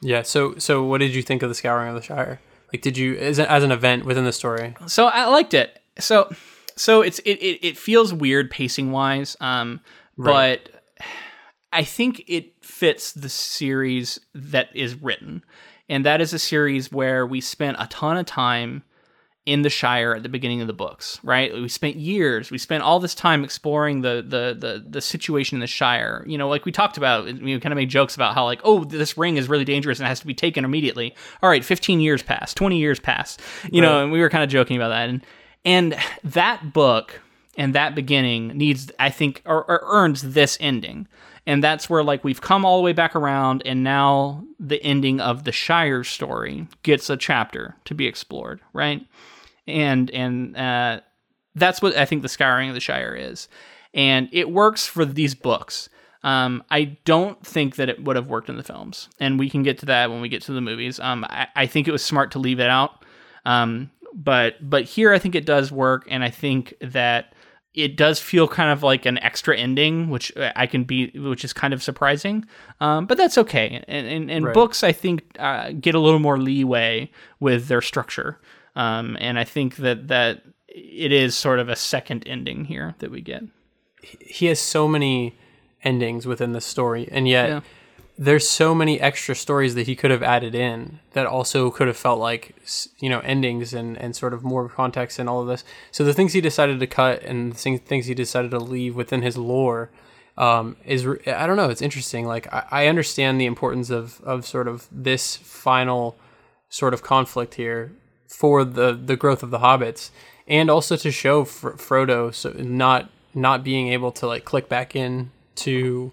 Yeah. 0.00 0.22
So 0.22 0.56
so 0.58 0.84
what 0.84 0.98
did 0.98 1.14
you 1.14 1.22
think 1.22 1.42
of 1.42 1.48
the 1.48 1.54
Scouring 1.54 1.88
of 1.88 1.94
the 1.94 2.02
Shire? 2.02 2.40
Like, 2.72 2.82
did 2.82 2.98
you 2.98 3.14
as, 3.16 3.38
as 3.38 3.62
an 3.62 3.70
event 3.70 4.04
within 4.04 4.24
the 4.24 4.32
story? 4.32 4.74
So 4.86 5.06
I 5.06 5.26
liked 5.26 5.54
it. 5.54 5.80
So 5.98 6.28
so 6.76 7.02
it's 7.02 7.20
it 7.20 7.34
it, 7.34 7.64
it 7.64 7.78
feels 7.78 8.12
weird 8.12 8.50
pacing 8.50 8.90
wise. 8.90 9.36
Um, 9.40 9.80
right. 10.16 10.60
but 10.64 10.82
I 11.72 11.84
think 11.84 12.24
it 12.26 12.64
fits 12.64 13.12
the 13.12 13.28
series 13.28 14.20
that 14.34 14.68
is 14.74 14.94
written. 14.94 15.44
And 15.88 16.04
that 16.06 16.20
is 16.20 16.32
a 16.32 16.38
series 16.38 16.90
where 16.90 17.26
we 17.26 17.40
spent 17.40 17.76
a 17.78 17.86
ton 17.88 18.16
of 18.16 18.26
time 18.26 18.84
in 19.46 19.60
the 19.60 19.68
Shire 19.68 20.14
at 20.14 20.22
the 20.22 20.28
beginning 20.28 20.62
of 20.62 20.66
the 20.66 20.72
books, 20.72 21.20
right? 21.22 21.52
We 21.52 21.68
spent 21.68 21.96
years, 21.96 22.50
we 22.50 22.56
spent 22.56 22.82
all 22.82 22.98
this 22.98 23.14
time 23.14 23.44
exploring 23.44 24.00
the 24.00 24.24
the 24.26 24.56
the, 24.58 24.84
the 24.88 25.00
situation 25.00 25.56
in 25.56 25.60
the 25.60 25.66
Shire. 25.66 26.24
You 26.26 26.38
know, 26.38 26.48
like 26.48 26.64
we 26.64 26.72
talked 26.72 26.96
about, 26.96 27.26
we 27.26 27.58
kind 27.60 27.72
of 27.72 27.76
made 27.76 27.90
jokes 27.90 28.14
about 28.14 28.34
how 28.34 28.44
like, 28.44 28.60
oh, 28.64 28.84
this 28.84 29.18
ring 29.18 29.36
is 29.36 29.48
really 29.48 29.64
dangerous 29.64 29.98
and 29.98 30.08
has 30.08 30.20
to 30.20 30.26
be 30.26 30.34
taken 30.34 30.64
immediately. 30.64 31.14
All 31.42 31.50
right, 31.50 31.64
15 31.64 32.00
years 32.00 32.22
passed, 32.22 32.56
20 32.56 32.78
years 32.78 32.98
passed, 32.98 33.40
you 33.70 33.82
right. 33.82 33.88
know, 33.88 34.02
and 34.02 34.12
we 34.12 34.20
were 34.20 34.30
kind 34.30 34.44
of 34.44 34.50
joking 34.50 34.76
about 34.76 34.88
that. 34.88 35.08
And 35.08 35.24
and 35.64 35.96
that 36.24 36.72
book 36.72 37.20
and 37.56 37.74
that 37.74 37.94
beginning 37.94 38.48
needs, 38.48 38.90
I 38.98 39.10
think, 39.10 39.42
or, 39.44 39.64
or 39.70 39.80
earns 39.84 40.22
this 40.22 40.56
ending 40.60 41.06
and 41.46 41.62
that's 41.62 41.90
where 41.90 42.02
like 42.02 42.24
we've 42.24 42.40
come 42.40 42.64
all 42.64 42.78
the 42.78 42.82
way 42.82 42.92
back 42.92 43.14
around 43.14 43.62
and 43.66 43.84
now 43.84 44.44
the 44.58 44.82
ending 44.82 45.20
of 45.20 45.44
the 45.44 45.52
shire 45.52 46.04
story 46.04 46.66
gets 46.82 47.10
a 47.10 47.16
chapter 47.16 47.76
to 47.84 47.94
be 47.94 48.06
explored 48.06 48.60
right 48.72 49.06
and 49.66 50.10
and 50.10 50.56
uh, 50.56 51.00
that's 51.54 51.80
what 51.80 51.96
i 51.96 52.04
think 52.04 52.22
the 52.22 52.28
scouring 52.28 52.68
of 52.68 52.74
the 52.74 52.80
shire 52.80 53.14
is 53.14 53.48
and 53.92 54.28
it 54.32 54.50
works 54.50 54.86
for 54.86 55.04
these 55.04 55.34
books 55.34 55.88
um, 56.24 56.64
I 56.70 56.96
don't 57.04 57.46
think 57.46 57.76
that 57.76 57.90
it 57.90 58.02
would 58.02 58.16
have 58.16 58.28
worked 58.28 58.48
in 58.48 58.56
the 58.56 58.62
films, 58.62 59.10
and 59.20 59.38
we 59.38 59.50
can 59.50 59.62
get 59.62 59.78
to 59.80 59.86
that 59.86 60.08
when 60.08 60.22
we 60.22 60.30
get 60.30 60.40
to 60.44 60.54
the 60.54 60.62
movies. 60.62 60.98
Um, 60.98 61.26
I, 61.28 61.48
I, 61.54 61.66
think 61.66 61.86
it 61.86 61.90
was 61.90 62.02
smart 62.02 62.30
to 62.30 62.38
leave 62.38 62.60
it 62.60 62.70
out, 62.70 63.04
um, 63.44 63.90
but 64.14 64.54
but 64.62 64.84
here 64.84 65.12
I 65.12 65.18
think 65.18 65.34
it 65.34 65.44
does 65.44 65.70
work, 65.70 66.06
and 66.08 66.24
I 66.24 66.30
think 66.30 66.72
that 66.80 67.34
it 67.74 67.96
does 67.96 68.20
feel 68.20 68.46
kind 68.48 68.70
of 68.70 68.82
like 68.82 69.04
an 69.04 69.18
extra 69.18 69.56
ending, 69.56 70.08
which 70.08 70.32
I 70.36 70.66
can 70.66 70.84
be, 70.84 71.10
which 71.10 71.44
is 71.44 71.52
kind 71.52 71.74
of 71.74 71.82
surprising. 71.82 72.46
Um, 72.80 73.06
but 73.06 73.18
that's 73.18 73.36
okay. 73.36 73.84
And, 73.88 74.06
and, 74.06 74.30
and 74.30 74.44
right. 74.46 74.54
books, 74.54 74.84
I 74.84 74.92
think, 74.92 75.24
uh, 75.40 75.72
get 75.72 75.96
a 75.96 75.98
little 75.98 76.20
more 76.20 76.38
leeway 76.38 77.10
with 77.40 77.66
their 77.66 77.82
structure. 77.82 78.40
Um, 78.76 79.16
and 79.20 79.38
I 79.38 79.44
think 79.44 79.76
that 79.76 80.08
that 80.08 80.42
it 80.68 81.12
is 81.12 81.34
sort 81.34 81.58
of 81.58 81.68
a 81.68 81.76
second 81.76 82.26
ending 82.26 82.64
here 82.64 82.94
that 82.98 83.10
we 83.10 83.20
get. 83.20 83.44
He 84.02 84.46
has 84.46 84.60
so 84.60 84.88
many 84.88 85.36
endings 85.82 86.26
within 86.26 86.52
the 86.52 86.60
story, 86.60 87.08
and 87.10 87.28
yet. 87.28 87.48
Yeah 87.48 87.60
there's 88.16 88.48
so 88.48 88.74
many 88.74 89.00
extra 89.00 89.34
stories 89.34 89.74
that 89.74 89.86
he 89.86 89.96
could 89.96 90.10
have 90.10 90.22
added 90.22 90.54
in 90.54 91.00
that 91.12 91.26
also 91.26 91.70
could 91.70 91.88
have 91.88 91.96
felt 91.96 92.20
like 92.20 92.54
you 92.98 93.08
know 93.08 93.20
endings 93.20 93.74
and 93.74 93.96
and 93.98 94.14
sort 94.14 94.32
of 94.32 94.44
more 94.44 94.68
context 94.68 95.18
and 95.18 95.28
all 95.28 95.40
of 95.40 95.48
this. 95.48 95.64
So 95.90 96.04
the 96.04 96.14
things 96.14 96.32
he 96.32 96.40
decided 96.40 96.78
to 96.80 96.86
cut 96.86 97.22
and 97.22 97.52
the 97.52 97.78
things 97.78 98.06
he 98.06 98.14
decided 98.14 98.52
to 98.52 98.58
leave 98.58 98.94
within 98.94 99.22
his 99.22 99.36
lore 99.36 99.90
um, 100.38 100.76
is 100.84 101.06
I 101.26 101.46
don't 101.46 101.56
know. 101.56 101.70
It's 101.70 101.82
interesting. 101.82 102.26
Like 102.26 102.52
I, 102.52 102.66
I 102.70 102.86
understand 102.86 103.40
the 103.40 103.46
importance 103.46 103.90
of 103.90 104.20
of 104.22 104.46
sort 104.46 104.68
of 104.68 104.86
this 104.92 105.36
final 105.36 106.16
sort 106.68 106.94
of 106.94 107.02
conflict 107.02 107.54
here 107.54 107.92
for 108.28 108.64
the 108.64 108.92
the 108.92 109.16
growth 109.16 109.42
of 109.42 109.50
the 109.50 109.58
hobbits 109.58 110.10
and 110.46 110.70
also 110.70 110.96
to 110.96 111.10
show 111.10 111.44
Fr- 111.44 111.70
Frodo 111.70 112.32
so 112.32 112.50
not 112.50 113.10
not 113.34 113.64
being 113.64 113.88
able 113.88 114.12
to 114.12 114.26
like 114.26 114.44
click 114.44 114.68
back 114.68 114.94
in 114.94 115.30
to 115.56 116.12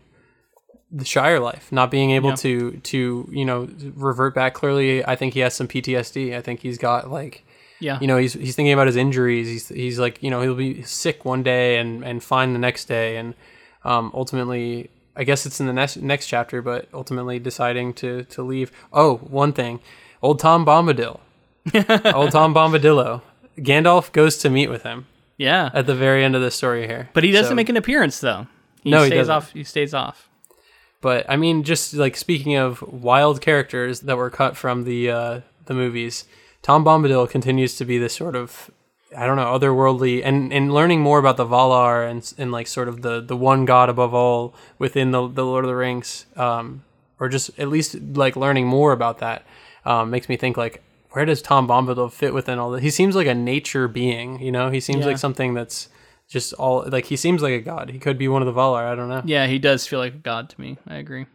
the 0.91 1.05
Shire 1.05 1.39
life, 1.39 1.71
not 1.71 1.89
being 1.89 2.11
able 2.11 2.29
yeah. 2.29 2.35
to 2.35 2.71
to 2.77 3.29
you 3.31 3.45
know 3.45 3.69
revert 3.95 4.35
back. 4.35 4.53
Clearly, 4.53 5.05
I 5.05 5.15
think 5.15 5.33
he 5.33 5.39
has 5.41 5.53
some 5.53 5.67
PTSD. 5.67 6.35
I 6.35 6.41
think 6.41 6.61
he's 6.61 6.77
got 6.77 7.09
like, 7.09 7.45
yeah, 7.79 7.97
you 8.01 8.07
know, 8.07 8.17
he's 8.17 8.33
he's 8.33 8.55
thinking 8.55 8.73
about 8.73 8.87
his 8.87 8.95
injuries. 8.95 9.47
He's 9.47 9.69
he's 9.69 9.99
like, 9.99 10.21
you 10.21 10.29
know, 10.29 10.41
he'll 10.41 10.55
be 10.55 10.81
sick 10.83 11.23
one 11.23 11.43
day 11.43 11.77
and 11.77 12.03
and 12.03 12.21
fine 12.21 12.53
the 12.53 12.59
next 12.59 12.85
day, 12.85 13.17
and 13.17 13.35
um, 13.85 14.11
ultimately, 14.13 14.89
I 15.15 15.23
guess 15.23 15.45
it's 15.45 15.59
in 15.59 15.67
the 15.67 15.73
next 15.73 15.97
next 15.97 16.27
chapter, 16.27 16.61
but 16.61 16.89
ultimately 16.93 17.39
deciding 17.39 17.93
to 17.95 18.23
to 18.25 18.41
leave. 18.41 18.71
Oh, 18.91 19.17
one 19.17 19.53
thing, 19.53 19.79
old 20.21 20.39
Tom 20.39 20.65
Bombadil, 20.65 21.19
old 22.13 22.31
Tom 22.31 22.53
Bombadillo. 22.53 23.21
Gandalf 23.57 24.11
goes 24.11 24.37
to 24.39 24.49
meet 24.49 24.69
with 24.69 24.83
him. 24.83 25.07
Yeah, 25.37 25.71
at 25.73 25.87
the 25.87 25.95
very 25.95 26.23
end 26.23 26.35
of 26.35 26.41
the 26.41 26.51
story 26.51 26.85
here, 26.87 27.09
but 27.13 27.23
he 27.23 27.31
doesn't 27.31 27.51
so, 27.51 27.55
make 27.55 27.69
an 27.69 27.77
appearance 27.77 28.19
though. 28.19 28.47
He 28.83 28.91
no, 28.91 28.99
stays 28.99 29.11
he 29.11 29.17
doesn't. 29.17 29.33
off. 29.33 29.51
He 29.51 29.63
stays 29.63 29.93
off. 29.93 30.29
But 31.01 31.25
I 31.27 31.35
mean, 31.35 31.63
just 31.63 31.93
like 31.95 32.15
speaking 32.15 32.55
of 32.55 32.81
wild 32.81 33.41
characters 33.41 34.01
that 34.01 34.17
were 34.17 34.29
cut 34.29 34.55
from 34.55 34.83
the 34.83 35.09
uh, 35.09 35.41
the 35.65 35.73
movies, 35.73 36.25
Tom 36.61 36.85
Bombadil 36.85 37.29
continues 37.29 37.75
to 37.77 37.85
be 37.85 37.97
this 37.97 38.13
sort 38.13 38.35
of 38.35 38.69
I 39.17 39.25
don't 39.25 39.35
know 39.35 39.57
otherworldly 39.57 40.21
and 40.23 40.53
and 40.53 40.73
learning 40.73 41.01
more 41.01 41.19
about 41.19 41.37
the 41.37 41.45
Valar 41.45 42.09
and 42.09 42.33
and 42.37 42.51
like 42.51 42.67
sort 42.67 42.87
of 42.87 43.01
the 43.01 43.19
the 43.19 43.35
one 43.35 43.65
god 43.65 43.89
above 43.89 44.13
all 44.13 44.53
within 44.77 45.11
the 45.11 45.27
the 45.27 45.45
Lord 45.45 45.65
of 45.65 45.69
the 45.69 45.75
Rings, 45.75 46.27
um, 46.37 46.83
or 47.19 47.29
just 47.29 47.57
at 47.59 47.67
least 47.67 47.95
like 48.13 48.35
learning 48.35 48.67
more 48.67 48.91
about 48.91 49.17
that 49.19 49.43
um, 49.85 50.11
makes 50.11 50.29
me 50.29 50.37
think 50.37 50.55
like 50.55 50.81
where 51.11 51.25
does 51.25 51.41
Tom 51.41 51.67
Bombadil 51.67 52.11
fit 52.11 52.33
within 52.33 52.59
all 52.59 52.71
that? 52.71 52.83
He 52.83 52.89
seems 52.89 53.15
like 53.15 53.27
a 53.27 53.35
nature 53.35 53.87
being, 53.87 54.41
you 54.41 54.51
know. 54.51 54.69
He 54.69 54.79
seems 54.79 55.01
yeah. 55.01 55.07
like 55.07 55.17
something 55.17 55.53
that's 55.53 55.89
just 56.27 56.53
all 56.53 56.85
like 56.87 57.05
he 57.05 57.15
seems 57.15 57.41
like 57.41 57.53
a 57.53 57.61
god. 57.61 57.89
He 57.89 57.99
could 57.99 58.17
be 58.17 58.27
one 58.27 58.41
of 58.41 58.45
the 58.45 58.59
Valar. 58.59 58.85
I 58.85 58.95
don't 58.95 59.09
know. 59.09 59.21
Yeah, 59.25 59.47
he 59.47 59.59
does 59.59 59.85
feel 59.85 59.99
like 59.99 60.13
a 60.13 60.17
god 60.17 60.49
to 60.49 60.61
me. 60.61 60.77
I 60.87 60.95
agree. 60.95 61.25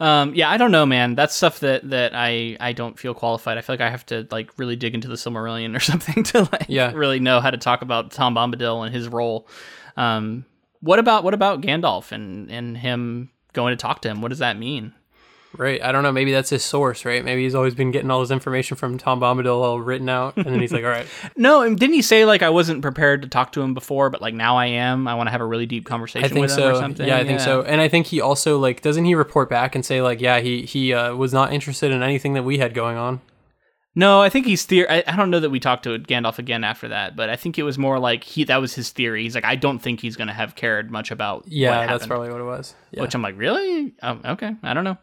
Um, 0.00 0.34
yeah, 0.34 0.48
I 0.48 0.56
don't 0.58 0.70
know, 0.70 0.86
man. 0.86 1.14
That's 1.14 1.34
stuff 1.34 1.60
that 1.60 1.88
that 1.90 2.12
I 2.14 2.56
I 2.60 2.72
don't 2.72 2.98
feel 2.98 3.14
qualified. 3.14 3.58
I 3.58 3.60
feel 3.60 3.74
like 3.74 3.80
I 3.80 3.90
have 3.90 4.06
to 4.06 4.26
like 4.30 4.50
really 4.58 4.76
dig 4.76 4.94
into 4.94 5.08
the 5.08 5.14
Silmarillion 5.14 5.76
or 5.76 5.80
something 5.80 6.24
to 6.24 6.48
like 6.52 6.66
yeah. 6.68 6.92
really 6.92 7.20
know 7.20 7.40
how 7.40 7.50
to 7.50 7.56
talk 7.58 7.82
about 7.82 8.10
Tom 8.10 8.34
Bombadil 8.34 8.84
and 8.84 8.94
his 8.94 9.08
role. 9.08 9.48
Um, 9.96 10.44
what 10.80 10.98
about 10.98 11.24
what 11.24 11.34
about 11.34 11.60
Gandalf 11.60 12.12
and 12.12 12.50
and 12.50 12.76
him 12.76 13.30
going 13.52 13.72
to 13.72 13.80
talk 13.80 14.02
to 14.02 14.08
him? 14.08 14.20
What 14.20 14.28
does 14.28 14.38
that 14.38 14.58
mean? 14.58 14.94
Right. 15.56 15.82
I 15.82 15.92
don't 15.92 16.02
know. 16.02 16.12
Maybe 16.12 16.30
that's 16.30 16.50
his 16.50 16.62
source, 16.62 17.04
right? 17.04 17.24
Maybe 17.24 17.42
he's 17.42 17.54
always 17.54 17.74
been 17.74 17.90
getting 17.90 18.10
all 18.10 18.20
his 18.20 18.30
information 18.30 18.76
from 18.76 18.98
Tom 18.98 19.20
Bombadil 19.20 19.62
all 19.62 19.80
written 19.80 20.08
out. 20.08 20.36
And 20.36 20.46
then 20.46 20.60
he's 20.60 20.72
like, 20.72 20.84
all 20.84 20.90
right. 20.90 21.06
no, 21.36 21.62
and 21.62 21.78
didn't 21.78 21.94
he 21.94 22.02
say, 22.02 22.24
like, 22.24 22.42
I 22.42 22.50
wasn't 22.50 22.82
prepared 22.82 23.22
to 23.22 23.28
talk 23.28 23.52
to 23.52 23.62
him 23.62 23.72
before, 23.72 24.10
but, 24.10 24.20
like, 24.20 24.34
now 24.34 24.56
I 24.56 24.66
am? 24.66 25.08
I 25.08 25.14
want 25.14 25.28
to 25.28 25.30
have 25.30 25.40
a 25.40 25.46
really 25.46 25.66
deep 25.66 25.86
conversation 25.86 26.24
I 26.24 26.28
think 26.28 26.42
with 26.42 26.50
so. 26.50 26.68
him 26.68 26.74
or 26.74 26.78
something? 26.78 27.08
Yeah, 27.08 27.16
I 27.16 27.24
think 27.24 27.40
so. 27.40 27.62
And 27.62 27.80
I 27.80 27.88
think 27.88 28.06
he 28.06 28.20
also, 28.20 28.58
like, 28.58 28.82
doesn't 28.82 29.04
he 29.04 29.14
report 29.14 29.48
back 29.48 29.74
and 29.74 29.84
say, 29.84 30.02
like, 30.02 30.20
yeah, 30.20 30.40
he, 30.40 30.62
he 30.62 30.92
uh, 30.92 31.14
was 31.14 31.32
not 31.32 31.52
interested 31.52 31.92
in 31.92 32.02
anything 32.02 32.34
that 32.34 32.42
we 32.42 32.58
had 32.58 32.74
going 32.74 32.96
on? 32.96 33.20
No, 33.98 34.22
I 34.22 34.28
think 34.28 34.46
he's 34.46 34.64
theory. 34.64 34.88
I, 34.88 35.02
I, 35.08 35.16
don't 35.16 35.28
know 35.28 35.40
that 35.40 35.50
we 35.50 35.58
talked 35.58 35.82
to 35.82 35.98
Gandalf 35.98 36.38
again 36.38 36.62
after 36.62 36.86
that, 36.86 37.16
but 37.16 37.30
I 37.30 37.34
think 37.34 37.58
it 37.58 37.64
was 37.64 37.78
more 37.78 37.98
like 37.98 38.22
he 38.22 38.44
that 38.44 38.58
was 38.58 38.72
his 38.72 38.90
theory. 38.90 39.24
He's 39.24 39.34
like, 39.34 39.44
I 39.44 39.56
don't 39.56 39.80
think 39.80 39.98
he's 39.98 40.14
going 40.14 40.28
to 40.28 40.34
have 40.34 40.54
cared 40.54 40.92
much 40.92 41.10
about. 41.10 41.48
Yeah, 41.48 41.84
that's 41.84 42.06
probably 42.06 42.30
what 42.30 42.40
it 42.40 42.44
was. 42.44 42.76
Yeah. 42.92 43.02
Which 43.02 43.16
I'm 43.16 43.22
like, 43.22 43.36
really? 43.36 43.94
Oh, 44.00 44.20
okay, 44.24 44.54
I 44.62 44.72
don't 44.72 44.84
know, 44.84 44.98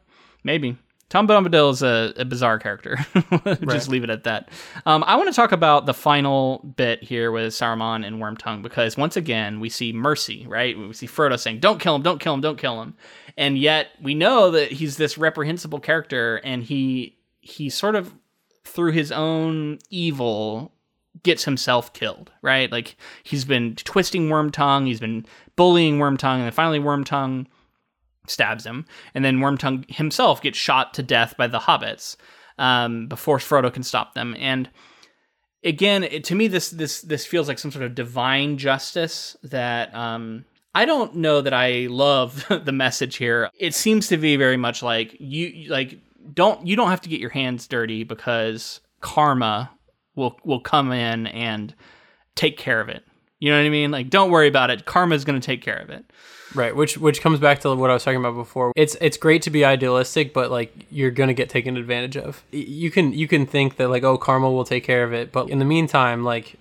maybe. 0.45 0.77
Tom 1.09 1.27
Bombadil 1.27 1.71
is 1.71 1.83
a, 1.83 2.13
a 2.17 2.25
bizarre 2.25 2.57
character. 2.57 2.97
Just 3.13 3.61
right. 3.61 3.87
leave 3.87 4.03
it 4.03 4.09
at 4.09 4.23
that. 4.23 4.49
Um, 4.85 5.03
I 5.05 5.15
want 5.17 5.29
to 5.29 5.35
talk 5.35 5.51
about 5.51 5.85
the 5.85 5.93
final 5.93 6.59
bit 6.75 7.03
here 7.03 7.31
with 7.31 7.53
Saruman 7.53 8.05
and 8.05 8.17
Wormtongue 8.21 8.63
because 8.63 8.97
once 8.97 9.15
again 9.15 9.59
we 9.59 9.69
see 9.69 9.93
mercy, 9.93 10.47
right? 10.47 10.77
We 10.77 10.93
see 10.93 11.07
Frodo 11.07 11.39
saying, 11.39 11.59
"Don't 11.59 11.79
kill 11.79 11.95
him! 11.95 12.01
Don't 12.01 12.19
kill 12.19 12.33
him! 12.33 12.41
Don't 12.41 12.57
kill 12.57 12.81
him!" 12.81 12.95
And 13.37 13.57
yet 13.57 13.89
we 14.01 14.15
know 14.15 14.49
that 14.51 14.71
he's 14.71 14.97
this 14.97 15.17
reprehensible 15.17 15.79
character, 15.79 16.37
and 16.37 16.63
he 16.63 17.17
he 17.39 17.69
sort 17.69 17.95
of 17.95 18.13
through 18.63 18.91
his 18.93 19.11
own 19.11 19.77
evil 19.91 20.71
gets 21.21 21.45
himself 21.45 21.93
killed, 21.93 22.31
right? 22.41 22.71
Like 22.71 22.97
he's 23.23 23.45
been 23.45 23.75
twisting 23.75 24.27
Wormtongue, 24.27 24.87
he's 24.87 24.99
been 24.99 25.25
bullying 25.55 25.99
Wormtongue, 25.99 26.37
and 26.37 26.43
then 26.45 26.51
finally 26.51 26.79
Wormtongue 26.79 27.45
stabs 28.27 28.65
him, 28.65 28.85
and 29.13 29.23
then 29.23 29.39
Wormtongue 29.39 29.89
himself 29.89 30.41
gets 30.41 30.57
shot 30.57 30.93
to 30.95 31.03
death 31.03 31.35
by 31.37 31.47
the 31.47 31.59
hobbits 31.59 32.15
um, 32.57 33.07
before 33.07 33.37
Frodo 33.37 33.73
can 33.73 33.83
stop 33.83 34.13
them. 34.13 34.35
And 34.39 34.69
again, 35.63 36.03
it, 36.03 36.23
to 36.25 36.35
me, 36.35 36.47
this 36.47 36.69
this 36.69 37.01
this 37.01 37.25
feels 37.25 37.47
like 37.47 37.59
some 37.59 37.71
sort 37.71 37.85
of 37.85 37.95
divine 37.95 38.57
justice 38.57 39.35
that. 39.43 39.93
Um, 39.93 40.45
I 40.77 40.83
don't 40.83 41.15
know 41.15 41.39
that 41.39 41.53
I 41.53 41.87
love 41.89 42.45
the 42.65 42.73
message 42.73 43.15
here. 43.15 43.49
It 43.57 43.73
seems 43.73 44.09
to 44.09 44.17
be 44.17 44.35
very 44.35 44.57
much 44.57 44.83
like 44.83 45.15
you 45.19 45.69
like 45.69 45.97
don't 46.33 46.67
you 46.67 46.75
don't 46.75 46.89
have 46.89 47.01
to 47.01 47.09
get 47.09 47.21
your 47.21 47.29
hands 47.29 47.65
dirty 47.65 48.03
because 48.03 48.81
karma 48.99 49.71
will 50.15 50.37
will 50.43 50.59
come 50.59 50.91
in 50.91 51.27
and 51.27 51.73
take 52.35 52.57
care 52.57 52.81
of 52.81 52.89
it. 52.89 53.03
You 53.39 53.51
know 53.51 53.57
what 53.57 53.65
I 53.65 53.69
mean? 53.69 53.91
Like 53.91 54.09
don't 54.09 54.31
worry 54.31 54.49
about 54.49 54.69
it. 54.69 54.85
Karma 54.85 55.15
is 55.15 55.23
going 55.23 55.39
to 55.39 55.45
take 55.45 55.61
care 55.61 55.77
of 55.77 55.89
it. 55.89 56.05
Right, 56.55 56.75
which 56.75 56.97
which 56.97 57.21
comes 57.21 57.39
back 57.39 57.59
to 57.61 57.75
what 57.75 57.89
I 57.89 57.93
was 57.93 58.03
talking 58.03 58.19
about 58.19 58.35
before. 58.35 58.71
It's 58.75 58.95
it's 59.01 59.17
great 59.17 59.41
to 59.43 59.49
be 59.49 59.65
idealistic, 59.65 60.33
but 60.33 60.49
like 60.49 60.73
you're 60.89 61.11
gonna 61.11 61.33
get 61.33 61.49
taken 61.49 61.77
advantage 61.77 62.17
of. 62.17 62.43
You 62.51 62.89
can 62.89 63.13
you 63.13 63.27
can 63.27 63.45
think 63.45 63.75
that 63.77 63.89
like 63.89 64.03
oh 64.03 64.17
karma 64.17 64.49
will 64.49 64.63
take 64.63 64.83
care 64.83 65.03
of 65.03 65.13
it, 65.13 65.31
but 65.31 65.49
in 65.49 65.59
the 65.59 65.65
meantime, 65.65 66.23
like 66.23 66.55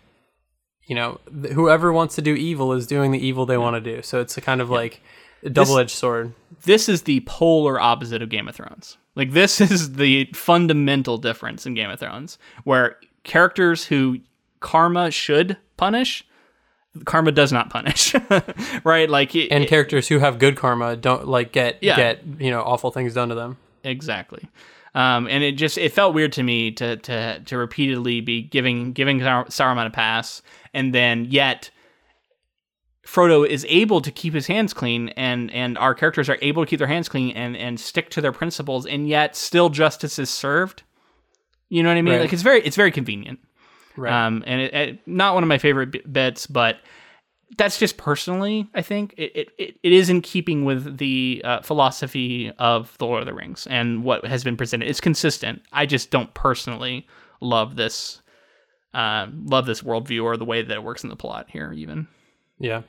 you 0.87 0.95
know 0.95 1.21
whoever 1.53 1.93
wants 1.93 2.15
to 2.17 2.23
do 2.23 2.35
evil 2.35 2.73
is 2.73 2.87
doing 2.87 3.13
the 3.13 3.25
evil 3.25 3.47
they 3.47 3.59
want 3.59 3.75
to 3.77 3.81
do. 3.81 4.03
So 4.03 4.21
it's 4.21 4.37
a 4.37 4.41
kind 4.41 4.61
of 4.61 4.69
yeah. 4.69 4.77
like 4.77 5.01
a 5.45 5.51
double 5.51 5.79
edged 5.79 5.91
sword. 5.91 6.33
This 6.65 6.89
is 6.89 7.03
the 7.03 7.21
polar 7.21 7.81
opposite 7.81 8.23
of 8.23 8.29
Game 8.29 8.49
of 8.49 8.57
Thrones. 8.57 8.97
Like 9.15 9.33
this 9.33 9.61
is 9.71 9.95
the 9.95 10.27
fundamental 10.35 11.19
difference 11.19 11.67
in 11.67 11.75
Game 11.75 11.91
of 11.91 12.01
Thrones, 12.01 12.39
where 12.65 12.97
characters 13.23 13.87
who 13.87 14.19
karma 14.61 15.11
should 15.11 15.57
punish 15.77 16.25
karma 17.05 17.33
does 17.33 17.53
not 17.53 17.71
punish, 17.71 18.15
right? 18.85 19.09
Like 19.11 19.35
it, 19.35 19.49
And 19.51 19.67
characters 19.67 20.09
who 20.09 20.19
have 20.21 20.39
good 20.39 20.57
karma 20.57 20.97
don't 20.97 21.27
like 21.27 21.53
get 21.53 21.79
Yeah. 21.83 21.97
get 21.97 22.21
you 22.39 22.51
know 22.51 22.63
awful 22.63 22.91
things 22.91 23.15
done 23.15 23.29
to 23.31 23.35
them. 23.35 23.57
exactly. 23.83 24.49
Um, 24.97 25.27
and 25.29 25.43
it 25.43 25.53
just 25.53 25.77
it 25.77 25.93
felt 25.93 26.15
weird 26.15 26.33
to 26.35 26.43
me 26.45 26.71
to 26.73 26.97
to 26.99 27.41
to 27.47 27.59
repeatedly 27.59 28.21
be 28.21 28.43
giving 28.43 28.93
giving 28.93 29.21
Sar- 29.21 29.47
Saruman 29.47 29.87
a 29.87 29.91
pass, 29.91 30.41
and 30.73 30.95
then 30.95 31.25
yet 31.25 31.71
Frodo 33.05 33.47
is 33.47 33.67
able 33.69 34.01
to 34.01 34.11
keep 34.11 34.33
his 34.33 34.47
hands 34.47 34.73
clean, 34.73 35.09
and 35.11 35.51
and 35.51 35.77
our 35.79 35.95
characters 35.95 36.29
are 36.29 36.39
able 36.43 36.65
to 36.65 36.69
keep 36.71 36.79
their 36.79 36.87
hands 36.89 37.09
clean 37.09 37.37
and 37.37 37.57
and 37.57 37.79
stick 37.79 38.09
to 38.11 38.21
their 38.21 38.33
principles, 38.33 38.87
and 38.87 39.09
yet 39.09 39.35
still 39.37 39.69
justice 39.69 40.19
is 40.19 40.31
served. 40.31 40.85
You 41.69 41.83
know 41.83 41.89
what 41.91 41.99
I 41.99 42.03
mean? 42.03 42.15
Right. 42.15 42.21
Like 42.23 42.33
it's 42.33 42.43
very 42.43 42.63
it's 42.63 42.77
very 42.77 42.93
convenient. 42.93 43.41
Right. 43.97 44.13
Um, 44.13 44.43
and 44.47 44.61
it, 44.61 44.75
it, 44.75 44.99
not 45.07 45.35
one 45.35 45.43
of 45.43 45.49
my 45.49 45.59
favorite 45.59 46.13
bits, 46.13 46.47
but 46.47 46.79
that's 47.57 47.79
just 47.79 47.97
personally, 47.97 48.69
I 48.75 48.83
think 48.83 49.15
it, 49.17 49.51
it, 49.59 49.79
it, 49.83 49.93
is 49.93 50.11
in 50.11 50.21
keeping 50.21 50.65
with 50.65 50.99
the 50.99 51.43
uh, 51.45 51.61
philosophy 51.61 52.51
of 52.59 52.97
the 52.99 53.07
Lord 53.07 53.21
of 53.21 53.27
the 53.27 53.35
Rings 53.35 53.67
and 53.69 54.03
what 54.03 54.25
has 54.27 54.43
been 54.43 54.57
presented. 54.57 54.89
It's 54.89 55.01
consistent. 55.01 55.63
I 55.73 55.87
just 55.87 56.11
don't 56.11 56.33
personally 56.35 57.07
love 57.41 57.77
this, 57.77 58.23
uh, 58.93 59.29
love 59.45 59.67
this 59.67 59.83
worldview 59.83 60.25
or 60.25 60.37
the 60.37 60.45
way 60.45 60.63
that 60.63 60.75
it 60.75 60.83
works 60.83 61.05
in 61.05 61.11
the 61.11 61.17
plot 61.17 61.47
here, 61.49 61.73
even. 61.73 62.09
yeah. 62.59 62.83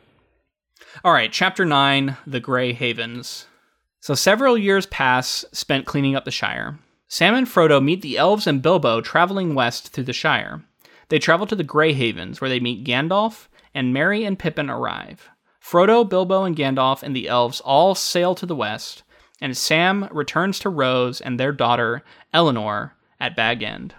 All 1.03 1.13
right, 1.13 1.31
chapter 1.31 1.63
9 1.63 2.17
The 2.27 2.39
Grey 2.39 2.73
Havens. 2.73 3.47
So 3.99 4.13
several 4.13 4.57
years 4.57 4.85
pass 4.85 5.45
spent 5.51 5.85
cleaning 5.85 6.15
up 6.15 6.25
the 6.25 6.31
Shire. 6.31 6.77
Sam 7.07 7.35
and 7.35 7.47
Frodo 7.47 7.83
meet 7.83 8.01
the 8.01 8.17
elves 8.17 8.47
and 8.47 8.61
Bilbo 8.61 9.01
traveling 9.01 9.55
west 9.55 9.89
through 9.89 10.03
the 10.03 10.13
Shire. 10.13 10.63
They 11.09 11.19
travel 11.19 11.45
to 11.47 11.55
the 11.55 11.63
Grey 11.63 11.93
Havens, 11.93 12.41
where 12.41 12.49
they 12.49 12.59
meet 12.59 12.85
Gandalf, 12.85 13.47
and 13.73 13.93
Merry 13.93 14.23
and 14.23 14.39
Pippin 14.39 14.69
arrive. 14.69 15.29
Frodo, 15.61 16.07
Bilbo, 16.07 16.43
and 16.43 16.55
Gandalf 16.55 17.03
and 17.03 17.15
the 17.15 17.27
elves 17.27 17.61
all 17.61 17.95
sail 17.95 18.35
to 18.35 18.45
the 18.45 18.55
west, 18.55 19.03
and 19.41 19.57
Sam 19.57 20.07
returns 20.11 20.59
to 20.59 20.69
Rose 20.69 21.21
and 21.21 21.39
their 21.39 21.51
daughter, 21.51 22.03
Eleanor, 22.33 22.95
at 23.19 23.35
Bag 23.35 23.63
End. 23.63 23.95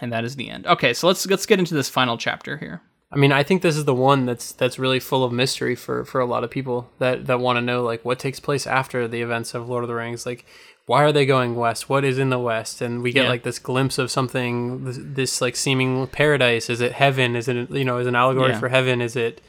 And 0.00 0.12
that 0.12 0.24
is 0.24 0.36
the 0.36 0.48
end. 0.48 0.66
Okay, 0.66 0.94
so 0.94 1.06
let's 1.06 1.26
let's 1.26 1.44
get 1.46 1.58
into 1.58 1.74
this 1.74 1.90
final 1.90 2.16
chapter 2.16 2.56
here. 2.56 2.80
I 3.12 3.16
mean, 3.16 3.32
I 3.32 3.42
think 3.42 3.62
this 3.62 3.76
is 3.76 3.84
the 3.86 3.94
one 3.94 4.24
that's 4.26 4.52
that's 4.52 4.78
really 4.78 5.00
full 5.00 5.24
of 5.24 5.32
mystery 5.32 5.74
for 5.74 6.04
for 6.04 6.20
a 6.20 6.26
lot 6.26 6.44
of 6.44 6.50
people 6.50 6.90
that 6.98 7.26
that 7.26 7.40
want 7.40 7.56
to 7.56 7.60
know 7.60 7.82
like 7.82 8.04
what 8.04 8.18
takes 8.18 8.38
place 8.40 8.66
after 8.66 9.08
the 9.08 9.20
events 9.20 9.52
of 9.54 9.68
Lord 9.68 9.82
of 9.84 9.88
the 9.88 9.94
Rings. 9.96 10.24
Like, 10.26 10.44
why 10.86 11.02
are 11.02 11.10
they 11.12 11.26
going 11.26 11.56
west? 11.56 11.88
What 11.88 12.04
is 12.04 12.18
in 12.18 12.30
the 12.30 12.38
west? 12.38 12.80
And 12.80 13.02
we 13.02 13.12
get 13.12 13.24
Yeah. 13.24 13.30
like 13.30 13.42
this 13.42 13.58
glimpse 13.58 13.98
of 13.98 14.10
something, 14.12 14.84
this, 14.84 14.98
this 15.00 15.40
like 15.40 15.56
seeming 15.56 16.06
paradise. 16.06 16.70
Is 16.70 16.80
it 16.80 16.92
heaven? 16.92 17.34
Is 17.34 17.48
it 17.48 17.70
you 17.70 17.84
know 17.84 17.98
is 17.98 18.06
an 18.06 18.14
allegory 18.14 18.50
Yeah. 18.50 18.60
for 18.60 18.68
heaven? 18.68 19.00
Is 19.00 19.16
it 19.16 19.40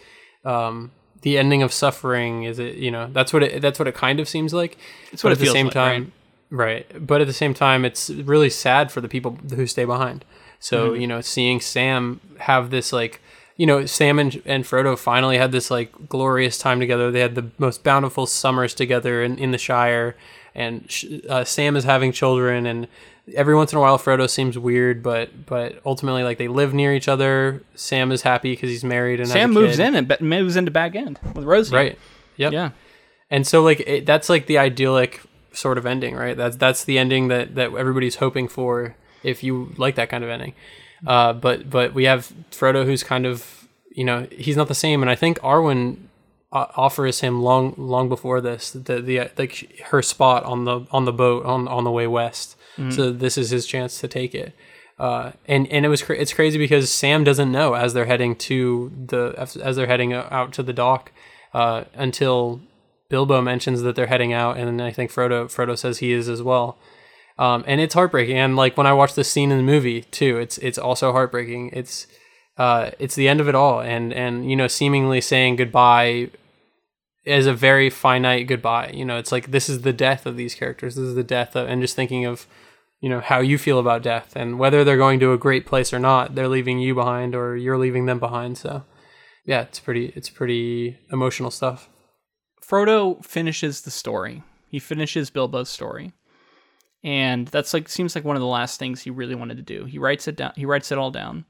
um, 0.44 0.90
the 1.22 1.38
ending 1.38 1.62
of 1.62 1.72
suffering? 1.72 2.44
Is 2.46 2.58
it 2.58 2.78
you 2.78 2.90
know 2.90 3.10
that's 3.14 3.32
what 3.32 3.44
it 3.44 3.62
that's 3.62 3.78
what 3.78 3.88
it 3.88 3.94
kind 3.94 4.20
of 4.20 4.28
seems 4.28 4.56
like. 4.56 4.76
It's 5.12 5.24
what 5.24 5.30
But 5.30 5.38
it 5.38 5.42
at 5.42 5.46
the 5.46 5.52
same 5.52 5.66
like, 5.68 5.74
time, 5.76 6.12
right? 6.50 6.88
But 7.08 7.22
at 7.22 7.28
the 7.28 7.34
same 7.34 7.54
time, 7.54 7.86
it's 7.86 8.10
really 8.10 8.50
sad 8.50 8.92
for 8.92 9.02
the 9.02 9.08
people 9.08 9.38
who 9.56 9.68
stay 9.68 9.86
behind. 9.86 10.26
So 10.60 10.90
Mm-hmm. 10.90 11.02
you 11.02 11.08
know, 11.08 11.22
seeing 11.22 11.60
Sam 11.62 12.20
have 12.40 12.72
this 12.72 12.92
like, 12.92 13.22
you 13.62 13.68
know, 13.68 13.86
Sam 13.86 14.18
and, 14.18 14.42
and 14.44 14.64
Frodo 14.64 14.98
finally 14.98 15.38
had 15.38 15.52
this 15.52 15.70
like 15.70 16.10
glorious 16.10 16.58
time 16.58 16.80
together. 16.80 17.12
They 17.12 17.20
had 17.20 17.36
the 17.36 17.52
most 17.60 17.84
bountiful 17.84 18.26
summers 18.26 18.74
together 18.74 19.22
in, 19.22 19.38
in 19.38 19.52
the 19.52 19.60
Shire, 19.60 20.16
and 20.56 20.90
sh- 20.90 21.06
uh, 21.30 21.44
Sam 21.44 21.76
is 21.76 21.84
having 21.84 22.12
children, 22.12 22.66
and 22.66 22.88
every 23.36 23.56
once 23.56 23.72
in 23.72 23.78
a 23.78 23.82
while 23.82 24.00
Frodo 24.00 24.28
seems 24.28 24.58
weird, 24.58 25.04
but 25.04 25.46
but 25.46 25.80
ultimately 25.86 26.24
like 26.24 26.40
they 26.40 26.48
live 26.48 26.74
near 26.74 26.92
each 26.92 27.08
other. 27.08 27.62
Sam 27.76 28.12
is 28.12 28.24
happy 28.24 28.54
because 28.54 28.72
he's 28.72 28.84
married 28.84 29.20
and 29.20 29.30
Sam 29.30 29.52
moves 29.52 29.78
kid. 29.78 29.90
in 29.90 29.96
and 29.96 30.08
be- 30.08 30.18
moves 30.22 30.56
into 30.56 30.72
Bag 30.72 30.96
End 30.96 31.20
with 31.36 31.46
Rosie. 31.46 31.76
right. 31.76 32.00
Yep. 32.38 32.54
Yeah. 32.54 32.72
And 33.30 33.46
so 33.46 33.62
like 33.62 33.82
it, 33.82 34.08
that's 34.08 34.28
like 34.28 34.48
the 34.48 34.58
idyllic 34.58 35.22
sort 35.54 35.78
of 35.78 35.86
ending, 35.86 36.16
right? 36.16 36.36
That's 36.36 36.56
that's 36.56 36.84
the 36.84 36.98
ending 36.98 37.28
that 37.28 37.54
that 37.54 37.76
everybody's 37.76 38.16
hoping 38.16 38.48
for 38.48 38.96
if 39.22 39.44
you 39.44 39.72
like 39.78 39.94
that 39.98 40.10
kind 40.10 40.24
of 40.24 40.32
ending. 40.32 40.56
Uh, 41.06 41.34
but 41.34 41.70
but 41.70 41.94
we 41.94 42.04
have 42.06 42.32
Frodo 42.52 42.86
who's 42.86 43.04
kind 43.04 43.26
of 43.26 43.68
you 43.92 44.04
know 44.04 44.28
he's 44.32 44.56
not 44.58 44.68
the 44.68 44.76
same, 44.76 45.02
and 45.02 45.10
I 45.10 45.16
think 45.16 45.40
Arwen 45.40 45.98
uh, 46.52 46.68
offers 46.76 47.22
him 47.22 47.42
long 47.42 47.74
long 47.78 48.10
before 48.10 48.42
this 48.42 48.72
the 48.72 49.02
the 49.02 49.30
like 49.38 49.82
her 49.86 50.02
spot 50.02 50.44
on 50.44 50.66
the 50.66 50.86
on 50.92 51.06
the 51.06 51.14
boat 51.14 51.46
on 51.46 51.68
on 51.68 51.84
the 51.84 51.92
way 51.92 52.08
west. 52.08 52.56
So 52.92 53.12
this 53.12 53.38
is 53.38 53.50
his 53.50 53.66
chance 53.66 54.00
to 54.02 54.08
take 54.08 54.34
it. 54.34 54.54
Uh, 55.00 55.32
and 55.48 55.68
and 55.72 55.86
it 55.86 55.90
was 55.90 56.02
cra- 56.04 56.16
it's 56.18 56.34
crazy 56.34 56.58
because 56.60 56.92
Sam 56.92 57.24
doesn't 57.24 57.52
know 57.52 57.74
as 57.74 57.94
they're 57.94 58.06
heading 58.06 58.36
to 58.38 58.92
the 59.08 59.34
as 59.38 59.76
they're 59.76 59.88
heading 59.88 60.14
out 60.14 60.54
to 60.54 60.64
the 60.64 60.74
dock 60.74 61.12
uh, 61.54 61.86
until 61.96 62.62
Bilbo 63.10 63.42
mentions 63.42 63.82
that 63.82 63.96
they're 63.96 64.08
heading 64.08 64.32
out, 64.32 64.58
and 64.58 64.68
then 64.68 64.82
I 64.86 64.92
think 64.92 65.12
Frodo 65.12 65.46
Frodo 65.46 65.78
says 65.78 65.98
he 65.98 66.12
is 66.14 66.30
as 66.30 66.42
well. 66.42 66.78
Um, 67.42 67.64
and 67.66 67.82
it's 67.82 67.96
heartbreaking. 67.96 68.38
And 68.38 68.56
like 68.56 68.78
when 68.78 68.86
I 68.86 68.94
watch 68.94 69.16
this 69.16 69.32
scene 69.32 69.50
in 69.50 69.58
the 69.58 69.64
movie 69.64 70.04
too, 70.04 70.38
it's 70.38 70.60
it's 70.60 70.78
also 70.78 71.12
heartbreaking. 71.12 71.72
It's 71.74 72.06
uh, 72.56 72.92
it's 73.00 73.16
the 73.16 73.28
end 73.28 73.42
of 73.42 73.50
it 73.50 73.56
all, 73.56 73.82
and 73.82 74.14
and 74.14 74.48
you 74.48 74.56
know, 74.56 74.68
seemingly 74.68 75.22
saying 75.22 75.56
goodbye 75.56 76.30
is 77.26 77.48
a 77.48 77.54
very 77.54 77.90
finite 77.90 78.46
goodbye. 78.46 78.92
You 78.94 79.06
know, 79.06 79.18
it's 79.18 79.32
like 79.32 79.50
this 79.50 79.70
is 79.70 79.82
the 79.82 79.92
death 79.92 80.28
of 80.28 80.38
these 80.38 80.54
characters. 80.54 80.94
This 80.94 81.06
is 81.06 81.16
the 81.16 81.24
death 81.24 81.56
of, 81.56 81.68
and 81.68 81.82
just 81.82 81.96
thinking 81.96 82.26
of 82.26 82.46
you 83.00 83.10
know 83.10 83.22
how 83.22 83.40
you 83.40 83.58
feel 83.58 83.80
about 83.80 84.04
death 84.04 84.36
and 84.36 84.60
whether 84.60 84.84
they're 84.84 84.96
going 84.96 85.20
to 85.22 85.34
a 85.34 85.38
great 85.40 85.66
place 85.66 85.92
or 85.92 86.00
not. 86.00 86.36
They're 86.36 86.48
leaving 86.48 86.78
you 86.78 86.94
behind, 86.94 87.34
or 87.34 87.58
you're 87.58 87.80
leaving 87.80 88.06
them 88.06 88.20
behind. 88.20 88.60
So 88.60 88.84
yeah, 89.46 89.62
it's 89.62 89.80
pretty 89.80 90.14
it's 90.16 90.30
pretty 90.30 91.00
emotional 91.12 91.50
stuff. 91.50 91.90
Frodo 92.64 93.26
finishes 93.26 93.82
the 93.82 93.90
story. 93.90 94.44
He 94.70 94.78
finishes 94.78 95.32
Bilbo's 95.32 95.70
story. 95.70 96.14
And 97.04 97.48
that's 97.48 97.74
like 97.74 97.90
seems 97.90 98.16
like 98.16 98.24
one 98.24 98.36
of 98.36 98.42
the 98.42 98.48
last 98.48 98.80
things 98.80 99.02
he 99.02 99.10
really 99.10 99.36
wanted 99.36 99.58
to 99.58 99.64
do. 99.64 99.86
He 99.86 99.98
writes 99.98 100.28
it 100.28 100.36
down. 100.36 100.54
He 100.56 100.66
writes 100.66 100.92
it 100.92 100.98
all 100.98 101.12
down. 101.12 101.46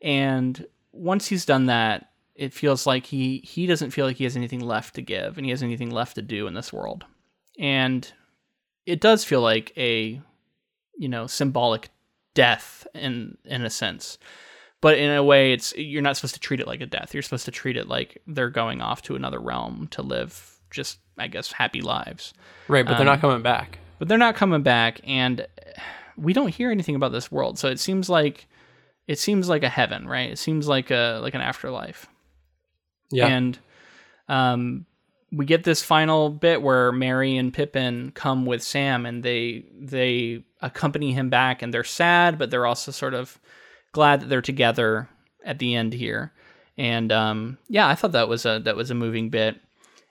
And 0.00 0.64
once 0.92 1.26
he's 1.26 1.44
done 1.44 1.66
that, 1.66 2.10
it 2.34 2.52
feels 2.52 2.86
like 2.86 3.06
he 3.06 3.38
he 3.38 3.66
doesn't 3.66 3.90
feel 3.90 4.06
like 4.06 4.16
he 4.16 4.24
has 4.24 4.36
anything 4.36 4.60
left 4.60 4.94
to 4.94 5.02
give 5.02 5.36
and 5.36 5.44
he 5.44 5.50
has 5.50 5.62
anything 5.62 5.90
left 5.90 6.14
to 6.16 6.22
do 6.22 6.46
in 6.46 6.54
this 6.54 6.72
world. 6.72 7.04
And 7.58 8.10
it 8.84 9.00
does 9.00 9.24
feel 9.24 9.40
like 9.40 9.72
a 9.76 10.20
you 10.96 11.08
know, 11.08 11.26
symbolic 11.26 11.90
death 12.34 12.86
in 12.94 13.36
in 13.44 13.64
a 13.64 13.70
sense. 13.70 14.18
But 14.80 14.98
in 14.98 15.10
a 15.10 15.22
way 15.22 15.52
it's 15.52 15.74
you're 15.76 16.02
not 16.02 16.16
supposed 16.16 16.34
to 16.34 16.40
treat 16.40 16.60
it 16.60 16.66
like 16.66 16.80
a 16.80 16.86
death. 16.86 17.14
You're 17.14 17.22
supposed 17.22 17.46
to 17.46 17.50
treat 17.50 17.76
it 17.76 17.88
like 17.88 18.20
they're 18.26 18.50
going 18.50 18.80
off 18.80 19.02
to 19.02 19.16
another 19.16 19.40
realm 19.40 19.88
to 19.92 20.02
live 20.02 20.58
just 20.70 20.98
I 21.18 21.28
guess 21.28 21.52
happy 21.52 21.80
lives. 21.80 22.34
Right, 22.68 22.84
but 22.84 22.96
they're 22.96 23.06
not 23.06 23.14
um, 23.14 23.20
coming 23.20 23.42
back. 23.42 23.78
But 23.98 24.08
they're 24.08 24.18
not 24.18 24.36
coming 24.36 24.62
back 24.62 25.00
and 25.04 25.46
we 26.16 26.32
don't 26.32 26.54
hear 26.54 26.70
anything 26.70 26.94
about 26.94 27.12
this 27.12 27.30
world. 27.30 27.58
So 27.58 27.68
it 27.68 27.80
seems 27.80 28.08
like 28.08 28.46
it 29.06 29.18
seems 29.18 29.48
like 29.48 29.62
a 29.62 29.68
heaven, 29.68 30.08
right? 30.08 30.30
It 30.30 30.38
seems 30.38 30.66
like 30.66 30.90
a 30.90 31.20
like 31.22 31.34
an 31.34 31.40
afterlife. 31.40 32.06
Yeah. 33.10 33.28
And 33.28 33.58
um, 34.28 34.86
we 35.32 35.44
get 35.44 35.64
this 35.64 35.82
final 35.82 36.30
bit 36.30 36.62
where 36.62 36.92
Merry 36.92 37.36
and 37.36 37.52
Pippin 37.52 38.12
come 38.12 38.46
with 38.46 38.62
Sam, 38.62 39.06
and 39.06 39.22
they 39.22 39.64
they 39.78 40.44
accompany 40.60 41.12
him 41.12 41.30
back, 41.30 41.62
and 41.62 41.72
they're 41.72 41.84
sad, 41.84 42.38
but 42.38 42.50
they're 42.50 42.66
also 42.66 42.90
sort 42.90 43.14
of 43.14 43.38
glad 43.92 44.20
that 44.20 44.28
they're 44.28 44.42
together 44.42 45.08
at 45.44 45.58
the 45.58 45.74
end 45.74 45.92
here. 45.92 46.32
And 46.76 47.10
um, 47.12 47.58
yeah, 47.68 47.88
I 47.88 47.94
thought 47.94 48.12
that 48.12 48.28
was 48.28 48.44
a 48.44 48.60
that 48.64 48.76
was 48.76 48.90
a 48.90 48.94
moving 48.94 49.30
bit. 49.30 49.60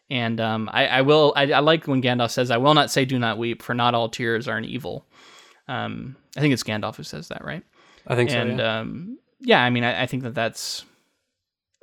And 0.10 0.40
um, 0.40 0.70
I, 0.72 0.88
I 0.88 1.02
will 1.02 1.34
I, 1.36 1.52
I 1.52 1.60
like 1.60 1.88
when 1.88 2.02
Gandalf 2.02 2.32
says, 2.32 2.52
"I 2.52 2.58
will 2.58 2.74
not 2.74 2.92
say, 2.92 3.06
do 3.06 3.18
not 3.18 3.38
weep, 3.38 3.62
for 3.64 3.74
not 3.74 3.96
all 3.96 4.10
tears 4.10 4.48
are 4.48 4.58
an 4.58 4.66
evil." 4.66 5.06
Um, 5.68 6.16
I 6.38 6.42
think 6.42 6.54
it's 6.54 6.64
Gandalf 6.64 6.98
who 6.98 7.04
says 7.04 7.30
that, 7.30 7.44
right? 7.44 7.64
I 8.08 8.16
think 8.16 8.30
so. 8.30 8.40
and 8.40 8.60
yeah. 8.60 8.80
um, 8.80 9.18
yeah, 9.40 9.64
I 9.64 9.70
mean, 9.70 9.84
I, 9.84 10.04
I 10.04 10.06
think 10.06 10.24
that 10.24 10.36
that's 10.36 10.86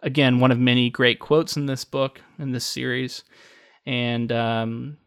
again 0.02 0.40
one 0.40 0.52
of 0.52 0.58
many 0.58 0.90
great 0.90 1.18
quotes 1.18 1.56
in 1.56 1.66
this 1.66 1.84
book 1.84 2.20
in 2.38 2.52
this 2.52 2.64
series, 2.64 3.24
and 3.86 4.30
um, 4.30 4.98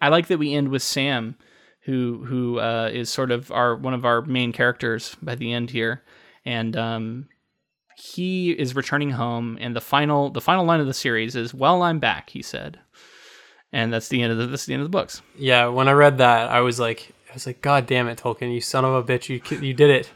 I 0.00 0.08
like 0.08 0.26
that 0.28 0.38
we 0.38 0.54
end 0.54 0.68
with 0.68 0.82
Sam, 0.82 1.36
who 1.82 2.24
who 2.24 2.58
uh, 2.58 2.90
is 2.92 3.10
sort 3.10 3.30
of 3.30 3.52
our 3.52 3.76
one 3.76 3.94
of 3.94 4.04
our 4.04 4.22
main 4.22 4.52
characters 4.52 5.16
by 5.22 5.34
the 5.34 5.52
end 5.52 5.70
here, 5.70 6.02
and 6.44 6.76
um, 6.76 7.28
he 7.96 8.50
is 8.52 8.74
returning 8.74 9.10
home, 9.10 9.58
and 9.60 9.74
the 9.76 9.80
final 9.80 10.30
the 10.30 10.40
final 10.40 10.64
line 10.64 10.80
of 10.80 10.86
the 10.86 10.94
series 10.94 11.36
is 11.36 11.52
"Well, 11.54 11.82
I'm 11.82 11.98
back," 11.98 12.30
he 12.30 12.42
said, 12.42 12.78
and 13.72 13.92
that's 13.92 14.08
the 14.08 14.22
end 14.22 14.32
of 14.32 14.38
the 14.38 14.46
that's 14.46 14.66
the 14.66 14.74
end 14.74 14.82
of 14.82 14.86
the 14.86 14.96
books. 14.96 15.22
Yeah, 15.36 15.66
when 15.68 15.88
I 15.88 15.92
read 15.92 16.18
that, 16.18 16.50
I 16.50 16.60
was 16.60 16.78
like, 16.80 17.12
I 17.30 17.34
was 17.34 17.46
like, 17.46 17.60
God 17.62 17.86
damn 17.86 18.08
it, 18.08 18.18
Tolkien, 18.18 18.52
you 18.54 18.60
son 18.60 18.84
of 18.84 18.92
a 18.94 19.02
bitch, 19.02 19.28
you 19.28 19.40
you 19.60 19.74
did 19.74 19.90
it. 19.90 20.10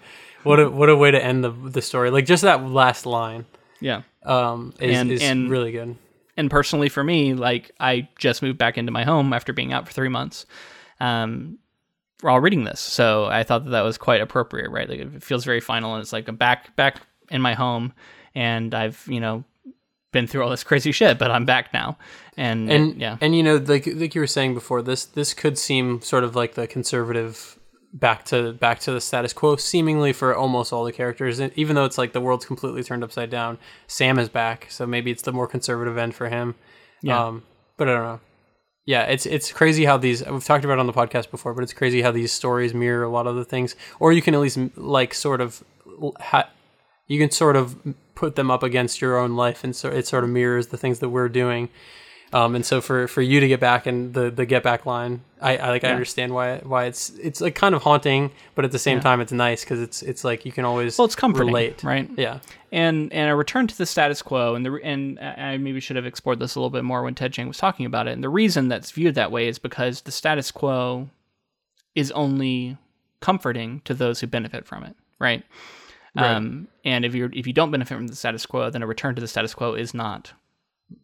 What 0.44 0.60
a 0.60 0.70
what 0.70 0.88
a 0.88 0.96
way 0.96 1.10
to 1.10 1.22
end 1.22 1.42
the 1.44 1.50
the 1.50 1.82
story. 1.82 2.10
Like 2.10 2.26
just 2.26 2.42
that 2.42 2.64
last 2.64 3.06
line, 3.06 3.44
Yeah. 3.80 4.02
um, 4.24 4.72
is, 4.80 4.96
And- 4.96 5.10
is 5.12 5.22
and- 5.22 5.50
really 5.50 5.72
good. 5.72 5.96
and 6.36 6.50
personally 6.50 6.88
for 6.88 7.02
me, 7.02 7.34
like 7.34 7.72
I 7.80 8.08
just 8.18 8.42
moved 8.42 8.58
back 8.58 8.78
into 8.78 8.92
my 8.92 9.04
home 9.04 9.32
after 9.32 9.52
being 9.52 9.72
out 9.72 9.86
for 9.86 9.92
three 9.92 10.08
months, 10.08 10.46
um, 11.00 11.58
while 12.20 12.38
reading 12.40 12.64
this. 12.64 12.80
So 12.80 13.26
I 13.26 13.42
thought 13.42 13.64
that 13.64 13.70
that 13.70 13.82
was 13.82 13.98
quite 13.98 14.20
appropriate, 14.20 14.70
right? 14.70 14.88
Like 14.88 15.00
it 15.00 15.22
feels 15.22 15.44
very 15.44 15.60
final, 15.60 15.94
and 15.94 16.02
it's 16.02 16.12
like 16.12 16.28
I'm 16.28 16.36
back 16.36 16.74
back 16.76 17.00
in 17.30 17.40
my 17.40 17.54
home, 17.54 17.92
and 18.34 18.74
I've 18.74 19.04
you 19.08 19.20
know 19.20 19.44
been 20.12 20.26
through 20.26 20.42
all 20.42 20.50
this 20.50 20.64
crazy 20.64 20.92
shit, 20.92 21.18
but 21.18 21.30
I'm 21.30 21.44
back 21.44 21.72
now. 21.72 21.98
And, 22.36 22.70
and 22.70 23.00
yeah, 23.00 23.18
and 23.20 23.36
you 23.36 23.42
know, 23.42 23.56
like 23.56 23.86
like 23.86 24.14
you 24.14 24.20
were 24.20 24.26
saying 24.26 24.54
before, 24.54 24.82
this 24.82 25.04
this 25.04 25.34
could 25.34 25.58
seem 25.58 26.00
sort 26.02 26.24
of 26.24 26.36
like 26.36 26.54
the 26.54 26.66
conservative 26.66 27.58
back 27.92 28.24
to 28.26 28.52
back 28.52 28.80
to 28.80 28.92
the 28.92 29.00
status 29.00 29.32
quo, 29.32 29.56
seemingly 29.56 30.12
for 30.12 30.34
almost 30.34 30.72
all 30.72 30.84
the 30.84 30.92
characters. 30.92 31.38
And 31.38 31.52
even 31.56 31.74
though 31.76 31.84
it's 31.84 31.98
like 31.98 32.12
the 32.12 32.20
world's 32.20 32.44
completely 32.44 32.82
turned 32.82 33.02
upside 33.02 33.30
down, 33.30 33.58
Sam 33.86 34.18
is 34.18 34.28
back, 34.28 34.66
so 34.70 34.86
maybe 34.86 35.10
it's 35.10 35.22
the 35.22 35.32
more 35.32 35.46
conservative 35.46 35.98
end 35.98 36.14
for 36.14 36.28
him. 36.28 36.54
Yeah. 37.02 37.26
Um, 37.26 37.42
but 37.76 37.88
I 37.88 37.92
don't 37.92 38.04
know. 38.04 38.20
Yeah, 38.86 39.02
it's 39.02 39.26
it's 39.26 39.52
crazy 39.52 39.84
how 39.84 39.98
these 39.98 40.24
we've 40.24 40.44
talked 40.44 40.64
about 40.64 40.78
on 40.78 40.86
the 40.86 40.92
podcast 40.94 41.30
before, 41.30 41.52
but 41.52 41.62
it's 41.62 41.74
crazy 41.74 42.00
how 42.00 42.10
these 42.10 42.32
stories 42.32 42.72
mirror 42.72 43.02
a 43.02 43.10
lot 43.10 43.26
of 43.26 43.36
the 43.36 43.44
things, 43.44 43.76
or 44.00 44.12
you 44.12 44.22
can 44.22 44.34
at 44.34 44.40
least 44.40 44.58
like 44.76 45.12
sort 45.12 45.40
of 45.42 45.62
ha- 46.20 46.48
you 47.08 47.18
can 47.18 47.30
sort 47.30 47.56
of 47.56 47.76
put 48.14 48.36
them 48.36 48.50
up 48.50 48.62
against 48.62 49.00
your 49.00 49.18
own 49.18 49.34
life, 49.34 49.64
and 49.64 49.74
so 49.74 49.88
it 49.88 50.06
sort 50.06 50.22
of 50.22 50.30
mirrors 50.30 50.68
the 50.68 50.76
things 50.76 51.00
that 51.00 51.08
we're 51.08 51.28
doing. 51.28 51.68
Um, 52.32 52.54
and 52.54 52.64
so 52.64 52.80
for, 52.80 53.08
for 53.08 53.22
you 53.22 53.40
to 53.40 53.48
get 53.48 53.58
back 53.58 53.86
and 53.86 54.12
the, 54.12 54.30
the 54.30 54.44
get 54.44 54.62
back 54.62 54.84
line, 54.84 55.22
I, 55.40 55.56
I 55.56 55.68
like 55.70 55.84
I 55.84 55.88
understand 55.88 56.34
why 56.34 56.58
why 56.58 56.84
it's 56.84 57.10
it's 57.10 57.40
like 57.40 57.54
kind 57.54 57.74
of 57.74 57.82
haunting, 57.82 58.32
but 58.54 58.64
at 58.64 58.72
the 58.72 58.78
same 58.78 59.00
time 59.00 59.20
it's 59.20 59.32
nice 59.32 59.64
because 59.64 59.80
it's 59.80 60.02
it's 60.02 60.24
like 60.24 60.44
you 60.44 60.52
can 60.52 60.64
always 60.64 60.98
well, 60.98 61.06
it's 61.06 61.14
comforting, 61.14 61.46
relate, 61.46 61.82
right? 61.82 62.10
Yeah, 62.16 62.40
and 62.70 63.10
and 63.12 63.30
a 63.30 63.36
return 63.36 63.66
to 63.68 63.78
the 63.78 63.86
status 63.86 64.20
quo 64.20 64.54
and 64.54 64.66
the 64.66 64.78
and 64.82 65.18
I 65.20 65.56
maybe 65.56 65.80
should 65.80 65.96
have 65.96 66.04
explored 66.04 66.38
this 66.38 66.54
a 66.54 66.60
little 66.60 66.70
bit 66.70 66.84
more 66.84 67.02
when 67.02 67.14
Ted 67.14 67.32
Chiang 67.32 67.48
was 67.48 67.56
talking 67.56 67.86
about 67.86 68.08
it. 68.08 68.12
And 68.12 68.22
the 68.22 68.28
reason 68.28 68.68
that's 68.68 68.90
viewed 68.90 69.14
that 69.14 69.32
way 69.32 69.48
is 69.48 69.58
because 69.58 70.02
the 70.02 70.12
status 70.12 70.50
quo 70.50 71.08
is 71.94 72.10
only 72.10 72.76
comforting 73.20 73.80
to 73.84 73.94
those 73.94 74.20
who 74.20 74.26
benefit 74.26 74.66
from 74.66 74.84
it, 74.84 74.96
right? 75.18 75.44
Right. 76.16 76.32
Um, 76.34 76.68
and 76.84 77.04
if 77.04 77.14
you're 77.14 77.30
if 77.32 77.46
you 77.46 77.52
don't 77.52 77.70
benefit 77.70 77.94
from 77.94 78.06
the 78.08 78.16
status 78.16 78.46
quo, 78.46 78.70
then 78.70 78.82
a 78.82 78.86
return 78.86 79.14
to 79.14 79.20
the 79.20 79.28
status 79.28 79.54
quo 79.54 79.74
is 79.74 79.92
not 79.94 80.32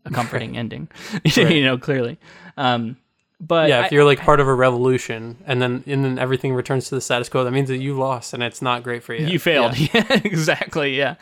a 0.04 0.10
comforting 0.18 0.56
ending, 0.56 0.88
you 1.24 1.62
know 1.64 1.76
clearly. 1.78 2.18
Um, 2.56 2.96
but 3.40 3.68
yeah. 3.68 3.80
If 3.80 3.92
I- 3.92 3.94
you're 3.94 4.04
like 4.04 4.20
part 4.20 4.40
of 4.40 4.48
a 4.48 4.54
revolution 4.54 5.36
and 5.46 5.60
then 5.60 5.84
and 5.86 6.04
then 6.04 6.18
everything 6.18 6.54
returns 6.54 6.88
to 6.88 6.94
the 6.94 7.00
status 7.00 7.28
quo, 7.28 7.44
that 7.44 7.50
means 7.50 7.68
that 7.68 7.78
you 7.78 7.94
lost 7.98 8.32
and 8.32 8.42
it's 8.42 8.62
not 8.62 8.82
great 8.82 9.02
for 9.02 9.14
you. 9.14 9.26
you 9.26 9.38
failed. 9.38 9.78
Yeah. 9.78 9.88
Yeah, 9.94 10.20
exactly. 10.24 10.96
Yeah. 10.96 11.16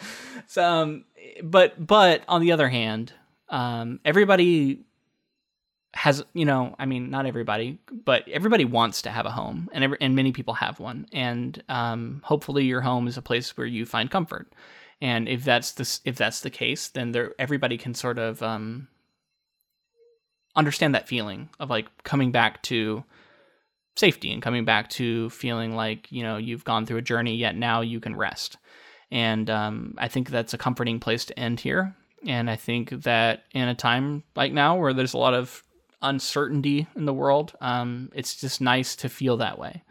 So, 0.47 0.63
um, 0.65 1.05
but 1.43 1.85
but 1.85 2.23
on 2.29 2.41
the 2.41 2.53
other 2.53 2.69
hand, 2.69 3.13
um, 3.49 3.99
everybody 4.05 4.85
has 5.95 6.25
you 6.33 6.45
know, 6.45 6.75
I 6.79 6.87
mean, 6.87 7.11
not 7.11 7.27
everybody, 7.27 7.79
but 8.05 8.27
everybody 8.29 8.65
wants 8.65 9.03
to 9.03 9.11
have 9.11 9.27
a 9.27 9.31
home, 9.31 9.69
and 9.73 9.85
every, 9.85 9.99
and 10.01 10.17
many 10.17 10.33
people 10.33 10.55
have 10.55 10.81
one, 10.81 11.07
and 11.13 11.63
um, 11.69 12.23
hopefully 12.25 12.65
your 12.65 12.81
home 12.81 13.07
is 13.07 13.17
a 13.17 13.23
place 13.23 13.57
where 13.57 13.67
you 13.67 13.85
find 13.85 14.11
comfort. 14.11 14.53
And 15.01 15.29
if 15.29 15.45
that's 15.45 15.73
the 15.73 16.01
if 16.05 16.17
that's 16.17 16.41
the 16.41 16.51
case, 16.51 16.89
then 16.89 17.13
there 17.13 17.35
everybody 17.39 17.77
can 17.77 17.95
sort 17.95 18.19
of 18.19 18.43
um, 18.43 18.89
understand 20.57 20.95
that 20.95 21.09
feeling 21.09 21.51
of 21.61 21.71
like 21.71 21.87
coming 22.05 22.31
back 22.31 22.63
to 22.63 23.05
safety 23.97 24.33
and 24.33 24.43
coming 24.43 24.65
back 24.65 24.89
to 24.91 25.29
feeling 25.31 25.75
like 25.75 26.11
you 26.11 26.23
know 26.23 26.37
you've 26.37 26.65
gone 26.65 26.87
through 26.87 26.99
a 26.99 27.03
journey 27.03 27.37
yet 27.37 27.57
now 27.57 27.81
you 27.81 28.01
can 28.01 28.17
rest. 28.17 28.57
And 29.11 29.51
um, 29.51 29.95
i 29.99 30.09
think 30.09 30.31
that's 30.31 30.55
a 30.55 30.59
comforting 30.59 30.99
place 30.99 31.27
to 31.27 31.39
end 31.39 31.61
here. 31.61 31.95
And 32.27 32.49
i 32.49 32.57
think 32.57 32.91
that 33.03 33.45
in 33.53 33.69
a 33.69 33.75
time 33.75 34.23
like 34.35 34.53
now 34.53 34.77
where 34.77 34.95
there's 34.95 35.15
a 35.15 35.19
lot 35.19 35.35
of 35.35 35.63
uncertainty 36.03 36.87
in 36.97 37.05
the 37.05 37.15
world 37.15 37.55
um, 37.61 38.11
it's 38.15 38.35
just 38.35 38.61
nice 38.61 38.97
to 38.97 39.09
feel 39.09 39.37
that 39.39 39.59
way. 39.59 39.83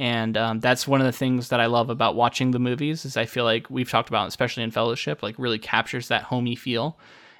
And 0.00 0.36
um, 0.36 0.60
that's 0.60 0.86
one 0.86 1.00
of 1.00 1.06
the 1.06 1.12
things 1.12 1.48
that 1.48 1.58
i 1.60 1.66
love 1.66 1.90
about 1.90 2.14
watching 2.14 2.52
the 2.52 2.60
movies 2.60 3.04
is 3.04 3.16
i 3.16 3.26
feel 3.26 3.44
like 3.44 3.68
we've 3.68 3.90
talked 3.90 4.08
about 4.08 4.28
especially 4.28 4.62
in 4.62 4.70
fellowship 4.70 5.22
like 5.22 5.34
really 5.38 5.58
captures 5.58 6.08
that 6.08 6.22
homey 6.22 6.54
feel 6.54 6.96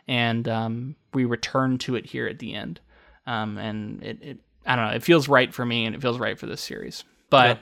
and 0.08 0.48
um, 0.48 0.96
we 1.12 1.26
return 1.26 1.78
to 1.78 1.94
it 1.94 2.06
here 2.06 2.26
at 2.26 2.38
the 2.38 2.54
end. 2.54 2.80
Um, 3.26 3.58
and 3.58 4.02
it, 4.02 4.22
it 4.22 4.38
i 4.66 4.74
don't 4.74 4.86
know 4.86 4.92
it 4.92 5.02
feels 5.02 5.28
right 5.28 5.52
for 5.52 5.64
me 5.64 5.84
and 5.84 5.94
it 5.94 6.00
feels 6.00 6.18
right 6.18 6.38
for 6.38 6.46
this 6.46 6.62
series. 6.62 7.04
But 7.30 7.58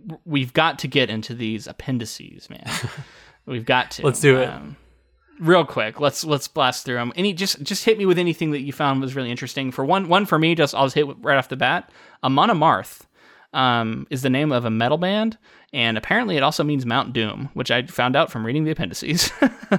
w- 0.00 0.20
we've 0.24 0.52
got 0.52 0.80
to 0.80 0.88
get 0.88 1.10
into 1.10 1.34
these 1.34 1.66
appendices 1.66 2.50
man. 2.50 2.68
We've 3.46 3.64
got 3.64 3.92
to 3.92 4.04
Let's 4.04 4.20
do 4.20 4.38
it. 4.38 4.50
Real 5.38 5.64
quick 5.64 6.00
let's 6.00 6.24
let's 6.24 6.48
blast 6.48 6.84
through 6.84 6.94
them 6.96 7.12
any 7.16 7.32
just 7.32 7.62
just 7.62 7.84
hit 7.84 7.98
me 7.98 8.06
with 8.06 8.18
anything 8.18 8.50
that 8.52 8.60
you 8.62 8.72
found 8.72 9.00
was 9.00 9.14
really 9.14 9.30
interesting 9.30 9.70
for 9.70 9.84
one 9.84 10.08
one 10.08 10.24
for 10.26 10.38
me 10.38 10.54
just 10.54 10.74
i'll 10.74 10.86
just 10.86 10.94
hit 10.94 11.06
right 11.20 11.36
off 11.36 11.48
the 11.48 11.56
bat 11.56 11.90
amon 12.24 12.48
amarth 12.50 13.02
um, 13.52 14.06
is 14.10 14.20
the 14.22 14.28
name 14.30 14.52
of 14.52 14.64
a 14.64 14.70
metal 14.70 14.98
band 14.98 15.38
and 15.72 15.96
apparently 15.96 16.36
it 16.36 16.42
also 16.42 16.62
means 16.64 16.84
mount 16.86 17.12
doom 17.12 17.48
which 17.54 17.70
i 17.70 17.82
found 17.86 18.14
out 18.16 18.30
from 18.30 18.44
reading 18.44 18.64
the 18.64 18.70
appendices 18.70 19.30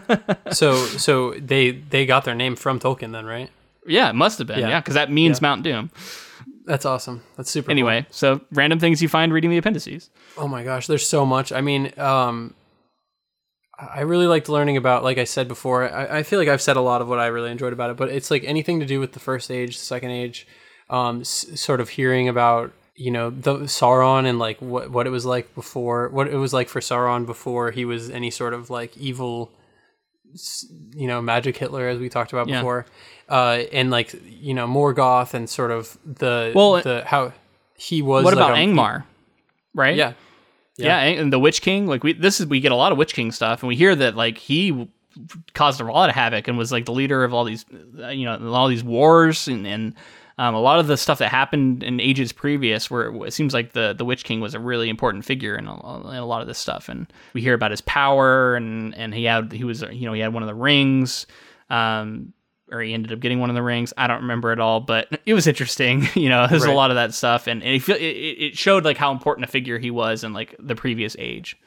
so 0.51 0.75
so 0.85 1.31
they 1.33 1.71
they 1.71 2.05
got 2.05 2.23
their 2.25 2.35
name 2.35 2.55
from 2.55 2.79
Tolkien 2.79 3.11
then, 3.11 3.25
right? 3.25 3.49
yeah 3.85 4.09
it 4.09 4.13
must 4.15 4.37
have 4.39 4.47
been 4.47 4.59
Yeah. 4.59 4.69
yeah 4.69 4.79
because 4.79 4.95
that 4.95 5.11
means 5.11 5.37
Yeah. 5.39 5.47
mount 5.49 5.63
doom 5.63 5.91
That's 6.65 6.85
awesome. 6.85 7.23
That's 7.35 7.49
super. 7.49 7.67
cool. 7.67 7.71
anyway 7.71 8.05
so 8.09 8.41
random 8.51 8.79
things 8.79 9.01
you 9.01 9.07
find 9.09 9.31
reading 9.33 9.49
the 9.49 9.57
appendices 9.57 10.09
Oh 10.37 10.47
my 10.47 10.63
gosh, 10.63 10.85
there's 10.87 11.07
so 11.07 11.25
much. 11.25 11.51
I 11.51 11.61
mean, 11.61 11.91
um, 11.99 12.53
I 13.79 14.01
really 14.01 14.25
liked 14.27 14.49
learning 14.49 14.77
about, 14.77 15.03
like 15.03 15.17
I 15.19 15.23
said 15.23 15.47
before, 15.47 15.87
I, 15.93 16.19
I 16.19 16.23
feel 16.23 16.39
like 16.39 16.47
I've 16.47 16.61
said 16.61 16.77
a 16.77 16.81
lot 16.81 17.01
of 17.01 17.07
what 17.07 17.19
I 17.19 17.27
really 17.27 17.51
enjoyed 17.51 17.73
about 17.73 17.89
it, 17.91 17.97
but 17.97 18.09
it's 18.09 18.31
like 18.31 18.43
anything 18.43 18.79
to 18.79 18.85
do 18.85 18.99
with 18.99 19.13
the 19.13 19.19
first 19.19 19.51
age, 19.51 19.77
the 19.77 19.83
second 19.83 20.09
age, 20.11 20.47
um, 20.89 21.21
s- 21.21 21.45
sort 21.55 21.79
of 21.79 21.89
hearing 21.89 22.27
about, 22.27 22.71
you 22.95 23.11
know, 23.11 23.29
the 23.29 23.55
Sauron 23.59 24.25
and 24.25 24.39
like 24.39 24.59
what, 24.61 24.89
what 24.89 25.05
it 25.05 25.11
was 25.11 25.25
like 25.25 25.53
before, 25.53 26.09
what 26.09 26.27
it 26.27 26.37
was 26.37 26.53
like 26.53 26.69
for 26.69 26.79
Sauron 26.79 27.25
before 27.27 27.69
he 27.69 27.85
was 27.85 28.09
any 28.09 28.31
sort 28.31 28.55
of 28.55 28.69
like 28.71 28.97
evil, 28.97 29.51
you 30.95 31.07
know, 31.07 31.21
magic 31.21 31.57
Hitler, 31.57 31.87
as 31.87 31.99
we 31.99 32.09
talked 32.09 32.33
about 32.33 32.47
Yeah. 32.47 32.59
before. 32.61 32.85
Uh, 33.29 33.63
and 33.71 33.91
like, 33.91 34.15
you 34.25 34.53
know, 34.53 34.65
Morgoth 34.67 35.33
and 35.33 35.49
sort 35.49 35.69
of 35.71 35.97
the, 36.05 36.51
Well, 36.55 36.81
the, 36.81 37.03
how 37.05 37.33
he 37.77 38.01
was. 38.01 38.23
what 38.23 38.33
like 38.35 38.43
about 38.43 38.57
a- 38.57 38.61
angmar 38.61 39.03
right 39.75 39.95
Yeah. 39.95 40.13
Yeah. 40.85 40.99
and 40.99 41.33
the 41.33 41.39
Witch 41.39 41.61
King, 41.61 41.87
like 41.87 42.03
we 42.03 42.13
this 42.13 42.39
is 42.39 42.45
we 42.45 42.59
get 42.59 42.71
a 42.71 42.75
lot 42.75 42.91
of 42.91 42.97
Witch 42.97 43.13
King 43.13 43.31
stuff, 43.31 43.61
and 43.61 43.67
we 43.67 43.75
hear 43.75 43.95
that 43.95 44.15
like 44.15 44.37
he 44.37 44.87
caused 45.53 45.81
a 45.81 45.83
lot 45.83 46.09
of 46.09 46.15
havoc 46.15 46.47
and 46.47 46.57
was 46.57 46.71
like 46.71 46.85
the 46.85 46.91
leader 46.91 47.23
of 47.23 47.33
all 47.33 47.43
these, 47.43 47.65
uh, 47.99 48.09
you 48.09 48.25
know, 48.25 48.53
all 48.53 48.67
these 48.67 48.83
wars 48.83 49.47
and 49.47 49.65
and 49.65 49.95
um, 50.39 50.53
a 50.53 50.59
lot 50.61 50.79
of 50.79 50.85
the 50.85 50.97
stuff 50.97 51.17
that 51.17 51.29
happened 51.29 51.81
in 51.81 51.99
ages 51.99 52.31
previous, 52.31 52.91
where 52.91 53.11
it 53.25 53.33
seems 53.33 53.53
like 53.53 53.73
the 53.73 53.93
the 53.97 54.05
Witch 54.05 54.23
King 54.23 54.39
was 54.39 54.53
a 54.53 54.59
really 54.59 54.89
important 54.89 55.25
figure 55.25 55.55
in 55.55 55.67
a, 55.67 56.09
in 56.09 56.17
a 56.17 56.25
lot 56.25 56.41
of 56.41 56.47
this 56.47 56.59
stuff, 56.59 56.89
and 56.89 57.11
we 57.33 57.41
hear 57.41 57.55
about 57.55 57.71
his 57.71 57.81
power 57.81 58.55
and 58.55 58.93
and 58.95 59.13
he 59.13 59.23
had 59.23 59.51
he 59.51 59.63
was 59.63 59.81
you 59.91 60.05
know 60.05 60.13
he 60.13 60.19
had 60.21 60.33
one 60.33 60.43
of 60.43 60.47
the 60.47 60.55
rings. 60.55 61.25
Um, 61.69 62.33
or 62.71 62.81
he 62.81 62.93
ended 62.93 63.11
up 63.13 63.19
getting 63.19 63.39
one 63.39 63.49
of 63.49 63.55
the 63.55 63.63
rings. 63.63 63.93
I 63.97 64.07
don't 64.07 64.21
remember 64.21 64.51
it 64.51 64.59
all, 64.59 64.79
but 64.81 65.07
it 65.25 65.33
was 65.33 65.47
interesting. 65.47 66.07
You 66.15 66.29
know, 66.29 66.47
there's 66.47 66.63
a 66.65 66.71
lot 66.71 66.91
of 66.91 66.95
that 66.95 67.13
stuff, 67.13 67.47
and, 67.47 67.63
and 67.63 67.75
it, 67.75 67.89
it, 67.89 67.93
it 68.43 68.57
showed 68.57 68.83
like 68.85 68.97
how 68.97 69.11
important 69.11 69.45
a 69.45 69.51
figure 69.51 69.77
he 69.79 69.91
was 69.91 70.23
in 70.23 70.33
like 70.33 70.55
the 70.59 70.75
previous 70.75 71.15
age. 71.19 71.57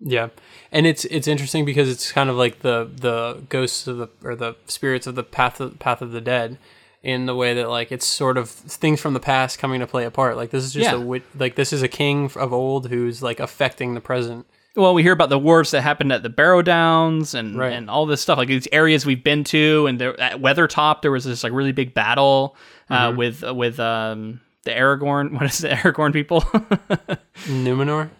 Yeah, 0.00 0.28
and 0.72 0.86
it's 0.86 1.04
it's 1.06 1.28
interesting 1.28 1.64
because 1.64 1.88
it's 1.88 2.10
kind 2.10 2.28
of 2.28 2.36
like 2.36 2.60
the 2.60 2.90
the 2.92 3.42
ghosts 3.48 3.86
of 3.86 3.98
the 3.98 4.08
or 4.24 4.34
the 4.34 4.56
spirits 4.66 5.06
of 5.06 5.14
the 5.14 5.22
path 5.22 5.60
of, 5.60 5.78
path 5.78 6.02
of 6.02 6.10
the 6.10 6.20
dead, 6.20 6.58
in 7.04 7.26
the 7.26 7.36
way 7.36 7.54
that 7.54 7.68
like 7.70 7.92
it's 7.92 8.04
sort 8.06 8.36
of 8.36 8.50
things 8.50 9.00
from 9.00 9.14
the 9.14 9.20
past 9.20 9.58
coming 9.60 9.78
to 9.80 9.86
play 9.86 10.04
a 10.04 10.10
part. 10.10 10.36
Like 10.36 10.50
this 10.50 10.64
is 10.64 10.72
just 10.72 10.90
Yeah. 10.90 10.96
a 10.96 11.20
like 11.38 11.54
this 11.54 11.72
is 11.72 11.82
a 11.82 11.88
king 11.88 12.30
of 12.36 12.52
old 12.52 12.88
who's 12.88 13.22
like 13.22 13.38
affecting 13.38 13.94
the 13.94 14.00
present. 14.00 14.46
Well, 14.74 14.94
we 14.94 15.02
hear 15.02 15.12
about 15.12 15.28
the 15.28 15.38
wars 15.38 15.70
that 15.72 15.82
happened 15.82 16.12
at 16.12 16.22
the 16.22 16.30
Barrow 16.30 16.62
Downs 16.62 17.34
and 17.34 17.58
Right. 17.58 17.72
and 17.74 17.90
all 17.90 18.06
this 18.06 18.22
stuff, 18.22 18.38
like 18.38 18.48
these 18.48 18.66
areas 18.72 19.04
we've 19.04 19.22
been 19.22 19.44
to, 19.44 19.86
and 19.86 19.98
there 20.00 20.18
at 20.18 20.40
Weathertop 20.40 21.02
there 21.02 21.10
was 21.10 21.24
this 21.24 21.44
like 21.44 21.52
really 21.52 21.72
big 21.72 21.92
battle 21.92 22.56
uh, 22.88 23.08
Mm-hmm. 23.08 23.16
with 23.18 23.42
with 23.52 23.78
um, 23.80 24.40
the 24.64 24.70
Aragorn. 24.70 25.32
What 25.34 25.42
is 25.44 25.58
the 25.58 25.68
Aragorn 25.68 26.12
people? 26.14 26.40
Numenor. 27.46 28.10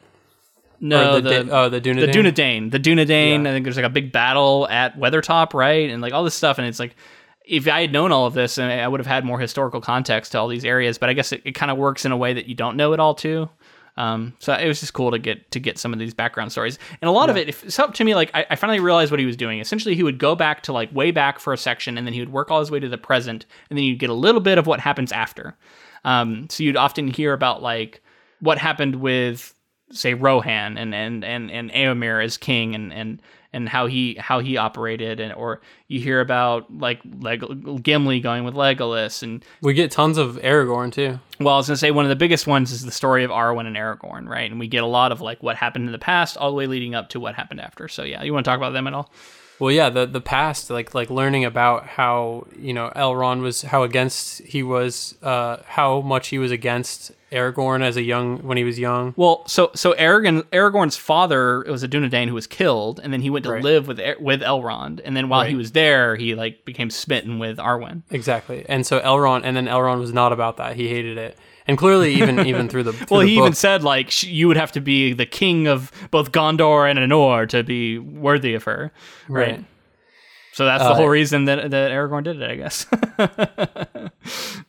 no, 0.81 1.17
or 1.17 1.21
the, 1.21 1.29
the 1.29 1.45
Da- 1.45 1.63
oh 1.65 1.69
the 1.69 1.81
Dunedain. 1.81 2.01
the 2.01 2.13
Dunedain. 2.13 2.71
The 2.71 2.81
Dunedain. 2.81 3.43
Yeah. 3.45 3.51
I 3.51 3.53
think 3.53 3.65
there's 3.65 3.77
like 3.77 3.85
a 3.87 3.91
big 3.91 4.13
battle 4.13 4.69
at 4.69 4.99
Weathertop, 4.99 5.55
right? 5.55 5.89
And 5.91 6.03
like 6.03 6.13
all 6.13 6.25
this 6.25 6.35
stuff. 6.35 6.59
And 6.59 6.67
it's 6.67 6.79
like, 6.79 6.97
if 7.45 7.67
I 7.69 7.81
had 7.83 7.93
known 7.93 8.13
all 8.13 8.27
of 8.27 8.35
this, 8.35 8.59
I 8.59 8.81
I 8.81 8.89
would 8.89 9.01
have 9.01 9.07
had 9.07 9.25
more 9.25 9.39
historical 9.39 9.81
context 9.81 10.33
to 10.33 10.39
all 10.39 10.49
these 10.49 10.65
areas. 10.65 10.99
But 10.99 11.09
I 11.09 11.13
guess 11.15 11.33
it, 11.33 11.43
it 11.45 11.53
kind 11.53 11.71
of 11.71 11.79
works 11.79 12.05
in 12.05 12.13
a 12.13 12.17
way 12.17 12.35
that 12.35 12.47
you 12.47 12.55
don't 12.55 12.77
know 12.77 12.93
it 12.93 13.01
all 13.01 13.15
too. 13.15 13.49
Um, 13.97 14.35
so 14.39 14.55
it 14.55 14.67
was 14.67 14.81
just 14.81 14.95
cool 14.95 15.11
to 15.11 15.19
get 15.19 15.51
to 15.51 15.61
get 15.61 15.79
some 15.79 15.93
of 15.93 15.99
these 15.99 16.15
background 16.15 16.51
stories, 16.51 16.79
and 17.01 17.09
a 17.09 17.13
lot 17.13 17.29
of 17.29 17.37
it. 17.37 17.49
If, 17.49 17.65
it's 17.65 17.79
up 17.79 17.95
to 17.95 18.05
me, 18.05 18.15
like 18.15 18.31
I, 18.33 18.47
I 18.51 18.57
finally 18.57 18.81
realized 18.81 19.11
what 19.11 19.21
he 19.21 19.27
was 19.27 19.37
doing. 19.37 19.61
Essentially, 19.61 19.95
he 19.95 20.03
would 20.03 20.19
go 20.19 20.35
back 20.35 20.63
to 20.65 20.73
like 20.73 20.95
way 20.95 21.11
back 21.11 21.39
for 21.39 21.53
a 21.53 21.59
section, 21.59 21.99
and 21.99 22.07
then 22.07 22.15
he 22.15 22.21
would 22.21 22.33
work 22.33 22.51
all 22.51 22.61
his 22.61 22.71
way 22.71 22.81
to 22.81 22.89
the 22.89 22.99
present, 22.99 23.45
and 23.69 23.79
then 23.79 23.85
you'd 23.85 23.99
get 23.99 24.11
a 24.11 24.15
little 24.15 24.41
bit 24.41 24.59
of 24.59 24.67
what 24.67 24.81
happens 24.81 25.13
after. 25.13 25.57
Um, 26.05 26.49
so 26.49 26.63
you'd 26.63 26.77
often 26.77 27.07
hear 27.07 27.33
about 27.33 27.63
like 27.63 28.03
what 28.41 28.59
happened 28.59 28.97
with 28.97 29.55
say 29.91 30.15
Rohan 30.15 30.79
and 30.79 30.95
and 30.95 31.25
and 31.25 31.51
and 31.51 31.71
Eomer 31.71 32.25
as 32.25 32.39
king 32.39 32.75
and 32.75 32.93
and 32.93 33.21
and 33.53 33.69
how 33.69 33.87
he 33.87 34.15
how 34.19 34.41
he 34.41 34.57
operated 34.57 35.21
and 35.21 35.33
or 35.35 35.61
you 35.89 36.01
hear 36.01 36.21
about 36.21 36.73
like 36.77 37.01
Leg- 37.21 37.83
Gimli 37.83 38.21
going 38.21 38.45
with 38.45 38.55
Legolas 38.55 39.23
and 39.23 39.45
We 39.61 39.75
get 39.75 39.91
tons 39.91 40.17
of 40.19 40.37
Aragorn 40.37 40.93
too. 40.93 41.19
well 41.39 41.55
I 41.55 41.57
was 41.59 41.67
gonna 41.67 41.77
say 41.77 41.91
one 41.91 42.05
of 42.05 42.09
the 42.09 42.17
biggest 42.17 42.47
ones 42.47 42.73
is 42.73 42.85
the 42.85 42.91
story 42.93 43.25
of 43.25 43.31
Arwen 43.31 43.67
and 43.67 43.77
Aragorn 43.77 44.29
right? 44.29 44.51
And 44.51 44.59
we 44.59 44.69
get 44.69 44.83
a 44.83 44.87
lot 44.87 45.13
of 45.13 45.21
like 45.21 45.43
what 45.43 45.57
happened 45.57 45.87
in 45.87 45.93
the 45.93 45.99
past 45.99 46.37
all 46.37 46.51
the 46.51 46.57
way 46.57 46.67
leading 46.67 46.95
up 46.95 47.11
to 47.11 47.21
what 47.21 47.35
happened 47.35 47.61
after. 47.61 47.89
So 47.89 48.03
yeah 48.05 48.23
you 48.23 48.33
want 48.33 48.45
to 48.45 48.51
talk 48.51 48.57
about 48.59 48.73
them 48.73 48.87
at 48.87 48.95
all 48.95 49.11
Well, 49.63 49.71
yeah, 49.71 49.91
the 49.91 50.07
the 50.07 50.21
past, 50.21 50.71
like 50.71 50.93
like 50.93 51.09
learning 51.09 51.45
about 51.45 51.87
how 51.87 52.49
you 52.59 52.75
know 52.75 52.91
Elrond 52.97 53.43
was, 53.43 53.63
how 53.63 53.85
against 53.85 54.43
he 54.43 54.61
was, 54.61 55.15
uh, 55.23 55.59
how 55.65 56.01
much 56.01 56.31
he 56.31 56.39
was 56.39 56.51
against 56.51 57.13
Aragorn 57.31 57.81
as 57.81 57.97
a 57.97 58.03
young 58.03 58.39
when 58.39 58.57
he 58.57 58.65
was 58.65 58.77
young. 58.77 59.15
Well, 59.17 59.47
so 59.47 59.71
so 59.77 59.93
Aragorn 59.93 60.43
Aragorn's 60.51 60.97
father 60.97 61.63
it 61.63 61.71
was 61.71 61.85
a 61.85 61.89
Dunedain 61.89 62.27
who 62.27 62.35
was 62.35 62.49
killed, 62.49 62.99
and 63.05 63.13
then 63.13 63.21
he 63.21 63.31
went 63.31 63.45
to 63.45 63.53
Right. 63.53 63.63
live 63.63 63.87
with 63.87 64.01
with 64.19 64.41
Elrond, 64.43 65.01
and 65.05 65.17
then 65.17 65.29
while 65.29 65.45
he 65.45 65.55
was 65.55 65.71
there, 65.71 66.17
he 66.17 66.35
like 66.35 66.65
became 66.65 66.91
smitten 66.91 67.39
with 67.39 67.59
Arwen. 67.59 68.03
Exactly, 68.11 68.67
and 68.69 68.85
so 68.85 68.99
Elrond, 68.99 69.43
and 69.45 69.57
then 69.57 69.67
Elrond 69.67 70.01
was 70.01 70.13
not 70.13 70.33
about 70.33 70.57
that. 70.57 70.75
He 70.75 70.89
hated 70.89 71.19
it, 71.19 71.39
and 71.73 71.79
clearly 71.79 72.15
even 72.15 72.47
even 72.47 72.69
through 72.69 72.85
the 72.85 72.93
through 72.99 73.07
Well, 73.11 73.21
the 73.21 73.27
he 73.27 73.39
even 73.39 73.55
said 73.55 73.83
like 73.83 74.11
sh- 74.11 74.25
you 74.25 74.47
would 74.49 74.57
have 74.57 74.73
to 74.73 74.81
be 74.81 75.13
the 75.13 75.27
king 75.27 75.67
of 75.67 75.91
both 76.11 76.31
Gondor 76.33 76.89
and 76.91 76.99
Arnor 76.99 77.49
to 77.49 77.63
be 77.63 77.99
worthy 77.99 78.55
of 78.55 78.65
her, 78.65 78.93
right? 79.29 79.51
Right. 79.57 79.65
So 80.55 80.67
that's 80.67 80.83
the 80.85 80.91
Uh, 80.91 80.95
whole 80.97 81.09
reason 81.09 81.47
that 81.47 81.71
that 81.71 81.91
Aragorn 81.91 82.25
did 82.25 82.41
it, 82.41 82.51
I 82.51 82.57
guess. 82.57 82.87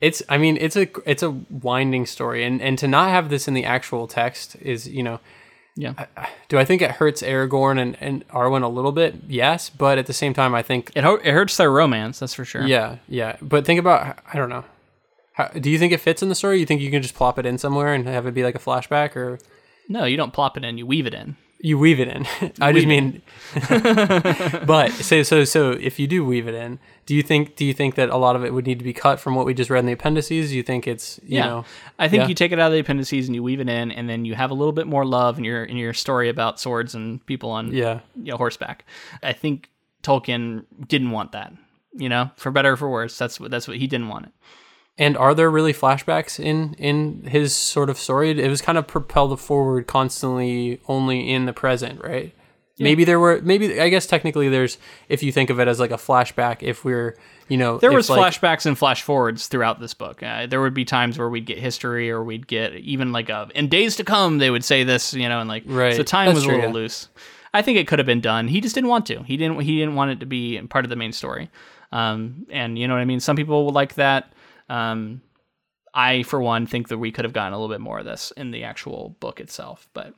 It's 0.00 0.22
I 0.28 0.38
mean 0.38 0.56
it's 0.60 0.76
a 0.76 0.86
it's 1.10 1.24
a 1.24 1.30
winding 1.50 2.06
story 2.06 2.44
and 2.44 2.62
and 2.62 2.78
to 2.78 2.86
not 2.86 3.10
have 3.10 3.30
this 3.30 3.48
in 3.48 3.54
the 3.54 3.64
actual 3.64 4.06
text 4.06 4.54
is 4.60 4.86
you 4.88 5.02
know 5.02 5.18
yeah. 5.74 6.06
do 6.48 6.56
I 6.56 6.64
think 6.64 6.82
it 6.82 6.92
hurts 6.92 7.20
Aragorn 7.20 7.80
and, 7.80 7.96
and 8.00 8.26
Arwen 8.28 8.62
a 8.62 8.68
little 8.68 8.92
bit 8.92 9.16
yes 9.26 9.70
but 9.70 9.98
at 9.98 10.06
the 10.06 10.12
same 10.12 10.34
time 10.34 10.54
I 10.54 10.62
think 10.62 10.92
It, 10.94 11.02
ho- 11.02 11.16
it 11.24 11.32
hurts 11.32 11.56
their 11.56 11.72
romance, 11.72 12.20
that's 12.20 12.32
for 12.34 12.44
sure. 12.44 12.64
yeah 12.64 12.98
yeah 13.08 13.36
but 13.42 13.64
think 13.66 13.80
about 13.80 14.18
I 14.32 14.36
don't 14.36 14.48
know 14.50 14.64
How, 15.38 15.46
do 15.46 15.70
you 15.70 15.78
think 15.78 15.92
it 15.92 16.00
fits 16.00 16.22
in 16.22 16.28
the 16.28 16.34
story 16.34 16.58
you 16.58 16.66
think 16.66 16.80
you 16.80 16.90
can 16.90 17.00
just 17.00 17.14
plop 17.14 17.38
it 17.38 17.46
in 17.46 17.58
somewhere 17.58 17.94
and 17.94 18.06
have 18.08 18.26
it 18.26 18.34
be 18.34 18.42
like 18.42 18.56
a 18.56 18.58
flashback 18.58 19.14
or 19.14 19.38
No, 19.88 20.04
you 20.04 20.16
don't 20.16 20.32
plop 20.32 20.56
it 20.56 20.64
in; 20.64 20.76
you 20.78 20.84
weave 20.84 21.06
it 21.06 21.14
in. 21.14 21.36
you 21.60 21.78
weave 21.78 22.00
it 22.00 22.08
in 22.08 22.26
I 22.60 22.72
just 22.72 22.86
mean 22.86 23.22
but 24.66 24.90
so 24.92 25.22
so 25.22 25.44
so 25.44 25.70
if 25.70 25.98
you 25.98 26.06
do 26.06 26.24
weave 26.24 26.46
it 26.46 26.54
in 26.54 26.78
do 27.06 27.14
you 27.14 27.22
think 27.22 27.56
do 27.56 27.64
you 27.64 27.72
think 27.72 27.94
that 27.94 28.10
a 28.10 28.16
lot 28.16 28.36
of 28.36 28.44
it 28.44 28.52
would 28.52 28.66
need 28.66 28.78
to 28.78 28.84
be 28.84 28.92
cut 28.92 29.18
from 29.18 29.34
what 29.34 29.46
we 29.46 29.54
just 29.54 29.70
read 29.70 29.80
in 29.80 29.86
the 29.86 29.92
appendices 29.92 30.50
do 30.50 30.56
you 30.56 30.62
think 30.62 30.86
it's 30.86 31.18
you 31.22 31.38
yeah. 31.38 31.46
know 31.46 31.64
I 31.98 32.08
think 32.08 32.22
yeah. 32.22 32.28
you 32.28 32.34
take 32.34 32.52
it 32.52 32.60
out 32.60 32.68
of 32.68 32.72
the 32.72 32.78
appendices 32.78 33.26
and 33.26 33.34
you 33.34 33.42
weave 33.42 33.60
it 33.60 33.68
in, 33.68 33.90
and 33.90 34.08
then 34.08 34.24
you 34.24 34.34
have 34.34 34.50
a 34.50 34.54
little 34.54 34.72
bit 34.72 34.86
more 34.86 35.04
love 35.04 35.38
in 35.38 35.44
your 35.44 35.64
in 35.64 35.76
your 35.76 35.92
story 35.92 36.28
about 36.28 36.60
swords 36.60 36.94
and 36.94 37.24
people 37.26 37.50
on 37.50 37.72
yeah 37.72 38.00
you 38.14 38.32
know, 38.32 38.36
horseback. 38.36 38.84
I 39.22 39.32
think 39.32 39.70
Tolkien 40.02 40.64
didn't 40.86 41.10
want 41.10 41.32
that. 41.32 41.52
You 41.92 42.08
know, 42.08 42.30
for 42.36 42.52
better 42.52 42.72
or 42.72 42.76
for 42.76 42.88
worse, 42.88 43.18
that's 43.18 43.40
what 43.40 43.50
that's 43.50 43.66
what 43.66 43.78
he 43.78 43.86
didn't 43.86 44.08
want 44.08 44.26
it. 44.26 44.32
And 44.98 45.16
are 45.16 45.32
there 45.32 45.50
really 45.50 45.72
flashbacks 45.72 46.40
in 46.40 46.74
in 46.74 47.22
his 47.24 47.54
sort 47.54 47.88
of 47.88 47.98
story? 47.98 48.30
It 48.30 48.48
was 48.48 48.60
kind 48.60 48.76
of 48.76 48.86
propelled 48.86 49.38
forward 49.40 49.86
constantly, 49.86 50.80
only 50.88 51.30
in 51.32 51.46
the 51.46 51.52
present, 51.52 52.02
right? 52.02 52.34
Maybe 52.80 53.04
there 53.04 53.18
were. 53.18 53.40
Maybe 53.42 53.80
I 53.80 53.88
guess 53.88 54.06
technically 54.06 54.48
there's. 54.48 54.78
If 55.08 55.22
you 55.22 55.32
think 55.32 55.50
of 55.50 55.60
it 55.60 55.68
as 55.68 55.80
like 55.80 55.90
a 55.90 55.96
flashback, 55.96 56.62
if 56.62 56.84
we're 56.84 57.16
you 57.48 57.56
know 57.56 57.78
There 57.78 57.92
was 57.92 58.10
like, 58.10 58.34
flashbacks 58.34 58.66
and 58.66 58.76
flash 58.78 59.02
forwards 59.02 59.48
throughout 59.48 59.80
this 59.80 59.94
book. 59.94 60.22
Uh, 60.22 60.46
there 60.46 60.60
would 60.60 60.74
be 60.74 60.84
times 60.84 61.18
where 61.18 61.28
we'd 61.28 61.46
get 61.46 61.58
history, 61.58 62.10
or 62.10 62.22
we'd 62.22 62.46
get 62.46 62.74
even 62.74 63.12
like 63.12 63.28
a 63.28 63.48
in 63.54 63.68
days 63.68 63.96
to 63.96 64.04
come 64.04 64.38
they 64.38 64.50
would 64.50 64.64
say 64.64 64.84
this, 64.84 65.14
you 65.14 65.28
know, 65.28 65.40
and 65.40 65.48
like 65.48 65.64
Right. 65.66 65.96
so 65.96 66.02
time 66.02 66.26
That's 66.26 66.36
was 66.36 66.44
a 66.44 66.48
little 66.48 66.64
yeah. 66.66 66.72
loose. 66.72 67.08
I 67.52 67.62
think 67.62 67.78
it 67.78 67.88
could 67.88 67.98
have 67.98 68.06
been 68.06 68.20
done. 68.20 68.46
He 68.48 68.60
just 68.60 68.74
didn't 68.74 68.90
want 68.90 69.06
to. 69.06 69.22
He 69.22 69.36
didn't. 69.36 69.60
He 69.60 69.78
didn't 69.78 69.94
want 69.94 70.10
it 70.12 70.20
to 70.20 70.26
be 70.26 70.60
part 70.62 70.84
of 70.84 70.88
the 70.90 70.96
main 70.96 71.12
story. 71.12 71.50
Um, 71.90 72.46
and 72.50 72.78
you 72.78 72.86
know 72.86 72.94
what 72.94 73.00
I 73.00 73.06
mean. 73.06 73.20
Some 73.20 73.36
people 73.36 73.64
would 73.66 73.74
like 73.74 73.94
that. 73.94 74.32
Um, 74.68 75.22
I, 75.94 76.22
for 76.22 76.40
one, 76.40 76.66
think 76.66 76.88
that 76.88 76.98
we 76.98 77.10
could 77.10 77.24
have 77.24 77.32
gotten 77.32 77.52
a 77.52 77.56
little 77.58 77.74
bit 77.74 77.80
more 77.80 77.98
of 77.98 78.04
this 78.04 78.32
in 78.36 78.50
the 78.50 78.64
actual 78.64 79.16
book 79.20 79.40
itself. 79.40 79.88
But 79.94 80.14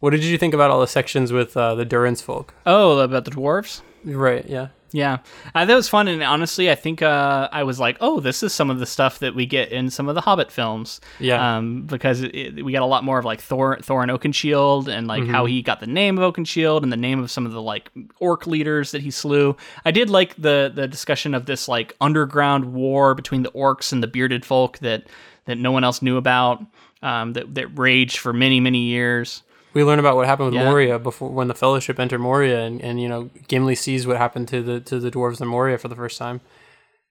What 0.00 0.10
did 0.10 0.24
you 0.24 0.36
think 0.36 0.52
about 0.54 0.70
all 0.70 0.80
the 0.80 0.86
sections 0.86 1.32
with 1.32 1.56
uh, 1.56 1.74
the 1.74 1.84
Durin's 1.84 2.20
folk? 2.20 2.54
oh, 2.66 2.98
about 2.98 3.24
the 3.24 3.30
dwarves. 3.30 3.82
Right. 4.04 4.44
Yeah. 4.48 4.68
Yeah, 4.92 5.18
thought 5.54 5.70
it 5.70 5.74
was 5.74 5.88
fun, 5.88 6.06
and 6.08 6.22
honestly, 6.22 6.70
I 6.70 6.74
think 6.74 7.00
uh, 7.00 7.48
I 7.50 7.62
was 7.62 7.80
like, 7.80 7.96
"Oh, 8.00 8.20
this 8.20 8.42
is 8.42 8.52
some 8.52 8.70
of 8.70 8.78
the 8.78 8.84
stuff 8.86 9.20
that 9.20 9.34
we 9.34 9.46
get 9.46 9.72
in 9.72 9.88
some 9.90 10.08
of 10.08 10.14
the 10.14 10.20
Hobbit 10.20 10.52
films." 10.52 11.00
Yeah. 11.18 11.56
um, 11.56 11.82
because 11.86 12.20
it, 12.22 12.34
it- 12.34 12.64
we 12.64 12.72
got 12.72 12.82
a 12.82 12.86
lot 12.86 13.02
more 13.02 13.18
of 13.18 13.24
like 13.24 13.40
Thor, 13.40 13.78
Thor 13.82 14.02
and 14.02 14.10
Oakenshield, 14.12 14.88
and 14.88 15.06
like 15.06 15.24
how 15.26 15.46
he 15.46 15.62
got 15.62 15.80
the 15.80 15.86
name 15.86 16.18
of 16.18 16.34
Oakenshield 16.34 16.82
and 16.82 16.92
the 16.92 16.96
name 16.98 17.20
of 17.22 17.30
some 17.30 17.46
of 17.46 17.52
the 17.52 17.62
like 17.62 17.90
orc 18.20 18.46
leaders 18.46 18.90
that 18.92 19.00
he 19.02 19.10
slew. 19.10 19.56
I 19.84 19.90
did 19.92 20.10
like 20.10 20.34
the 20.36 20.70
the 20.74 20.86
discussion 20.86 21.32
of 21.34 21.46
this 21.46 21.68
like 21.68 21.96
underground 22.00 22.72
war 22.74 23.14
between 23.14 23.42
the 23.44 23.50
orcs 23.52 23.92
and 23.92 24.02
the 24.02 24.06
bearded 24.08 24.44
folk 24.44 24.78
that 24.80 25.04
that 25.46 25.56
no 25.58 25.72
one 25.72 25.84
else 25.84 26.02
knew 26.02 26.16
about, 26.18 26.62
um, 27.02 27.32
that 27.32 27.54
that 27.54 27.68
raged 27.78 28.18
for 28.18 28.32
many 28.32 28.60
many 28.60 28.80
years. 28.84 29.42
We 29.74 29.84
learn 29.84 29.98
about 29.98 30.16
what 30.16 30.26
happened 30.26 30.46
with 30.46 30.54
Yeah. 30.54 30.64
Moria 30.64 30.98
before 30.98 31.30
when 31.30 31.48
the 31.48 31.54
Fellowship 31.54 31.98
entered 31.98 32.20
Moria, 32.20 32.60
and, 32.60 32.80
and 32.80 33.00
you 33.00 33.08
know 33.08 33.30
Gimli 33.48 33.74
sees 33.74 34.06
what 34.06 34.16
happened 34.18 34.48
to 34.48 34.62
the 34.62 34.80
to 34.80 35.00
the 35.00 35.10
dwarves 35.10 35.40
in 35.40 35.48
Moria 35.48 35.78
for 35.78 35.88
the 35.88 35.96
first 35.96 36.18
time. 36.18 36.40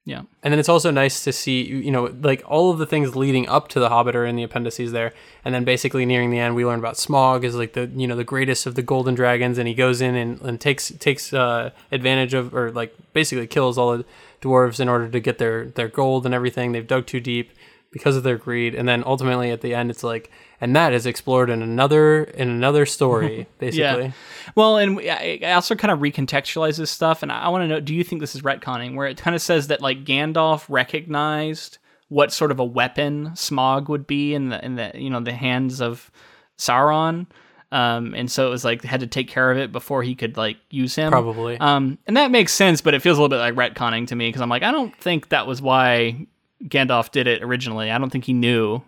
Yeah, 0.03 0.23
And 0.41 0.51
then 0.51 0.57
it's 0.57 0.67
also 0.67 0.89
nice 0.89 1.23
to 1.25 1.31
see, 1.31 1.61
you 1.61 1.91
know, 1.91 2.05
like 2.21 2.41
all 2.47 2.71
of 2.71 2.79
the 2.79 2.87
things 2.87 3.15
leading 3.15 3.47
up 3.47 3.67
to 3.67 3.79
the 3.79 3.89
Hobbit 3.89 4.15
are 4.15 4.25
in 4.25 4.35
the 4.35 4.41
appendices 4.41 4.91
there. 4.93 5.13
And 5.45 5.53
then 5.53 5.63
basically 5.63 6.07
nearing 6.07 6.31
the 6.31 6.39
end, 6.39 6.55
we 6.55 6.65
learn 6.65 6.79
about 6.79 6.95
Smaug 6.95 7.43
is 7.43 7.53
like 7.53 7.73
the, 7.73 7.85
you 7.95 8.07
know, 8.07 8.15
the 8.15 8.23
greatest 8.23 8.65
of 8.65 8.73
the 8.73 8.81
golden 8.81 9.13
dragons. 9.13 9.59
And 9.59 9.67
he 9.67 9.75
goes 9.75 10.01
in 10.01 10.15
and, 10.15 10.41
and 10.41 10.59
takes, 10.59 10.89
takes, 10.97 11.31
uh, 11.33 11.69
advantage 11.91 12.33
of, 12.33 12.55
or 12.55 12.71
like 12.71 12.95
basically 13.13 13.45
kills 13.45 13.77
all 13.77 13.95
the 13.95 14.05
dwarves 14.41 14.79
in 14.79 14.89
order 14.89 15.07
to 15.07 15.19
get 15.19 15.37
their, 15.37 15.65
their 15.65 15.87
gold 15.87 16.25
and 16.25 16.33
everything. 16.33 16.71
They've 16.71 16.87
dug 16.87 17.05
too 17.05 17.19
deep 17.19 17.51
because 17.91 18.17
of 18.17 18.23
their 18.23 18.39
greed. 18.39 18.73
And 18.73 18.89
then 18.89 19.03
ultimately 19.05 19.51
at 19.51 19.61
the 19.61 19.75
end, 19.75 19.91
it's 19.91 20.03
like, 20.03 20.31
and 20.61 20.75
that 20.75 20.93
is 20.93 21.07
explored 21.07 21.49
in 21.49 21.63
another, 21.63 22.23
in 22.23 22.47
another 22.47 22.85
story, 22.85 23.47
basically. 23.57 24.05
Yeah. 24.05 24.11
Well, 24.55 24.77
and 24.77 24.99
I 24.99 25.53
also 25.53 25.75
kind 25.75 25.91
of 25.91 25.99
recontextualize 25.99 26.77
this 26.77 26.91
stuff, 26.91 27.23
and 27.23 27.31
I 27.31 27.49
want 27.49 27.63
to 27.63 27.67
know: 27.67 27.79
Do 27.79 27.95
you 27.95 28.03
think 28.03 28.21
this 28.21 28.35
is 28.35 28.43
retconning, 28.43 28.95
where 28.95 29.07
it 29.07 29.17
kind 29.17 29.35
of 29.35 29.41
says 29.41 29.67
that 29.67 29.81
like 29.81 30.05
Gandalf 30.05 30.65
recognized 30.69 31.79
what 32.09 32.31
sort 32.31 32.51
of 32.51 32.59
a 32.59 32.65
weapon 32.65 33.31
Smaug 33.31 33.87
would 33.87 34.05
be 34.05 34.33
in 34.33 34.49
the 34.49 34.63
in 34.63 34.75
the 34.75 34.91
you 34.93 35.09
know 35.09 35.19
the 35.19 35.33
hands 35.33 35.81
of 35.81 36.11
Sauron, 36.57 37.25
um, 37.71 38.13
and 38.13 38.29
so 38.29 38.45
it 38.45 38.49
was 38.49 38.63
like 38.63 38.83
had 38.83 38.99
to 38.99 39.07
take 39.07 39.29
care 39.29 39.49
of 39.49 39.57
it 39.57 39.71
before 39.71 40.03
he 40.03 40.13
could 40.13 40.37
like 40.37 40.57
use 40.69 40.93
him. 40.93 41.09
Probably. 41.09 41.57
Um, 41.57 41.97
and 42.05 42.17
that 42.17 42.29
makes 42.29 42.53
sense, 42.53 42.81
but 42.81 42.93
it 42.93 43.01
feels 43.01 43.17
a 43.17 43.21
little 43.21 43.35
bit 43.35 43.39
like 43.39 43.55
retconning 43.55 44.07
to 44.07 44.15
me 44.15 44.27
because 44.27 44.41
I'm 44.41 44.49
like, 44.49 44.63
I 44.63 44.71
don't 44.71 44.95
think 44.97 45.29
that 45.29 45.47
was 45.47 45.61
why 45.61 46.27
Gandalf 46.65 47.11
did 47.11 47.27
it 47.27 47.41
originally. 47.41 47.89
I 47.89 47.97
don't 47.97 48.09
think 48.09 48.25
he 48.25 48.33
knew 48.33 48.81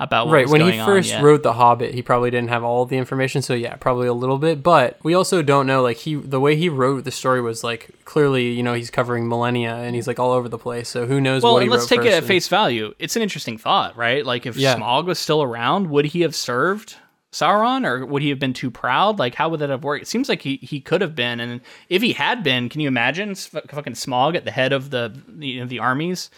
about 0.00 0.28
right 0.28 0.48
when 0.48 0.60
he 0.62 0.78
first 0.78 1.14
wrote 1.20 1.42
the 1.44 1.52
hobbit 1.52 1.94
he 1.94 2.02
probably 2.02 2.30
didn't 2.30 2.48
have 2.48 2.64
all 2.64 2.84
the 2.86 2.96
information 2.96 3.42
so 3.42 3.54
yeah 3.54 3.76
probably 3.76 4.08
a 4.08 4.12
little 4.12 4.38
bit 4.38 4.62
but 4.62 4.98
we 5.04 5.14
also 5.14 5.42
don't 5.42 5.66
know 5.66 5.82
like 5.82 5.98
he 5.98 6.14
the 6.16 6.40
way 6.40 6.56
he 6.56 6.68
wrote 6.68 7.04
the 7.04 7.10
story 7.10 7.40
was 7.40 7.62
like 7.62 7.90
clearly 8.04 8.48
you 8.50 8.62
know 8.62 8.74
he's 8.74 8.90
covering 8.90 9.28
millennia 9.28 9.74
and 9.76 9.94
he's 9.94 10.06
like 10.08 10.18
all 10.18 10.32
over 10.32 10.48
the 10.48 10.58
place 10.58 10.88
so 10.88 11.06
who 11.06 11.20
knows 11.20 11.42
Well, 11.42 11.52
what 11.52 11.58
he 11.60 11.66
and 11.66 11.70
let's 11.70 11.82
wrote 11.82 12.02
take 12.02 12.06
it 12.06 12.14
at 12.14 12.24
face 12.24 12.48
value. 12.48 12.94
It's 12.98 13.14
an 13.14 13.22
interesting 13.22 13.58
thought, 13.58 13.96
right? 13.96 14.24
Like 14.26 14.46
if 14.46 14.56
Yeah. 14.56 14.76
Smaug 14.76 15.04
was 15.04 15.18
still 15.18 15.42
around, 15.42 15.90
would 15.90 16.06
he 16.06 16.22
have 16.22 16.34
served 16.34 16.96
Sauron, 17.32 17.86
or 17.86 18.04
would 18.04 18.22
he 18.22 18.28
have 18.30 18.40
been 18.40 18.52
too 18.52 18.70
proud? 18.70 19.18
Like, 19.20 19.36
how 19.36 19.48
would 19.48 19.60
that 19.60 19.70
have 19.70 19.84
worked? 19.84 20.02
It 20.02 20.08
seems 20.08 20.28
like 20.28 20.42
he, 20.42 20.56
he 20.56 20.80
could 20.80 21.00
have 21.00 21.14
been, 21.14 21.38
and 21.38 21.60
if 21.88 22.02
he 22.02 22.12
had 22.12 22.42
been, 22.42 22.68
can 22.68 22.80
you 22.80 22.88
imagine 22.88 23.34
fucking 23.36 23.92
Smaug 23.92 24.34
at 24.34 24.44
the 24.44 24.50
head 24.50 24.72
of 24.72 24.90
the 24.90 25.16
you 25.38 25.60
know, 25.60 25.66
the 25.66 25.78
armies 25.78 26.28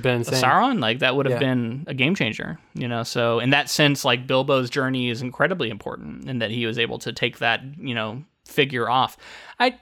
been. 0.00 0.22
Sauron? 0.22 0.80
Like 0.80 0.98
that 0.98 1.14
would 1.14 1.26
have 1.26 1.40
Yeah. 1.40 1.48
been 1.54 1.84
a 1.86 1.94
game 1.94 2.16
changer, 2.16 2.58
you 2.74 2.88
know. 2.88 3.04
So 3.04 3.38
in 3.38 3.50
that 3.50 3.70
sense, 3.70 4.04
like 4.04 4.26
Bilbo's 4.26 4.70
journey 4.70 5.08
is 5.08 5.22
incredibly 5.22 5.70
important, 5.70 6.28
in 6.28 6.40
that 6.40 6.50
he 6.50 6.66
was 6.66 6.78
able 6.80 6.98
to 6.98 7.12
take 7.12 7.38
that 7.38 7.60
you 7.78 7.94
know 7.94 8.24
figure 8.44 8.90
off. 8.90 9.16
I. 9.60 9.78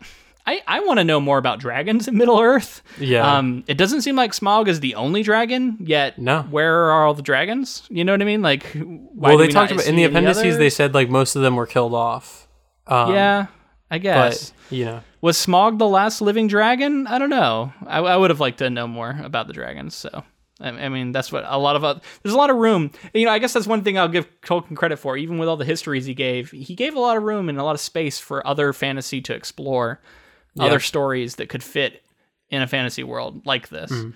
I, 0.49 0.63
I 0.67 0.81
want 0.81 0.99
to 0.99 1.05
know 1.05 1.21
more 1.21 1.37
about 1.37 1.61
dragons 1.61 2.09
in 2.09 2.17
Middle 2.17 2.41
Earth. 2.41 2.83
Yeah. 2.99 3.37
Um, 3.37 3.65
it 3.67 3.77
doesn't 3.77 4.01
seem 4.03 4.17
like 4.17 4.33
Smaug 4.33 4.67
is 4.69 4.81
the 4.81 4.95
only 4.95 5.23
dragon 5.23 5.77
yet. 5.81 6.19
No. 6.19 6.43
Where 6.43 6.91
are 6.91 7.05
all 7.05 7.13
the 7.13 7.23
dragons? 7.23 7.83
You 7.91 8.05
know 8.05 8.13
what 8.13 8.23
I 8.23 8.25
mean? 8.25 8.41
Like, 8.41 8.65
why 8.73 9.31
well 9.31 9.39
they 9.39 9.49
we 9.49 9.53
talked 9.53 9.73
about 9.73 9.87
in 9.87 9.97
the 9.97 10.05
appendices 10.05 10.57
they 10.57 10.71
said 10.71 10.95
like 10.95 11.11
most 11.11 11.37
of 11.37 11.43
them 11.43 11.55
were 11.57 11.67
killed 11.67 11.95
off 11.95 12.49
um, 12.87 13.13
yeah, 13.13 13.47
I 13.91 13.99
guess. 13.99 14.51
but 14.51 14.75
you 14.75 14.85
know 14.87 15.01
Was 15.21 15.37
Smaug 15.37 15.79
the 15.79 15.87
last 15.89 16.21
living 16.23 16.49
dragon? 16.49 17.07
I 17.07 17.19
don't 17.19 17.31
know. 17.31 17.73
I, 17.87 17.99
I 17.99 18.17
would 18.17 18.31
have 18.31 18.41
liked 18.41 18.59
to 18.59 18.71
know 18.71 18.87
more 18.89 19.21
about 19.23 19.47
the 19.49 19.53
dragons. 19.53 19.95
So, 19.95 20.25
I, 20.61 20.69
I 20.71 20.89
mean, 20.89 21.13
that's 21.13 21.31
what 21.31 21.45
a 21.47 21.59
lot 21.59 21.77
of 21.77 21.85
uh, 21.85 22.01
there's 22.23 22.35
a 22.35 22.39
lot 22.39 22.49
of 22.49 22.57
room. 22.57 22.91
You 23.13 23.27
know, 23.27 23.33
I 23.33 23.39
guess 23.39 23.53
that's 23.53 23.67
one 23.67 23.85
thing 23.85 23.99
I'll 23.99 24.09
give 24.09 24.27
Tolkien 24.41 24.77
credit 24.77 24.97
for. 24.99 25.19
Even 25.19 25.37
with 25.37 25.49
all 25.49 25.59
the 25.59 25.67
histories 25.67 26.07
he 26.07 26.15
gave, 26.15 26.51
he 26.51 26.75
gave 26.75 26.95
a 26.95 27.01
lot 27.01 27.19
of 27.19 27.23
room 27.23 27.51
and 27.51 27.59
a 27.59 27.65
lot 27.65 27.75
of 27.75 27.81
space 27.81 28.19
for 28.19 28.47
other 28.47 28.73
fantasy 28.73 29.21
to 29.21 29.35
explore, 29.35 30.01
other 30.61 30.81
stories 30.81 31.37
that 31.37 31.49
could 31.49 31.63
fit 31.63 32.03
in 32.51 32.63
a 32.63 32.67
fantasy 32.67 33.05
world 33.05 33.45
like 33.47 33.69
this. 33.69 33.91
Mm-hmm. 33.91 34.11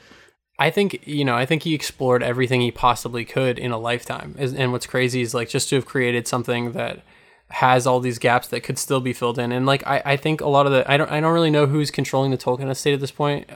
I 0.58 0.70
think 0.70 1.06
you 1.06 1.24
know. 1.24 1.34
I 1.34 1.46
think 1.46 1.62
he 1.62 1.74
explored 1.74 2.22
everything 2.22 2.60
he 2.60 2.70
possibly 2.70 3.24
could 3.24 3.58
in 3.58 3.72
a 3.72 3.78
lifetime. 3.78 4.36
And 4.38 4.70
what's 4.70 4.86
crazy 4.86 5.20
is 5.20 5.34
like 5.34 5.48
just 5.48 5.68
to 5.70 5.76
have 5.76 5.86
created 5.86 6.28
something 6.28 6.72
that 6.72 7.02
has 7.48 7.86
all 7.86 8.00
these 8.00 8.18
gaps 8.18 8.48
that 8.48 8.62
could 8.62 8.78
still 8.78 9.00
be 9.00 9.12
filled 9.12 9.38
in. 9.38 9.52
And 9.52 9.66
like 9.66 9.86
I, 9.86 10.02
I 10.04 10.16
think 10.16 10.40
a 10.40 10.48
lot 10.48 10.66
of 10.66 10.72
the 10.72 10.90
I 10.90 10.96
don't 10.96 11.10
I 11.10 11.20
don't 11.20 11.34
really 11.34 11.50
know 11.50 11.66
who's 11.66 11.90
controlling 11.90 12.30
the 12.30 12.38
Tolkien 12.38 12.70
estate 12.70 12.94
at 12.94 13.00
this 13.00 13.10
point. 13.10 13.48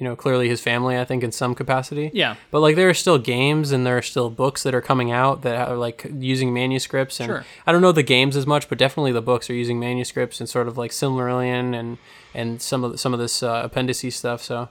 You 0.00 0.04
know, 0.04 0.16
clearly 0.16 0.48
his 0.48 0.60
family, 0.60 0.98
I 0.98 1.04
think, 1.04 1.22
in 1.22 1.30
some 1.30 1.54
capacity. 1.54 2.10
Yeah. 2.12 2.36
But 2.50 2.60
like 2.60 2.74
there 2.74 2.88
are 2.88 2.94
still 2.94 3.18
games 3.18 3.70
and 3.70 3.86
there 3.86 3.96
are 3.98 4.02
still 4.02 4.30
books 4.30 4.62
that 4.62 4.74
are 4.74 4.80
coming 4.80 5.12
out 5.12 5.42
that 5.42 5.68
are 5.68 5.76
like 5.76 6.06
using 6.18 6.52
manuscripts 6.52 7.20
and 7.20 7.28
Sure. 7.28 7.44
I 7.66 7.72
don't 7.72 7.82
know 7.82 7.92
the 7.92 8.02
games 8.02 8.34
as 8.34 8.46
much, 8.46 8.68
but 8.68 8.78
definitely 8.78 9.12
the 9.12 9.20
books 9.20 9.50
are 9.50 9.54
using 9.54 9.78
manuscripts 9.78 10.40
and 10.40 10.48
sort 10.48 10.68
of 10.68 10.78
like 10.78 10.90
Silmarillion 10.90 11.78
and 11.78 11.98
and 12.34 12.62
some 12.62 12.82
of 12.82 12.98
some 12.98 13.12
of 13.12 13.20
this 13.20 13.42
uh, 13.42 13.60
appendices 13.62 14.16
stuff. 14.16 14.42
So 14.42 14.70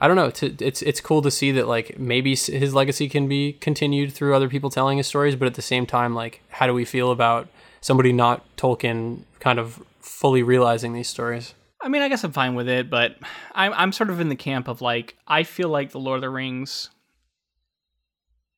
I 0.00 0.08
don't 0.08 0.16
know. 0.16 0.30
To, 0.30 0.56
it's 0.64 0.80
it's 0.80 1.00
cool 1.00 1.20
to 1.22 1.30
see 1.30 1.52
that 1.52 1.68
like 1.68 1.98
maybe 1.98 2.34
his 2.34 2.74
legacy 2.74 3.08
can 3.08 3.28
be 3.28 3.52
continued 3.60 4.14
through 4.14 4.34
other 4.34 4.48
people 4.48 4.70
telling 4.70 4.96
his 4.96 5.06
stories, 5.06 5.36
but 5.36 5.46
at 5.46 5.54
the 5.54 5.62
same 5.62 5.84
time, 5.84 6.14
like 6.14 6.40
how 6.48 6.66
do 6.66 6.72
we 6.72 6.86
feel 6.86 7.10
about 7.10 7.48
somebody 7.82 8.12
not 8.12 8.44
Tolkien 8.56 9.24
kind 9.40 9.58
of 9.58 9.82
fully 10.00 10.42
realizing 10.42 10.94
these 10.94 11.08
stories? 11.08 11.54
I 11.82 11.88
mean, 11.88 12.02
I 12.02 12.08
guess 12.08 12.24
I'm 12.24 12.32
fine 12.32 12.54
with 12.54 12.68
it, 12.68 12.90
but 12.90 13.16
I'm 13.54 13.72
I'm 13.74 13.92
sort 13.92 14.10
of 14.10 14.20
in 14.20 14.28
the 14.28 14.36
camp 14.36 14.68
of 14.68 14.82
like 14.82 15.16
I 15.26 15.42
feel 15.44 15.68
like 15.68 15.92
the 15.92 15.98
Lord 16.00 16.16
of 16.16 16.22
the 16.22 16.30
Rings 16.30 16.90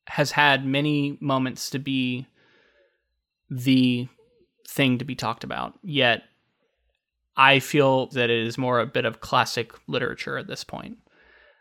has 0.08 0.32
had 0.32 0.66
many 0.66 1.16
moments 1.20 1.70
to 1.70 1.78
be 1.78 2.26
the 3.48 4.08
thing 4.68 4.98
to 4.98 5.04
be 5.04 5.14
talked 5.14 5.44
about. 5.44 5.78
Yet 5.82 6.24
I 7.36 7.60
feel 7.60 8.06
that 8.08 8.28
it 8.30 8.46
is 8.46 8.58
more 8.58 8.80
a 8.80 8.86
bit 8.86 9.04
of 9.04 9.20
classic 9.20 9.72
literature 9.86 10.36
at 10.36 10.48
this 10.48 10.64
point. 10.64 10.98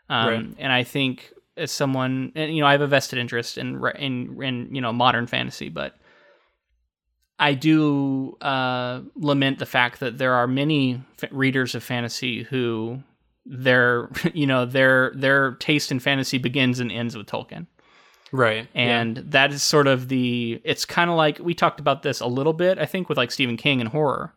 Um, 0.08 0.28
Right. 0.28 0.54
And 0.58 0.72
I 0.72 0.82
think 0.84 1.32
as 1.56 1.70
someone, 1.70 2.32
and, 2.34 2.54
you 2.54 2.60
know, 2.60 2.66
I 2.66 2.72
have 2.72 2.80
a 2.80 2.86
vested 2.86 3.18
interest 3.18 3.56
in 3.56 3.82
in 3.98 4.42
in 4.42 4.74
you 4.74 4.80
know 4.80 4.92
modern 4.92 5.26
fantasy, 5.26 5.68
but 5.68 5.96
I 7.38 7.54
do 7.54 8.36
uh, 8.40 9.00
lament 9.16 9.58
the 9.58 9.66
fact 9.66 10.00
that 10.00 10.18
there 10.18 10.34
are 10.34 10.46
many 10.46 11.02
f- 11.22 11.30
readers 11.32 11.74
of 11.74 11.82
fantasy 11.82 12.44
who 12.44 13.02
their 13.44 14.08
you 14.34 14.46
know 14.46 14.64
their 14.64 15.12
their 15.14 15.52
taste 15.54 15.90
in 15.90 16.00
fantasy 16.00 16.38
begins 16.38 16.80
and 16.80 16.92
ends 16.92 17.16
with 17.16 17.26
Tolkien. 17.26 17.66
Right. 18.34 18.66
And 18.74 19.18
that 19.18 19.52
is 19.52 19.62
sort 19.62 19.86
of 19.86 20.08
the 20.08 20.60
it's 20.64 20.84
kind 20.84 21.10
of 21.10 21.16
like 21.16 21.38
we 21.38 21.54
talked 21.54 21.80
about 21.80 22.02
this 22.02 22.20
a 22.20 22.26
little 22.26 22.54
bit 22.54 22.78
I 22.78 22.86
think 22.86 23.08
with 23.08 23.18
like 23.18 23.30
Stephen 23.30 23.56
King 23.56 23.80
and 23.80 23.90
horror. 23.90 24.32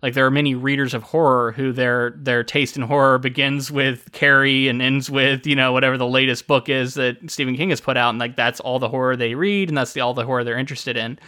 Like 0.00 0.14
there 0.14 0.26
are 0.26 0.32
many 0.32 0.56
readers 0.56 0.94
of 0.94 1.04
horror 1.04 1.52
who 1.52 1.72
their 1.72 2.10
their 2.16 2.42
taste 2.42 2.76
in 2.76 2.82
horror 2.82 3.18
begins 3.18 3.70
with 3.70 4.10
Carrie 4.12 4.66
and 4.66 4.82
ends 4.82 5.08
with, 5.08 5.46
you 5.46 5.54
know, 5.54 5.72
whatever 5.72 5.96
the 5.96 6.06
latest 6.06 6.48
book 6.48 6.68
is 6.68 6.94
that 6.94 7.30
Stephen 7.30 7.56
King 7.56 7.70
has 7.70 7.80
put 7.80 7.96
out 7.96 8.10
and 8.10 8.18
like 8.18 8.36
that's 8.36 8.60
all 8.60 8.78
the 8.78 8.88
horror 8.88 9.16
they 9.16 9.34
read 9.34 9.68
and 9.68 9.78
that's 9.78 9.92
the 9.92 10.00
all 10.00 10.12
the 10.12 10.24
horror 10.24 10.44
they're 10.44 10.58
interested 10.58 10.96
in. 10.96 11.18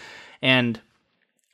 And 0.43 0.81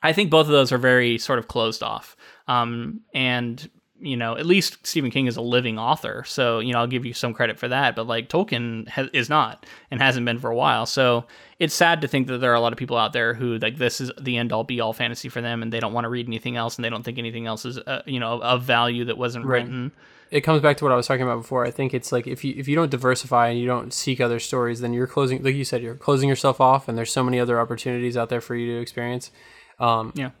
I 0.03 0.13
think 0.13 0.29
both 0.31 0.47
of 0.47 0.51
those 0.51 0.71
are 0.71 0.77
very 0.77 1.17
sort 1.17 1.39
of 1.39 1.47
closed 1.47 1.83
off. 1.83 2.15
Um, 2.47 3.01
and 3.13 3.69
you 4.03 4.17
know, 4.17 4.35
at 4.35 4.47
least 4.47 4.79
Stephen 4.81 5.11
King 5.11 5.27
is 5.27 5.37
a 5.37 5.41
living 5.43 5.77
author, 5.77 6.23
so 6.25 6.57
you 6.57 6.73
know 6.73 6.79
I'll 6.79 6.87
give 6.87 7.05
you 7.05 7.13
some 7.13 7.35
credit 7.35 7.59
for 7.59 7.67
that. 7.67 7.95
But 7.95 8.07
like 8.07 8.29
Tolkien 8.29 8.89
ha- 8.89 9.09
is 9.13 9.29
not 9.29 9.67
and 9.91 10.01
hasn't 10.01 10.25
been 10.25 10.39
for 10.39 10.49
a 10.49 10.55
while, 10.55 10.87
so 10.87 11.25
it's 11.59 11.75
sad 11.75 12.01
to 12.01 12.07
think 12.07 12.25
that 12.25 12.39
there 12.39 12.51
are 12.51 12.55
a 12.55 12.59
lot 12.59 12.73
of 12.73 12.79
people 12.79 12.97
out 12.97 13.13
there 13.13 13.35
who 13.35 13.59
like 13.59 13.77
this 13.77 14.01
is 14.01 14.11
the 14.19 14.37
end 14.37 14.51
all 14.51 14.63
be 14.63 14.81
all 14.81 14.91
fantasy 14.91 15.29
for 15.29 15.39
them, 15.39 15.61
and 15.61 15.71
they 15.71 15.79
don't 15.79 15.93
want 15.93 16.05
to 16.05 16.09
read 16.09 16.25
anything 16.25 16.57
else, 16.57 16.77
and 16.77 16.83
they 16.83 16.89
don't 16.89 17.03
think 17.03 17.19
anything 17.19 17.45
else 17.45 17.63
is 17.63 17.77
uh, 17.77 18.01
you 18.07 18.19
know 18.19 18.41
of 18.41 18.63
value 18.63 19.05
that 19.05 19.19
wasn't 19.19 19.45
Right. 19.45 19.61
written. 19.61 19.91
it 20.31 20.41
comes 20.41 20.63
back 20.63 20.77
to 20.77 20.83
what 20.85 20.91
I 20.91 20.95
was 20.95 21.05
talking 21.05 21.21
about 21.21 21.37
before. 21.43 21.63
I 21.63 21.69
think 21.69 21.93
it's 21.93 22.11
like 22.11 22.25
if 22.25 22.43
you 22.43 22.55
if 22.57 22.67
you 22.67 22.75
don't 22.75 22.89
diversify 22.89 23.49
and 23.49 23.59
you 23.59 23.67
don't 23.67 23.93
seek 23.93 24.19
other 24.19 24.39
stories, 24.39 24.81
then 24.81 24.93
you're 24.93 25.05
closing, 25.05 25.43
like 25.43 25.53
you 25.53 25.63
said, 25.63 25.83
you're 25.83 25.93
closing 25.93 26.27
yourself 26.27 26.59
off, 26.59 26.87
and 26.87 26.97
there's 26.97 27.11
so 27.11 27.23
many 27.23 27.39
other 27.39 27.59
opportunities 27.59 28.17
out 28.17 28.29
there 28.29 28.41
for 28.41 28.55
you 28.55 28.73
to 28.73 28.81
experience. 28.81 29.29
Um, 29.81 30.13
Yeah. 30.15 30.31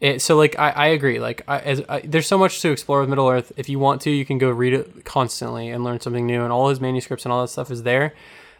it, 0.00 0.22
so 0.22 0.36
like 0.36 0.58
I, 0.58 0.70
I 0.70 0.86
agree. 0.88 1.20
Like 1.20 1.42
I, 1.46 1.58
as 1.60 1.82
I, 1.88 2.00
there's 2.00 2.26
so 2.26 2.38
much 2.38 2.60
to 2.62 2.70
explore 2.70 3.00
with 3.00 3.08
Middle 3.08 3.28
Earth. 3.28 3.52
If 3.56 3.68
you 3.68 3.78
want 3.78 4.00
to, 4.02 4.10
you 4.10 4.24
can 4.24 4.38
go 4.38 4.50
read 4.50 4.72
it 4.72 5.04
constantly 5.04 5.68
and 5.68 5.84
learn 5.84 6.00
something 6.00 6.26
new. 6.26 6.42
And 6.42 6.52
all 6.52 6.68
his 6.68 6.80
manuscripts 6.80 7.24
and 7.24 7.32
all 7.32 7.42
that 7.42 7.48
stuff 7.48 7.70
is 7.70 7.82
there. 7.82 8.14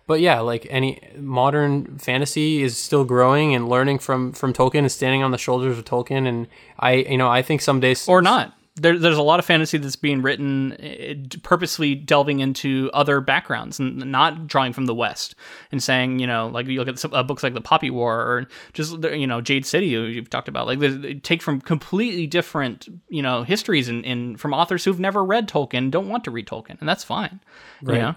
But 0.07 0.21
yeah, 0.21 0.39
like 0.39 0.67
any 0.71 1.01
modern 1.19 1.99
fantasy 1.99 2.63
is 2.63 2.77
still 2.79 3.05
growing 3.05 3.55
and 3.57 3.69
learning 3.69 3.99
from 3.99 4.33
from 4.33 4.53
Tolkien 4.53 4.79
and 4.81 4.93
standing 4.93 5.25
on 5.25 5.33
the 5.33 5.39
shoulders 5.39 5.79
of 5.79 5.85
Tolkien. 5.85 6.29
And 6.29 6.47
I, 6.79 6.93
you 6.93 7.19
know, 7.19 7.29
I 7.29 7.43
think 7.43 7.61
some 7.61 7.81
days 7.81 8.07
or 8.07 8.23
not. 8.23 8.56
There, 8.79 8.99
there's 8.99 9.17
a 9.17 9.23
lot 9.23 9.39
of 9.39 9.47
fantasy 9.47 9.79
that's 9.79 9.97
being 9.97 10.21
written 10.21 10.73
uh, 10.73 11.39
purposely 11.43 11.95
delving 11.95 12.41
into 12.41 12.91
other 12.93 13.21
backgrounds 13.23 13.79
and 13.81 13.97
not 14.13 14.47
drawing 14.47 14.75
from 14.75 14.85
the 14.85 14.95
West 14.95 15.35
and 15.73 15.83
saying, 15.83 16.19
you 16.19 16.27
know, 16.27 16.49
like 16.49 16.67
you 16.67 16.79
look 16.79 16.89
at 16.89 16.99
some, 16.99 17.15
uh, 17.15 17.23
books 17.23 17.43
like 17.43 17.55
the 17.55 17.61
Poppy 17.63 17.89
War 17.91 18.21
or 18.21 18.47
just 18.75 19.03
you 19.05 19.27
know 19.27 19.41
Jade 19.41 19.65
City 19.65 19.87
you've 19.87 20.29
talked 20.31 20.49
about, 20.49 20.67
like 20.67 20.79
they- 20.79 21.15
take 21.15 21.41
from 21.43 21.61
completely 21.61 22.27
different 22.27 22.87
you 23.09 23.23
know 23.23 23.43
histories 23.45 23.89
and, 23.89 24.05
and 24.05 24.39
from 24.39 24.53
authors 24.53 24.85
who've 24.85 25.01
never 25.01 25.25
read 25.25 25.49
Tolkien, 25.49 25.91
don't 25.91 26.09
want 26.09 26.25
to 26.25 26.31
read 26.31 26.47
Tolkien, 26.47 26.79
and 26.81 26.89
that's 26.89 27.05
fine. 27.05 27.41
You 27.95 28.01
know? 28.03 28.15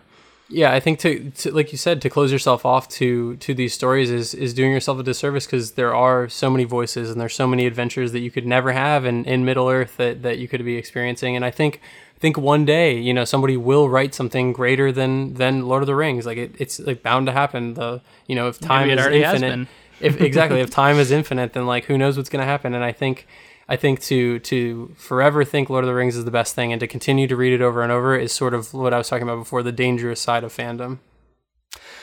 Yeah 0.50 0.74
i 0.74 0.80
think 0.80 1.00
to, 1.00 1.30
to 1.32 1.52
like 1.52 1.72
you 1.72 1.78
said 1.78 2.02
to 2.02 2.10
close 2.10 2.32
yourself 2.32 2.66
off 2.66 2.88
to 2.90 3.36
to 3.38 3.54
these 3.54 3.74
stories 3.74 4.10
is 4.10 4.34
is 4.34 4.54
doing 4.54 4.72
yourself 4.72 5.00
a 5.00 5.04
disservice 5.04 5.46
because 5.46 5.74
there 5.74 5.94
are 5.96 6.28
so 6.28 6.50
many 6.50 6.64
voices 6.64 7.12
and 7.12 7.22
there's 7.22 7.36
so 7.36 7.48
many 7.48 7.66
adventures 7.66 8.12
that 8.12 8.20
you 8.20 8.32
could 8.32 8.46
never 8.46 8.72
have 8.72 9.06
in, 9.06 9.24
in 9.26 9.46
middle 9.46 9.70
earth 9.70 9.98
that, 9.98 10.24
that 10.24 10.40
you 10.40 10.48
could 10.48 10.66
be 10.66 10.76
experiencing. 10.76 11.36
And 11.36 11.46
i 11.46 11.52
think 11.52 11.80
think 12.20 12.38
one 12.38 12.66
day 12.66 13.00
you 13.00 13.14
know 13.14 13.24
somebody 13.24 13.56
will 13.56 13.88
write 13.88 14.14
something 14.14 14.52
greater 14.52 14.92
than 14.92 15.36
than 15.36 15.68
lord 15.68 15.84
of 15.84 15.88
the 15.88 15.96
rings. 15.96 16.26
Like 16.26 16.38
it, 16.38 16.56
it's 16.58 16.80
like 16.80 17.04
bound 17.04 17.28
to 17.28 17.32
happen. 17.32 17.76
The 17.76 18.02
you 18.28 18.36
know 18.36 18.48
if 18.48 18.60
time 18.60 18.90
is 18.90 19.06
infinite 19.06 19.68
if 20.00 20.20
exactly 20.20 20.62
if 20.62 20.70
time 20.84 20.98
is 20.98 21.12
infinite 21.12 21.54
then 21.54 21.66
like 21.66 21.86
who 21.86 21.98
knows 21.98 22.18
what's 22.18 22.30
going 22.30 22.42
to 22.42 22.48
happen. 22.48 22.74
And 22.74 22.84
i 22.84 22.92
think 22.92 23.28
I 23.70 23.76
think 23.76 24.02
to 24.02 24.40
to 24.40 24.96
forever 24.98 25.46
think 25.46 25.70
Lord 25.70 25.84
of 25.84 25.88
the 25.88 25.94
Rings 25.94 26.16
is 26.16 26.26
the 26.26 26.32
best 26.32 26.56
thing 26.56 26.74
and 26.74 26.80
to 26.80 26.88
continue 26.88 27.28
to 27.28 27.36
read 27.36 27.54
it 27.54 27.62
over 27.62 27.84
and 27.84 27.92
over 27.92 28.18
is 28.18 28.34
sort 28.34 28.56
of 28.56 28.74
what 28.74 28.96
I 28.96 28.98
was 28.98 29.08
talking 29.08 29.24
about 29.24 29.38
before 29.38 29.62
the 29.62 29.72
dangerous 29.72 30.20
side 30.20 30.44
of 30.44 30.52
fandom. 30.52 30.98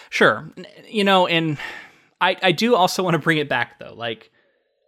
Sure. 0.09 0.49
You 0.89 1.03
know, 1.03 1.27
and 1.27 1.59
I 2.21 2.37
I 2.41 2.53
do 2.53 2.77
also 2.77 3.03
want 3.03 3.15
to 3.15 3.19
bring 3.19 3.39
it 3.39 3.49
back 3.49 3.81
though. 3.81 3.95
Like 3.95 4.31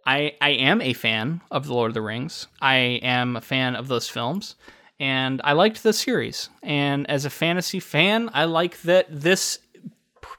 I 0.05 0.35
I 0.39 0.51
am 0.51 0.81
a 0.81 0.93
fan 0.93 1.41
of 1.51 1.67
The 1.67 1.73
Lord 1.73 1.89
of 1.89 1.95
the 1.95 2.01
Rings. 2.01 2.47
I 2.61 2.75
am 3.03 3.35
a 3.35 3.41
fan 3.41 3.75
of 3.75 3.89
those 3.89 4.07
films 4.07 4.55
and 5.01 5.41
I 5.43 5.51
liked 5.51 5.83
the 5.83 5.91
series. 5.91 6.49
And 6.63 7.09
as 7.09 7.25
a 7.25 7.29
fantasy 7.29 7.81
fan, 7.81 8.29
I 8.33 8.45
like 8.45 8.81
that 8.83 9.07
this 9.09 9.59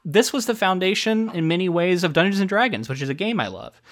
this 0.07 0.33
was 0.33 0.47
the 0.47 0.55
foundation 0.55 1.29
in 1.35 1.49
many 1.49 1.69
ways 1.69 2.03
of 2.03 2.15
Dungeons 2.15 2.41
and 2.41 2.49
Dragons, 2.49 2.89
which 2.89 3.03
is 3.03 3.11
a 3.11 3.15
game 3.15 3.41
I 3.41 3.49
love. 3.49 3.83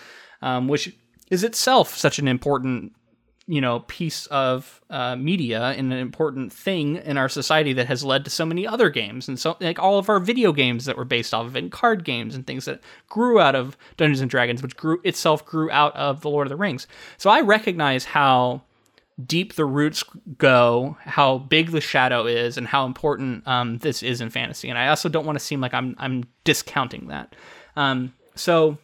Um, 0.40 0.68
which 0.68 0.94
is 1.30 1.44
itself 1.44 1.96
such 1.96 2.18
an 2.18 2.28
important 2.28 2.94
you 3.48 3.62
know 3.62 3.80
piece 3.80 4.26
of 4.26 4.80
uh, 4.90 5.16
media 5.16 5.70
and 5.70 5.92
an 5.92 5.98
important 5.98 6.52
thing 6.52 6.96
in 6.96 7.16
our 7.16 7.28
society 7.28 7.72
that 7.72 7.86
has 7.86 8.04
led 8.04 8.24
to 8.24 8.30
so 8.30 8.44
many 8.44 8.66
other 8.66 8.90
games 8.90 9.26
and 9.26 9.38
so 9.38 9.56
like 9.60 9.78
all 9.78 9.98
of 9.98 10.08
our 10.08 10.20
video 10.20 10.52
games 10.52 10.84
that 10.84 10.96
were 10.96 11.04
based 11.04 11.32
off 11.32 11.46
of 11.46 11.56
it 11.56 11.60
and 11.60 11.72
card 11.72 12.04
games 12.04 12.34
and 12.34 12.46
things 12.46 12.66
that 12.66 12.80
grew 13.08 13.40
out 13.40 13.54
of 13.54 13.76
Dungeons 13.96 14.20
and 14.20 14.30
Dragons 14.30 14.62
which 14.62 14.76
grew 14.76 15.00
itself 15.02 15.44
grew 15.44 15.70
out 15.70 15.96
of 15.96 16.20
the 16.20 16.30
Lord 16.30 16.46
of 16.46 16.50
the 16.50 16.56
Rings. 16.56 16.86
So 17.16 17.30
I 17.30 17.40
recognize 17.40 18.04
how 18.04 18.62
deep 19.26 19.54
the 19.54 19.64
roots 19.64 20.04
go 20.36 20.96
how 21.00 21.38
big 21.38 21.70
the 21.70 21.80
shadow 21.80 22.26
is 22.26 22.56
and 22.56 22.66
how 22.66 22.86
important 22.86 23.46
um, 23.48 23.78
this 23.78 24.02
is 24.02 24.20
in 24.20 24.30
fantasy. 24.30 24.68
And 24.68 24.78
I 24.78 24.88
also 24.88 25.08
don't 25.08 25.26
want 25.26 25.38
to 25.38 25.44
seem 25.44 25.60
like 25.60 25.74
I'm 25.74 25.96
I'm 25.98 26.24
discounting 26.44 27.08
that. 27.08 27.34
Um, 27.76 28.12
so 28.34 28.78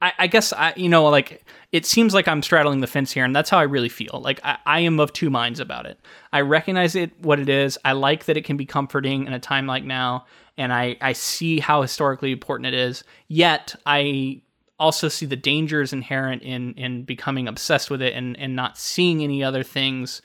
I, 0.00 0.12
I 0.20 0.26
guess 0.26 0.52
I, 0.52 0.72
you 0.76 0.88
know, 0.88 1.04
like 1.08 1.44
it 1.72 1.86
seems 1.86 2.14
like 2.14 2.26
I'm 2.26 2.42
straddling 2.42 2.80
the 2.80 2.86
fence 2.86 3.12
here, 3.12 3.24
and 3.24 3.34
that's 3.34 3.50
how 3.50 3.58
I 3.58 3.64
really 3.64 3.88
feel. 3.88 4.20
Like 4.22 4.40
I, 4.44 4.58
I 4.66 4.80
am 4.80 4.98
of 5.00 5.12
two 5.12 5.30
minds 5.30 5.60
about 5.60 5.86
it. 5.86 5.98
I 6.32 6.40
recognize 6.40 6.94
it 6.94 7.12
what 7.20 7.38
it 7.38 7.48
is. 7.48 7.78
I 7.84 7.92
like 7.92 8.24
that 8.24 8.36
it 8.36 8.44
can 8.44 8.56
be 8.56 8.66
comforting 8.66 9.26
in 9.26 9.32
a 9.32 9.40
time 9.40 9.66
like 9.66 9.84
now, 9.84 10.26
and 10.56 10.72
I, 10.72 10.96
I 11.00 11.12
see 11.12 11.60
how 11.60 11.82
historically 11.82 12.32
important 12.32 12.66
it 12.66 12.74
is. 12.74 13.04
Yet 13.28 13.74
I 13.86 14.42
also 14.78 15.08
see 15.08 15.26
the 15.26 15.36
dangers 15.36 15.92
inherent 15.92 16.42
in 16.42 16.72
in 16.74 17.04
becoming 17.04 17.46
obsessed 17.46 17.90
with 17.90 18.00
it 18.00 18.14
and 18.14 18.38
and 18.38 18.56
not 18.56 18.78
seeing 18.78 19.22
any 19.22 19.44
other 19.44 19.62
things 19.62 20.22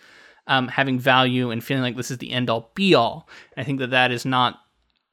um, 0.47 0.68
having 0.68 0.99
value 0.99 1.52
and 1.52 1.64
feeling 1.64 1.84
like 1.84 1.95
this 1.95 2.11
is 2.11 2.19
the 2.19 2.31
end 2.31 2.49
all 2.49 2.72
be 2.76 2.93
all. 2.93 3.27
I 3.57 3.64
think 3.64 3.80
that 3.80 3.91
that 3.91 4.11
is 4.11 4.26
not. 4.26 4.60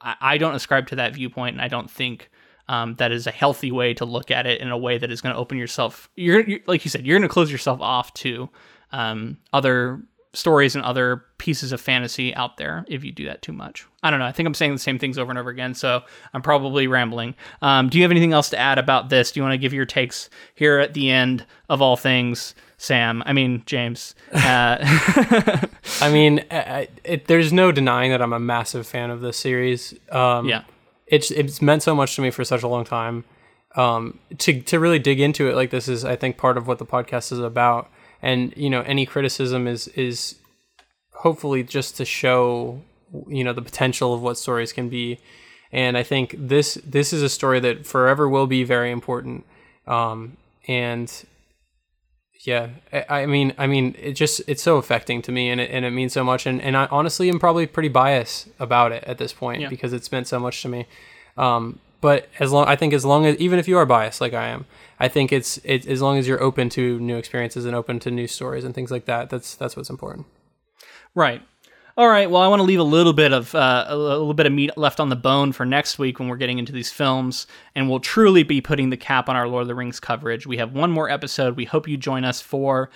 I, 0.01 0.16
I 0.20 0.39
don't 0.39 0.55
ascribe 0.55 0.89
to 0.89 0.97
that 0.97 1.14
viewpoint, 1.14 1.55
and 1.55 1.62
I 1.62 1.68
don't 1.68 1.90
think 1.90 2.30
um, 2.73 2.94
that 2.94 3.12
is 3.12 3.27
a 3.27 3.31
healthy 3.31 3.70
way 3.70 3.93
to 3.93 4.07
look 4.07 4.31
at 4.31 4.47
it 4.47 4.62
in 4.62 4.70
a 4.70 4.78
way 4.78 4.97
that 4.97 5.12
is 5.12 5.20
going 5.20 5.35
to 5.35 5.39
open 5.39 5.59
yourself. 5.59 6.09
You're, 6.16 6.40
you're 6.40 6.61
like 6.66 6.86
you 6.86 6.90
said, 6.90 7.07
you're 7.07 7.19
going 7.19 7.28
to 7.28 7.32
close 7.32 7.53
yourself 7.53 7.82
off 7.82 8.15
to 8.15 8.49
um, 8.93 9.36
other 9.53 10.01
stories 10.32 10.74
and 10.74 10.82
other 10.82 11.23
pieces 11.36 11.73
of 11.73 11.82
fantasy 11.82 12.35
out 12.35 12.57
there 12.57 12.86
if 12.89 13.05
you 13.05 13.12
do 13.12 13.27
that 13.27 13.43
too 13.43 13.53
much. 13.53 13.86
I 14.03 14.11
don't 14.11 14.20
know. 14.20 14.24
I 14.24 14.32
think 14.32 14.47
I'm 14.47 14.55
saying 14.55 14.73
the 14.73 14.78
same 14.78 14.99
things 14.99 15.19
over 15.19 15.31
and 15.31 15.39
over 15.39 15.51
again, 15.51 15.74
so 15.74 16.01
I'm 16.32 16.40
probably 16.40 16.86
rambling. 16.86 17.35
Um, 17.61 17.90
do 17.90 17.99
you 17.99 18.05
have 18.05 18.11
anything 18.11 18.32
else 18.32 18.49
to 18.51 18.59
add 18.59 18.78
about 18.78 19.11
this? 19.11 19.32
Do 19.32 19.40
you 19.40 19.44
want 19.44 19.53
to 19.53 19.59
give 19.59 19.74
your 19.74 19.85
takes 19.85 20.31
here 20.55 20.78
at 20.78 20.94
the 20.94 21.11
end 21.11 21.44
of 21.69 21.82
all 21.82 21.99
things? 21.99 22.55
Sam, 22.78 23.23
I 23.27 23.35
mean 23.35 23.65
James. 23.66 24.15
Uh, 24.32 24.78
I 26.01 26.11
mean, 26.11 26.43
I, 26.51 26.89
it, 27.05 27.27
there's 27.27 27.53
no 27.53 27.70
denying 27.70 28.12
that 28.12 28.23
I'm 28.23 28.32
a 28.32 28.40
massive 28.40 28.86
fan 28.86 29.11
of 29.11 29.20
this 29.20 29.36
series. 29.36 29.94
Um, 30.11 30.49
yeah, 30.49 30.65
it's 31.12 31.30
it's 31.30 31.60
meant 31.62 31.82
so 31.84 31.94
much 31.94 32.16
to 32.16 32.22
me 32.22 32.30
for 32.30 32.44
such 32.44 32.64
a 32.64 32.68
long 32.68 32.84
time. 32.84 33.24
um, 33.76 34.18
to 34.39 34.60
to 34.62 34.78
really 34.80 34.98
dig 34.98 35.20
into 35.20 35.48
it 35.51 35.55
like 35.56 35.70
this 35.70 35.89
is 35.89 36.05
I 36.05 36.16
think 36.16 36.36
part 36.36 36.56
of 36.59 36.66
what 36.68 36.78
the 36.78 36.86
podcast 36.86 37.32
is 37.32 37.39
about. 37.39 37.90
And 38.22 38.52
you 38.56 38.70
know, 38.70 38.82
any 38.82 39.06
criticism 39.06 39.66
is 39.66 39.89
is 40.09 40.36
hopefully 41.24 41.62
just 41.62 41.97
to 41.98 42.05
show 42.05 42.82
you 43.28 43.44
know 43.44 43.52
the 43.52 43.62
potential 43.62 44.14
of 44.14 44.22
what 44.22 44.39
stories 44.39 44.72
can 44.72 44.89
be. 44.89 45.18
And 45.72 45.97
I 45.97 46.02
think 46.02 46.34
this 46.39 46.74
this 46.84 47.12
is 47.12 47.22
a 47.22 47.28
story 47.28 47.60
that 47.60 47.86
forever 47.86 48.28
will 48.28 48.47
be 48.47 48.64
very 48.64 48.90
important. 48.90 49.44
Um, 49.86 50.36
and 50.68 51.09
yeah, 52.44 52.70
I, 52.93 53.23
I, 53.23 53.27
mean, 53.27 53.55
I 53.56 53.66
mean, 53.66 53.94
it 53.98 54.12
just 54.12 54.43
it's 54.48 54.62
so 54.62 54.77
affecting 54.77 55.23
to 55.23 55.32
me, 55.32 55.48
and 55.48 55.60
it 55.60 55.70
and 55.70 55.85
it 55.85 55.90
means 55.90 56.12
so 56.12 56.24
much. 56.24 56.44
And 56.44 56.60
and 56.60 56.77
I 56.77 56.86
honestly 56.90 57.28
am 57.28 57.39
probably 57.39 57.66
pretty 57.66 57.89
biased 57.89 58.48
about 58.59 58.90
it 58.90 59.05
at 59.05 59.19
this 59.19 59.32
point 59.32 59.62
Yeah. 59.62 59.69
because 59.69 59.93
it's 59.93 60.10
meant 60.10 60.27
so 60.27 60.40
much 60.40 60.60
to 60.62 60.69
me. 60.69 60.86
Um, 61.36 61.78
but 62.01 62.28
as 62.40 62.51
long 62.51 62.66
I 62.66 62.74
think 62.74 62.93
as 62.94 63.05
long 63.05 63.27
as 63.27 63.36
even 63.36 63.60
if 63.60 63.69
you 63.69 63.78
are 63.78 63.86
biased 63.86 64.20
like 64.20 64.35
I 64.35 64.48
am, 64.48 64.66
I 64.98 65.06
think 65.06 65.32
it's 65.32 65.59
it 65.62 65.86
as 65.86 66.02
long 66.02 66.19
as 66.19 66.27
you're 66.27 66.43
open 66.43 66.69
to 66.70 66.98
new 66.98 67.16
experiences 67.16 67.64
and 67.64 67.77
open 67.77 68.01
to 68.01 68.10
new 68.10 68.27
stories 68.27 68.64
and 68.64 68.74
things 68.74 68.90
like 68.90 69.05
that. 69.05 69.31
That's 69.31 69.55
that's 69.55 69.77
what's 69.77 69.90
important. 69.90 70.27
Right. 71.14 71.43
All 71.94 72.09
right. 72.09 72.31
Well, 72.31 72.40
I 72.40 72.48
want 72.48 72.60
to 72.60 72.64
leave 72.64 72.78
a 72.78 72.85
little 72.85 73.12
bit 73.12 73.35
of 73.35 73.55
uh, 73.55 73.85
a 73.86 73.97
little 73.97 74.32
bit 74.32 74.47
of 74.47 74.52
meat 74.52 74.70
left 74.78 74.98
on 74.98 75.10
the 75.10 75.16
bone 75.16 75.52
for 75.52 75.66
next 75.66 75.98
week 75.98 76.19
when 76.19 76.28
we're 76.28 76.39
getting 76.39 76.59
into 76.59 76.73
these 76.73 76.90
films, 76.90 77.47
and 77.74 77.90
we'll 77.90 78.01
truly 78.01 78.43
be 78.44 78.62
putting 78.62 78.89
the 78.89 78.97
cap 78.97 79.28
on 79.28 79.36
our 79.36 79.47
Lord 79.47 79.62
of 79.62 79.69
the 79.69 79.74
Rings 79.74 80.01
coverage. 80.01 80.47
We 80.47 80.56
have 80.56 80.73
one 80.73 80.90
more 80.90 81.10
episode. 81.10 81.55
We 81.55 81.66
hope 81.66 81.86
you 81.86 81.98
join 81.98 82.24
us 82.24 82.40
for 82.40 82.89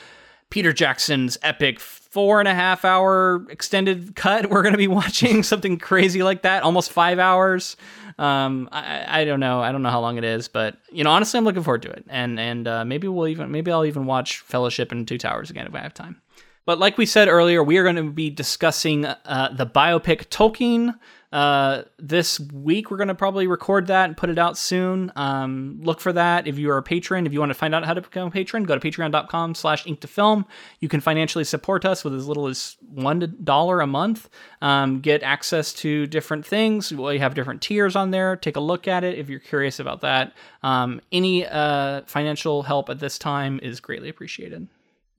Peter 0.49 0.73
Jackson's 0.73 1.37
epic 1.43 1.79
four 1.79 2.39
and 2.39 2.49
a 2.49 2.55
half 2.55 2.87
hour 2.87 3.45
extended 3.51 4.17
cut. 4.17 4.47
We're 4.51 4.63
going 4.63 4.73
to 4.73 4.79
be 4.79 4.89
watching 4.89 5.43
something 5.43 5.77
crazy 5.77 6.23
like 6.23 6.41
that, 6.43 6.63
almost 6.63 6.91
five 6.91 7.19
hours. 7.19 7.77
Um, 8.19 8.71
I, 8.73 9.21
I 9.21 9.25
don't 9.27 9.41
know. 9.41 9.61
I 9.61 9.73
don't 9.73 9.83
know 9.83 9.91
how 9.91 10.01
long 10.01 10.17
it 10.17 10.25
is, 10.25 10.49
but 10.49 10.79
you 10.91 11.05
know, 11.05 11.11
honestly, 11.11 11.37
I'm 11.37 11.45
looking 11.45 11.63
forward 11.63 11.83
to 11.83 11.91
it, 11.91 12.07
and 12.09 12.41
and 12.41 12.67
uh, 12.67 12.83
maybe 12.87 13.09
we'll 13.09 13.29
even 13.29 13.51
maybe 13.51 13.71
I'll 13.71 13.85
even 13.85 14.07
watch 14.07 14.41
Fellowship 14.41 14.91
and 14.91 15.07
Two 15.07 15.19
Towers 15.19 15.51
again 15.51 15.67
if 15.67 15.75
I 15.75 15.81
have 15.81 15.93
time. 15.93 16.23
But 16.67 16.81
like 16.81 16.99
we 16.99 17.07
said 17.07 17.29
earlier, 17.29 17.63
we 17.63 17.79
are 17.79 17.85
going 17.85 17.97
to 17.97 18.11
be 18.11 18.29
discussing 18.29 19.07
uh, 19.07 19.55
the 19.57 19.67
biopic 19.67 20.27
Tolkien. 20.27 20.99
Uh, 21.33 21.83
this 21.99 22.41
week, 22.41 22.91
we're 22.91 22.97
going 22.97 23.09
to 23.09 23.15
probably 23.15 23.47
record 23.47 23.87
that 23.87 24.07
and 24.07 24.17
put 24.17 24.31
it 24.31 24.39
out 24.39 24.59
soon. 24.59 25.13
Um, 25.15 25.79
look 25.81 26.01
for 26.01 26.13
that. 26.13 26.49
If 26.49 26.59
you 26.59 26.71
are 26.71 26.79
a 26.79 26.83
patron, 26.83 27.25
if 27.25 27.33
you 27.33 27.39
want 27.39 27.51
to 27.51 27.55
find 27.55 27.73
out 27.73 27.85
how 27.85 27.95
to 27.95 28.01
become 28.01 28.29
a 28.29 28.31
patron, 28.33 28.65
go 28.65 28.77
to 28.77 28.81
patreon.com 28.81 29.55
slash 29.55 29.87
ink 29.87 30.01
to 30.01 30.09
film. 30.09 30.45
You 30.81 30.89
can 30.89 31.01
financially 31.01 31.45
support 31.45 31.85
us 31.85 32.03
with 32.03 32.15
as 32.15 32.27
little 32.27 32.49
as 32.49 32.77
$1 32.95 33.83
a 33.83 33.87
month. 33.87 34.29
Um, 34.61 35.01
get 35.01 35.23
access 35.23 35.73
to 35.75 36.07
different 36.09 36.45
things. 36.45 36.93
We 36.93 37.19
have 37.19 37.35
different 37.35 37.63
tiers 37.63 37.95
on 37.95 38.11
there. 38.11 38.35
Take 38.37 38.57
a 38.57 38.61
look 38.61 38.89
at 38.89 39.05
it 39.05 39.19
if 39.19 39.29
you're 39.29 39.39
curious 39.39 39.79
about 39.79 40.01
that. 40.01 40.33
Um, 40.65 41.01
any 41.13 41.47
uh, 41.47 42.03
financial 42.07 42.63
help 42.63 42.89
at 42.89 42.99
this 42.99 43.19
time 43.19 43.61
is 43.63 43.79
greatly 43.79 44.09
appreciated. 44.09 44.67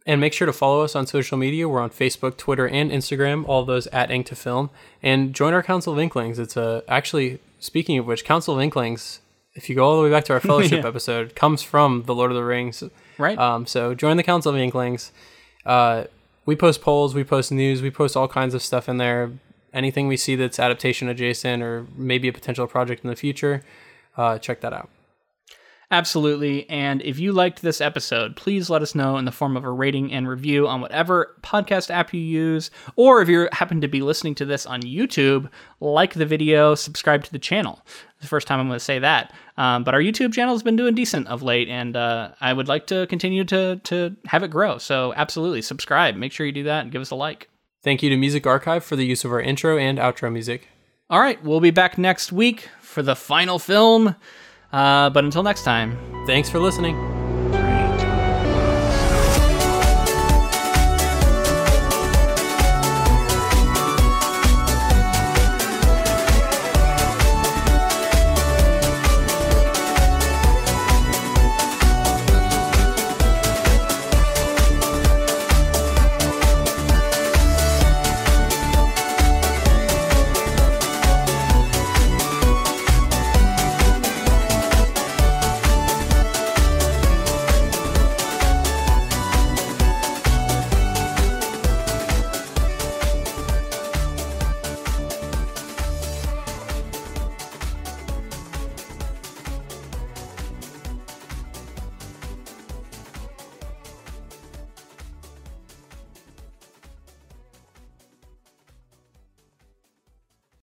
And 0.08 0.22
make 0.22 0.32
sure 0.32 0.46
to 0.46 0.54
follow 0.54 0.82
us 0.84 0.96
on 0.96 1.06
social 1.06 1.38
media. 1.38 1.68
We're 1.68 1.82
on 1.82 1.90
Facebook, 1.90 2.38
Twitter, 2.38 2.66
and 2.68 2.90
Instagram. 2.92 3.44
All 3.48 3.66
those 3.66 3.88
at 3.88 4.10
Ink 4.10 4.26
to 4.28 4.36
Film. 4.36 4.70
And 5.04 5.36
join 5.36 5.54
our 5.54 5.62
Council 5.62 5.92
of 5.92 6.00
Inklings. 6.00 6.40
It's 6.40 6.56
a 6.56 6.82
actually 6.88 7.40
speaking 7.60 7.98
of 8.00 8.08
which, 8.08 8.24
Council 8.24 8.56
of 8.56 8.62
Inklings. 8.62 9.20
If 9.54 9.70
you 9.70 9.76
go 9.76 9.84
all 9.86 9.98
the 9.98 10.04
way 10.04 10.10
back 10.10 10.24
to 10.26 10.34
our 10.34 10.40
Fellowship 10.50 10.84
Yeah. 10.84 10.88
episode, 10.88 11.36
comes 11.36 11.62
from 11.62 12.04
the 12.04 12.16
Lord 12.16 12.32
of 12.32 12.36
the 12.38 12.44
Rings. 12.46 12.82
Right. 13.18 13.38
Um, 13.38 13.66
so 13.66 13.94
join 13.94 14.16
the 14.16 14.24
Council 14.24 14.54
of 14.54 14.58
Inklings. 14.58 15.12
Uh, 15.66 16.06
we 16.46 16.56
post 16.56 16.82
polls, 16.82 17.14
we 17.14 17.26
post 17.26 17.52
news, 17.52 17.82
we 17.82 17.92
post 17.92 18.16
all 18.16 18.30
kinds 18.30 18.54
of 18.54 18.62
stuff 18.62 18.88
in 18.88 18.98
there. 18.98 19.32
Anything 19.74 20.08
we 20.08 20.16
see 20.16 20.38
that's 20.38 20.58
adaptation 20.58 21.10
adjacent 21.10 21.62
or 21.62 21.86
maybe 21.98 22.30
a 22.30 22.34
potential 22.34 22.66
project 22.68 23.04
in 23.04 23.10
the 23.10 23.16
future, 23.18 23.62
uh, 24.16 24.38
check 24.40 24.62
that 24.62 24.72
out. 24.72 24.90
Absolutely. 25.90 26.70
And 26.70 27.02
if 27.04 27.18
you 27.18 27.32
liked 27.32 27.62
this 27.62 27.80
episode, 27.80 28.36
please 28.36 28.70
let 28.70 28.82
us 28.82 28.94
know 28.94 29.16
in 29.16 29.24
the 29.24 29.32
form 29.32 29.56
of 29.56 29.64
a 29.64 29.72
rating 29.72 30.12
and 30.12 30.28
review 30.28 30.68
on 30.68 30.82
whatever 30.82 31.38
podcast 31.44 31.90
app 31.90 32.14
you 32.14 32.20
use. 32.20 32.72
Or 32.98 33.22
if 33.22 33.30
you 33.30 33.48
happen 33.54 33.80
to 33.80 33.88
be 33.88 34.02
listening 34.02 34.36
to 34.36 34.46
this 34.46 34.66
on 34.66 34.82
YouTube, 34.82 35.50
like 35.80 36.14
the 36.14 36.26
video, 36.26 36.76
subscribe 36.76 37.24
to 37.24 37.32
the 37.32 37.40
channel. 37.40 37.82
It's 37.86 38.22
the 38.22 38.28
first 38.28 38.48
time 38.48 38.60
I'm 38.60 38.68
going 38.68 38.80
to 38.80 38.84
say 38.84 39.00
that. 39.00 39.34
Um, 39.56 39.86
but 39.86 39.94
our 39.94 40.02
YouTube 40.02 40.34
channel 40.34 40.54
has 40.54 40.62
been 40.62 40.76
doing 40.76 40.94
decent 40.94 41.28
of 41.28 41.42
late, 41.42 41.70
and 41.70 41.96
uh, 41.96 42.32
I 42.42 42.52
would 42.52 42.68
like 42.68 42.88
to 42.88 43.08
continue 43.08 43.46
to, 43.46 43.78
to 43.86 44.16
have 44.26 44.44
it 44.44 44.50
grow. 44.50 44.80
So 44.80 45.14
absolutely, 45.16 45.62
subscribe. 45.62 46.16
Make 46.16 46.34
sure 46.34 46.46
you 46.46 46.52
do 46.52 46.64
that 46.64 46.82
and 46.82 46.92
give 46.92 47.02
us 47.02 47.12
a 47.12 47.16
like. 47.16 47.50
Thank 47.82 48.04
you 48.04 48.10
to 48.10 48.18
Music 48.18 48.46
Archive 48.46 48.84
for 48.84 48.98
the 48.98 49.06
use 49.06 49.24
of 49.24 49.32
our 49.32 49.40
intro 49.40 49.78
and 49.78 50.00
outro 50.00 50.32
music. 50.34 50.68
All 51.10 51.22
right, 51.22 51.42
we'll 51.42 51.62
be 51.62 51.72
back 51.72 51.98
next 51.98 52.34
week 52.34 52.68
for 52.82 53.02
the 53.02 53.16
final 53.16 53.58
film. 53.58 54.16
Uh, 54.72 55.10
but 55.10 55.24
until 55.24 55.44
next 55.44 55.64
time, 55.64 55.98
Thanks 56.28 56.50
for 56.50 56.60
listening. 56.60 57.17